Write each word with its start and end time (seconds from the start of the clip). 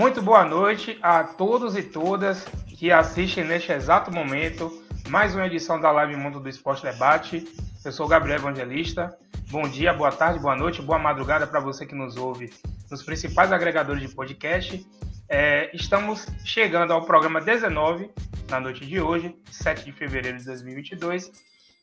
Muito 0.00 0.22
boa 0.22 0.46
noite 0.46 0.98
a 1.02 1.22
todos 1.22 1.76
e 1.76 1.82
todas 1.82 2.42
que 2.78 2.90
assistem 2.90 3.44
neste 3.44 3.70
exato 3.70 4.10
momento 4.10 4.82
mais 5.10 5.34
uma 5.34 5.44
edição 5.46 5.78
da 5.78 5.90
Live 5.90 6.16
Mundo 6.16 6.40
do 6.40 6.48
Esporte 6.48 6.82
Debate. 6.82 7.46
Eu 7.84 7.92
sou 7.92 8.08
Gabriel 8.08 8.38
Evangelista. 8.38 9.14
Bom 9.50 9.68
dia, 9.68 9.92
boa 9.92 10.10
tarde, 10.10 10.38
boa 10.38 10.56
noite, 10.56 10.80
boa 10.80 10.98
madrugada 10.98 11.46
para 11.46 11.60
você 11.60 11.84
que 11.84 11.94
nos 11.94 12.16
ouve 12.16 12.50
nos 12.90 13.02
principais 13.02 13.52
agregadores 13.52 14.00
de 14.00 14.08
podcast. 14.08 14.86
É, 15.28 15.70
estamos 15.76 16.26
chegando 16.46 16.94
ao 16.94 17.04
programa 17.04 17.38
19 17.38 18.10
na 18.48 18.58
noite 18.58 18.86
de 18.86 18.98
hoje, 19.02 19.36
7 19.50 19.84
de 19.84 19.92
fevereiro 19.92 20.38
de 20.38 20.46
2022. 20.46 21.30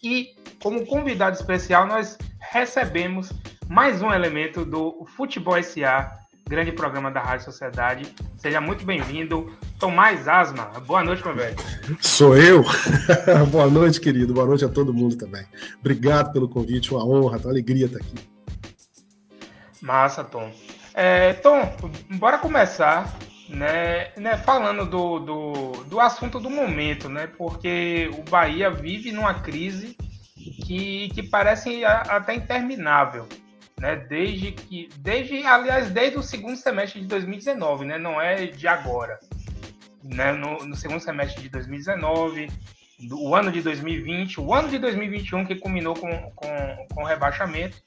E 0.01 0.29
como 0.59 0.87
convidado 0.87 1.35
especial, 1.35 1.85
nós 1.85 2.17
recebemos 2.39 3.31
mais 3.69 4.01
um 4.01 4.11
elemento 4.11 4.65
do 4.65 5.05
Futebol 5.15 5.61
SA 5.61 6.25
grande 6.47 6.71
programa 6.71 7.11
da 7.11 7.19
Rádio 7.19 7.45
Sociedade. 7.45 8.13
Seja 8.37 8.61
muito 8.61 8.85
bem-vindo, 8.85 9.51
Tomás 9.77 10.27
Asma. 10.27 10.71
Boa 10.85 11.03
noite, 11.03 11.23
meu 11.23 11.35
velho. 11.35 11.55
Sou 11.99 12.37
eu. 12.37 12.63
Boa 13.51 13.67
noite, 13.67 13.99
querido. 13.99 14.33
Boa 14.33 14.47
noite 14.47 14.63
a 14.63 14.69
todo 14.69 14.93
mundo 14.93 15.17
também. 15.17 15.45
Obrigado 15.79 16.31
pelo 16.31 16.47
convite, 16.47 16.93
uma 16.93 17.05
honra, 17.05 17.37
uma 17.37 17.51
alegria 17.51 17.85
estar 17.85 17.99
aqui. 17.99 18.15
Massa, 19.81 20.23
Tom. 20.23 20.51
É, 20.93 21.33
Tom, 21.33 21.75
bora 22.11 22.37
começar 22.37 23.13
né, 23.49 24.11
né, 24.17 24.37
falando 24.37 24.85
do, 24.85 25.19
do, 25.19 25.71
do 25.83 25.99
assunto 25.99 26.39
do 26.39 26.49
momento, 26.49 27.09
né? 27.09 27.27
Porque 27.37 28.09
o 28.17 28.29
Bahia 28.29 28.71
vive 28.71 29.11
numa 29.11 29.33
crise 29.35 29.95
que, 30.65 31.09
que 31.09 31.21
parece 31.23 31.83
até 31.83 32.33
interminável 32.33 33.27
né? 33.79 33.95
Desde 33.95 34.51
que, 34.51 34.89
desde, 34.97 35.45
aliás, 35.45 35.89
desde 35.89 36.17
o 36.17 36.23
segundo 36.23 36.57
semestre 36.57 37.01
de 37.01 37.07
2019, 37.07 37.85
né? 37.85 37.97
Não 37.97 38.19
é 38.19 38.47
de 38.47 38.67
agora, 38.67 39.19
né? 40.03 40.31
No, 40.31 40.65
no 40.65 40.75
segundo 40.75 40.99
semestre 40.99 41.41
de 41.41 41.49
2019, 41.49 42.47
o 43.11 43.35
ano 43.35 43.51
de 43.51 43.61
2020, 43.61 44.41
o 44.41 44.53
ano 44.53 44.69
de 44.69 44.79
2021 44.79 45.45
que 45.45 45.55
culminou 45.55 45.93
com, 45.93 46.09
com, 46.35 46.87
com 46.93 47.03
rebaixamento 47.03 47.77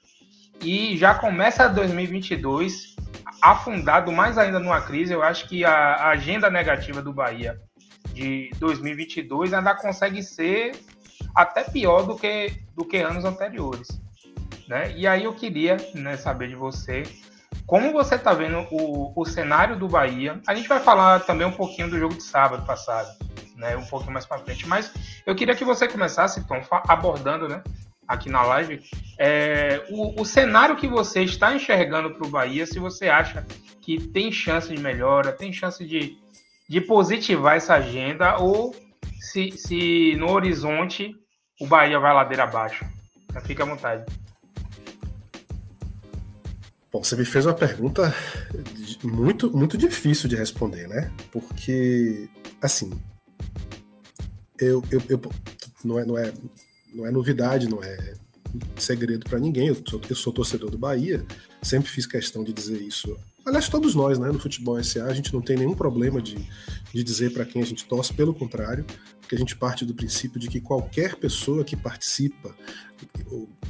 e 0.62 0.97
já 0.97 1.14
começa 1.14 1.69
2022 1.69 2.94
afundado 3.42 4.12
mais 4.12 4.38
ainda 4.38 4.58
numa 4.58 4.80
crise. 4.80 5.12
Eu 5.12 5.22
acho 5.22 5.48
que 5.48 5.64
a, 5.64 5.72
a 5.72 6.10
agenda 6.10 6.48
negativa 6.48 7.02
do 7.02 7.12
Bahia 7.12 7.60
de 8.12 8.50
2022 8.58 9.52
ainda 9.52 9.75
consegue 9.75 10.22
ser 10.22 10.72
até 11.34 11.64
pior 11.64 12.02
do 12.02 12.16
que, 12.16 12.52
do 12.77 12.84
que 12.84 12.98
anos 12.98 13.25
anteriores. 13.25 13.88
Né? 14.70 14.92
E 14.96 15.04
aí 15.04 15.24
eu 15.24 15.34
queria 15.34 15.76
né, 15.96 16.16
saber 16.16 16.48
de 16.48 16.54
você 16.54 17.02
como 17.66 17.92
você 17.92 18.14
está 18.14 18.32
vendo 18.32 18.68
o, 18.70 19.12
o 19.20 19.24
cenário 19.24 19.76
do 19.76 19.88
Bahia. 19.88 20.40
A 20.46 20.54
gente 20.54 20.68
vai 20.68 20.78
falar 20.78 21.18
também 21.26 21.44
um 21.44 21.50
pouquinho 21.50 21.90
do 21.90 21.98
jogo 21.98 22.14
de 22.14 22.22
sábado 22.22 22.64
passado, 22.64 23.08
né, 23.56 23.76
um 23.76 23.84
pouquinho 23.84 24.12
mais 24.12 24.24
para 24.26 24.38
frente. 24.38 24.68
Mas 24.68 24.92
eu 25.26 25.34
queria 25.34 25.56
que 25.56 25.64
você 25.64 25.88
começasse, 25.88 26.46
Tom, 26.46 26.62
abordando 26.86 27.48
né, 27.48 27.64
aqui 28.06 28.30
na 28.30 28.42
live 28.42 28.80
é, 29.18 29.84
o, 29.91 30.20
o 30.20 30.24
cenário 30.24 30.76
que 30.76 30.86
você 30.86 31.24
está 31.24 31.52
enxergando 31.52 32.14
para 32.14 32.28
o 32.28 32.30
Bahia, 32.30 32.64
se 32.64 32.78
você 32.78 33.08
acha 33.08 33.44
que 33.80 33.98
tem 33.98 34.30
chance 34.30 34.72
de 34.72 34.80
melhora, 34.80 35.32
tem 35.32 35.52
chance 35.52 35.84
de, 35.84 36.16
de 36.68 36.80
positivar 36.80 37.56
essa 37.56 37.74
agenda, 37.74 38.36
ou 38.36 38.72
se, 39.20 39.50
se 39.50 40.14
no 40.14 40.30
horizonte 40.30 41.12
o 41.60 41.66
Bahia 41.66 41.98
vai 41.98 42.14
ladeira 42.14 42.44
abaixo. 42.44 42.86
Fique 43.44 43.62
à 43.62 43.64
vontade. 43.64 44.04
Bom, 46.92 47.05
você 47.05 47.14
me 47.14 47.24
fez 47.24 47.46
uma 47.46 47.55
pergunta 47.55 48.12
muito, 49.02 49.56
muito 49.56 49.78
difícil 49.78 50.28
de 50.28 50.34
responder, 50.34 50.88
né? 50.88 51.12
Porque, 51.31 52.28
assim, 52.60 52.91
eu, 54.59 54.82
eu, 54.91 55.00
eu 55.09 55.20
não, 55.84 55.98
é, 55.98 56.04
não, 56.04 56.19
é, 56.19 56.32
não 56.92 57.06
é 57.06 57.10
novidade, 57.12 57.69
não 57.69 57.82
é 57.82 58.14
segredo 58.76 59.25
para 59.28 59.38
ninguém. 59.38 59.69
Eu 59.69 59.76
sou, 59.88 60.00
eu 60.09 60.16
sou 60.16 60.32
torcedor 60.32 60.69
do 60.69 60.78
Bahia, 60.78 61.25
sempre 61.62 61.88
fiz 61.88 62.06
questão 62.06 62.42
de 62.42 62.53
dizer 62.53 62.81
isso. 62.81 63.16
Aliás, 63.47 63.69
todos 63.69 63.94
nós, 63.94 64.19
né, 64.19 64.28
no 64.28 64.41
Futebol 64.41 64.82
SA, 64.82 65.04
a 65.04 65.14
gente 65.14 65.32
não 65.32 65.41
tem 65.41 65.56
nenhum 65.56 65.75
problema 65.75 66.20
de, 66.20 66.37
de 66.93 67.04
dizer 67.04 67.32
para 67.32 67.44
quem 67.44 67.62
a 67.62 67.64
gente 67.66 67.84
torce, 67.84 68.12
pelo 68.12 68.34
contrário, 68.34 68.84
porque 69.30 69.36
a 69.36 69.38
gente 69.38 69.54
parte 69.54 69.84
do 69.84 69.94
princípio 69.94 70.41
de 70.41 70.48
que 70.48 70.60
qualquer 70.60 71.14
pessoa 71.14 71.62
que 71.62 71.76
participa 71.76 72.52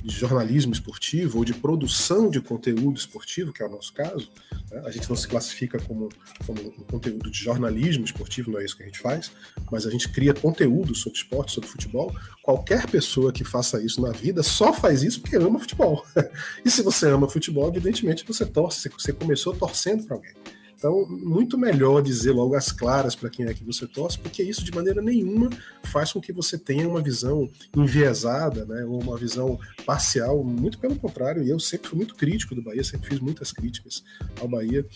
de 0.02 0.14
jornalismo 0.14 0.72
esportivo 0.72 1.36
ou 1.36 1.44
de 1.44 1.52
produção 1.52 2.30
de 2.30 2.40
conteúdo 2.40 2.98
esportivo, 2.98 3.52
que 3.52 3.62
é 3.62 3.66
o 3.66 3.68
nosso 3.68 3.92
caso, 3.92 4.32
né? 4.70 4.82
a 4.86 4.90
gente 4.90 5.06
não 5.10 5.14
se 5.14 5.28
classifica 5.28 5.78
como, 5.78 6.08
como 6.46 6.62
um 6.62 6.84
conteúdo 6.84 7.30
de 7.30 7.38
jornalismo 7.38 8.06
esportivo, 8.06 8.50
não 8.50 8.58
é 8.58 8.64
isso 8.64 8.74
que 8.74 8.84
a 8.84 8.86
gente 8.86 9.00
faz, 9.00 9.30
mas 9.70 9.86
a 9.86 9.90
gente 9.90 10.08
cria 10.08 10.32
conteúdo 10.32 10.94
sobre 10.94 11.18
esporte, 11.18 11.52
sobre 11.52 11.68
futebol. 11.68 12.10
Qualquer 12.40 12.86
pessoa 12.86 13.30
que 13.30 13.44
faça 13.44 13.82
isso 13.82 14.00
na 14.00 14.12
vida 14.12 14.42
só 14.42 14.72
faz 14.72 15.02
isso 15.02 15.20
porque 15.20 15.36
ama 15.36 15.60
futebol. 15.60 16.06
e 16.64 16.70
se 16.70 16.80
você 16.80 17.06
ama 17.06 17.28
futebol, 17.28 17.68
evidentemente 17.68 18.24
você 18.26 18.46
torce, 18.46 18.88
você 18.88 19.12
começou 19.12 19.54
torcendo 19.54 20.06
para 20.06 20.16
alguém. 20.16 20.32
Então, 20.80 21.06
muito 21.06 21.58
melhor 21.58 22.00
dizer 22.00 22.32
logo 22.32 22.54
as 22.54 22.72
claras 22.72 23.14
para 23.14 23.28
quem 23.28 23.44
é 23.44 23.52
que 23.52 23.62
você 23.62 23.86
torce, 23.86 24.18
porque 24.18 24.42
isso 24.42 24.64
de 24.64 24.72
maneira 24.72 25.02
nenhuma 25.02 25.50
faz 25.82 26.10
com 26.10 26.22
que 26.22 26.32
você 26.32 26.56
tenha 26.56 26.88
uma 26.88 27.02
visão 27.02 27.50
enviesada, 27.76 28.64
né, 28.64 28.82
ou 28.86 28.98
uma 28.98 29.18
visão 29.18 29.60
parcial, 29.84 30.42
muito 30.42 30.78
pelo 30.78 30.96
contrário. 30.96 31.42
E 31.42 31.50
eu 31.50 31.60
sempre 31.60 31.90
fui 31.90 31.98
muito 31.98 32.14
crítico 32.14 32.54
do 32.54 32.62
Bahia, 32.62 32.82
sempre 32.82 33.10
fiz 33.10 33.20
muitas 33.20 33.52
críticas 33.52 34.02
ao 34.40 34.48
Bahia. 34.48 34.86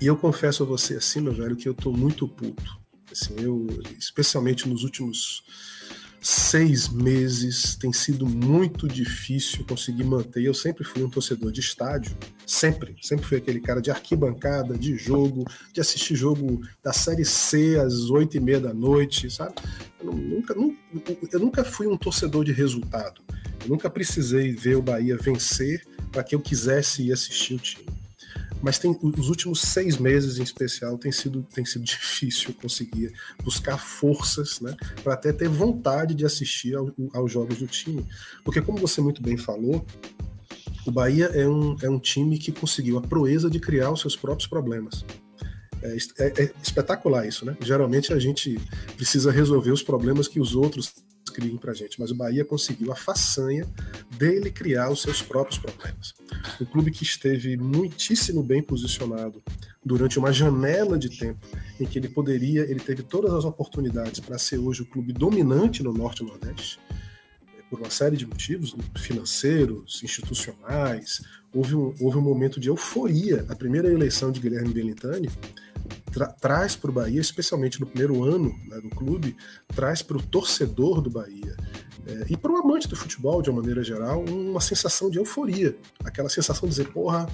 E 0.00 0.08
eu 0.08 0.16
confesso 0.16 0.64
a 0.64 0.66
você 0.66 0.96
assim, 0.96 1.20
meu 1.20 1.32
velho, 1.32 1.54
que 1.54 1.68
eu 1.68 1.74
tô 1.74 1.92
muito 1.92 2.26
puto. 2.26 2.76
Assim, 3.12 3.36
eu, 3.38 3.68
especialmente 3.96 4.68
nos 4.68 4.82
últimos 4.82 5.44
seis 6.24 6.88
meses 6.88 7.76
tem 7.76 7.92
sido 7.92 8.26
muito 8.26 8.88
difícil 8.88 9.62
conseguir 9.66 10.04
manter. 10.04 10.42
Eu 10.42 10.54
sempre 10.54 10.82
fui 10.82 11.02
um 11.02 11.10
torcedor 11.10 11.52
de 11.52 11.60
estádio, 11.60 12.16
sempre, 12.46 12.96
sempre 13.02 13.26
fui 13.26 13.36
aquele 13.36 13.60
cara 13.60 13.82
de 13.82 13.90
arquibancada, 13.90 14.78
de 14.78 14.96
jogo, 14.96 15.44
de 15.70 15.82
assistir 15.82 16.16
jogo 16.16 16.62
da 16.82 16.94
Série 16.94 17.26
C 17.26 17.78
às 17.78 18.08
oito 18.08 18.38
e 18.38 18.40
meia 18.40 18.58
da 18.58 18.72
noite, 18.72 19.30
sabe? 19.30 19.54
Eu 20.00 20.12
nunca, 20.12 20.54
eu 21.30 21.40
nunca 21.40 21.62
fui 21.62 21.86
um 21.86 21.96
torcedor 21.96 22.42
de 22.42 22.52
resultado. 22.52 23.20
Eu 23.62 23.68
nunca 23.68 23.90
precisei 23.90 24.52
ver 24.52 24.76
o 24.76 24.82
Bahia 24.82 25.18
vencer 25.18 25.86
para 26.10 26.24
que 26.24 26.34
eu 26.34 26.40
quisesse 26.40 27.02
ir 27.02 27.12
assistir 27.12 27.54
o 27.54 27.58
time 27.58 28.03
mas 28.64 28.78
tem, 28.78 28.98
os 29.02 29.28
últimos 29.28 29.60
seis 29.60 29.98
meses 29.98 30.38
em 30.38 30.42
especial 30.42 30.96
tem 30.96 31.12
sido, 31.12 31.46
tem 31.54 31.66
sido 31.66 31.84
difícil 31.84 32.54
conseguir 32.54 33.12
buscar 33.42 33.76
forças 33.76 34.58
né, 34.58 34.74
para 35.02 35.12
até 35.12 35.34
ter 35.34 35.50
vontade 35.50 36.14
de 36.14 36.24
assistir 36.24 36.74
ao, 36.74 36.90
aos 37.12 37.30
jogos 37.30 37.58
do 37.58 37.66
time. 37.66 38.06
Porque, 38.42 38.62
como 38.62 38.78
você 38.78 39.02
muito 39.02 39.22
bem 39.22 39.36
falou, 39.36 39.84
o 40.86 40.90
Bahia 40.90 41.26
é 41.26 41.46
um, 41.46 41.76
é 41.82 41.90
um 41.90 41.98
time 41.98 42.38
que 42.38 42.50
conseguiu 42.50 42.96
a 42.96 43.02
proeza 43.02 43.50
de 43.50 43.60
criar 43.60 43.90
os 43.90 44.00
seus 44.00 44.16
próprios 44.16 44.48
problemas. 44.48 45.04
É, 45.82 45.96
é, 46.18 46.44
é 46.44 46.52
espetacular 46.62 47.26
isso, 47.26 47.44
né? 47.44 47.54
Geralmente 47.60 48.14
a 48.14 48.18
gente 48.18 48.58
precisa 48.96 49.30
resolver 49.30 49.72
os 49.72 49.82
problemas 49.82 50.26
que 50.26 50.40
os 50.40 50.54
outros 50.54 50.90
criem 51.34 51.56
para 51.56 51.72
a 51.72 51.74
gente, 51.74 51.98
mas 52.00 52.12
o 52.12 52.14
Bahia 52.14 52.44
conseguiu 52.44 52.92
a 52.92 52.96
façanha 52.96 53.66
dele 54.16 54.50
criar 54.50 54.90
os 54.90 55.02
seus 55.02 55.20
próprios 55.20 55.58
problemas. 55.58 56.14
Um 56.60 56.64
clube 56.64 56.92
que 56.92 57.02
esteve 57.02 57.56
muitíssimo 57.56 58.42
bem 58.42 58.62
posicionado 58.62 59.42
durante 59.84 60.18
uma 60.18 60.32
janela 60.32 60.96
de 60.96 61.10
tempo 61.10 61.46
em 61.80 61.84
que 61.84 61.98
ele 61.98 62.08
poderia, 62.08 62.62
ele 62.62 62.80
teve 62.80 63.02
todas 63.02 63.34
as 63.34 63.44
oportunidades 63.44 64.20
para 64.20 64.38
ser 64.38 64.58
hoje 64.58 64.82
o 64.82 64.86
clube 64.86 65.12
dominante 65.12 65.82
no 65.82 65.92
Norte 65.92 66.22
e 66.22 66.26
Nordeste, 66.26 66.78
por 67.68 67.80
uma 67.80 67.90
série 67.90 68.16
de 68.16 68.24
motivos 68.24 68.76
financeiros, 68.96 70.00
institucionais. 70.04 71.22
Houve 71.54 71.76
um, 71.76 71.94
houve 72.00 72.18
um 72.18 72.22
momento 72.22 72.58
de 72.58 72.68
euforia. 72.68 73.46
A 73.48 73.54
primeira 73.54 73.88
eleição 73.88 74.32
de 74.32 74.40
Guilherme 74.40 74.72
Belintani 74.72 75.30
tra 76.12 76.26
traz 76.26 76.76
para 76.76 76.90
o 76.90 76.92
Bahia, 76.92 77.20
especialmente 77.20 77.80
no 77.80 77.86
primeiro 77.86 78.24
ano 78.24 78.54
né, 78.68 78.80
do 78.80 78.90
clube, 78.90 79.36
traz 79.74 80.02
para 80.02 80.16
o 80.16 80.22
torcedor 80.22 81.00
do 81.00 81.10
Bahia 81.10 81.56
é, 82.06 82.26
e 82.30 82.36
para 82.36 82.52
o 82.52 82.56
amante 82.56 82.88
do 82.88 82.96
futebol, 82.96 83.42
de 83.42 83.50
uma 83.50 83.60
maneira 83.60 83.82
geral, 83.82 84.24
uma 84.24 84.60
sensação 84.60 85.10
de 85.10 85.18
euforia. 85.18 85.76
Aquela 86.04 86.28
sensação 86.28 86.68
de 86.68 86.74
dizer, 86.74 86.92
porra, 86.92 87.26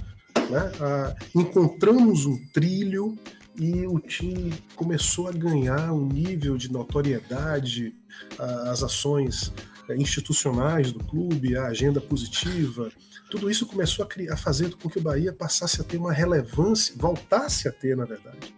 né, 0.48 0.72
a, 0.80 1.16
encontramos 1.34 2.26
um 2.26 2.38
trilho 2.52 3.18
e 3.56 3.86
o 3.86 3.98
time 3.98 4.54
começou 4.76 5.28
a 5.28 5.32
ganhar 5.32 5.92
um 5.92 6.06
nível 6.06 6.56
de 6.56 6.72
notoriedade, 6.72 7.94
a, 8.38 8.70
as 8.70 8.82
ações 8.82 9.52
é, 9.88 9.96
institucionais 9.96 10.92
do 10.92 11.00
clube, 11.04 11.56
a 11.56 11.66
agenda 11.66 12.00
positiva, 12.00 12.90
tudo 13.30 13.48
isso 13.50 13.64
começou 13.64 14.04
a, 14.04 14.08
criar, 14.08 14.34
a 14.34 14.36
fazer 14.36 14.74
com 14.74 14.88
que 14.90 14.98
o 14.98 15.02
Bahia 15.02 15.32
passasse 15.32 15.80
a 15.80 15.84
ter 15.84 15.96
uma 15.96 16.12
relevância, 16.12 16.94
voltasse 16.98 17.68
a 17.68 17.72
ter, 17.72 17.96
na 17.96 18.04
verdade, 18.04 18.54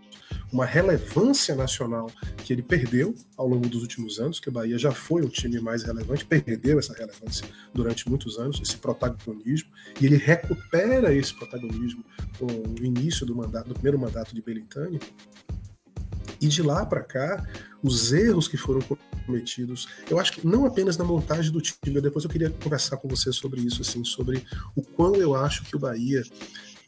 uma 0.50 0.64
relevância 0.64 1.54
nacional 1.54 2.10
que 2.38 2.52
ele 2.52 2.62
perdeu 2.62 3.14
ao 3.36 3.46
longo 3.46 3.69
dos 3.69 3.82
últimos 3.82 4.19
anos, 4.19 4.40
que 4.40 4.48
o 4.48 4.52
Bahia 4.52 4.78
já 4.78 4.90
foi 4.90 5.22
um 5.22 5.28
time 5.28 5.60
mais 5.60 5.82
relevante, 5.82 6.24
perdeu 6.24 6.78
essa 6.78 6.94
relevância 6.94 7.46
durante 7.72 8.08
muitos 8.08 8.38
anos, 8.38 8.60
esse 8.60 8.76
protagonismo, 8.76 9.70
e 10.00 10.06
ele 10.06 10.16
recupera 10.16 11.14
esse 11.14 11.34
protagonismo 11.34 12.04
com 12.38 12.46
o 12.46 12.84
início 12.84 13.25
do 13.26 13.34
mandato, 13.34 13.68
do 13.68 13.75
primeiro 13.75 13.98
mandato 13.98 14.34
de 14.34 14.42
Belintani. 14.42 14.98
E 16.42 16.48
de 16.48 16.60
lá 16.60 16.84
para 16.84 17.04
cá, 17.04 17.46
os 17.80 18.12
erros 18.12 18.48
que 18.48 18.56
foram 18.56 18.80
cometidos, 19.24 19.86
eu 20.10 20.18
acho 20.18 20.32
que 20.32 20.44
não 20.44 20.66
apenas 20.66 20.96
na 20.96 21.04
montagem 21.04 21.52
do 21.52 21.60
time, 21.60 22.00
depois 22.00 22.24
eu 22.24 22.30
queria 22.30 22.50
conversar 22.50 22.96
com 22.96 23.06
você 23.06 23.32
sobre 23.32 23.60
isso, 23.60 23.80
assim, 23.80 24.02
sobre 24.04 24.44
o 24.74 24.82
quão 24.82 25.14
eu 25.14 25.36
acho 25.36 25.64
que 25.64 25.76
o 25.76 25.78
Bahia, 25.78 26.20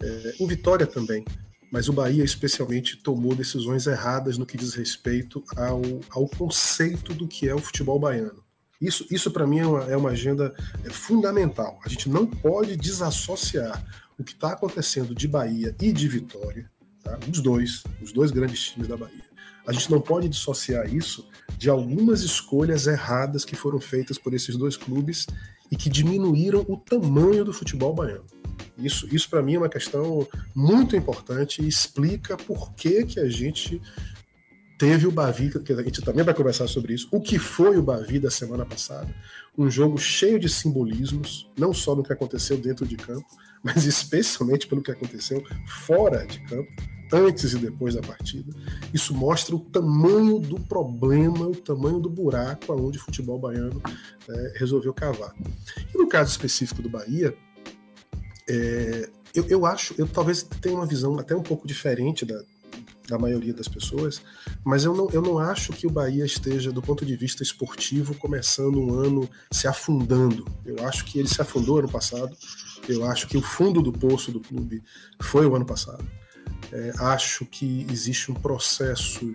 é, 0.02 0.34
o 0.40 0.46
Vitória 0.48 0.88
também, 0.88 1.24
mas 1.70 1.88
o 1.88 1.92
Bahia 1.92 2.24
especialmente 2.24 2.96
tomou 2.96 3.32
decisões 3.32 3.86
erradas 3.86 4.36
no 4.36 4.44
que 4.44 4.58
diz 4.58 4.74
respeito 4.74 5.42
ao, 5.56 5.82
ao 6.10 6.26
conceito 6.26 7.14
do 7.14 7.28
que 7.28 7.48
é 7.48 7.54
o 7.54 7.60
futebol 7.60 8.00
baiano. 8.00 8.42
Isso, 8.80 9.06
isso 9.08 9.30
para 9.30 9.46
mim 9.46 9.60
é 9.60 9.66
uma, 9.66 9.84
é 9.84 9.96
uma 9.96 10.10
agenda 10.10 10.52
é, 10.84 10.90
fundamental. 10.90 11.78
A 11.84 11.88
gente 11.88 12.08
não 12.08 12.26
pode 12.26 12.76
desassociar 12.76 13.84
o 14.18 14.24
que 14.24 14.32
está 14.32 14.52
acontecendo 14.52 15.14
de 15.14 15.28
Bahia 15.28 15.76
e 15.80 15.92
de 15.92 16.08
Vitória, 16.08 16.68
tá? 17.04 17.16
os 17.30 17.40
dois, 17.40 17.84
os 18.02 18.12
dois 18.12 18.32
grandes 18.32 18.60
times 18.60 18.88
da 18.88 18.96
Bahia 18.96 19.33
a 19.66 19.72
gente 19.72 19.90
não 19.90 20.00
pode 20.00 20.28
dissociar 20.28 20.92
isso 20.92 21.26
de 21.56 21.70
algumas 21.70 22.22
escolhas 22.22 22.86
erradas 22.86 23.44
que 23.44 23.56
foram 23.56 23.80
feitas 23.80 24.18
por 24.18 24.34
esses 24.34 24.56
dois 24.56 24.76
clubes 24.76 25.26
e 25.70 25.76
que 25.76 25.88
diminuíram 25.88 26.64
o 26.68 26.76
tamanho 26.76 27.44
do 27.44 27.52
futebol 27.52 27.94
baiano. 27.94 28.24
Isso, 28.76 29.08
isso 29.14 29.28
para 29.30 29.42
mim 29.42 29.54
é 29.54 29.58
uma 29.58 29.68
questão 29.68 30.26
muito 30.54 30.96
importante 30.96 31.62
e 31.62 31.68
explica 31.68 32.36
por 32.36 32.74
que, 32.74 33.04
que 33.04 33.20
a 33.20 33.28
gente 33.28 33.80
teve 34.78 35.06
o 35.06 35.12
Bavi, 35.12 35.50
que 35.60 35.72
a 35.72 35.82
gente 35.82 36.02
também 36.02 36.24
vai 36.24 36.34
conversar 36.34 36.66
sobre 36.66 36.92
isso, 36.94 37.08
o 37.10 37.20
que 37.20 37.38
foi 37.38 37.78
o 37.78 37.82
Bavi 37.82 38.18
da 38.18 38.30
semana 38.30 38.66
passada. 38.66 39.14
Um 39.56 39.70
jogo 39.70 39.96
cheio 39.96 40.38
de 40.38 40.48
simbolismos, 40.48 41.50
não 41.56 41.72
só 41.72 41.94
no 41.94 42.02
que 42.02 42.12
aconteceu 42.12 42.56
dentro 42.58 42.84
de 42.84 42.96
campo, 42.96 43.26
mas 43.62 43.86
especialmente 43.86 44.66
pelo 44.66 44.82
que 44.82 44.90
aconteceu 44.90 45.42
fora 45.66 46.26
de 46.26 46.40
campo 46.44 46.93
antes 47.12 47.52
e 47.52 47.58
depois 47.58 47.94
da 47.94 48.02
partida. 48.02 48.52
Isso 48.92 49.14
mostra 49.14 49.54
o 49.54 49.60
tamanho 49.60 50.38
do 50.38 50.58
problema, 50.60 51.46
o 51.46 51.56
tamanho 51.56 52.00
do 52.00 52.08
buraco 52.08 52.72
aonde 52.72 52.98
o 52.98 53.02
futebol 53.02 53.38
baiano 53.38 53.80
é, 54.28 54.52
resolveu 54.56 54.92
cavar. 54.92 55.34
E 55.94 55.98
no 55.98 56.08
caso 56.08 56.30
específico 56.30 56.82
do 56.82 56.88
Bahia, 56.88 57.36
é, 58.48 59.10
eu, 59.34 59.46
eu, 59.48 59.66
acho, 59.66 59.94
eu 59.98 60.06
talvez 60.06 60.42
tenha 60.42 60.76
uma 60.76 60.86
visão 60.86 61.18
até 61.18 61.34
um 61.34 61.42
pouco 61.42 61.66
diferente 61.66 62.24
da, 62.24 62.40
da 63.08 63.18
maioria 63.18 63.52
das 63.52 63.68
pessoas, 63.68 64.22
mas 64.64 64.84
eu 64.84 64.94
não, 64.94 65.08
eu 65.10 65.20
não 65.20 65.38
acho 65.38 65.72
que 65.72 65.86
o 65.86 65.90
Bahia 65.90 66.24
esteja, 66.24 66.72
do 66.72 66.80
ponto 66.80 67.04
de 67.04 67.16
vista 67.16 67.42
esportivo, 67.42 68.14
começando 68.14 68.78
um 68.80 68.94
ano 68.94 69.28
se 69.50 69.66
afundando. 69.66 70.44
Eu 70.64 70.86
acho 70.86 71.04
que 71.04 71.18
ele 71.18 71.28
se 71.28 71.40
afundou 71.40 71.78
ano 71.78 71.88
passado, 71.88 72.34
eu 72.88 73.04
acho 73.04 73.26
que 73.26 73.36
o 73.36 73.42
fundo 73.42 73.82
do 73.82 73.92
poço 73.92 74.32
do 74.32 74.40
clube 74.40 74.82
foi 75.20 75.46
o 75.46 75.54
ano 75.54 75.66
passado. 75.66 76.04
É, 76.72 76.92
acho 76.98 77.46
que 77.46 77.86
existe 77.90 78.30
um 78.30 78.34
processo 78.34 79.34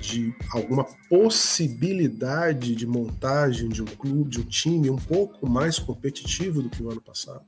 de 0.00 0.32
alguma 0.52 0.84
possibilidade 1.08 2.74
de 2.76 2.86
montagem 2.86 3.68
de 3.68 3.82
um 3.82 3.86
clube, 3.86 4.30
de 4.30 4.40
um 4.40 4.44
time 4.44 4.88
um 4.88 4.96
pouco 4.96 5.48
mais 5.48 5.78
competitivo 5.78 6.62
do 6.62 6.70
que 6.70 6.82
o 6.82 6.90
ano 6.90 7.00
passado. 7.00 7.44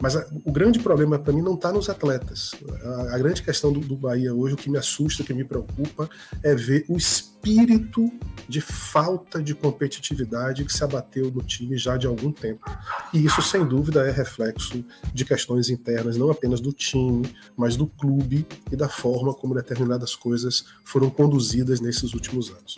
Mas 0.00 0.14
a, 0.14 0.26
o 0.44 0.52
grande 0.52 0.78
problema 0.78 1.18
para 1.18 1.32
mim 1.32 1.40
não 1.40 1.54
está 1.54 1.72
nos 1.72 1.88
atletas. 1.88 2.52
A, 2.82 3.14
a 3.14 3.18
grande 3.18 3.42
questão 3.42 3.72
do, 3.72 3.80
do, 3.80 3.96
Bahia 3.96 4.34
hoje, 4.34 4.54
o 4.54 4.56
que 4.56 4.68
me 4.68 4.76
assusta, 4.76 5.22
o 5.22 5.26
que 5.26 5.32
me 5.32 5.44
preocupa, 5.44 6.08
é 6.42 6.54
ver 6.54 6.84
o 6.88 6.96
espírito 6.96 8.10
de 8.48 8.60
falta 8.60 9.42
de 9.42 9.54
competitividade 9.54 10.64
que 10.64 10.72
se 10.72 10.84
abateu 10.84 11.30
no 11.30 11.42
time 11.42 11.78
já 11.78 11.96
de 11.96 12.06
algum 12.06 12.30
tempo. 12.30 12.64
E 13.12 13.24
isso, 13.24 13.40
sem 13.40 13.64
dúvida, 13.64 14.06
é 14.06 14.10
reflexo 14.10 14.84
de 15.14 15.24
questões 15.24 15.70
internas, 15.70 16.16
não 16.16 16.30
apenas 16.30 16.60
do 16.60 16.72
time, 16.72 17.26
mas 17.56 17.76
do 17.76 17.86
clube 17.86 18.46
e 18.70 18.76
da 18.76 18.88
forma 18.88 19.32
como 19.32 19.54
determinadas 19.54 20.14
coisas 20.14 20.66
foram 20.84 21.08
conduzidas 21.08 21.80
nesses 21.80 22.12
últimos 22.12 22.50
anos. 22.50 22.74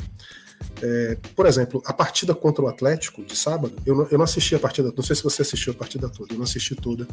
É, 0.83 1.17
por 1.35 1.47
exemplo, 1.47 1.83
a 1.85 1.93
partida 1.93 2.35
contra 2.35 2.65
o 2.65 2.69
Atlético 2.69 3.25
de 3.25 3.37
sábado, 3.37 3.75
eu 3.85 3.97
não, 3.97 4.07
eu 4.09 4.19
não 4.19 4.25
assisti 4.25 4.55
a 4.55 4.59
partida, 4.59 4.93
não 4.97 5.03
sei 5.03 5.17
se 5.17 5.23
você 5.23 5.43
assistiu 5.43 5.73
a 5.73 5.77
partida 5.77 6.09
toda, 6.09 6.33
eu 6.33 6.37
não 6.37 6.45
assisti 6.45 6.75
toda, 6.75 7.07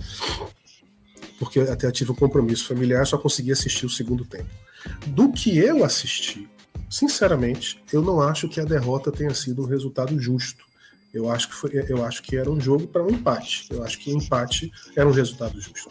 porque 1.40 1.60
até 1.60 1.90
tive 1.92 2.12
um 2.12 2.16
compromisso 2.16 2.68
familiar, 2.68 3.06
só 3.06 3.18
consegui 3.18 3.52
assistir 3.52 3.86
o 3.86 3.90
segundo 3.90 4.24
tempo. 4.24 4.50
Do 5.08 5.32
que 5.32 5.58
eu 5.58 5.84
assisti, 5.84 6.48
sinceramente, 6.90 7.82
eu 7.92 8.02
não 8.02 8.22
acho 8.22 8.48
que 8.48 8.60
a 8.60 8.66
derrota 8.66 9.12
tenha 9.12 9.34
sido 9.34 9.64
um 9.64 9.66
resultado 9.66 10.20
justo. 10.20 10.66
Eu 11.14 11.32
acho 11.32 11.48
que, 11.48 11.56
foi, 11.56 11.72
eu 11.88 12.06
acho 12.06 12.22
que 12.22 12.36
era 12.36 12.52
um 12.52 12.60
jogo 12.60 12.88
para 12.88 13.02
um 13.02 13.10
empate. 13.10 13.68
Eu 13.72 13.84
acho 13.84 13.98
que 13.98 14.12
empate 14.12 14.72
era 14.96 15.08
um 15.08 15.14
resultado 15.14 15.60
justo. 15.60 15.90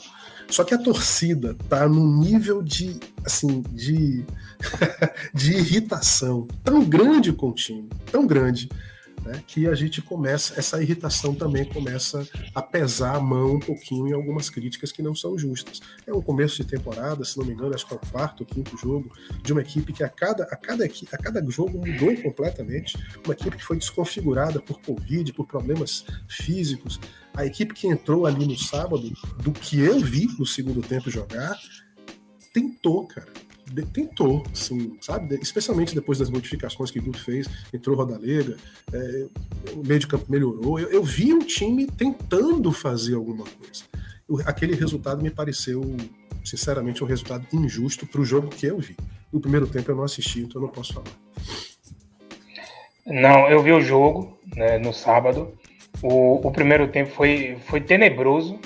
Só 0.54 0.62
que 0.62 0.72
a 0.72 0.78
torcida 0.78 1.56
tá 1.68 1.88
num 1.88 2.16
nível 2.16 2.62
de, 2.62 3.00
assim, 3.26 3.60
de, 3.72 4.24
de 5.34 5.52
irritação 5.52 6.46
tão 6.62 6.84
grande 6.84 7.32
com 7.32 7.48
o 7.48 7.52
time, 7.52 7.88
tão 8.12 8.24
grande, 8.24 8.68
né, 9.24 9.42
que 9.46 9.66
a 9.66 9.74
gente 9.74 10.02
começa, 10.02 10.58
essa 10.58 10.82
irritação 10.82 11.34
também 11.34 11.64
começa 11.64 12.26
a 12.54 12.62
pesar 12.62 13.16
a 13.16 13.20
mão 13.20 13.54
um 13.54 13.60
pouquinho 13.60 14.08
em 14.08 14.12
algumas 14.12 14.50
críticas 14.50 14.92
que 14.92 15.02
não 15.02 15.14
são 15.14 15.38
justas. 15.38 15.80
É 16.06 16.12
um 16.12 16.20
começo 16.20 16.56
de 16.56 16.68
temporada, 16.68 17.24
se 17.24 17.38
não 17.38 17.44
me 17.44 17.52
engano, 17.52 17.74
acho 17.74 17.86
que 17.86 17.94
é 17.94 17.96
o 17.96 18.10
quarto 18.10 18.40
ou 18.40 18.46
quinto 18.46 18.76
jogo 18.76 19.10
de 19.42 19.52
uma 19.52 19.62
equipe 19.62 19.92
que 19.92 20.04
a 20.04 20.08
cada, 20.08 20.44
a 20.44 20.56
cada, 20.56 20.84
a 20.84 21.18
cada 21.18 21.50
jogo 21.50 21.78
mudou 21.78 22.14
completamente, 22.22 22.96
uma 23.24 23.34
equipe 23.34 23.56
que 23.56 23.64
foi 23.64 23.78
desconfigurada 23.78 24.60
por 24.60 24.80
Covid, 24.80 25.32
por 25.32 25.46
problemas 25.46 26.04
físicos. 26.28 27.00
A 27.34 27.46
equipe 27.46 27.74
que 27.74 27.88
entrou 27.88 28.26
ali 28.26 28.46
no 28.46 28.56
sábado, 28.56 29.10
do 29.42 29.52
que 29.52 29.80
eu 29.80 29.98
vi 30.00 30.26
no 30.38 30.46
segundo 30.46 30.82
tempo 30.82 31.10
jogar, 31.10 31.58
tentou, 32.52 33.06
cara 33.06 33.44
tentou, 33.93 34.44
assim, 34.52 34.96
sabe? 35.00 35.34
Especialmente 35.40 35.94
depois 35.94 36.19
das 36.19 36.31
modificações 36.31 36.90
que 36.90 36.99
o 36.99 37.02
Guto 37.02 37.22
fez, 37.22 37.49
entrou 37.72 37.96
Rodalega, 37.96 38.56
é, 38.93 39.26
o 39.72 39.87
meio 39.87 40.00
de 40.00 40.06
campo 40.06 40.26
melhorou. 40.28 40.78
Eu, 40.78 40.90
eu, 40.90 41.02
vi 41.02 41.32
um 41.32 41.40
time 41.40 41.87
tentando 41.87 42.70
fazer 42.72 43.14
alguma 43.14 43.44
coisa. 43.44 44.44
aquele 44.46 44.75
resultado 44.75 45.22
me 45.22 45.31
pareceu, 45.31 45.82
sinceramente, 46.44 47.02
um 47.02 47.06
resultado 47.06 47.46
injusto 47.52 48.06
para 48.06 48.20
o 48.20 48.25
jogo 48.25 48.49
que 48.49 48.66
eu 48.66 48.78
vi. 48.78 48.96
No 49.32 49.40
primeiro 49.40 49.67
tempo 49.67 49.90
eu 49.90 49.96
não 49.96 50.05
assisti, 50.05 50.40
então 50.40 50.60
eu 50.60 50.67
não 50.67 50.72
posso 50.72 50.94
falar. 50.94 51.06
Não, 53.06 53.49
eu 53.49 53.62
vi 53.62 53.72
o 53.72 53.81
jogo 53.81 54.38
né, 54.56 54.78
no 54.78 54.93
sábado. 54.93 55.52
O, 56.02 56.46
o 56.46 56.50
primeiro 56.50 56.88
tempo 56.88 57.10
foi, 57.10 57.56
foi 57.67 57.81
tenebroso, 57.81 58.58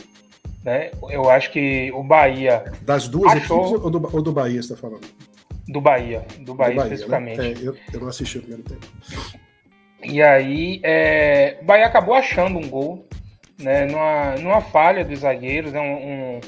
né? 0.64 0.90
Eu 1.10 1.30
acho 1.30 1.50
que 1.52 1.90
o 1.92 2.02
Bahia. 2.02 2.64
Das 2.82 3.08
duas 3.08 3.32
achou... 3.32 3.60
equipes 3.60 3.84
ou 3.84 3.90
do, 3.90 4.16
ou 4.16 4.22
do 4.22 4.32
Bahia 4.32 4.62
você 4.62 4.72
está 4.72 4.88
falando? 4.88 5.06
Do 5.68 5.80
Bahia, 5.80 6.24
do 6.40 6.54
Bahia, 6.54 6.74
do 6.74 6.76
Bahia 6.76 6.76
né? 6.76 6.82
especificamente. 6.82 7.38
Né? 7.38 7.48
É, 7.48 7.68
eu, 7.68 7.76
eu, 7.92 8.00
não 8.00 8.08
assisti 8.08 8.38
o 8.38 8.42
primeiro 8.42 8.64
tempo. 8.64 8.86
E 10.02 10.22
aí, 10.22 10.80
é, 10.82 11.58
o 11.60 11.64
Bahia 11.64 11.86
acabou 11.86 12.14
achando 12.14 12.58
um 12.58 12.68
gol, 12.68 13.06
né, 13.58 13.84
numa, 13.84 14.36
numa 14.36 14.60
falha 14.60 15.04
dos 15.04 15.20
zagueiros, 15.20 15.72
né, 15.72 15.80
um, 15.80 16.40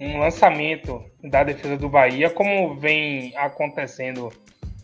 um, 0.00 0.18
lançamento 0.18 1.02
da 1.22 1.44
defesa 1.44 1.76
do 1.76 1.88
Bahia, 1.88 2.28
como 2.28 2.74
vem 2.74 3.34
acontecendo 3.36 4.30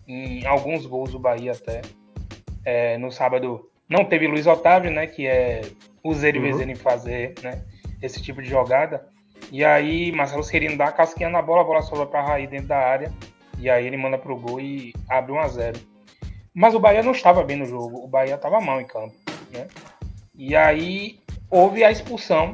em 0.07 0.47
alguns 0.47 0.87
gols 0.87 1.11
do 1.11 1.19
Bahia 1.19 1.53
até. 1.53 1.83
É, 2.65 2.97
no 2.97 3.11
sábado 3.11 3.69
não 3.89 4.05
teve 4.05 4.29
Luiz 4.29 4.47
Otávio, 4.47 4.91
né, 4.91 5.07
que 5.07 5.27
é 5.27 5.63
o 6.03 6.15
Zero 6.15 6.41
uhum. 6.41 6.63
em 6.63 6.75
fazer, 6.77 7.35
né, 7.43 7.63
esse 8.03 8.23
tipo 8.23 8.43
de 8.43 8.49
jogada. 8.49 9.07
E 9.51 9.65
aí 9.65 10.13
Marcelo 10.13 10.43
Serino 10.43 10.77
dá 10.77 10.87
a 10.87 10.93
casquinha 10.93 11.29
na 11.29 11.41
bola, 11.41 11.63
a 11.63 11.65
bola 11.65 11.83
sobra 11.83 12.07
para 12.07 12.23
Raí 12.23 12.47
dentro 12.47 12.69
da 12.69 12.79
área. 12.79 13.13
E 13.59 13.71
aí 13.71 13.87
ele 13.87 13.97
manda 13.97 14.19
pro 14.19 14.37
gol 14.37 14.61
e 14.61 14.93
abre 15.09 15.33
1 15.33 15.39
a 15.39 15.49
0 15.49 15.81
Mas 16.53 16.75
o 16.75 16.81
Bahia 16.81 17.03
não 17.03 17.13
estava 17.13 17.45
bem 17.45 17.57
no 17.57 17.67
jogo, 17.67 18.05
o 18.05 18.09
Bahia 18.09 18.35
estava 18.35 18.61
mal 18.61 18.81
em 18.81 18.87
campo. 18.87 19.15
Né? 19.53 19.69
E 20.35 20.57
aí 20.57 21.21
houve 21.51 21.85
a 21.85 21.91
expulsão 21.91 22.51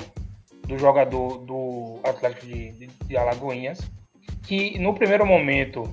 do 0.67 0.79
jogador 0.79 1.39
do 1.39 1.99
Atlético 2.05 2.47
de, 2.47 2.73
de, 2.73 2.87
de 2.87 3.17
Alagoinhas, 3.17 3.81
que 4.43 4.79
no 4.79 4.93
primeiro 4.93 5.25
momento 5.25 5.85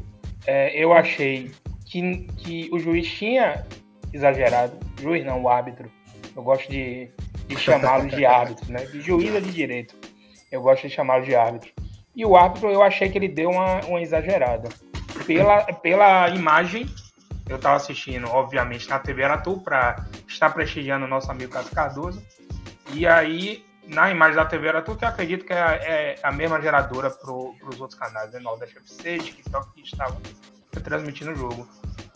é, 0.46 0.76
eu 0.76 0.92
achei 0.92 1.50
que, 1.86 2.28
que 2.38 2.70
o 2.74 2.80
juiz 2.80 3.10
tinha 3.10 3.66
exagerado, 4.12 4.78
juiz 5.00 5.24
não, 5.24 5.42
o 5.42 5.50
árbitro. 5.50 5.90
Eu 6.36 6.44
gosto 6.44 6.70
de 6.70 7.10
de 7.48 7.58
chamá-lo 7.58 8.08
de 8.08 8.26
árbitro, 8.26 8.72
né? 8.72 8.86
De 8.86 9.02
juiz 9.02 9.32
de 9.44 9.52
direito. 9.52 9.96
Eu 10.52 10.62
gosto 10.62 10.88
de 10.88 10.94
chamá-lo 10.94 11.26
de 11.26 11.36
árbitro. 11.36 11.72
E 12.16 12.26
o 12.26 12.36
árbitro, 12.36 12.70
eu 12.70 12.82
achei 12.82 13.10
que 13.10 13.18
ele 13.18 13.28
deu 13.28 13.50
uma, 13.50 13.82
uma 13.86 14.02
exagerada. 14.02 14.70
Pela, 15.26 15.64
pela 15.74 16.30
imagem, 16.30 16.86
eu 17.50 17.58
estava 17.58 17.76
assistindo, 17.76 18.28
obviamente, 18.28 18.90
na 18.90 19.00
TV 19.00 19.24
Aratu 19.24 19.60
para 19.60 20.06
estar 20.28 20.50
prestigiando 20.52 21.06
o 21.06 21.08
nosso 21.08 21.30
amigo 21.32 21.52
Cássio 21.52 21.74
Cardoso. 21.74 22.26
E 22.94 23.06
aí 23.06 23.66
na 23.88 24.10
imagem 24.10 24.36
da 24.36 24.46
TV 24.46 24.68
era 24.68 24.82
tudo 24.82 24.98
que 24.98 25.06
eu 25.06 25.10
acredito 25.10 25.46
que 25.46 25.54
é, 25.54 25.58
é 25.58 26.20
a 26.24 26.32
mesma 26.32 26.60
geradora 26.62 27.10
para 27.10 27.32
os 27.32 27.80
outros 27.80 28.00
canais, 28.00 28.32
né? 28.32 28.40
Nordeste 28.40 28.78
FC, 28.78 29.18
que 29.18 29.42
estavam 29.82 30.22
transmitindo 30.84 31.32
o 31.32 31.36
jogo. 31.36 31.68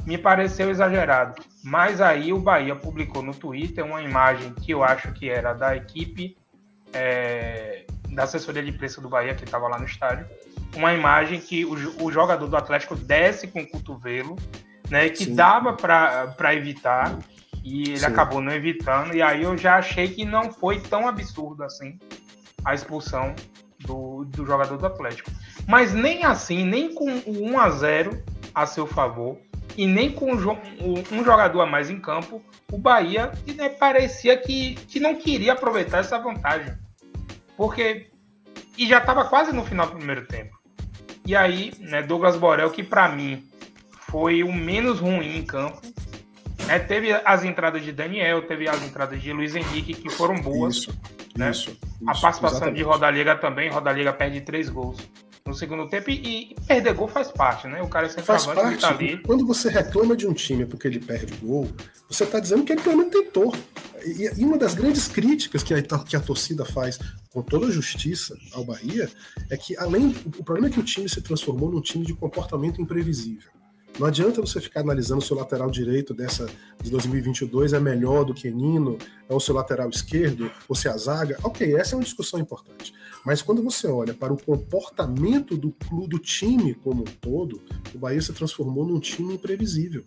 Me 0.05 0.17
pareceu 0.17 0.69
exagerado. 0.69 1.41
Mas 1.63 2.01
aí 2.01 2.31
o 2.31 2.39
Bahia 2.39 2.75
publicou 2.75 3.21
no 3.21 3.33
Twitter 3.33 3.85
uma 3.85 4.01
imagem 4.01 4.53
que 4.53 4.71
eu 4.71 4.83
acho 4.83 5.11
que 5.13 5.29
era 5.29 5.53
da 5.53 5.75
equipe 5.75 6.37
é, 6.93 7.85
da 8.09 8.23
assessoria 8.23 8.63
de 8.63 8.69
imprensa 8.69 9.01
do 9.01 9.09
Bahia, 9.09 9.35
que 9.35 9.43
estava 9.43 9.67
lá 9.67 9.77
no 9.77 9.85
estádio. 9.85 10.25
Uma 10.75 10.93
imagem 10.93 11.39
que 11.39 11.65
o, 11.65 11.73
o, 12.03 12.11
jogador 12.11 12.47
do 12.47 12.57
Atlético 12.57 12.95
desce 12.95 13.47
com 13.47 13.61
o 13.61 13.67
cotovelo, 13.67 14.35
né? 14.89 15.09
Que 15.09 15.25
Sim. 15.25 15.35
dava 15.35 15.73
para 15.73 16.55
evitar 16.55 17.17
e 17.63 17.89
ele 17.89 17.99
Sim. 17.99 18.05
acabou 18.05 18.41
não 18.41 18.51
evitando. 18.51 19.15
E 19.15 19.21
aí 19.21 19.43
eu 19.43 19.57
já 19.57 19.77
achei 19.77 20.07
que 20.09 20.25
não 20.25 20.51
foi 20.51 20.79
tão 20.79 21.07
absurdo 21.07 21.63
assim 21.63 21.97
a 22.63 22.73
expulsão 22.73 23.35
do, 23.79 24.25
do 24.25 24.45
jogador 24.45 24.77
do 24.77 24.85
Atlético. 24.85 25.31
Mas 25.67 25.93
nem 25.93 26.23
assim, 26.23 26.65
nem 26.65 26.93
com 26.93 27.09
o 27.09 27.51
1 27.51 27.59
a 27.59 27.69
0 27.69 28.23
a 28.53 28.65
seu 28.65 28.85
favor 28.85 29.37
e 29.77 29.85
nem 29.85 30.11
com 30.11 30.31
um 30.33 31.23
jogador 31.23 31.61
a 31.61 31.65
mais 31.65 31.89
em 31.89 31.99
campo, 31.99 32.43
o 32.71 32.77
Bahia 32.77 33.31
né, 33.55 33.69
parecia 33.69 34.37
que, 34.37 34.75
que 34.75 34.99
não 34.99 35.15
queria 35.15 35.53
aproveitar 35.53 35.99
essa 35.99 36.17
vantagem. 36.17 36.73
Porque. 37.55 38.07
E 38.77 38.87
já 38.87 38.99
estava 38.99 39.25
quase 39.25 39.51
no 39.51 39.65
final 39.65 39.87
do 39.87 39.97
primeiro 39.97 40.25
tempo. 40.25 40.57
E 41.25 41.35
aí, 41.35 41.73
né, 41.79 42.01
Douglas 42.01 42.37
Borel, 42.37 42.71
que 42.71 42.81
para 42.81 43.09
mim 43.09 43.43
foi 44.09 44.41
o 44.41 44.51
menos 44.51 44.99
ruim 44.99 45.37
em 45.37 45.43
campo, 45.43 45.81
é, 46.67 46.79
teve 46.79 47.11
as 47.11 47.43
entradas 47.43 47.83
de 47.83 47.91
Daniel, 47.91 48.41
teve 48.43 48.69
as 48.69 48.81
entradas 48.83 49.21
de 49.21 49.33
Luiz 49.33 49.55
Henrique, 49.55 49.93
que 49.93 50.09
foram 50.09 50.35
boas. 50.35 50.77
Isso, 50.77 50.99
né? 51.35 51.51
isso, 51.51 51.71
isso 51.71 51.79
A 52.03 52.13
participação 52.13 52.57
exatamente. 52.57 52.77
de 52.77 52.83
Rodallega 52.83 53.35
também, 53.35 53.69
Rodallega 53.69 54.13
perde 54.13 54.41
três 54.41 54.69
gols 54.69 54.97
no 55.49 55.55
segundo 55.55 55.87
tempo 55.89 56.09
e, 56.09 56.51
e 56.51 56.55
perder 56.67 56.93
gol 56.93 57.07
faz 57.07 57.31
parte, 57.31 57.67
né? 57.67 57.81
O 57.81 57.87
cara 57.87 58.05
é 58.05 58.09
sempre 58.09 58.25
faz 58.25 58.45
parte. 58.45 58.79
Tá 58.79 58.89
ali. 58.89 59.17
Quando 59.23 59.45
você 59.45 59.69
reclama 59.69 60.15
de 60.15 60.27
um 60.27 60.33
time 60.33 60.65
porque 60.65 60.87
ele 60.87 60.99
perde 60.99 61.35
gol, 61.37 61.67
você 62.07 62.23
está 62.23 62.39
dizendo 62.39 62.63
que 62.63 62.71
ele 62.71 62.81
pelo 62.81 62.97
menos 62.97 63.11
tentou. 63.11 63.53
E, 64.05 64.41
e, 64.41 64.45
uma 64.45 64.57
das 64.57 64.73
grandes 64.73 65.07
críticas 65.07 65.61
que 65.61 65.73
a, 65.73 65.81
que 65.81 66.15
a 66.15 66.19
torcida 66.21 66.63
faz 66.63 66.97
com 67.31 67.41
toda 67.41 67.67
a 67.67 67.71
justiça 67.71 68.37
ao 68.53 68.63
Bahia 68.63 69.09
é 69.49 69.57
que 69.57 69.75
além 69.77 70.15
o 70.37 70.43
problema 70.43 70.67
é 70.67 70.71
que 70.71 70.79
o 70.79 70.83
time 70.83 71.09
se 71.09 71.21
transformou 71.21 71.69
num 71.69 71.81
time 71.81 72.05
de 72.05 72.13
comportamento 72.13 72.81
imprevisível. 72.81 73.51
Não 73.97 74.07
adianta 74.07 74.39
você 74.39 74.61
ficar 74.61 74.81
analisando 74.81 75.21
se 75.21 75.33
o 75.33 75.35
lateral 75.35 75.69
direito 75.69 76.13
dessa 76.13 76.47
de 76.81 76.89
2022 76.89 77.73
é 77.73 77.79
melhor 77.79 78.23
do 78.23 78.33
que 78.33 78.49
Nino, 78.49 78.97
é 79.27 79.33
o 79.33 79.39
seu 79.39 79.53
lateral 79.53 79.89
esquerdo, 79.89 80.49
ou 80.69 80.75
se 80.75 80.87
a 80.87 80.95
zaga. 80.95 81.37
Ok, 81.43 81.75
essa 81.75 81.95
é 81.95 81.97
uma 81.97 82.03
discussão 82.03 82.39
importante. 82.39 82.93
Mas 83.29 83.43
quando 83.43 83.61
você 83.61 83.85
olha 83.85 84.11
para 84.11 84.33
o 84.33 84.43
comportamento 84.43 85.55
do 85.55 85.69
clube, 85.71 86.07
do 86.07 86.17
time 86.17 86.73
como 86.73 87.01
um 87.01 87.05
todo, 87.21 87.61
o 87.93 87.99
Bahia 87.99 88.19
se 88.19 88.33
transformou 88.33 88.83
num 88.83 88.99
time 88.99 89.35
imprevisível. 89.35 90.03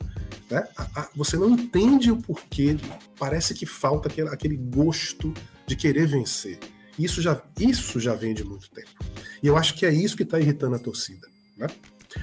Né? 0.51 0.67
você 1.15 1.37
não 1.37 1.51
entende 1.51 2.11
o 2.11 2.17
porquê, 2.17 2.77
parece 3.17 3.55
que 3.55 3.65
falta 3.65 4.09
aquele, 4.09 4.57
gosto 4.57 5.33
de 5.69 5.77
querer 5.77 6.09
vencer. 6.09 6.59
Isso 6.99 7.23
já, 7.23 7.41
isso 7.61 8.01
já 8.01 8.13
vem 8.13 8.35
de 8.35 8.43
muito 8.43 8.69
tempo. 8.71 8.91
E 9.41 9.47
eu 9.47 9.57
acho 9.57 9.75
que 9.75 9.87
é 9.87 9.95
isso 9.95 10.17
que 10.17 10.25
está 10.25 10.41
irritando 10.41 10.75
a 10.75 10.81
torcida. 10.81 11.29
Né? 11.57 11.69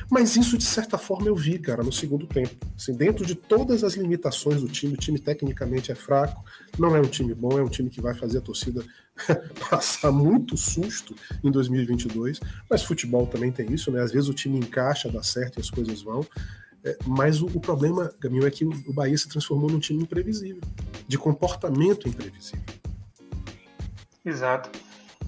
Mas 0.09 0.35
isso, 0.35 0.57
de 0.57 0.65
certa 0.65 0.97
forma, 0.97 1.27
eu 1.27 1.35
vi, 1.35 1.57
cara, 1.59 1.83
no 1.83 1.91
segundo 1.91 2.27
tempo. 2.27 2.55
Assim, 2.75 2.93
dentro 2.93 3.25
de 3.25 3.35
todas 3.35 3.83
as 3.83 3.93
limitações 3.93 4.61
do 4.61 4.67
time, 4.67 4.93
o 4.93 4.97
time 4.97 5.17
tecnicamente 5.17 5.91
é 5.91 5.95
fraco, 5.95 6.43
não 6.77 6.95
é 6.95 6.99
um 6.99 7.07
time 7.07 7.33
bom, 7.33 7.57
é 7.57 7.63
um 7.63 7.69
time 7.69 7.89
que 7.89 8.01
vai 8.01 8.13
fazer 8.13 8.39
a 8.39 8.41
torcida 8.41 8.83
passar 9.69 10.11
muito 10.11 10.57
susto 10.57 11.15
em 11.43 11.51
2022. 11.51 12.39
Mas 12.69 12.83
futebol 12.83 13.27
também 13.27 13.51
tem 13.51 13.71
isso, 13.73 13.91
né? 13.91 14.01
Às 14.01 14.11
vezes 14.11 14.29
o 14.29 14.33
time 14.33 14.57
encaixa, 14.57 15.09
dá 15.09 15.23
certo 15.23 15.57
e 15.57 15.61
as 15.61 15.69
coisas 15.69 16.01
vão. 16.01 16.25
É, 16.83 16.97
mas 17.05 17.41
o, 17.41 17.47
o, 17.47 17.59
problema, 17.59 18.13
Gaminho, 18.19 18.47
é 18.47 18.51
que 18.51 18.63
o, 18.63 18.93
Bahia 18.93 19.17
se 19.17 19.27
transformou 19.27 19.69
num 19.69 19.79
time 19.79 20.03
imprevisível, 20.03 20.61
de 21.07 21.17
comportamento 21.17 22.07
imprevisível. 22.07 22.63
Exato. 24.25 24.69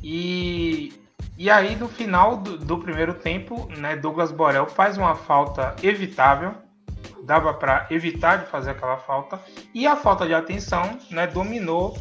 E 0.02 0.94
e 1.38 1.50
aí, 1.50 1.76
no 1.76 1.88
final 1.88 2.38
do, 2.38 2.56
do 2.56 2.78
primeiro 2.78 3.16
tempo, 3.16 3.68
né, 3.76 3.96
Douglas 3.96 4.32
Borel 4.32 4.68
faz 4.68 4.96
uma 4.96 5.16
falta 5.16 5.76
evitável, 5.82 6.54
dava 7.24 7.52
para 7.52 7.88
evitar 7.90 8.44
de 8.44 8.46
fazer 8.46 8.70
aquela 8.70 8.98
falta, 8.98 9.40
e 9.74 9.88
a 9.88 9.96
falta 9.96 10.28
de 10.28 10.36
atenção 10.36 11.00
né, 11.10 11.26
dominou, 11.26 11.98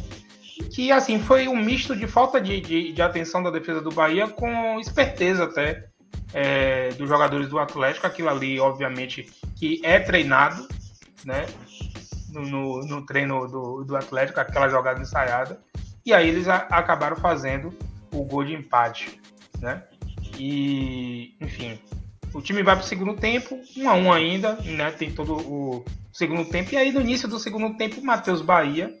que 0.73 0.91
assim 0.91 1.19
foi 1.19 1.47
um 1.47 1.55
misto 1.55 1.95
de 1.95 2.07
falta 2.07 2.39
de, 2.39 2.61
de, 2.61 2.93
de 2.93 3.01
atenção 3.01 3.43
da 3.43 3.49
defesa 3.49 3.81
do 3.81 3.91
Bahia 3.91 4.27
com 4.27 4.79
esperteza 4.79 5.43
até 5.43 5.87
é, 6.33 6.89
dos 6.89 7.09
jogadores 7.09 7.49
do 7.49 7.59
Atlético, 7.59 8.07
aquilo 8.07 8.29
ali, 8.29 8.59
obviamente, 8.59 9.29
que 9.55 9.81
é 9.83 9.99
treinado, 9.99 10.67
né, 11.25 11.45
no, 12.29 12.41
no, 12.41 12.79
no 12.85 13.05
treino 13.05 13.47
do, 13.47 13.83
do 13.83 13.95
Atlético, 13.95 14.39
aquela 14.39 14.69
jogada 14.69 15.01
ensaiada, 15.01 15.59
e 16.05 16.13
aí 16.13 16.29
eles 16.29 16.47
a, 16.47 16.55
acabaram 16.55 17.17
fazendo 17.17 17.73
o 18.11 18.23
gol 18.23 18.43
de 18.43 18.53
empate 18.53 19.21
né? 19.61 19.83
E, 20.37 21.35
enfim, 21.39 21.79
o 22.33 22.41
time 22.41 22.63
vai 22.63 22.75
para 22.75 22.83
o 22.83 22.87
segundo 22.87 23.15
tempo, 23.15 23.59
um 23.77 23.89
a 23.89 23.93
um 23.93 24.11
ainda, 24.11 24.55
né? 24.55 24.91
Tem 24.91 25.11
todo 25.11 25.33
o 25.35 25.85
segundo 26.11 26.43
tempo. 26.49 26.73
E 26.73 26.77
aí, 26.77 26.91
no 26.91 27.01
início 27.01 27.27
do 27.27 27.39
segundo 27.39 27.77
tempo, 27.77 28.01
o 28.01 28.03
Matheus 28.03 28.41
Bahia, 28.41 28.93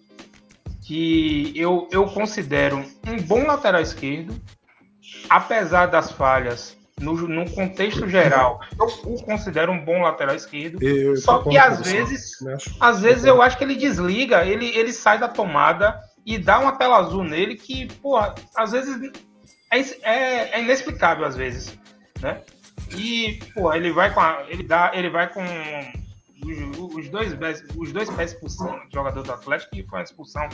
que 0.91 1.53
eu, 1.55 1.87
eu 1.89 2.05
considero 2.05 2.83
um 3.07 3.21
bom 3.23 3.47
lateral 3.47 3.81
esquerdo, 3.81 4.35
apesar 5.29 5.85
das 5.85 6.11
falhas 6.11 6.77
no, 6.99 7.13
no 7.13 7.49
contexto 7.49 8.09
geral, 8.09 8.59
eu 8.77 8.87
o 9.05 9.23
considero 9.23 9.71
um 9.71 9.85
bom 9.85 10.01
lateral 10.01 10.35
esquerdo. 10.35 10.83
Eu, 10.83 11.15
só 11.15 11.41
que 11.43 11.57
às 11.57 11.79
vezes, 11.79 12.33
às 12.77 12.99
vezes 12.99 13.23
eu 13.23 13.41
acho 13.41 13.57
que 13.57 13.63
ele 13.63 13.75
desliga, 13.75 14.45
ele, 14.45 14.65
ele 14.77 14.91
sai 14.91 15.17
da 15.17 15.29
tomada 15.29 15.97
e 16.25 16.37
dá 16.37 16.59
uma 16.59 16.73
tela 16.73 16.97
azul 16.97 17.23
nele 17.23 17.55
que, 17.55 17.87
porra, 18.01 18.35
às 18.53 18.73
vezes 18.73 18.99
é, 19.71 19.79
é, 20.01 20.57
é 20.57 20.61
inexplicável 20.61 21.23
às 21.23 21.37
vezes, 21.37 21.79
né? 22.21 22.41
E, 22.97 23.39
pô, 23.53 23.73
ele 23.73 23.93
vai 23.93 24.13
com 24.13 24.19
a, 24.19 24.43
ele 24.49 24.63
dá, 24.63 24.91
ele 24.93 25.09
vai 25.09 25.31
com 25.31 25.41
os, 26.43 26.95
os 26.97 27.09
dois 27.09 27.33
os 27.77 27.93
dois 27.93 28.09
pés 28.09 28.33
expulsão 28.33 28.67
do 28.67 28.93
jogador 28.93 29.23
do 29.23 29.31
Atlético 29.31 29.73
e 29.77 29.83
foi 29.83 29.99
uma 29.99 30.03
expulsão, 30.03 30.49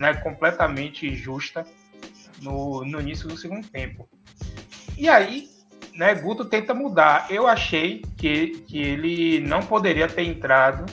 né, 0.00 0.14
completamente 0.14 1.14
justa 1.14 1.64
no, 2.40 2.82
no 2.86 3.00
início 3.00 3.28
do 3.28 3.36
segundo 3.36 3.68
tempo. 3.68 4.08
E 4.96 5.08
aí, 5.10 5.50
né, 5.94 6.14
Guto 6.14 6.46
tenta 6.46 6.72
mudar. 6.72 7.26
Eu 7.30 7.46
achei 7.46 8.02
que, 8.16 8.62
que 8.66 8.78
ele 8.80 9.40
não 9.40 9.60
poderia 9.60 10.08
ter 10.08 10.22
entrado 10.22 10.90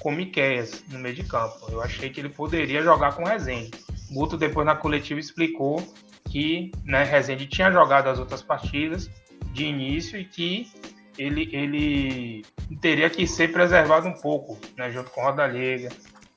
com 0.00 0.10
Miqueias 0.10 0.84
no 0.88 0.98
meio 0.98 1.14
de 1.14 1.22
campo. 1.22 1.68
Eu 1.70 1.80
achei 1.80 2.10
que 2.10 2.20
ele 2.20 2.28
poderia 2.28 2.82
jogar 2.82 3.14
com 3.14 3.24
Rezende. 3.24 3.70
Guto 4.10 4.36
depois 4.36 4.66
na 4.66 4.74
coletiva 4.74 5.20
explicou 5.20 5.80
que 6.28 6.72
né, 6.84 7.04
Rezende 7.04 7.46
tinha 7.46 7.70
jogado 7.70 8.08
as 8.08 8.18
outras 8.18 8.42
partidas 8.42 9.08
de 9.52 9.66
início 9.66 10.18
e 10.18 10.24
que 10.24 10.68
ele, 11.16 11.48
ele 11.52 12.44
teria 12.80 13.08
que 13.08 13.24
ser 13.24 13.52
preservado 13.52 14.08
um 14.08 14.14
pouco, 14.14 14.58
né, 14.76 14.90
junto 14.90 15.10
com 15.10 15.22
Rodalega 15.22 15.90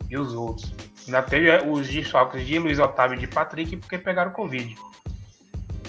e 0.09 0.17
os 0.17 0.33
outros. 0.33 0.71
Ainda 1.05 1.21
teve 1.21 1.49
é, 1.49 1.63
os 1.65 1.87
desfalques 1.87 2.45
de 2.45 2.59
Luiz 2.59 2.79
Otávio 2.79 3.17
e 3.17 3.19
de 3.19 3.27
Patrick 3.27 3.75
porque 3.77 3.97
pegaram 3.97 4.31
Covid. 4.31 4.75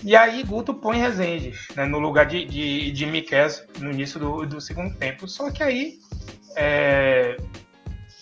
E 0.02 0.16
aí 0.16 0.42
Guto 0.42 0.74
põe 0.74 0.98
Rezende 0.98 1.52
né, 1.76 1.84
no 1.84 1.98
lugar 1.98 2.26
de, 2.26 2.44
de, 2.44 2.90
de 2.90 3.06
Miquel 3.06 3.48
no 3.78 3.90
início 3.90 4.18
do, 4.18 4.46
do 4.46 4.60
segundo 4.60 4.96
tempo. 4.96 5.28
Só 5.28 5.50
que 5.50 5.62
aí 5.62 5.98
é, 6.56 7.36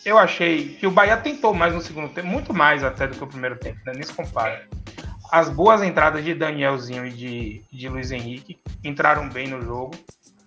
eu 0.05 0.19
achei 0.19 0.75
que 0.75 0.87
o 0.87 0.91
Bahia 0.91 1.17
tentou 1.17 1.55
mais 1.55 1.73
no 1.73 1.81
segundo 1.81 2.13
tempo, 2.13 2.27
muito 2.27 2.53
mais 2.53 2.85
até 2.85 3.07
do 3.07 3.17
que 3.17 3.25
o 3.25 3.27
primeiro 3.27 3.57
tempo, 3.57 3.79
né, 3.87 3.93
nem 3.95 4.03
se 4.03 4.13
compara 4.13 4.69
as 5.31 5.49
boas 5.49 5.83
entradas 5.83 6.25
de 6.25 6.35
Danielzinho 6.35 7.07
e 7.07 7.11
de, 7.11 7.65
de 7.73 7.89
Luiz 7.89 8.11
Henrique 8.11 8.61
entraram 8.83 9.29
bem 9.29 9.47
no 9.47 9.63
jogo. 9.63 9.95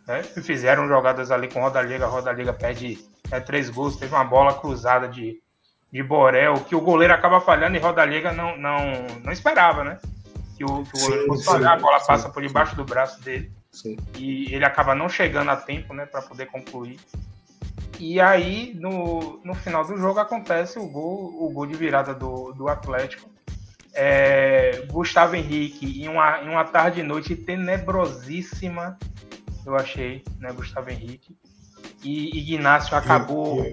Né? 0.05 0.21
E 0.35 0.41
fizeram 0.41 0.87
jogadas 0.87 1.31
ali 1.31 1.47
com 1.47 1.61
Roda 1.61 1.81
Liga. 1.81 2.05
Roda 2.05 2.31
Liga 2.33 2.51
perde 2.51 2.99
é, 3.31 3.39
três 3.39 3.69
gols. 3.69 3.95
Teve 3.95 4.13
uma 4.13 4.25
bola 4.25 4.53
cruzada 4.53 5.07
de, 5.07 5.41
de 5.93 6.01
Borel, 6.01 6.55
que 6.67 6.75
o 6.75 6.81
goleiro 6.81 7.13
acaba 7.13 7.39
falhando 7.39 7.77
e 7.77 7.79
Roda 7.79 8.03
Liga 8.03 8.33
não, 8.33 8.57
não, 8.57 8.77
não 9.23 9.31
esperava, 9.31 9.83
né? 9.83 9.99
Que 10.57 10.65
o, 10.65 10.83
que 10.83 10.97
o 10.97 10.99
goleiro 10.99 11.27
fosse 11.27 11.45
falhar, 11.45 11.73
a 11.73 11.79
bola 11.79 11.99
sim, 11.99 12.07
passa 12.07 12.29
por 12.29 12.41
debaixo 12.41 12.71
sim. 12.71 12.77
do 12.77 12.83
braço 12.83 13.21
dele. 13.21 13.51
Sim. 13.71 13.95
E 14.17 14.53
ele 14.53 14.65
acaba 14.65 14.95
não 14.95 15.07
chegando 15.07 15.51
a 15.51 15.55
tempo 15.55 15.93
né, 15.93 16.07
para 16.07 16.23
poder 16.23 16.47
concluir. 16.47 16.99
E 17.99 18.19
aí, 18.19 18.75
no, 18.79 19.39
no 19.43 19.53
final 19.53 19.85
do 19.85 19.95
jogo, 19.95 20.19
acontece 20.19 20.79
o 20.79 20.87
gol, 20.87 21.31
o 21.39 21.51
gol 21.51 21.67
de 21.67 21.75
virada 21.75 22.11
do, 22.11 22.51
do 22.53 22.67
Atlético 22.67 23.29
é, 23.93 24.83
Gustavo 24.91 25.35
Henrique 25.35 26.01
em 26.03 26.07
uma, 26.07 26.41
em 26.41 26.49
uma 26.49 26.65
tarde 26.65 27.01
e 27.01 27.03
noite 27.03 27.35
tenebrosíssima, 27.35 28.97
eu 29.63 29.75
achei, 29.75 30.23
né, 30.39 30.51
Gustavo 30.51 30.89
Henrique. 30.89 31.37
E 32.03 32.37
Ignacio 32.39 32.97
acabou 32.97 33.63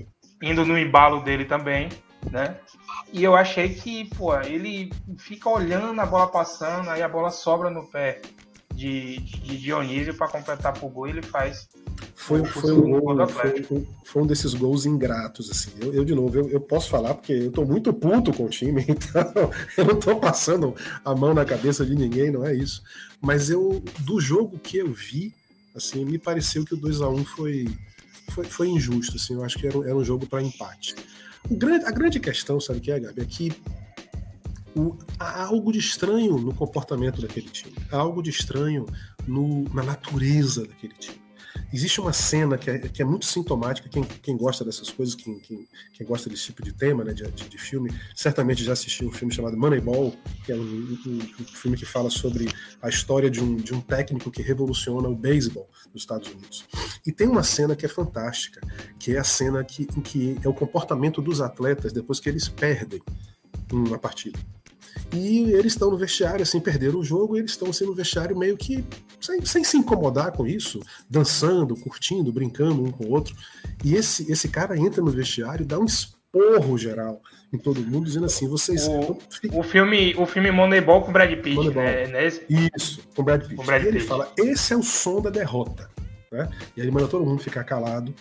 indo 0.42 0.64
no 0.64 0.78
embalo 0.78 1.20
dele 1.22 1.44
também, 1.44 1.88
né? 2.30 2.56
E 3.12 3.22
eu 3.22 3.34
achei 3.34 3.74
que, 3.74 4.04
pô, 4.16 4.38
ele 4.40 4.92
fica 5.18 5.48
olhando 5.48 6.00
a 6.00 6.06
bola 6.06 6.28
passando, 6.28 6.88
aí 6.90 7.02
a 7.02 7.08
bola 7.08 7.30
sobra 7.30 7.70
no 7.70 7.86
pé 7.86 8.20
de, 8.74 9.18
de 9.18 9.58
Dionísio 9.58 10.14
para 10.14 10.28
completar 10.28 10.72
pro 10.72 10.88
gol 10.88 11.06
e 11.06 11.10
ele 11.10 11.22
faz. 11.22 11.68
Foi, 12.14 12.44
foi, 12.44 12.72
um 12.72 13.00
gol, 13.00 13.26
foi, 13.28 13.86
foi, 14.04 14.22
um 14.22 14.26
desses 14.26 14.54
gols 14.54 14.86
ingratos, 14.86 15.50
assim. 15.50 15.70
Eu, 15.80 15.92
eu 15.92 16.04
de 16.04 16.14
novo, 16.14 16.38
eu, 16.38 16.48
eu, 16.50 16.60
posso 16.60 16.88
falar 16.88 17.14
porque 17.14 17.32
eu 17.32 17.50
tô 17.50 17.64
muito 17.64 17.92
puto 17.92 18.32
com 18.32 18.44
o 18.44 18.48
time, 18.48 18.84
então 18.88 19.50
eu 19.76 19.84
não 19.84 19.96
tô 19.96 20.16
passando 20.16 20.74
a 21.04 21.14
mão 21.14 21.34
na 21.34 21.44
cabeça 21.44 21.84
de 21.84 21.94
ninguém, 21.94 22.30
não 22.30 22.44
é 22.44 22.54
isso. 22.54 22.82
Mas 23.20 23.50
eu, 23.50 23.82
do 24.00 24.20
jogo 24.20 24.58
que 24.58 24.78
eu 24.78 24.92
vi, 24.92 25.34
assim, 25.74 26.04
me 26.04 26.18
pareceu 26.18 26.64
que 26.64 26.74
o 26.74 26.76
2 26.76 27.00
a 27.00 27.08
1 27.08 27.24
foi, 27.24 27.68
foi, 28.30 28.44
foi 28.44 28.68
injusto, 28.68 29.16
assim. 29.16 29.34
Eu 29.34 29.44
acho 29.44 29.58
que 29.58 29.66
era, 29.66 29.76
era 29.78 29.96
um 29.96 30.04
jogo 30.04 30.26
para 30.26 30.42
empate. 30.42 30.94
Grande, 31.48 31.84
a 31.84 31.90
grande 31.90 32.18
questão, 32.18 32.60
sabe 32.60 32.78
o 32.78 32.82
que 32.82 32.90
é, 32.90 33.00
Gabi? 33.00 33.20
É 33.20 33.24
que 33.24 33.52
o, 34.74 34.96
há 35.18 35.44
algo 35.44 35.72
de 35.72 35.78
estranho 35.78 36.38
no 36.38 36.54
comportamento 36.54 37.20
daquele 37.20 37.48
time, 37.48 37.74
há 37.90 37.96
algo 37.96 38.22
de 38.22 38.30
estranho 38.30 38.86
no, 39.26 39.64
na 39.74 39.82
natureza 39.82 40.66
daquele 40.66 40.94
time. 40.94 41.20
Existe 41.72 42.00
uma 42.00 42.12
cena 42.12 42.58
que 42.58 42.68
é, 42.68 42.78
que 42.78 43.00
é 43.00 43.04
muito 43.04 43.26
sintomática, 43.26 43.88
quem, 43.88 44.02
quem, 44.02 44.36
gosta 44.36 44.64
dessas 44.64 44.90
coisas, 44.90 45.14
quem, 45.14 45.38
quem, 45.38 45.68
quem, 45.92 46.06
gosta 46.06 46.28
desse 46.28 46.46
tipo 46.46 46.64
de 46.64 46.72
tema, 46.72 47.04
né, 47.04 47.12
de, 47.12 47.22
de, 47.30 47.48
de, 47.48 47.58
filme, 47.58 47.90
certamente 48.14 48.64
já 48.64 48.72
assistiu 48.72 49.08
um 49.08 49.12
filme 49.12 49.32
chamado 49.32 49.56
Moneyball, 49.56 50.12
que 50.44 50.50
é 50.50 50.56
um, 50.56 50.60
um, 50.60 51.18
um, 51.40 51.44
filme 51.44 51.76
que 51.76 51.86
fala 51.86 52.10
sobre 52.10 52.48
a 52.82 52.88
história 52.88 53.30
de 53.30 53.40
um, 53.40 53.56
de 53.56 53.72
um 53.72 53.80
técnico 53.80 54.30
que 54.30 54.42
revoluciona 54.42 55.08
o 55.08 55.14
beisebol 55.14 55.68
nos 55.94 56.02
Estados 56.02 56.28
Unidos. 56.28 56.64
E 57.06 57.12
tem 57.12 57.28
uma 57.28 57.44
cena 57.44 57.76
que 57.76 57.86
é 57.86 57.88
fantástica, 57.88 58.60
que 58.98 59.14
é 59.14 59.18
a 59.18 59.24
cena 59.24 59.62
que, 59.62 59.86
em 59.96 60.00
que 60.00 60.38
é 60.42 60.48
o 60.48 60.54
comportamento 60.54 61.22
dos 61.22 61.40
atletas 61.40 61.92
depois 61.92 62.18
que 62.18 62.28
eles 62.28 62.48
perdem 62.48 63.00
uma 63.72 63.98
partida. 63.98 64.38
E 65.12 65.52
eles 65.52 65.72
estão 65.72 65.90
no 65.90 65.96
vestiário, 65.96 66.42
assim, 66.42 66.60
perderam 66.60 67.00
o 67.00 67.04
jogo, 67.04 67.36
e 67.36 67.40
eles 67.40 67.50
estão 67.50 67.70
assim 67.70 67.84
no 67.84 67.94
vestiário 67.94 68.38
meio 68.38 68.56
que 68.56 68.84
sem, 69.20 69.44
sem, 69.44 69.64
se 69.64 69.76
incomodar 69.76 70.32
com 70.32 70.46
isso, 70.46 70.80
dançando, 71.08 71.74
curtindo, 71.74 72.32
brincando 72.32 72.84
um 72.84 72.90
com 72.90 73.04
o 73.04 73.10
outro. 73.10 73.34
E 73.84 73.94
esse, 73.94 74.30
esse 74.30 74.48
cara 74.48 74.78
entra 74.78 75.02
no 75.02 75.10
vestiário 75.10 75.64
e 75.64 75.66
dá 75.66 75.78
um 75.78 75.84
esporro 75.84 76.78
geral 76.78 77.20
em 77.52 77.58
todo 77.58 77.80
mundo, 77.80 78.04
dizendo 78.04 78.26
assim: 78.26 78.46
vocês. 78.46 78.86
O, 78.86 79.18
o 79.52 79.62
filme, 79.64 80.14
o 80.16 80.26
filme 80.26 80.52
Moneyball 80.52 81.02
com 81.02 81.12
Brad 81.12 81.30
Pitt, 81.30 81.56
Moneyball. 81.56 81.84
né? 81.84 82.06
né? 82.06 82.26
Isso, 82.76 83.00
com 83.14 83.24
Brad 83.24 83.42
Pitt. 83.42 83.56
Com 83.56 83.64
Brad 83.64 83.82
Pitt. 83.82 83.92
E 83.92 83.96
ele 83.96 84.06
fala: 84.06 84.32
esse 84.36 84.72
é 84.72 84.76
o 84.76 84.82
som 84.82 85.20
da 85.20 85.30
derrota. 85.30 85.90
Né? 86.30 86.48
E 86.76 86.80
ele 86.80 86.92
manda 86.92 87.08
todo 87.08 87.26
mundo 87.26 87.42
ficar 87.42 87.64
calado. 87.64 88.14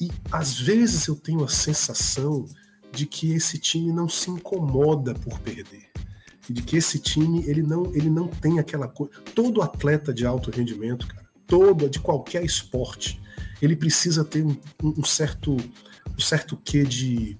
E 0.00 0.08
às 0.30 0.56
vezes 0.56 1.08
eu 1.08 1.16
tenho 1.16 1.42
a 1.42 1.48
sensação 1.48 2.46
de 2.92 3.04
que 3.04 3.34
esse 3.34 3.58
time 3.58 3.92
não 3.92 4.08
se 4.08 4.30
incomoda 4.30 5.12
por 5.12 5.40
perder 5.40 5.87
de 6.48 6.62
que 6.62 6.76
esse 6.76 6.98
time 6.98 7.44
ele 7.46 7.62
não, 7.62 7.94
ele 7.94 8.08
não 8.08 8.28
tem 8.28 8.58
aquela 8.58 8.88
coisa. 8.88 9.12
Todo 9.34 9.62
atleta 9.62 10.12
de 10.12 10.24
alto 10.24 10.50
rendimento, 10.50 11.06
cara, 11.06 11.26
todo 11.46 11.88
de 11.88 12.00
qualquer 12.00 12.44
esporte, 12.44 13.20
ele 13.60 13.76
precisa 13.76 14.24
ter 14.24 14.44
um, 14.44 14.56
um 14.82 15.04
certo 15.04 15.56
um 16.16 16.20
certo 16.20 16.56
quê 16.56 16.82
de 16.84 17.38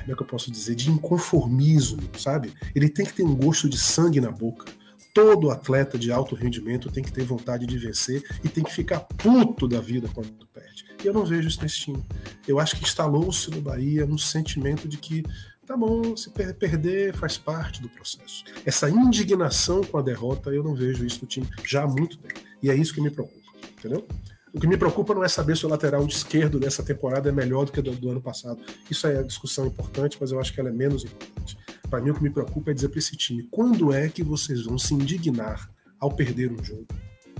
como 0.00 0.12
é 0.12 0.14
que 0.14 0.22
eu 0.22 0.26
posso 0.26 0.50
dizer 0.50 0.74
de 0.74 0.90
inconformismo, 0.90 2.00
sabe? 2.18 2.52
Ele 2.74 2.88
tem 2.88 3.04
que 3.04 3.12
ter 3.12 3.22
um 3.22 3.34
gosto 3.34 3.68
de 3.68 3.78
sangue 3.78 4.20
na 4.20 4.30
boca. 4.30 4.66
Todo 5.14 5.50
atleta 5.50 5.98
de 5.98 6.10
alto 6.10 6.34
rendimento 6.34 6.90
tem 6.90 7.02
que 7.02 7.12
ter 7.12 7.24
vontade 7.24 7.66
de 7.66 7.78
vencer 7.78 8.22
e 8.42 8.48
tem 8.48 8.64
que 8.64 8.72
ficar 8.72 9.00
puto 9.00 9.66
da 9.66 9.80
vida 9.80 10.08
quando 10.12 10.30
perde. 10.52 10.84
E 11.02 11.06
eu 11.06 11.12
não 11.12 11.24
vejo 11.24 11.48
isso 11.48 11.62
nesse 11.62 11.78
time. 11.80 12.04
Eu 12.46 12.58
acho 12.58 12.76
que 12.76 12.84
instalou-se 12.84 13.50
no 13.50 13.60
Bahia 13.60 14.06
um 14.06 14.18
sentimento 14.18 14.88
de 14.88 14.96
que 14.96 15.22
tá 15.68 15.76
bom, 15.76 16.16
se 16.16 16.30
per 16.30 16.54
perder 16.54 17.14
faz 17.14 17.36
parte 17.36 17.82
do 17.82 17.90
processo. 17.90 18.42
Essa 18.64 18.88
indignação 18.88 19.84
com 19.84 19.98
a 19.98 20.02
derrota, 20.02 20.48
eu 20.48 20.64
não 20.64 20.74
vejo 20.74 21.04
isso 21.04 21.20
no 21.20 21.28
time 21.28 21.46
já 21.62 21.82
há 21.82 21.86
muito 21.86 22.16
tempo. 22.16 22.40
E 22.62 22.70
é 22.70 22.74
isso 22.74 22.94
que 22.94 23.02
me 23.02 23.10
preocupa, 23.10 23.52
entendeu? 23.78 24.08
O 24.50 24.58
que 24.58 24.66
me 24.66 24.78
preocupa 24.78 25.14
não 25.14 25.22
é 25.22 25.28
saber 25.28 25.58
se 25.58 25.66
o 25.66 25.68
lateral 25.68 26.04
esquerdo 26.06 26.58
dessa 26.58 26.82
temporada 26.82 27.28
é 27.28 27.32
melhor 27.32 27.66
do 27.66 27.72
que 27.72 27.82
do, 27.82 27.90
do 27.90 28.08
ano 28.08 28.20
passado. 28.20 28.58
Isso 28.90 29.06
é 29.06 29.22
discussão 29.22 29.66
importante, 29.66 30.16
mas 30.18 30.32
eu 30.32 30.40
acho 30.40 30.54
que 30.54 30.58
ela 30.58 30.70
é 30.70 30.72
menos 30.72 31.04
importante. 31.04 31.58
Para 31.90 32.00
mim, 32.00 32.10
o 32.10 32.14
que 32.14 32.22
me 32.22 32.30
preocupa 32.30 32.70
é 32.70 32.74
dizer 32.74 32.88
para 32.88 32.98
esse 32.98 33.14
time: 33.14 33.46
quando 33.50 33.92
é 33.92 34.08
que 34.08 34.22
vocês 34.22 34.64
vão 34.64 34.78
se 34.78 34.94
indignar 34.94 35.70
ao 36.00 36.10
perder 36.10 36.50
um 36.50 36.64
jogo? 36.64 36.86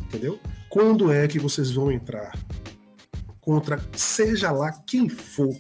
Entendeu? 0.02 0.38
Quando 0.68 1.10
é 1.10 1.26
que 1.26 1.38
vocês 1.38 1.70
vão 1.70 1.90
entrar 1.90 2.38
contra 3.40 3.80
seja 3.96 4.52
lá 4.52 4.70
quem 4.86 5.08
for 5.08 5.56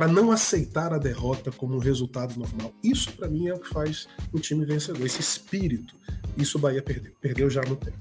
para 0.00 0.08
não 0.08 0.32
aceitar 0.32 0.94
a 0.94 0.98
derrota 0.98 1.52
como 1.52 1.76
um 1.76 1.78
resultado 1.78 2.34
normal. 2.38 2.72
Isso, 2.82 3.12
para 3.12 3.28
mim, 3.28 3.48
é 3.48 3.52
o 3.52 3.58
que 3.58 3.68
faz 3.68 4.08
um 4.32 4.38
time 4.38 4.64
vencedor. 4.64 5.04
Esse 5.04 5.20
espírito. 5.20 5.94
Isso 6.38 6.56
o 6.56 6.60
Bahia 6.60 6.82
perdeu. 6.82 7.12
Perdeu 7.20 7.50
já 7.50 7.60
no 7.60 7.76
tempo. 7.76 7.98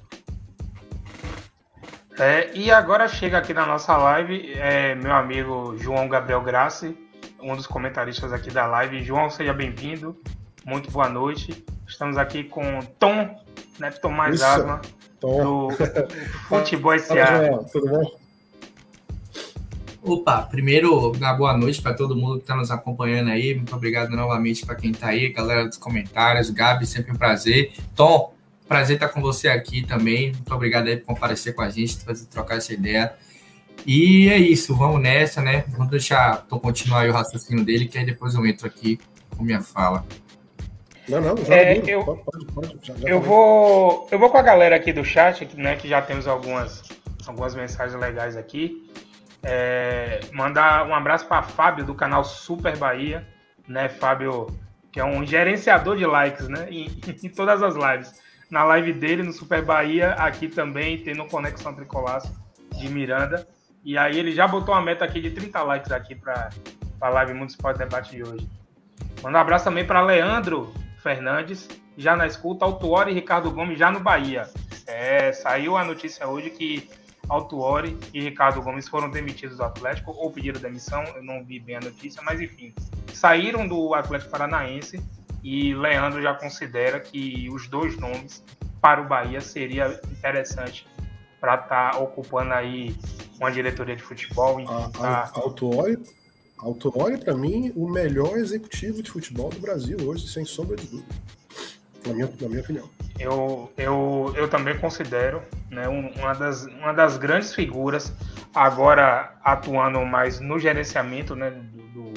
É, 2.18 2.56
e 2.56 2.72
agora 2.72 3.06
chega 3.10 3.38
aqui 3.38 3.54
na 3.54 3.66
nossa 3.66 3.98
live 3.98 4.54
é, 4.54 4.96
meu 4.96 5.12
amigo 5.12 5.76
João 5.78 6.08
Gabriel 6.08 6.42
Grassi, 6.42 6.98
um 7.42 7.54
dos 7.54 7.68
comentaristas 7.68 8.32
aqui 8.32 8.50
da 8.50 8.66
live. 8.66 9.04
João, 9.04 9.30
seja 9.30 9.54
bem-vindo. 9.54 10.18
Muito 10.66 10.90
boa 10.90 11.10
noite. 11.10 11.66
Estamos 11.86 12.18
aqui 12.18 12.46
com 12.46 12.80
Tom, 12.98 13.38
né? 13.78 13.92
Tomás 13.92 14.36
Isso, 14.36 14.46
Asma, 14.46 14.82
Tom. 15.20 15.68
do 15.68 15.70
Futebol 16.48 16.94
S.A. 16.94 17.58
Tudo 17.70 17.90
bom? 17.90 18.19
Opa, 20.02 20.44
primeiro, 20.44 21.12
uma 21.12 21.34
boa 21.34 21.58
noite 21.58 21.82
para 21.82 21.94
todo 21.94 22.16
mundo 22.16 22.36
que 22.38 22.44
está 22.44 22.56
nos 22.56 22.72
acompanhando 22.72 23.32
aí. 23.32 23.54
Muito 23.54 23.76
obrigado 23.76 24.12
novamente 24.12 24.66
para 24.66 24.76
quem 24.76 24.92
está 24.92 25.08
aí, 25.08 25.30
galera 25.30 25.68
dos 25.68 25.78
comentários. 25.78 26.50
Gabi, 26.50 26.86
sempre 26.86 27.12
um 27.12 27.18
prazer. 27.18 27.74
Tom, 27.96 28.34
prazer 28.66 28.96
estar 28.96 29.10
com 29.10 29.20
você 29.20 29.50
aqui 29.50 29.86
também. 29.86 30.32
Muito 30.32 30.56
obrigado 30.56 30.88
aí 30.88 30.96
por 30.96 31.08
comparecer 31.08 31.54
com 31.54 31.62
a 31.62 31.70
gente, 31.70 31.98
para 31.98 32.14
trocar 32.30 32.58
essa 32.58 32.74
ideia. 32.74 33.14
E 33.86 34.30
é 34.30 34.38
isso, 34.38 34.76
vamos 34.76 35.02
nessa, 35.02 35.42
né? 35.42 35.66
Vamos 35.70 35.90
deixar 35.90 36.46
Tom 36.48 36.60
continuar 36.60 37.08
o 37.10 37.12
raciocínio 37.12 37.66
dele, 37.66 37.86
que 37.86 37.98
aí 37.98 38.06
depois 38.06 38.36
eu 38.36 38.46
entro 38.46 38.68
aqui 38.68 39.00
com 39.36 39.44
minha 39.44 39.62
fala. 39.62 40.06
Não, 41.10 41.20
não, 41.20 41.36
já 41.44 41.56
é, 41.56 41.82
eu, 41.88 42.06
pode, 42.06 42.46
pode, 42.54 42.78
já, 42.84 42.96
já 42.96 43.10
eu 43.10 43.20
vou, 43.20 44.08
eu 44.12 44.20
vou 44.20 44.30
com 44.30 44.38
a 44.38 44.44
galera 44.44 44.76
aqui 44.76 44.94
do 44.94 45.04
chat, 45.04 45.48
né, 45.58 45.76
que 45.76 45.88
já 45.88 46.02
temos 46.02 46.28
algumas, 46.28 46.84
algumas 47.26 47.56
mensagens 47.56 48.00
legais 48.00 48.38
aqui. 48.38 48.88
É, 49.44 50.20
mandar 50.34 50.86
um 50.88 50.94
abraço 50.94 51.26
para 51.26 51.42
Fábio 51.42 51.86
do 51.86 51.96
canal 51.96 52.24
Super 52.24 52.78
Bahia, 52.78 53.28
né? 53.68 53.88
Fábio, 53.88 54.48
que 54.92 55.00
é 55.00 55.06
um 55.06 55.26
gerenciador 55.26 55.96
de 55.96 56.06
likes, 56.06 56.48
né? 56.48 56.68
Em, 56.70 56.88
em 57.24 57.30
todas 57.30 57.62
as 57.64 57.76
lives. 57.76 58.14
Na 58.50 58.64
live 58.64 58.94
dele, 58.94 59.24
no 59.24 59.32
Super 59.32 59.64
Bahia, 59.64 60.14
aqui 60.14 60.48
também, 60.48 60.98
tendo 60.98 61.26
Conexão 61.26 61.74
Tricolaço 61.74 62.36
de 62.78 62.90
Miranda. 62.90 63.48
E 63.84 63.98
aí 63.98 64.18
ele 64.18 64.32
já 64.32 64.48
botou 64.48 64.74
uma 64.74 64.82
meta 64.82 65.06
aqui 65.06 65.22
de 65.22 65.32
30 65.32 65.62
likes 65.64 65.92
aqui 65.92 66.16
para 66.16 66.50
a 67.00 67.10
live 67.10 67.34
Municipal 67.34 67.74
de 67.74 67.80
Debate 67.80 68.12
de 68.12 68.24
hoje. 68.24 68.50
Manda 69.24 69.38
um 69.38 69.42
abraço 69.42 69.66
também 69.66 69.86
para 69.86 70.02
Leandro 70.02 70.74
Fernandes, 71.02 71.68
já 71.98 72.16
na 72.16 72.28
escuta, 72.28 72.66
Autuori 72.66 73.12
e 73.12 73.14
Ricardo 73.14 73.52
Gomes 73.52 73.78
já 73.78 73.92
no 73.92 74.00
Bahia. 74.00 74.50
É, 74.88 75.32
saiu 75.32 75.78
a 75.78 75.84
notícia 75.84 76.28
hoje 76.28 76.50
que 76.50 76.90
Altuori 77.30 77.96
e 78.14 78.22
Ricardo 78.22 78.62
Gomes 78.62 78.88
foram 78.88 79.10
demitidos 79.10 79.58
do 79.58 79.64
Atlético 79.64 80.12
ou 80.12 80.32
pediram 80.32 80.60
demissão, 80.60 81.04
eu 81.16 81.24
não 81.24 81.44
vi 81.44 81.60
bem 81.60 81.76
a 81.76 81.80
notícia, 81.80 82.22
mas 82.24 82.42
enfim, 82.42 82.74
saíram 83.14 83.68
do 83.68 83.94
Atlético 83.94 84.32
Paranaense 84.32 85.00
e 85.44 85.74
Leandro 85.76 86.22
já 86.22 86.34
considera 86.34 87.00
que 87.00 87.48
os 87.52 87.68
dois 87.68 87.98
nomes 87.98 88.44
para 88.82 89.02
o 89.02 89.08
Bahia 89.08 89.40
seria 89.40 90.00
interessante 90.12 90.88
para 91.40 91.56
estar 91.56 91.92
tá 91.92 92.00
ocupando 92.00 92.54
aí 92.54 92.96
uma 93.40 93.52
diretoria 93.52 93.96
de 93.96 94.04
futebol. 94.04 94.64
Tá... 94.92 95.32
Altuori, 95.36 95.98
Altuori 96.58 97.18
para 97.18 97.36
mim, 97.36 97.72
o 97.76 97.88
melhor 97.88 98.38
executivo 98.38 99.04
de 99.04 99.12
futebol 99.12 99.50
do 99.50 99.60
Brasil 99.60 99.98
hoje, 100.04 100.28
sem 100.28 100.44
sombra 100.44 100.76
de 100.76 100.88
dúvida 100.88 101.39
na 102.06 102.14
minha, 102.14 102.30
na 102.42 102.48
minha 102.48 102.62
opinião. 102.62 102.90
Eu, 103.20 103.72
eu, 103.78 104.34
eu 104.36 104.48
também 104.48 104.78
considero 104.78 105.42
né, 105.70 105.88
uma, 105.88 106.34
das, 106.34 106.66
uma 106.66 106.94
das 106.94 107.18
grandes 107.18 107.54
figuras, 107.54 108.14
agora 108.54 109.36
atuando 109.44 110.06
mais 110.06 110.40
no 110.40 110.58
gerenciamento 110.58 111.36
né, 111.36 111.52
do, 111.52 111.82
do, 111.90 112.14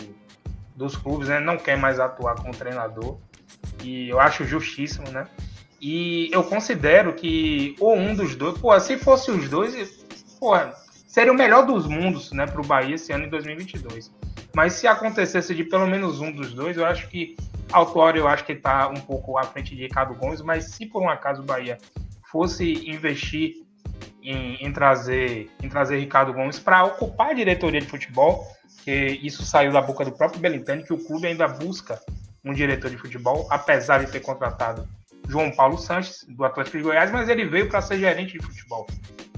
dos 0.76 0.96
clubes, 0.96 1.28
né, 1.28 1.40
não 1.40 1.56
quer 1.56 1.76
mais 1.76 1.98
atuar 1.98 2.36
como 2.36 2.54
treinador, 2.54 3.18
e 3.82 4.08
eu 4.08 4.20
acho 4.20 4.44
justíssimo, 4.44 5.10
né? 5.10 5.26
E 5.80 6.30
eu 6.32 6.44
considero 6.44 7.12
que 7.14 7.74
ou 7.80 7.96
um 7.96 8.14
dos 8.14 8.36
dois, 8.36 8.56
pô, 8.56 8.78
se 8.78 8.96
fosse 8.96 9.32
os 9.32 9.48
dois, 9.48 10.06
pô, 10.38 10.52
seria 11.08 11.32
o 11.32 11.36
melhor 11.36 11.66
dos 11.66 11.88
mundos, 11.88 12.30
né, 12.30 12.46
para 12.46 12.60
o 12.60 12.64
Bahia 12.64 12.94
esse 12.94 13.12
ano 13.12 13.24
em 13.24 13.28
2022. 13.28 14.12
Mas 14.54 14.74
se 14.74 14.86
acontecesse 14.86 15.54
de 15.54 15.64
pelo 15.64 15.86
menos 15.86 16.20
um 16.20 16.30
dos 16.30 16.52
dois, 16.52 16.76
eu 16.76 16.84
acho 16.84 17.08
que 17.08 17.36
Autório 17.72 18.20
eu 18.20 18.28
acho 18.28 18.44
que 18.44 18.52
está 18.52 18.88
um 18.88 19.00
pouco 19.00 19.38
à 19.38 19.44
frente 19.44 19.74
de 19.74 19.82
Ricardo 19.82 20.14
Gomes, 20.14 20.42
mas 20.42 20.66
se 20.66 20.84
por 20.84 21.02
um 21.02 21.08
acaso 21.08 21.42
o 21.42 21.44
Bahia 21.44 21.78
fosse 22.30 22.88
investir 22.88 23.62
em, 24.22 24.56
em 24.56 24.72
trazer, 24.72 25.50
em 25.62 25.68
trazer 25.68 25.98
Ricardo 25.98 26.32
Gomes 26.32 26.58
para 26.58 26.84
ocupar 26.84 27.30
a 27.30 27.34
diretoria 27.34 27.80
de 27.80 27.86
futebol, 27.86 28.46
que 28.84 29.18
isso 29.22 29.42
saiu 29.42 29.72
da 29.72 29.80
boca 29.80 30.04
do 30.04 30.12
próprio 30.12 30.40
Belintani, 30.40 30.84
que 30.84 30.92
o 30.92 31.02
clube 31.02 31.26
ainda 31.26 31.48
busca 31.48 31.98
um 32.44 32.52
diretor 32.52 32.90
de 32.90 32.96
futebol, 32.96 33.46
apesar 33.50 34.04
de 34.04 34.10
ter 34.10 34.20
contratado 34.20 34.86
João 35.28 35.50
Paulo 35.50 35.78
Sanches, 35.78 36.24
do 36.28 36.44
Atlético 36.44 36.76
de 36.78 36.82
Goiás, 36.82 37.10
mas 37.10 37.28
ele 37.28 37.46
veio 37.46 37.68
para 37.68 37.80
ser 37.80 37.98
gerente 37.98 38.38
de 38.38 38.44
futebol. 38.44 38.86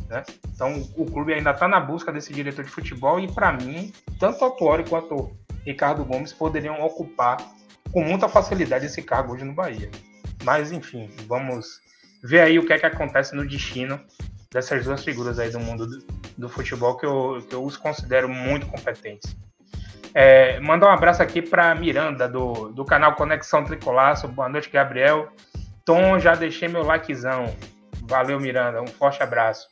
Né? 0.09 0.23
Então 0.55 0.75
o 0.97 1.05
clube 1.11 1.33
ainda 1.33 1.51
está 1.51 1.67
na 1.67 1.81
busca 1.81 2.13
desse 2.13 2.33
diretor 2.33 2.65
de 2.65 2.71
futebol 2.71 3.19
e, 3.19 3.31
para 3.31 3.53
mim, 3.53 3.93
tanto 4.19 4.41
o 4.43 4.45
Autuori 4.45 4.85
quanto 4.89 5.15
o 5.15 5.37
Ricardo 5.65 6.05
Gomes 6.05 6.33
poderiam 6.33 6.83
ocupar 6.85 7.39
com 7.93 8.03
muita 8.03 8.29
facilidade 8.29 8.87
esse 8.87 9.03
cargo 9.03 9.35
hoje 9.35 9.45
no 9.45 9.53
Bahia. 9.53 9.91
Mas, 10.43 10.73
enfim, 10.73 11.11
vamos 11.27 11.81
ver 12.23 12.41
aí 12.41 12.59
o 12.59 12.67
que 12.67 12.73
é 12.73 12.79
que 12.79 12.87
acontece 12.87 13.35
no 13.35 13.47
destino 13.47 14.01
dessas 14.51 14.85
duas 14.85 15.03
figuras 15.03 15.39
aí 15.39 15.51
do 15.51 15.59
mundo 15.59 15.87
do, 15.87 16.07
do 16.39 16.49
futebol 16.49 16.97
que 16.97 17.05
eu, 17.05 17.45
que 17.49 17.55
eu 17.55 17.65
os 17.65 17.77
considero 17.77 18.29
muito 18.29 18.67
competentes. 18.67 19.37
É, 20.15 20.61
mandar 20.61 20.87
um 20.89 20.93
abraço 20.93 21.23
aqui 21.23 21.43
para 21.43 21.75
Miranda, 21.75 22.29
do, 22.29 22.69
do 22.69 22.85
canal 22.85 23.17
Conexão 23.17 23.65
Tricolaço. 23.65 24.29
Boa 24.29 24.49
noite, 24.49 24.71
Gabriel. 24.71 25.29
Tom, 25.85 26.21
já 26.21 26.37
deixei 26.37 26.69
meu 26.69 26.85
likezão. 26.85 27.53
Valeu, 28.09 28.39
Miranda. 28.39 28.81
Um 28.81 28.87
forte 28.87 29.21
abraço. 29.23 29.69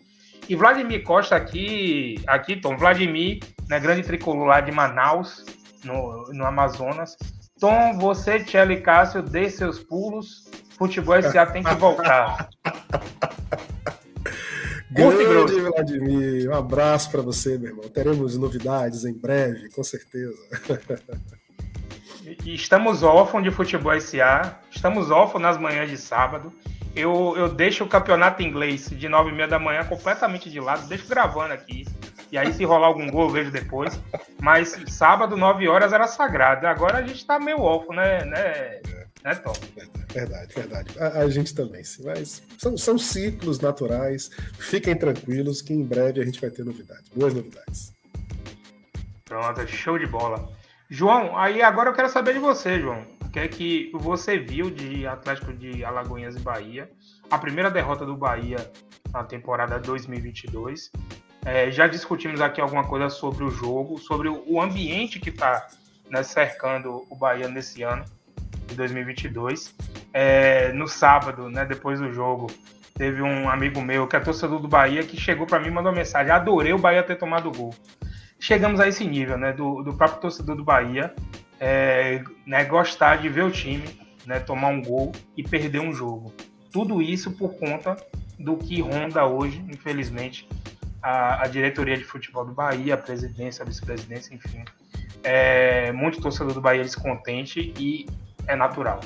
E 0.48 0.56
Vladimir 0.56 1.02
Costa 1.04 1.36
aqui, 1.36 2.16
aqui 2.26 2.56
Tom, 2.56 2.76
Vladimir, 2.76 3.40
né, 3.68 3.78
grande 3.80 4.02
tricolor 4.02 4.46
lá 4.46 4.60
de 4.60 4.72
Manaus, 4.72 5.44
no, 5.84 6.24
no 6.32 6.46
Amazonas. 6.46 7.16
Tom, 7.58 7.98
você, 7.98 8.40
Tchelle 8.40 8.80
Cássio, 8.80 9.22
dê 9.22 9.48
seus 9.48 9.78
pulos. 9.78 10.50
Futebol 10.76 11.22
SA 11.22 11.46
tem 11.46 11.62
que 11.62 11.74
voltar. 11.74 12.48
Grande 14.92 15.24
Vladimir, 15.60 16.50
um 16.50 16.54
abraço 16.54 17.10
para 17.10 17.22
você, 17.22 17.56
meu 17.56 17.70
irmão. 17.70 17.88
Teremos 17.88 18.36
novidades 18.36 19.06
em 19.06 19.14
breve, 19.14 19.70
com 19.70 19.82
certeza. 19.82 20.36
Estamos 22.44 23.02
órfãos 23.02 23.42
de 23.42 23.50
futebol 23.50 23.98
SA, 24.00 24.58
estamos 24.70 25.10
órfãos 25.10 25.42
nas 25.42 25.58
manhãs 25.58 25.90
de 25.90 25.96
sábado. 25.96 26.52
Eu, 26.94 27.34
eu 27.36 27.48
deixo 27.48 27.84
o 27.84 27.88
campeonato 27.88 28.42
inglês 28.42 28.90
de 28.90 29.08
9 29.08 29.30
e 29.30 29.32
meia 29.32 29.48
da 29.48 29.58
manhã 29.58 29.84
completamente 29.84 30.50
de 30.50 30.60
lado, 30.60 30.86
deixo 30.88 31.08
gravando 31.08 31.54
aqui. 31.54 31.86
E 32.30 32.38
aí, 32.38 32.52
se 32.52 32.64
rolar 32.64 32.86
algum 32.86 33.10
gol, 33.10 33.24
eu 33.24 33.30
vejo 33.30 33.50
depois. 33.50 33.98
Mas 34.40 34.74
sábado, 34.88 35.36
9 35.36 35.68
horas, 35.68 35.92
era 35.92 36.06
sagrado. 36.06 36.66
Agora 36.66 36.98
a 36.98 37.06
gente 37.06 37.24
tá 37.26 37.38
meio 37.38 37.60
órfão, 37.60 37.94
né, 37.94 38.24
né, 38.24 38.80
né 39.22 39.34
Tom? 39.34 39.52
Verdade, 40.08 40.54
verdade. 40.54 40.98
A, 40.98 41.20
a, 41.20 41.30
gente 41.30 41.54
também, 41.54 41.84
sim. 41.84 42.02
Mas 42.04 42.42
são, 42.56 42.76
são 42.76 42.98
ciclos 42.98 43.60
naturais. 43.60 44.30
Fiquem 44.58 44.96
tranquilos 44.96 45.60
que 45.60 45.74
em 45.74 45.82
breve 45.82 46.20
a 46.20 46.24
gente 46.24 46.40
vai 46.40 46.50
ter 46.50 46.64
novidades. 46.64 47.10
Boas 47.14 47.34
novidades. 47.34 47.92
Pronto, 49.24 49.66
show 49.66 49.98
de 49.98 50.06
bola. 50.06 50.61
João, 50.94 51.38
aí 51.38 51.62
agora 51.62 51.88
eu 51.88 51.94
quero 51.94 52.10
saber 52.10 52.34
de 52.34 52.38
você, 52.38 52.78
João. 52.78 53.06
O 53.24 53.30
que 53.30 53.38
é 53.38 53.48
que 53.48 53.90
você 53.94 54.36
viu 54.36 54.70
de 54.70 55.06
Atlético 55.06 55.50
de 55.50 55.82
Alagoinhas 55.82 56.36
e 56.36 56.38
Bahia? 56.38 56.90
A 57.30 57.38
primeira 57.38 57.70
derrota 57.70 58.04
do 58.04 58.14
Bahia 58.14 58.58
na 59.10 59.24
temporada 59.24 59.78
2022. 59.78 60.92
É, 61.46 61.70
já 61.70 61.86
discutimos 61.86 62.42
aqui 62.42 62.60
alguma 62.60 62.84
coisa 62.84 63.08
sobre 63.08 63.42
o 63.42 63.50
jogo, 63.50 63.96
sobre 63.96 64.28
o 64.28 64.60
ambiente 64.60 65.18
que 65.18 65.30
está 65.30 65.66
né, 66.10 66.22
cercando 66.22 67.06
o 67.08 67.16
Bahia 67.16 67.48
nesse 67.48 67.82
ano 67.82 68.04
de 68.66 68.74
2022. 68.74 69.74
É, 70.12 70.74
no 70.74 70.86
sábado, 70.86 71.48
né, 71.48 71.64
depois 71.64 72.00
do 72.00 72.12
jogo, 72.12 72.48
teve 72.92 73.22
um 73.22 73.48
amigo 73.48 73.80
meu 73.80 74.06
que 74.06 74.14
é 74.14 74.20
torcedor 74.20 74.60
do 74.60 74.68
Bahia 74.68 75.02
que 75.04 75.18
chegou 75.18 75.46
para 75.46 75.58
mim 75.58 75.68
e 75.68 75.70
mandou 75.70 75.90
uma 75.90 75.96
mensagem: 75.96 76.30
adorei 76.30 76.74
o 76.74 76.78
Bahia 76.78 77.02
ter 77.02 77.16
tomado 77.16 77.48
o 77.48 77.52
gol 77.52 77.74
chegamos 78.42 78.80
a 78.80 78.88
esse 78.88 79.04
nível, 79.04 79.38
né, 79.38 79.52
do, 79.52 79.84
do 79.84 79.94
próprio 79.94 80.20
torcedor 80.20 80.56
do 80.56 80.64
Bahia, 80.64 81.14
é, 81.60 82.24
né, 82.44 82.64
gostar 82.64 83.16
de 83.18 83.28
ver 83.28 83.44
o 83.44 83.50
time 83.52 83.84
né, 84.26 84.40
tomar 84.40 84.66
um 84.66 84.82
gol 84.82 85.12
e 85.36 85.44
perder 85.44 85.78
um 85.78 85.92
jogo. 85.92 86.34
Tudo 86.72 87.00
isso 87.00 87.30
por 87.30 87.54
conta 87.54 87.96
do 88.36 88.56
que 88.56 88.80
ronda 88.80 89.24
hoje, 89.26 89.64
infelizmente, 89.68 90.48
a, 91.00 91.44
a 91.44 91.46
diretoria 91.46 91.96
de 91.96 92.02
futebol 92.02 92.44
do 92.44 92.52
Bahia, 92.52 92.94
a 92.94 92.96
presidência, 92.96 93.62
a 93.62 93.66
vice-presidência, 93.66 94.34
enfim. 94.34 94.64
É, 95.22 95.92
muito 95.92 96.20
torcedor 96.20 96.52
do 96.52 96.60
Bahia 96.60 96.82
descontente 96.82 97.72
e 97.78 98.08
é 98.48 98.56
natural. 98.56 98.98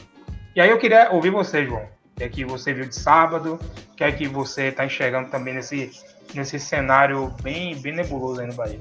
E 0.54 0.62
aí 0.62 0.70
eu 0.70 0.78
queria 0.78 1.10
ouvir 1.12 1.30
você, 1.30 1.66
João. 1.66 1.82
O 1.82 2.16
que 2.16 2.24
é 2.24 2.28
que 2.30 2.42
você 2.46 2.72
viu 2.72 2.88
de 2.88 2.94
sábado? 2.94 3.60
O 3.92 3.94
que 3.94 4.02
é 4.02 4.10
que 4.10 4.26
você 4.26 4.68
está 4.68 4.86
enxergando 4.86 5.28
também 5.28 5.52
nesse, 5.52 5.90
nesse 6.34 6.58
cenário 6.58 7.34
bem, 7.42 7.78
bem 7.82 7.94
nebuloso 7.94 8.40
aí 8.40 8.46
no 8.46 8.54
Bahia? 8.54 8.78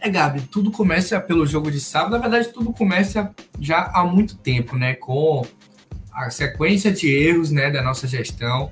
É, 0.00 0.08
Gabi, 0.08 0.40
tudo 0.42 0.70
começa 0.70 1.20
pelo 1.20 1.46
jogo 1.46 1.70
de 1.70 1.78
sábado. 1.78 2.12
Na 2.12 2.18
verdade, 2.18 2.48
tudo 2.48 2.72
começa 2.72 3.34
já 3.60 3.90
há 3.92 4.02
muito 4.02 4.34
tempo, 4.34 4.74
né? 4.74 4.94
Com 4.94 5.46
a 6.10 6.30
sequência 6.30 6.90
de 6.90 7.06
erros 7.08 7.50
né, 7.50 7.70
da 7.70 7.82
nossa 7.82 8.08
gestão. 8.08 8.70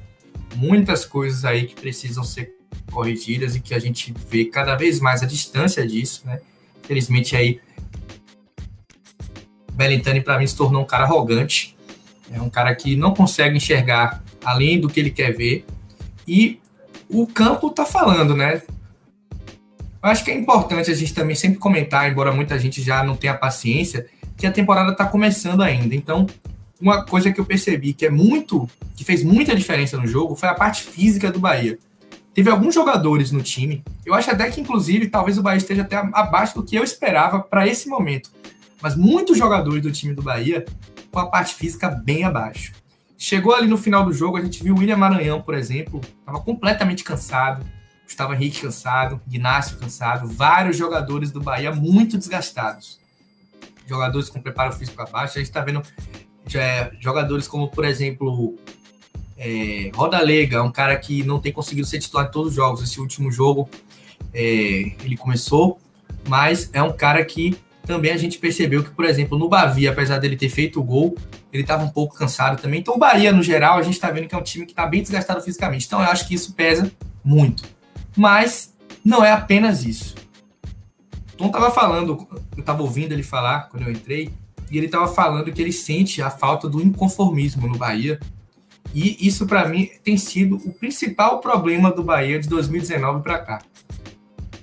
Muitas 0.57 1.05
coisas 1.05 1.45
aí 1.45 1.67
que 1.67 1.75
precisam 1.75 2.25
ser 2.25 2.55
corrigidas 2.91 3.55
e 3.55 3.61
que 3.61 3.75
a 3.75 3.79
gente 3.79 4.15
vê 4.31 4.47
cada 4.47 4.75
vez 4.75 5.01
mais 5.01 5.23
a 5.23 5.27
distância 5.27 5.87
disso, 5.87 6.23
né? 6.25 6.41
Infelizmente 6.83 7.37
aí 7.37 7.61
Belintani 9.75 10.23
para 10.23 10.39
mim 10.39 10.47
se 10.47 10.57
tornou 10.57 10.83
um 10.83 10.87
cara 10.87 11.05
arrogante, 11.05 11.77
é 12.33 12.41
um 12.41 12.51
cara 12.51 12.75
que 12.75 12.97
não 12.97 13.15
consegue 13.15 13.57
enxergar 13.57 14.25
além 14.43 14.81
do 14.81 14.89
que 14.89 14.99
ele 14.99 15.11
quer 15.11 15.37
ver 15.37 15.65
e 16.27 16.59
o 17.09 17.27
campo 17.27 17.71
tá 17.71 17.85
falando, 17.85 18.35
né? 18.35 18.63
Eu 20.09 20.13
acho 20.13 20.25
que 20.25 20.31
é 20.31 20.35
importante 20.35 20.91
a 20.91 20.95
gente 20.95 21.13
também 21.13 21.37
sempre 21.37 21.59
comentar, 21.59 22.11
embora 22.11 22.33
muita 22.33 22.59
gente 22.59 22.81
já 22.81 23.03
não 23.03 23.15
tenha 23.15 23.35
paciência, 23.35 24.07
que 24.39 24.47
a 24.47 24.51
temporada 24.51 24.93
está 24.93 25.05
começando 25.05 25.61
ainda. 25.61 25.95
Então, 25.95 26.27
uma 26.81 27.05
coisa 27.05 27.31
que 27.31 27.39
eu 27.39 27.45
percebi 27.45 27.93
que 27.93 28.07
é 28.07 28.11
muito, 28.11 28.67
que 28.97 29.05
fez 29.05 29.23
muita 29.23 29.55
diferença 29.55 29.99
no 29.99 30.07
jogo 30.07 30.35
foi 30.35 30.49
a 30.49 30.55
parte 30.55 30.85
física 30.85 31.31
do 31.31 31.39
Bahia. 31.39 31.79
Teve 32.33 32.49
alguns 32.49 32.75
jogadores 32.75 33.33
no 33.33 33.43
time, 33.43 33.85
eu 34.07 34.15
acho 34.15 34.31
até 34.31 34.51
que, 34.51 34.63
inclusive, 34.63 35.09
talvez 35.09 35.37
o 35.37 35.43
Bahia 35.43 35.59
esteja 35.59 35.83
até 35.83 35.97
abaixo 35.97 36.55
do 36.55 36.65
que 36.65 36.75
eu 36.75 36.83
esperava 36.83 37.41
para 37.41 37.69
esse 37.69 37.87
momento. 37.87 38.31
Mas 38.81 38.97
muitos 38.97 39.37
jogadores 39.37 39.83
do 39.83 39.93
time 39.93 40.15
do 40.15 40.23
Bahia 40.23 40.65
com 41.13 41.19
a 41.19 41.27
parte 41.27 41.55
física 41.55 41.91
bem 41.91 42.25
abaixo. 42.25 42.73
Chegou 43.19 43.55
ali 43.55 43.69
no 43.69 43.77
final 43.77 44.07
do 44.07 44.13
jogo, 44.15 44.39
a 44.39 44.41
gente 44.41 44.65
viu 44.65 44.75
o 44.75 44.79
William 44.79 44.97
Maranhão, 44.97 45.43
por 45.43 45.53
exemplo, 45.53 46.01
estava 46.19 46.41
completamente 46.41 47.05
cansado 47.05 47.63
Gustavo 48.09 48.33
Henrique 48.33 48.63
cansado, 48.63 49.21
Ignacio 49.31 49.77
cansado, 49.77 50.27
vários 50.27 50.79
jogadores 50.79 51.31
do 51.31 51.43
Bahia 51.43 51.71
muito 51.71 52.17
desgastados. 52.17 52.99
Jogadores 53.87 54.31
com 54.31 54.41
preparo 54.41 54.73
físico 54.73 55.01
abaixo, 55.03 55.35
a 55.35 55.39
gente 55.41 55.49
está 55.49 55.61
vendo 55.61 55.83
é, 56.55 56.91
jogadores 56.99 57.47
como, 57.47 57.69
por 57.69 57.85
exemplo, 57.85 58.57
é, 59.37 59.91
Roda 59.95 60.19
Lega, 60.23 60.63
um 60.63 60.73
cara 60.73 60.97
que 60.97 61.23
não 61.23 61.39
tem 61.39 61.53
conseguido 61.53 61.87
ser 61.87 61.99
titular 61.99 62.27
em 62.27 62.31
todos 62.31 62.49
os 62.51 62.57
jogos. 62.57 62.83
Esse 62.83 62.99
último 62.99 63.31
jogo 63.31 63.69
é, 64.33 64.95
ele 65.05 65.17
começou, 65.17 65.79
mas 66.27 66.71
é 66.73 66.83
um 66.83 66.93
cara 66.93 67.23
que 67.23 67.59
também 67.87 68.11
a 68.11 68.17
gente 68.17 68.39
percebeu 68.39 68.83
que, 68.83 68.91
por 68.91 69.05
exemplo, 69.05 69.39
no 69.39 69.51
Bavi, 69.51 69.87
apesar 69.87 70.17
dele 70.19 70.37
ter 70.37 70.49
feito 70.49 70.81
o 70.81 70.83
gol, 70.83 71.15
ele 71.53 71.63
estava 71.63 71.85
um 71.85 71.91
pouco 71.91 72.15
cansado 72.15 72.61
também. 72.61 72.81
Então, 72.81 72.95
o 72.95 72.99
Bahia, 72.99 73.33
no 73.33 73.43
geral, 73.43 73.77
a 73.77 73.83
gente 73.83 73.95
está 73.95 74.11
vendo 74.11 74.27
que 74.27 74.35
é 74.35 74.39
um 74.39 74.43
time 74.43 74.65
que 74.65 74.73
está 74.73 74.87
bem 74.87 75.03
desgastado 75.03 75.43
fisicamente. 75.43 75.87
Então, 75.87 76.01
eu 76.01 76.09
acho 76.09 76.27
que 76.27 76.35
isso 76.35 76.55
pesa 76.55 76.91
muito. 77.23 77.77
Mas 78.19 78.75
não 79.05 79.25
é 79.25 79.31
apenas 79.31 79.85
isso. 79.85 80.17
Tom 81.37 81.47
estava 81.47 81.71
falando, 81.71 82.27
eu 82.57 82.61
estava 82.61 82.83
ouvindo 82.83 83.13
ele 83.13 83.23
falar 83.23 83.69
quando 83.69 83.85
eu 83.85 83.93
entrei, 83.93 84.33
e 84.69 84.77
ele 84.77 84.87
estava 84.87 85.07
falando 85.07 85.53
que 85.53 85.63
ele 85.63 85.73
sente 85.73 86.21
a 86.21 86.29
falta 86.29 86.69
do 86.69 86.83
inconformismo 86.83 87.69
no 87.69 87.79
Bahia. 87.79 88.19
E 88.93 89.25
isso, 89.25 89.47
para 89.47 89.69
mim, 89.69 89.89
tem 90.03 90.19
sido 90.19 90.57
o 90.57 90.73
principal 90.75 91.39
problema 91.39 91.93
do 91.93 92.03
Bahia 92.03 92.41
de 92.41 92.49
2019 92.49 93.23
para 93.23 93.39
cá. 93.39 93.63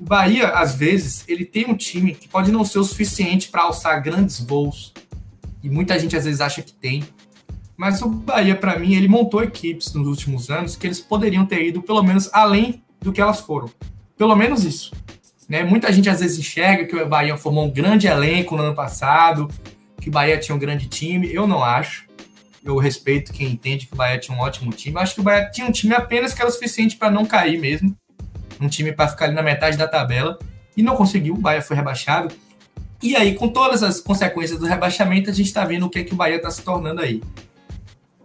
O 0.01 0.03
Bahia, 0.03 0.49
às 0.49 0.75
vezes, 0.75 1.23
ele 1.25 1.45
tem 1.45 1.65
um 1.65 1.77
time 1.77 2.13
que 2.13 2.27
pode 2.27 2.51
não 2.51 2.65
ser 2.65 2.79
o 2.79 2.83
suficiente 2.83 3.47
para 3.47 3.61
alçar 3.61 4.03
grandes 4.03 4.41
voos, 4.41 4.93
e 5.63 5.69
muita 5.69 5.97
gente 5.97 6.17
às 6.17 6.25
vezes 6.25 6.41
acha 6.41 6.61
que 6.61 6.73
tem. 6.73 7.07
Mas 7.77 8.01
o 8.01 8.09
Bahia, 8.09 8.55
para 8.55 8.77
mim, 8.77 8.95
ele 8.95 9.07
montou 9.07 9.41
equipes 9.41 9.93
nos 9.93 10.07
últimos 10.07 10.49
anos 10.49 10.75
que 10.75 10.85
eles 10.85 10.99
poderiam 10.99 11.45
ter 11.45 11.65
ido 11.65 11.81
pelo 11.81 12.03
menos 12.03 12.29
além 12.33 12.83
do 13.05 13.13
que 13.13 13.21
elas 13.21 13.39
foram. 13.39 13.69
Pelo 14.17 14.35
menos 14.35 14.65
isso. 14.65 14.91
Né? 15.47 15.63
Muita 15.63 15.93
gente 15.93 16.09
às 16.09 16.19
vezes 16.19 16.39
enxerga 16.39 16.85
que 16.85 16.95
o 16.95 17.07
Bahia 17.07 17.37
formou 17.37 17.65
um 17.65 17.71
grande 17.71 18.07
elenco 18.07 18.57
no 18.57 18.63
ano 18.63 18.75
passado, 18.75 19.47
que 20.01 20.09
o 20.09 20.11
Bahia 20.11 20.39
tinha 20.39 20.55
um 20.55 20.59
grande 20.59 20.87
time. 20.87 21.31
Eu 21.31 21.45
não 21.45 21.63
acho. 21.63 22.05
Eu 22.63 22.77
respeito 22.77 23.31
quem 23.31 23.51
entende 23.51 23.85
que 23.85 23.93
o 23.93 23.95
Bahia 23.95 24.17
tinha 24.17 24.35
um 24.35 24.41
ótimo 24.41 24.71
time. 24.71 24.95
Eu 24.95 25.01
acho 25.01 25.13
que 25.13 25.21
o 25.21 25.23
Bahia 25.23 25.49
tinha 25.51 25.67
um 25.67 25.71
time 25.71 25.93
apenas 25.93 26.33
que 26.33 26.41
era 26.41 26.49
o 26.49 26.51
suficiente 26.51 26.97
para 26.97 27.11
não 27.11 27.25
cair 27.25 27.59
mesmo. 27.59 27.95
Um 28.59 28.67
time 28.67 28.91
para 28.91 29.07
ficar 29.07 29.25
ali 29.25 29.35
na 29.35 29.43
metade 29.43 29.77
da 29.77 29.87
tabela. 29.87 30.39
E 30.75 30.81
não 30.81 30.95
conseguiu. 30.95 31.35
O 31.35 31.37
Bahia 31.37 31.61
foi 31.61 31.75
rebaixado. 31.75 32.33
E 33.03 33.15
aí, 33.15 33.35
com 33.35 33.47
todas 33.47 33.83
as 33.83 33.99
consequências 33.99 34.59
do 34.59 34.65
rebaixamento, 34.65 35.29
a 35.29 35.33
gente 35.33 35.45
está 35.45 35.63
vendo 35.63 35.85
o 35.85 35.89
que, 35.89 35.99
é 35.99 36.03
que 36.03 36.13
o 36.13 36.15
Bahia 36.15 36.37
está 36.37 36.49
se 36.49 36.63
tornando 36.63 37.01
aí. 37.01 37.21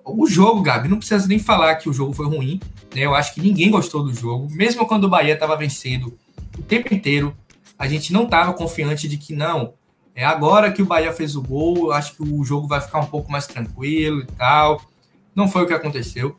O 0.04 0.26
jogo, 0.26 0.62
Gabi, 0.62 0.88
não 0.88 0.98
precisa 0.98 1.26
nem 1.26 1.38
falar 1.38 1.76
que 1.76 1.88
o 1.88 1.92
jogo 1.92 2.12
foi 2.12 2.26
ruim. 2.26 2.60
Né? 2.94 3.02
Eu 3.02 3.14
acho 3.14 3.34
que 3.34 3.40
ninguém 3.40 3.70
gostou 3.70 4.02
do 4.02 4.14
jogo. 4.14 4.48
Mesmo 4.50 4.86
quando 4.86 5.04
o 5.04 5.08
Bahia 5.08 5.34
estava 5.34 5.56
vencendo 5.56 6.18
o 6.58 6.62
tempo 6.62 6.92
inteiro, 6.92 7.36
a 7.78 7.86
gente 7.88 8.12
não 8.12 8.24
estava 8.24 8.52
confiante 8.52 9.08
de 9.08 9.16
que 9.16 9.34
não. 9.34 9.74
É 10.14 10.24
agora 10.24 10.70
que 10.72 10.82
o 10.82 10.86
Bahia 10.86 11.12
fez 11.12 11.36
o 11.36 11.42
gol, 11.42 11.92
acho 11.92 12.16
que 12.16 12.22
o 12.22 12.44
jogo 12.44 12.66
vai 12.66 12.80
ficar 12.80 12.98
um 13.00 13.06
pouco 13.06 13.30
mais 13.30 13.46
tranquilo 13.46 14.20
e 14.20 14.26
tal. 14.26 14.82
Não 15.34 15.48
foi 15.48 15.62
o 15.62 15.66
que 15.66 15.72
aconteceu, 15.72 16.36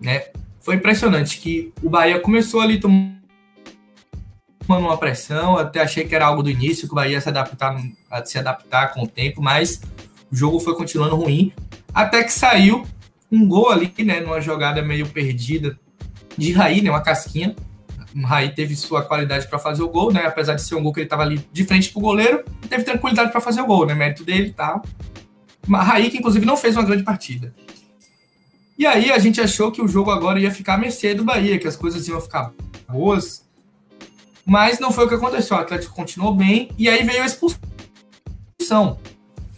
né? 0.00 0.26
Foi 0.60 0.76
impressionante 0.76 1.38
que 1.38 1.72
o 1.82 1.88
Bahia 1.88 2.20
começou 2.20 2.60
ali 2.60 2.78
tomando 2.78 3.16
uma 4.68 4.96
pressão, 4.96 5.56
até 5.56 5.80
achei 5.80 6.04
que 6.04 6.14
era 6.14 6.26
algo 6.26 6.42
do 6.42 6.50
início, 6.50 6.86
que 6.86 6.92
o 6.92 6.94
Bahia 6.94 7.12
ia 7.12 7.20
se 7.20 7.28
adaptar, 7.28 7.76
se 8.24 8.38
adaptar 8.38 8.92
com 8.92 9.04
o 9.04 9.08
tempo, 9.08 9.40
mas 9.40 9.80
o 10.30 10.36
jogo 10.36 10.60
foi 10.60 10.74
continuando 10.74 11.16
ruim, 11.16 11.52
até 11.94 12.22
que 12.22 12.32
saiu 12.32 12.86
um 13.30 13.46
gol 13.46 13.70
ali, 13.70 13.92
né, 14.04 14.20
numa 14.20 14.40
jogada 14.40 14.82
meio 14.82 15.06
perdida 15.08 15.78
de 16.36 16.52
Raí, 16.52 16.82
né, 16.82 16.90
uma 16.90 17.00
casquinha. 17.00 17.54
O 18.14 18.20
Raí 18.22 18.54
teve 18.54 18.74
sua 18.76 19.02
qualidade 19.02 19.46
para 19.48 19.58
fazer 19.58 19.82
o 19.82 19.88
gol, 19.88 20.12
né, 20.12 20.24
apesar 20.26 20.54
de 20.54 20.62
ser 20.62 20.74
um 20.74 20.82
gol 20.82 20.92
que 20.92 21.00
ele 21.00 21.06
estava 21.06 21.22
ali 21.22 21.46
de 21.52 21.64
frente 21.64 21.90
pro 21.90 22.00
goleiro, 22.00 22.44
teve 22.68 22.84
tranquilidade 22.84 23.30
para 23.30 23.40
fazer 23.40 23.60
o 23.60 23.66
gol, 23.66 23.86
né, 23.86 23.94
mérito 23.94 24.24
dele 24.24 24.48
e 24.48 24.52
tal. 24.52 24.82
Mas 25.66 25.86
Raí 25.86 26.10
que 26.10 26.18
inclusive 26.18 26.46
não 26.46 26.56
fez 26.56 26.76
uma 26.76 26.84
grande 26.84 27.02
partida. 27.02 27.52
E 28.78 28.86
aí 28.86 29.10
a 29.10 29.18
gente 29.18 29.40
achou 29.40 29.72
que 29.72 29.80
o 29.80 29.88
jogo 29.88 30.10
agora 30.10 30.38
ia 30.38 30.50
ficar 30.50 30.74
à 30.74 30.78
mercê 30.78 31.14
do 31.14 31.24
Bahia, 31.24 31.58
que 31.58 31.66
as 31.66 31.76
coisas 31.76 32.06
iam 32.08 32.20
ficar 32.20 32.52
boas. 32.88 33.44
Mas 34.44 34.78
não 34.78 34.92
foi 34.92 35.06
o 35.06 35.08
que 35.08 35.14
aconteceu. 35.14 35.56
O 35.56 35.60
Atlético 35.60 35.94
continuou 35.94 36.34
bem 36.34 36.70
e 36.76 36.88
aí 36.88 37.02
veio 37.02 37.22
a 37.22 37.26
expulsão. 37.26 38.98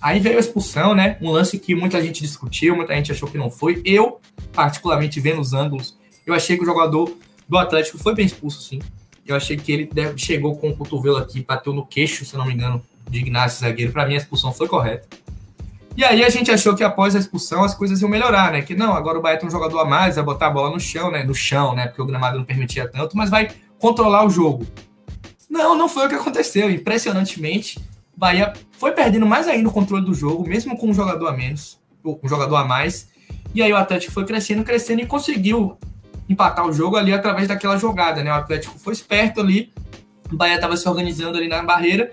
Aí 0.00 0.20
veio 0.20 0.36
a 0.36 0.40
expulsão, 0.40 0.94
né? 0.94 1.16
Um 1.20 1.30
lance 1.30 1.58
que 1.58 1.74
muita 1.74 2.00
gente 2.02 2.22
discutiu, 2.22 2.76
muita 2.76 2.94
gente 2.94 3.10
achou 3.10 3.28
que 3.28 3.36
não 3.36 3.50
foi. 3.50 3.82
Eu, 3.84 4.20
particularmente 4.52 5.20
vendo 5.20 5.40
os 5.40 5.52
ângulos, 5.52 5.98
eu 6.24 6.34
achei 6.34 6.56
que 6.56 6.62
o 6.62 6.66
jogador 6.66 7.16
do 7.48 7.58
Atlético 7.58 7.98
foi 7.98 8.14
bem 8.14 8.26
expulso, 8.26 8.62
sim. 8.62 8.80
Eu 9.26 9.36
achei 9.36 9.56
que 9.56 9.72
ele 9.72 9.90
chegou 10.16 10.56
com 10.56 10.70
o 10.70 10.76
cotovelo 10.76 11.16
aqui, 11.16 11.42
bateu 11.42 11.72
no 11.72 11.84
queixo, 11.84 12.24
se 12.24 12.36
não 12.36 12.46
me 12.46 12.54
engano, 12.54 12.82
de 13.10 13.18
Ignacio 13.18 13.60
Zagueiro. 13.60 13.92
Para 13.92 14.06
mim, 14.06 14.14
a 14.14 14.18
expulsão 14.18 14.52
foi 14.52 14.68
correta. 14.68 15.06
E 15.96 16.04
aí 16.04 16.22
a 16.22 16.28
gente 16.28 16.48
achou 16.50 16.76
que 16.76 16.84
após 16.84 17.16
a 17.16 17.18
expulsão 17.18 17.64
as 17.64 17.74
coisas 17.74 18.00
iam 18.00 18.08
melhorar, 18.08 18.52
né? 18.52 18.62
Que 18.62 18.74
não, 18.74 18.92
agora 18.92 19.18
o 19.18 19.20
Bahia 19.20 19.36
tem 19.36 19.48
um 19.48 19.50
jogador 19.50 19.80
a 19.80 19.84
mais, 19.84 20.14
vai 20.14 20.24
botar 20.24 20.46
a 20.46 20.50
bola 20.50 20.70
no 20.70 20.78
chão, 20.78 21.10
né? 21.10 21.24
No 21.24 21.34
chão, 21.34 21.74
né? 21.74 21.88
Porque 21.88 22.00
o 22.00 22.06
gramado 22.06 22.38
não 22.38 22.44
permitia 22.44 22.86
tanto, 22.86 23.16
mas 23.16 23.28
vai 23.28 23.50
controlar 23.78 24.24
o 24.24 24.30
jogo. 24.30 24.64
Não, 25.50 25.76
não 25.76 25.88
foi 25.88 26.06
o 26.06 26.08
que 26.08 26.14
aconteceu. 26.14 26.70
Impressionantemente, 26.70 27.80
Bahia 28.18 28.52
foi 28.72 28.92
perdendo 28.92 29.26
mais 29.26 29.46
ainda 29.46 29.68
o 29.68 29.72
controle 29.72 30.04
do 30.04 30.12
jogo, 30.12 30.46
mesmo 30.46 30.76
com 30.76 30.90
um 30.90 30.94
jogador 30.94 31.28
a 31.28 31.32
menos, 31.32 31.78
ou 32.02 32.16
com 32.16 32.26
um 32.26 32.30
jogador 32.30 32.56
a 32.56 32.64
mais. 32.64 33.08
E 33.54 33.62
aí 33.62 33.72
o 33.72 33.76
Atlético 33.76 34.12
foi 34.12 34.24
crescendo, 34.24 34.64
crescendo 34.64 35.02
e 35.02 35.06
conseguiu 35.06 35.78
empatar 36.28 36.66
o 36.66 36.72
jogo 36.72 36.96
ali 36.96 37.12
através 37.12 37.48
daquela 37.48 37.78
jogada, 37.78 38.22
né? 38.22 38.30
O 38.30 38.34
Atlético 38.34 38.78
foi 38.78 38.92
esperto 38.92 39.40
ali, 39.40 39.72
o 40.30 40.36
Bahia 40.36 40.56
estava 40.56 40.76
se 40.76 40.88
organizando 40.88 41.38
ali 41.38 41.48
na 41.48 41.62
barreira, 41.62 42.12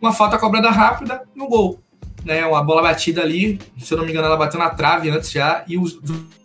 uma 0.00 0.12
falta 0.12 0.38
cobrada 0.38 0.70
rápida 0.70 1.22
no 1.34 1.46
gol 1.48 1.82
né, 2.24 2.44
uma 2.46 2.62
bola 2.62 2.82
batida 2.82 3.22
ali, 3.22 3.58
se 3.78 3.92
eu 3.92 3.98
não 3.98 4.04
me 4.04 4.10
engano, 4.10 4.26
ela 4.26 4.36
bateu 4.36 4.58
na 4.58 4.70
trave 4.70 5.10
antes 5.10 5.30
já, 5.30 5.64
e 5.66 5.76
o 5.76 5.84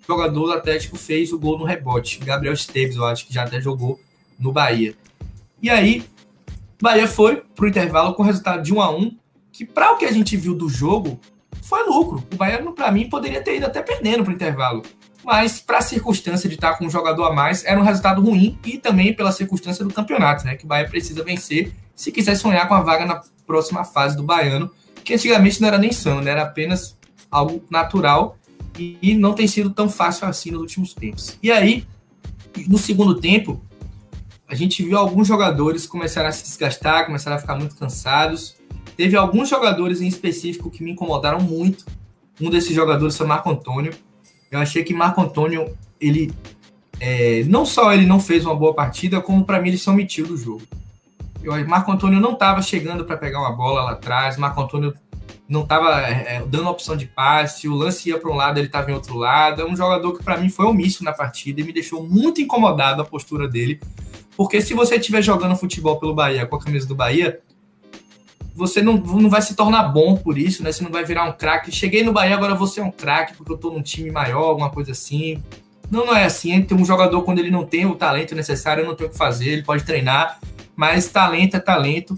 jogador 0.08 0.48
do 0.48 0.54
Atlético 0.54 0.98
fez 0.98 1.32
o 1.32 1.40
gol 1.40 1.58
no 1.58 1.66
rebote. 1.66 2.20
Gabriel 2.20 2.54
Esteves, 2.54 2.96
eu 2.96 3.06
acho 3.06 3.28
que 3.28 3.34
já 3.34 3.44
até 3.44 3.62
jogou 3.62 4.00
no 4.40 4.52
Bahia. 4.52 4.96
E 5.62 5.70
aí, 5.70 6.04
Bahia 6.82 7.08
foi 7.08 7.38
pro 7.56 7.68
intervalo 7.68 8.14
com 8.14 8.24
resultado 8.24 8.64
de 8.64 8.74
1 8.74 8.82
a 8.82 8.90
1 8.90 9.18
que 9.52 9.66
para 9.66 9.94
o 9.94 9.98
que 9.98 10.06
a 10.06 10.12
gente 10.12 10.38
viu 10.38 10.54
do 10.54 10.70
jogo, 10.70 11.20
foi 11.64 11.84
lucro. 11.86 12.24
O 12.32 12.36
Bahia, 12.36 12.64
para 12.74 12.92
mim, 12.92 13.10
poderia 13.10 13.42
ter 13.42 13.58
ido 13.58 13.66
até 13.66 13.82
perdendo 13.82 14.24
pro 14.24 14.34
intervalo. 14.34 14.84
Mas, 15.24 15.60
para 15.60 15.80
a 15.80 15.82
circunstância 15.82 16.48
de 16.48 16.56
estar 16.56 16.78
com 16.78 16.86
um 16.86 16.90
jogador 16.90 17.24
a 17.26 17.34
mais, 17.34 17.66
era 17.66 17.80
um 17.80 17.84
resultado 17.84 18.22
ruim 18.22 18.58
e 18.64 18.78
também 18.78 19.14
pela 19.14 19.32
circunstância 19.32 19.84
do 19.84 19.92
campeonato, 19.94 20.46
né? 20.46 20.56
Que 20.56 20.66
o 20.66 20.68
Bahia 20.68 20.88
precisa 20.88 21.24
vencer 21.24 21.74
se 21.96 22.12
quiser 22.12 22.36
sonhar 22.36 22.68
com 22.68 22.76
a 22.76 22.82
vaga 22.82 23.06
na 23.06 23.22
próxima 23.46 23.84
fase 23.84 24.16
do 24.16 24.22
Baiano 24.24 24.72
que 25.08 25.14
antigamente 25.14 25.62
não 25.62 25.70
era 25.70 25.78
nem 25.78 25.94
sonho, 25.94 26.20
né? 26.20 26.32
era 26.32 26.42
apenas 26.42 26.98
algo 27.32 27.64
natural 27.70 28.38
e 28.78 29.16
não 29.16 29.32
tem 29.32 29.48
sido 29.48 29.70
tão 29.70 29.90
fácil 29.90 30.28
assim 30.28 30.52
nos 30.52 30.60
últimos 30.60 30.94
tempos. 30.94 31.38
E 31.42 31.50
aí, 31.50 31.88
no 32.68 32.78
segundo 32.78 33.16
tempo, 33.16 33.62
a 34.48 34.56
gente 34.56 34.82
viu 34.84 34.98
alguns 34.98 35.28
jogadores 35.28 35.86
começarem 35.86 36.30
a 36.30 36.32
se 36.32 36.44
desgastar, 36.44 37.06
começaram 37.06 37.36
a 37.36 37.40
ficar 37.40 37.56
muito 37.56 37.76
cansados. 37.76 38.56
Teve 38.96 39.18
alguns 39.18 39.50
jogadores 39.50 40.02
em 40.02 40.08
específico 40.08 40.72
que 40.72 40.84
me 40.84 40.92
incomodaram 40.92 41.40
muito. 41.40 41.86
Um 42.40 42.50
desses 42.50 42.74
jogadores 42.74 43.18
foi 43.18 43.28
Marco 43.28 43.50
Antônio. 43.50 43.94
Eu 44.50 44.60
achei 44.60 44.84
que 44.84 44.94
Marco 44.94 45.20
Antônio, 45.22 45.76
ele 46.00 46.34
é, 47.00 47.44
não 47.46 47.66
só 47.66 47.94
ele 47.94 48.06
não 48.06 48.20
fez 48.20 48.46
uma 48.46 48.56
boa 48.56 48.74
partida, 48.74 49.20
como 49.20 49.44
para 49.44 49.62
mim 49.62 49.70
ele 49.70 49.78
se 49.78 49.90
omitiu 49.90 50.26
do 50.26 50.38
jogo. 50.38 50.62
Eu, 51.44 51.54
Marco 51.68 51.92
Antônio 51.92 52.20
não 52.20 52.34
estava 52.34 52.62
chegando 52.62 53.04
para 53.06 53.18
pegar 53.18 53.40
uma 53.40 53.52
bola 53.52 53.84
lá 53.84 53.92
atrás, 53.92 54.38
Marco 54.38 54.62
Antônio 54.62 54.94
não 55.48 55.64
estava 55.64 56.02
é, 56.02 56.44
dando 56.46 56.70
opção 56.70 56.98
de 56.98 57.06
passe, 57.06 57.68
o 57.68 57.74
lance 57.74 58.10
ia 58.10 58.20
para 58.20 58.30
um 58.30 58.36
lado, 58.36 58.58
ele 58.58 58.68
estava 58.68 58.92
em 58.92 58.94
outro 58.94 59.16
lado. 59.16 59.62
É 59.62 59.66
um 59.66 59.76
jogador 59.76 60.18
que 60.18 60.24
para 60.24 60.38
mim 60.38 60.50
foi 60.50 60.66
omisso 60.66 61.04
na 61.04 61.14
partida 61.14 61.62
e 61.62 61.64
me 61.64 61.72
deixou 61.72 62.04
muito 62.04 62.42
incomodado 62.42 63.02
a 63.02 63.06
postura 63.06 63.48
dele, 63.48 63.80
porque 64.38 64.62
se 64.62 64.74
você 64.74 64.96
estiver 64.96 65.22
jogando 65.22 65.58
futebol 65.58 66.00
pelo 66.00 66.14
Bahia 66.14 66.46
com 66.46 66.56
a 66.56 66.64
camisa 66.64 66.88
do 66.88 66.96
Bahia, 66.96 67.42
você 68.56 68.82
não, 68.82 68.94
não 68.98 69.30
vai 69.30 69.42
se 69.42 69.56
tornar 69.56 69.84
bom 69.90 70.16
por 70.16 70.38
isso, 70.38 70.64
né? 70.64 70.72
Você 70.72 70.84
não 70.84 70.92
vai 70.92 71.04
virar 71.04 71.26
um 71.26 71.34
craque. 71.34 71.72
Cheguei 71.72 72.04
no 72.04 72.14
Bahia, 72.14 72.36
agora 72.36 72.56
você 72.56 72.80
é 72.80 72.84
um 72.84 72.92
craque 72.92 73.36
porque 73.36 73.52
eu 73.52 73.56
estou 73.56 73.74
num 73.74 73.82
time 73.82 74.12
maior, 74.12 74.44
alguma 74.44 74.70
coisa 74.70 74.92
assim. 74.92 75.44
Não, 75.92 76.06
não 76.06 76.16
é 76.16 76.26
assim. 76.26 76.62
Tem 76.62 76.78
um 76.78 76.86
jogador, 76.86 77.24
quando 77.24 77.40
ele 77.40 77.52
não 77.52 77.66
tem 77.66 77.86
o 77.86 77.96
talento 77.96 78.36
necessário, 78.36 78.86
não 78.86 78.96
tem 78.96 79.08
o 79.08 79.10
que 79.10 79.18
fazer, 79.18 79.50
ele 79.50 79.64
pode 79.64 79.84
treinar 79.84 80.40
mas 80.78 81.10
talento 81.10 81.58
é 81.58 81.60
talento. 81.60 82.18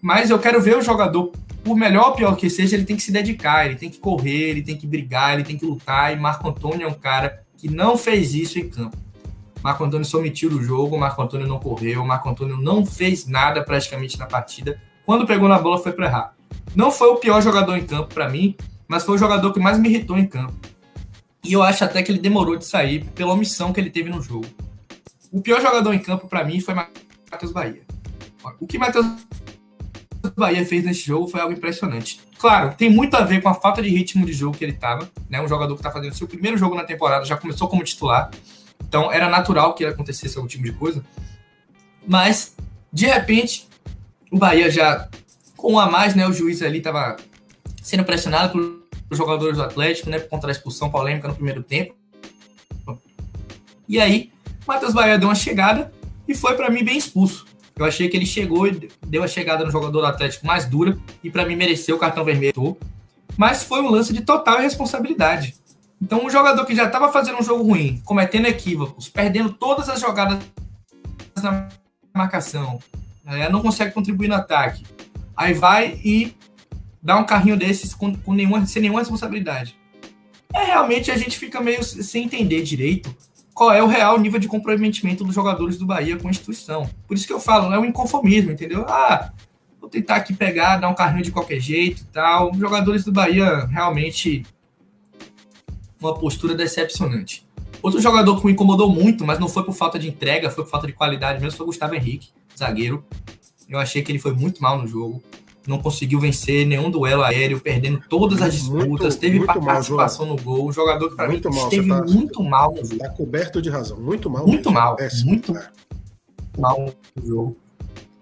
Mas 0.00 0.30
eu 0.30 0.38
quero 0.38 0.62
ver 0.62 0.76
o 0.76 0.82
jogador, 0.82 1.32
por 1.64 1.76
melhor 1.76 2.10
ou 2.10 2.12
pior 2.12 2.36
que 2.36 2.48
seja, 2.48 2.76
ele 2.76 2.84
tem 2.84 2.94
que 2.94 3.02
se 3.02 3.10
dedicar, 3.10 3.66
ele 3.66 3.74
tem 3.74 3.90
que 3.90 3.98
correr, 3.98 4.50
ele 4.50 4.62
tem 4.62 4.76
que 4.76 4.86
brigar, 4.86 5.34
ele 5.34 5.42
tem 5.42 5.58
que 5.58 5.66
lutar. 5.66 6.12
E 6.12 6.16
Marco 6.16 6.48
Antônio 6.48 6.86
é 6.86 6.88
um 6.88 6.94
cara 6.94 7.44
que 7.58 7.68
não 7.68 7.98
fez 7.98 8.32
isso 8.32 8.60
em 8.60 8.68
campo. 8.68 8.96
Marco 9.66 9.82
Antônio 9.82 10.04
se 10.04 10.16
omitiu 10.16 10.48
do 10.48 10.62
jogo, 10.62 10.96
Marco 10.96 11.20
Antônio 11.20 11.44
não 11.44 11.58
correu, 11.58 12.04
Marco 12.04 12.28
Antônio 12.28 12.56
não 12.56 12.86
fez 12.86 13.26
nada 13.26 13.64
praticamente 13.64 14.16
na 14.16 14.24
partida. 14.24 14.80
Quando 15.04 15.26
pegou 15.26 15.48
na 15.48 15.58
bola 15.58 15.76
foi 15.76 15.90
para 15.90 16.06
errar. 16.06 16.36
Não 16.72 16.92
foi 16.92 17.08
o 17.08 17.16
pior 17.16 17.42
jogador 17.42 17.76
em 17.76 17.84
campo 17.84 18.14
para 18.14 18.28
mim, 18.28 18.56
mas 18.86 19.02
foi 19.02 19.16
o 19.16 19.18
jogador 19.18 19.52
que 19.52 19.58
mais 19.58 19.76
me 19.76 19.88
irritou 19.88 20.16
em 20.16 20.24
campo. 20.24 20.54
E 21.42 21.52
eu 21.52 21.64
acho 21.64 21.82
até 21.82 22.00
que 22.00 22.12
ele 22.12 22.20
demorou 22.20 22.54
de 22.54 22.64
sair 22.64 23.06
pela 23.06 23.32
omissão 23.32 23.72
que 23.72 23.80
ele 23.80 23.90
teve 23.90 24.08
no 24.08 24.22
jogo. 24.22 24.46
O 25.32 25.40
pior 25.40 25.60
jogador 25.60 25.92
em 25.92 25.98
campo 25.98 26.28
para 26.28 26.44
mim 26.44 26.60
foi 26.60 26.72
Matheus 26.72 27.50
Bahia. 27.50 27.82
O 28.60 28.68
que 28.68 28.78
Matheus 28.78 29.04
Bahia 30.36 30.64
fez 30.64 30.84
nesse 30.84 31.04
jogo 31.04 31.26
foi 31.26 31.40
algo 31.40 31.52
impressionante. 31.52 32.20
Claro, 32.38 32.72
tem 32.78 32.88
muito 32.88 33.16
a 33.16 33.22
ver 33.22 33.42
com 33.42 33.48
a 33.48 33.54
falta 33.54 33.82
de 33.82 33.88
ritmo 33.88 34.24
de 34.24 34.32
jogo 34.32 34.56
que 34.56 34.64
ele 34.64 34.74
estava, 34.74 35.10
né? 35.28 35.42
Um 35.42 35.48
jogador 35.48 35.74
que 35.74 35.80
está 35.80 35.90
fazendo 35.90 36.14
seu 36.14 36.28
primeiro 36.28 36.56
jogo 36.56 36.76
na 36.76 36.84
temporada, 36.84 37.24
já 37.24 37.36
começou 37.36 37.66
como 37.66 37.82
titular. 37.82 38.30
Então 38.96 39.12
era 39.12 39.28
natural 39.28 39.74
que 39.74 39.84
acontecesse 39.84 40.38
algum 40.38 40.48
tipo 40.48 40.64
de 40.64 40.72
coisa. 40.72 41.04
Mas, 42.06 42.56
de 42.90 43.04
repente, 43.04 43.68
o 44.32 44.38
Bahia 44.38 44.70
já 44.70 45.06
com 45.54 45.74
um 45.74 45.78
a 45.78 45.90
mais, 45.90 46.14
né? 46.14 46.26
O 46.26 46.32
juiz 46.32 46.62
ali 46.62 46.78
estava 46.78 47.16
sendo 47.82 48.04
pressionado 48.04 48.82
pelos 49.06 49.18
jogadores 49.18 49.58
do 49.58 49.62
Atlético, 49.62 50.08
né? 50.08 50.18
Por 50.18 50.30
conta 50.30 50.46
da 50.46 50.52
expulsão 50.52 50.88
polêmica 50.88 51.28
no 51.28 51.34
primeiro 51.34 51.62
tempo. 51.62 51.94
E 53.86 54.00
aí, 54.00 54.32
Matheus 54.66 54.94
Bahia 54.94 55.18
deu 55.18 55.28
uma 55.28 55.34
chegada 55.34 55.92
e 56.26 56.34
foi 56.34 56.54
para 56.54 56.70
mim 56.70 56.82
bem 56.82 56.96
expulso. 56.96 57.44
Eu 57.76 57.84
achei 57.84 58.08
que 58.08 58.16
ele 58.16 58.24
chegou 58.24 58.66
e 58.66 58.88
deu 59.06 59.22
a 59.22 59.28
chegada 59.28 59.62
no 59.62 59.70
jogador 59.70 60.00
do 60.00 60.06
Atlético 60.06 60.46
mais 60.46 60.64
dura 60.64 60.96
e 61.22 61.30
para 61.30 61.44
mim 61.44 61.54
mereceu 61.54 61.96
o 61.96 61.98
cartão 61.98 62.24
vermelho. 62.24 62.78
Mas 63.36 63.62
foi 63.62 63.82
um 63.82 63.90
lance 63.90 64.14
de 64.14 64.22
total 64.22 64.58
responsabilidade. 64.58 65.54
Então, 66.00 66.24
um 66.24 66.30
jogador 66.30 66.64
que 66.66 66.74
já 66.74 66.84
estava 66.84 67.10
fazendo 67.10 67.38
um 67.38 67.42
jogo 67.42 67.62
ruim, 67.62 68.02
cometendo 68.04 68.46
equívocos, 68.46 69.08
perdendo 69.08 69.52
todas 69.52 69.88
as 69.88 70.00
jogadas 70.00 70.38
na 71.42 71.68
marcação, 72.14 72.78
né, 73.24 73.48
não 73.48 73.62
consegue 73.62 73.92
contribuir 73.92 74.28
no 74.28 74.34
ataque. 74.34 74.84
Aí 75.36 75.54
vai 75.54 76.00
e 76.04 76.34
dá 77.02 77.16
um 77.16 77.24
carrinho 77.24 77.56
desses 77.56 77.94
com, 77.94 78.14
com 78.14 78.34
nenhuma, 78.34 78.66
sem 78.66 78.82
nenhuma 78.82 79.00
responsabilidade. 79.00 79.78
É 80.52 80.64
realmente 80.64 81.10
a 81.10 81.16
gente 81.16 81.38
fica 81.38 81.60
meio 81.60 81.82
sem 81.82 82.24
entender 82.24 82.62
direito 82.62 83.14
qual 83.52 83.72
é 83.72 83.82
o 83.82 83.86
real 83.86 84.18
nível 84.18 84.38
de 84.38 84.48
comprometimento 84.48 85.24
dos 85.24 85.34
jogadores 85.34 85.78
do 85.78 85.86
Bahia 85.86 86.16
com 86.16 86.28
a 86.28 86.30
instituição. 86.30 86.90
Por 87.06 87.16
isso 87.16 87.26
que 87.26 87.32
eu 87.32 87.40
falo, 87.40 87.72
é 87.72 87.78
um 87.78 87.86
inconformismo, 87.86 88.52
entendeu? 88.52 88.84
Ah, 88.86 89.32
vou 89.80 89.88
tentar 89.88 90.16
aqui 90.16 90.34
pegar, 90.34 90.76
dar 90.76 90.88
um 90.88 90.94
carrinho 90.94 91.22
de 91.22 91.32
qualquer 91.32 91.58
jeito 91.58 92.02
e 92.02 92.04
tal. 92.06 92.50
Os 92.50 92.58
jogadores 92.58 93.02
do 93.04 93.12
Bahia 93.12 93.64
realmente 93.66 94.44
uma 96.00 96.14
postura 96.14 96.54
decepcionante. 96.54 97.46
Outro 97.82 98.00
jogador 98.00 98.40
que 98.40 98.46
me 98.46 98.52
incomodou 98.52 98.88
muito, 98.88 99.24
mas 99.24 99.38
não 99.38 99.48
foi 99.48 99.62
por 99.62 99.74
falta 99.74 99.98
de 99.98 100.08
entrega, 100.08 100.50
foi 100.50 100.64
por 100.64 100.70
falta 100.70 100.86
de 100.86 100.92
qualidade 100.92 101.40
mesmo, 101.40 101.56
foi 101.56 101.64
o 101.64 101.68
Gustavo 101.68 101.94
Henrique, 101.94 102.30
zagueiro. 102.56 103.04
Eu 103.68 103.78
achei 103.78 104.02
que 104.02 104.10
ele 104.10 104.18
foi 104.18 104.32
muito 104.32 104.62
mal 104.62 104.78
no 104.78 104.86
jogo. 104.86 105.22
não 105.66 105.78
conseguiu 105.78 106.20
vencer 106.20 106.64
nenhum 106.64 106.90
duelo 106.90 107.22
aéreo, 107.22 107.60
perdendo 107.60 108.00
todas 108.08 108.40
as 108.40 108.54
disputas, 108.54 108.86
muito, 108.86 109.18
teve 109.18 109.38
muito 109.38 109.60
participação 109.60 110.26
mal, 110.26 110.36
no 110.36 110.42
gol. 110.42 110.68
Um 110.68 110.72
jogador 110.72 111.10
que, 111.10 111.16
para 111.16 111.28
mim, 111.28 111.40
mal, 111.44 111.64
esteve 111.64 111.88
tá, 111.88 112.04
muito 112.04 112.42
mal 112.42 112.70
no 112.70 112.84
jogo. 112.84 112.94
Está 112.94 113.08
coberto 113.10 113.60
de 113.60 113.68
razão, 113.68 113.98
muito 113.98 114.30
mal. 114.30 114.46
Muito 114.46 114.70
mesmo. 114.70 114.72
mal, 114.72 114.96
é, 115.00 115.08
muito 115.24 115.56
é. 115.56 115.68
mal 116.56 116.92
no 117.16 117.26
jogo. 117.26 117.56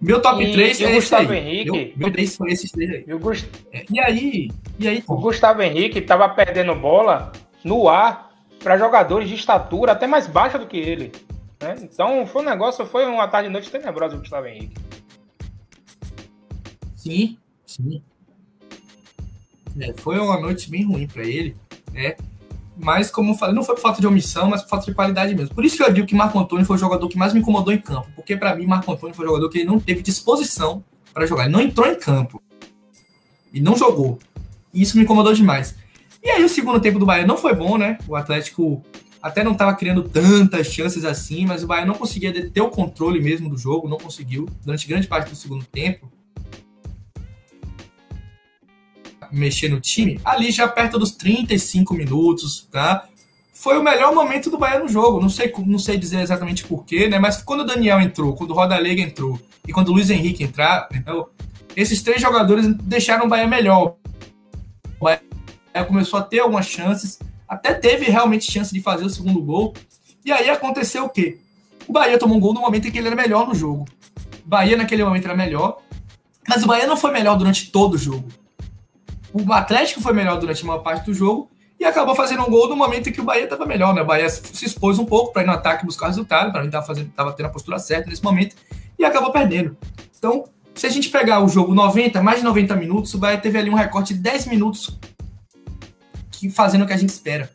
Meu 0.00 0.20
top 0.20 0.42
e, 0.42 0.52
3 0.52 0.80
é 0.80 0.96
esse 0.96 1.14
aí. 1.14 1.26
Henrique, 1.26 1.70
meu, 1.70 1.92
meu 1.96 2.12
3 2.12 2.36
foi 2.36 2.52
esses 2.52 2.70
três 2.70 2.90
aí. 2.90 3.04
E, 3.06 3.14
Gust... 3.14 3.46
É, 3.72 3.84
e 3.90 4.00
aí? 4.00 4.50
E 4.78 4.88
aí? 4.88 5.04
O 5.06 5.16
Gustavo 5.16 5.62
Henrique 5.62 5.98
estava 5.98 6.28
perdendo 6.28 6.74
bola 6.74 7.32
no 7.64 7.88
ar 7.88 8.30
para 8.62 8.78
jogadores 8.78 9.28
de 9.28 9.34
estatura 9.34 9.92
até 9.92 10.06
mais 10.06 10.26
baixa 10.26 10.58
do 10.58 10.66
que 10.66 10.76
ele. 10.76 11.12
Né? 11.60 11.76
Então 11.82 12.26
foi 12.26 12.42
um 12.42 12.44
negócio, 12.44 12.84
foi 12.86 13.06
uma 13.06 13.26
tarde 13.26 13.48
e 13.48 13.52
noite 13.52 13.70
tenebrosa 13.70 14.16
o 14.16 14.18
Gustavo 14.18 14.46
Henrique. 14.46 14.76
Sim, 16.94 17.38
sim. 17.66 18.02
É, 19.80 19.92
foi 19.94 20.18
uma 20.18 20.38
noite 20.40 20.70
bem 20.70 20.84
ruim 20.84 21.06
para 21.06 21.24
ele, 21.24 21.56
né? 21.92 22.16
Mas, 22.76 23.10
como 23.10 23.32
eu 23.32 23.34
falei, 23.36 23.54
não 23.54 23.62
foi 23.62 23.74
por 23.76 23.82
falta 23.82 24.00
de 24.00 24.06
omissão, 24.06 24.48
mas 24.48 24.62
por 24.62 24.70
falta 24.70 24.86
de 24.86 24.94
qualidade 24.94 25.34
mesmo. 25.34 25.54
Por 25.54 25.64
isso 25.64 25.76
que 25.76 25.82
eu 25.82 25.92
digo 25.92 26.06
que 26.06 26.14
Marco 26.14 26.38
Antônio 26.38 26.64
foi 26.64 26.76
o 26.76 26.78
jogador 26.78 27.08
que 27.08 27.16
mais 27.16 27.32
me 27.32 27.40
incomodou 27.40 27.72
em 27.72 27.80
campo. 27.80 28.08
Porque, 28.16 28.36
para 28.36 28.54
mim, 28.54 28.66
Marco 28.66 28.90
Antônio 28.90 29.14
foi 29.14 29.24
o 29.24 29.28
jogador 29.28 29.48
que 29.48 29.58
ele 29.58 29.66
não 29.66 29.78
teve 29.78 30.02
disposição 30.02 30.82
para 31.12 31.24
jogar. 31.24 31.44
Ele 31.44 31.52
não 31.52 31.60
entrou 31.60 31.86
em 31.86 31.94
campo. 31.94 32.42
E 33.52 33.60
não 33.60 33.76
jogou. 33.76 34.18
E 34.72 34.82
isso 34.82 34.96
me 34.96 35.04
incomodou 35.04 35.32
demais. 35.32 35.76
E 36.24 36.30
aí, 36.30 36.42
o 36.42 36.48
segundo 36.48 36.80
tempo 36.80 36.98
do 36.98 37.04
Bahia 37.04 37.26
não 37.26 37.36
foi 37.36 37.54
bom, 37.54 37.76
né? 37.76 37.98
O 38.08 38.16
Atlético 38.16 38.82
até 39.22 39.44
não 39.44 39.52
estava 39.52 39.74
criando 39.74 40.02
tantas 40.02 40.66
chances 40.66 41.04
assim, 41.04 41.44
mas 41.44 41.62
o 41.62 41.66
Bahia 41.66 41.84
não 41.84 41.94
conseguia 41.94 42.50
ter 42.50 42.60
o 42.62 42.70
controle 42.70 43.20
mesmo 43.20 43.48
do 43.48 43.58
jogo, 43.58 43.88
não 43.88 43.98
conseguiu 43.98 44.48
durante 44.64 44.88
grande 44.88 45.06
parte 45.06 45.30
do 45.30 45.36
segundo 45.36 45.64
tempo. 45.64 46.10
mexer 49.34 49.68
no 49.68 49.80
time, 49.80 50.20
ali 50.24 50.52
já 50.52 50.68
perto 50.68 50.98
dos 50.98 51.10
35 51.10 51.92
minutos, 51.94 52.68
tá? 52.70 53.08
Foi 53.52 53.76
o 53.78 53.82
melhor 53.82 54.14
momento 54.14 54.50
do 54.50 54.58
Bahia 54.58 54.78
no 54.78 54.88
jogo. 54.88 55.20
Não 55.20 55.28
sei, 55.28 55.52
não 55.66 55.78
sei 55.78 55.96
dizer 55.96 56.20
exatamente 56.20 56.64
porquê, 56.64 57.08
né? 57.08 57.18
Mas 57.18 57.42
quando 57.42 57.60
o 57.60 57.64
Daniel 57.64 58.00
entrou, 58.00 58.34
quando 58.34 58.50
o 58.50 58.54
Rodalega 58.54 59.02
entrou 59.02 59.40
e 59.66 59.72
quando 59.72 59.88
o 59.88 59.92
Luiz 59.92 60.10
Henrique 60.10 60.44
entrar, 60.44 60.88
então, 60.94 61.28
esses 61.74 62.02
três 62.02 62.20
jogadores 62.20 62.66
deixaram 62.82 63.26
o 63.26 63.28
Bahia 63.28 63.46
melhor. 63.46 63.96
Bahia 65.74 65.86
começou 65.86 66.20
a 66.20 66.22
ter 66.22 66.38
algumas 66.38 66.66
chances, 66.66 67.18
até 67.48 67.74
teve 67.74 68.04
realmente 68.04 68.50
chance 68.50 68.72
de 68.72 68.80
fazer 68.80 69.04
o 69.04 69.10
segundo 69.10 69.42
gol. 69.42 69.74
E 70.24 70.30
aí 70.30 70.48
aconteceu 70.48 71.04
o 71.04 71.08
quê? 71.08 71.40
O 71.88 71.92
Bahia 71.92 72.16
tomou 72.16 72.36
um 72.36 72.40
gol 72.40 72.54
no 72.54 72.60
momento 72.60 72.86
em 72.86 72.92
que 72.92 72.98
ele 72.98 73.08
era 73.08 73.16
melhor 73.16 73.46
no 73.46 73.54
jogo. 73.54 73.84
O 74.44 74.48
Bahia 74.48 74.76
naquele 74.76 75.04
momento 75.04 75.24
era 75.24 75.36
melhor, 75.36 75.82
mas 76.48 76.62
o 76.62 76.66
Bahia 76.66 76.86
não 76.86 76.96
foi 76.96 77.10
melhor 77.10 77.36
durante 77.36 77.70
todo 77.72 77.94
o 77.94 77.98
jogo. 77.98 78.28
O 79.32 79.52
Atlético 79.52 80.00
foi 80.00 80.12
melhor 80.12 80.38
durante 80.38 80.62
a 80.62 80.66
maior 80.66 80.78
parte 80.78 81.06
do 81.06 81.12
jogo 81.12 81.50
e 81.78 81.84
acabou 81.84 82.14
fazendo 82.14 82.42
um 82.42 82.50
gol 82.50 82.68
no 82.68 82.76
momento 82.76 83.08
em 83.08 83.12
que 83.12 83.20
o 83.20 83.24
Bahia 83.24 83.44
estava 83.44 83.66
melhor, 83.66 83.92
né? 83.92 84.02
O 84.02 84.06
Bahia 84.06 84.30
se 84.30 84.64
expôs 84.64 84.98
um 84.98 85.04
pouco 85.04 85.32
para 85.32 85.42
ir 85.42 85.46
no 85.46 85.52
ataque 85.52 85.84
buscar 85.84 86.06
resultado, 86.06 86.52
para 86.52 86.60
mim 86.60 86.68
estava 86.68 86.86
fazendo, 86.86 87.10
tendo 87.36 87.46
a 87.46 87.50
postura 87.50 87.80
certa 87.80 88.08
nesse 88.08 88.22
momento 88.22 88.54
e 88.96 89.04
acabou 89.04 89.32
perdendo. 89.32 89.76
Então, 90.16 90.44
se 90.72 90.86
a 90.86 90.90
gente 90.90 91.08
pegar 91.08 91.40
o 91.40 91.48
jogo 91.48 91.74
90, 91.74 92.22
mais 92.22 92.38
de 92.38 92.44
90 92.44 92.76
minutos, 92.76 93.12
o 93.12 93.18
Bahia 93.18 93.38
teve 93.38 93.58
ali 93.58 93.70
um 93.70 93.74
recorte 93.74 94.14
de 94.14 94.20
10 94.20 94.46
minutos 94.46 94.96
fazendo 96.50 96.82
o 96.82 96.86
que 96.86 96.92
a 96.92 96.96
gente 96.96 97.10
espera. 97.10 97.50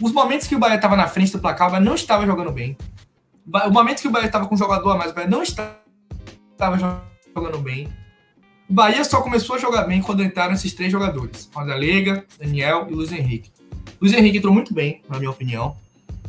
Os 0.00 0.12
momentos 0.12 0.46
que 0.46 0.56
o 0.56 0.58
Bahia 0.58 0.76
estava 0.76 0.96
na 0.96 1.06
frente 1.06 1.32
do 1.32 1.38
placar, 1.38 1.68
o 1.68 1.70
Bahia 1.70 1.84
não 1.84 1.94
estava 1.94 2.26
jogando 2.26 2.50
bem. 2.50 2.76
O 3.46 3.70
momento 3.70 4.00
que 4.00 4.08
o 4.08 4.10
Bahia 4.10 4.26
estava 4.26 4.46
com 4.46 4.54
um 4.54 4.58
jogador 4.58 4.90
a 4.90 4.96
mais, 4.96 5.12
o 5.12 5.14
Bahia 5.14 5.30
não 5.30 5.42
estava 5.42 5.78
jogando 7.34 7.58
bem. 7.58 7.88
O 8.68 8.72
Bahia 8.72 9.04
só 9.04 9.20
começou 9.20 9.56
a 9.56 9.58
jogar 9.58 9.84
bem 9.84 10.00
quando 10.00 10.22
entraram 10.22 10.54
esses 10.54 10.72
três 10.72 10.90
jogadores: 10.90 11.50
Rodalega, 11.54 12.24
Daniel 12.38 12.86
e 12.90 12.94
Luiz 12.94 13.12
Henrique. 13.12 13.52
Luiz 14.00 14.12
Henrique 14.12 14.38
entrou 14.38 14.52
muito 14.52 14.72
bem, 14.72 15.02
na 15.08 15.18
minha 15.18 15.30
opinião. 15.30 15.76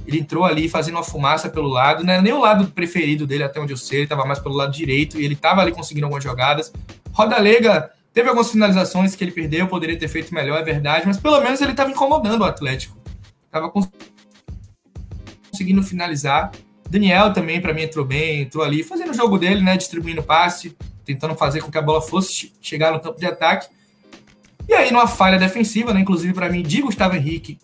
Ele 0.06 0.20
entrou 0.20 0.46
ali 0.46 0.70
fazendo 0.70 0.96
uma 0.96 1.04
fumaça 1.04 1.50
pelo 1.50 1.68
lado, 1.68 2.04
não 2.04 2.14
era 2.14 2.22
nem 2.22 2.32
o 2.32 2.40
lado 2.40 2.68
preferido 2.68 3.26
dele, 3.26 3.44
até 3.44 3.60
onde 3.60 3.74
eu 3.74 3.78
sei, 3.78 4.00
ele 4.00 4.06
estava 4.06 4.24
mais 4.24 4.38
pelo 4.38 4.54
lado 4.54 4.72
direito 4.72 5.20
e 5.20 5.26
ele 5.26 5.34
estava 5.34 5.62
ali 5.62 5.72
conseguindo 5.72 6.06
algumas 6.06 6.24
jogadas. 6.24 6.72
Rodalega 7.12 7.90
teve 8.16 8.30
algumas 8.30 8.50
finalizações 8.50 9.14
que 9.14 9.24
ele 9.26 9.32
perdeu, 9.32 9.68
poderia 9.68 10.00
ter 10.00 10.08
feito 10.08 10.34
melhor, 10.34 10.58
é 10.58 10.64
verdade, 10.64 11.06
mas 11.06 11.20
pelo 11.20 11.42
menos 11.42 11.60
ele 11.60 11.72
estava 11.72 11.92
incomodando 11.92 12.42
o 12.42 12.46
Atlético. 12.46 12.98
Estava 13.46 13.70
conseguindo 15.52 15.84
finalizar. 15.84 16.50
Daniel 16.90 17.34
também, 17.34 17.60
para 17.60 17.74
mim, 17.74 17.82
entrou 17.82 18.06
bem, 18.06 18.44
entrou 18.44 18.64
ali 18.64 18.84
fazendo 18.84 19.12
o 19.12 19.14
jogo 19.14 19.38
dele, 19.38 19.62
né, 19.62 19.76
distribuindo 19.76 20.24
passe 20.24 20.76
tentando 21.04 21.36
fazer 21.36 21.62
com 21.62 21.70
que 21.70 21.78
a 21.78 21.82
bola 21.82 22.02
fosse 22.02 22.52
chegar 22.62 22.92
no 22.92 23.00
campo 23.00 23.20
de 23.20 23.26
ataque. 23.26 23.68
E 24.68 24.74
aí, 24.74 24.92
numa 24.92 25.06
falha 25.08 25.38
defensiva, 25.38 25.94
né, 25.94 26.00
inclusive 26.00 26.34
para 26.34 26.50
mim, 26.50 26.64
de 26.64 26.82
Gustavo 26.82 27.16
Henrique 27.16 27.60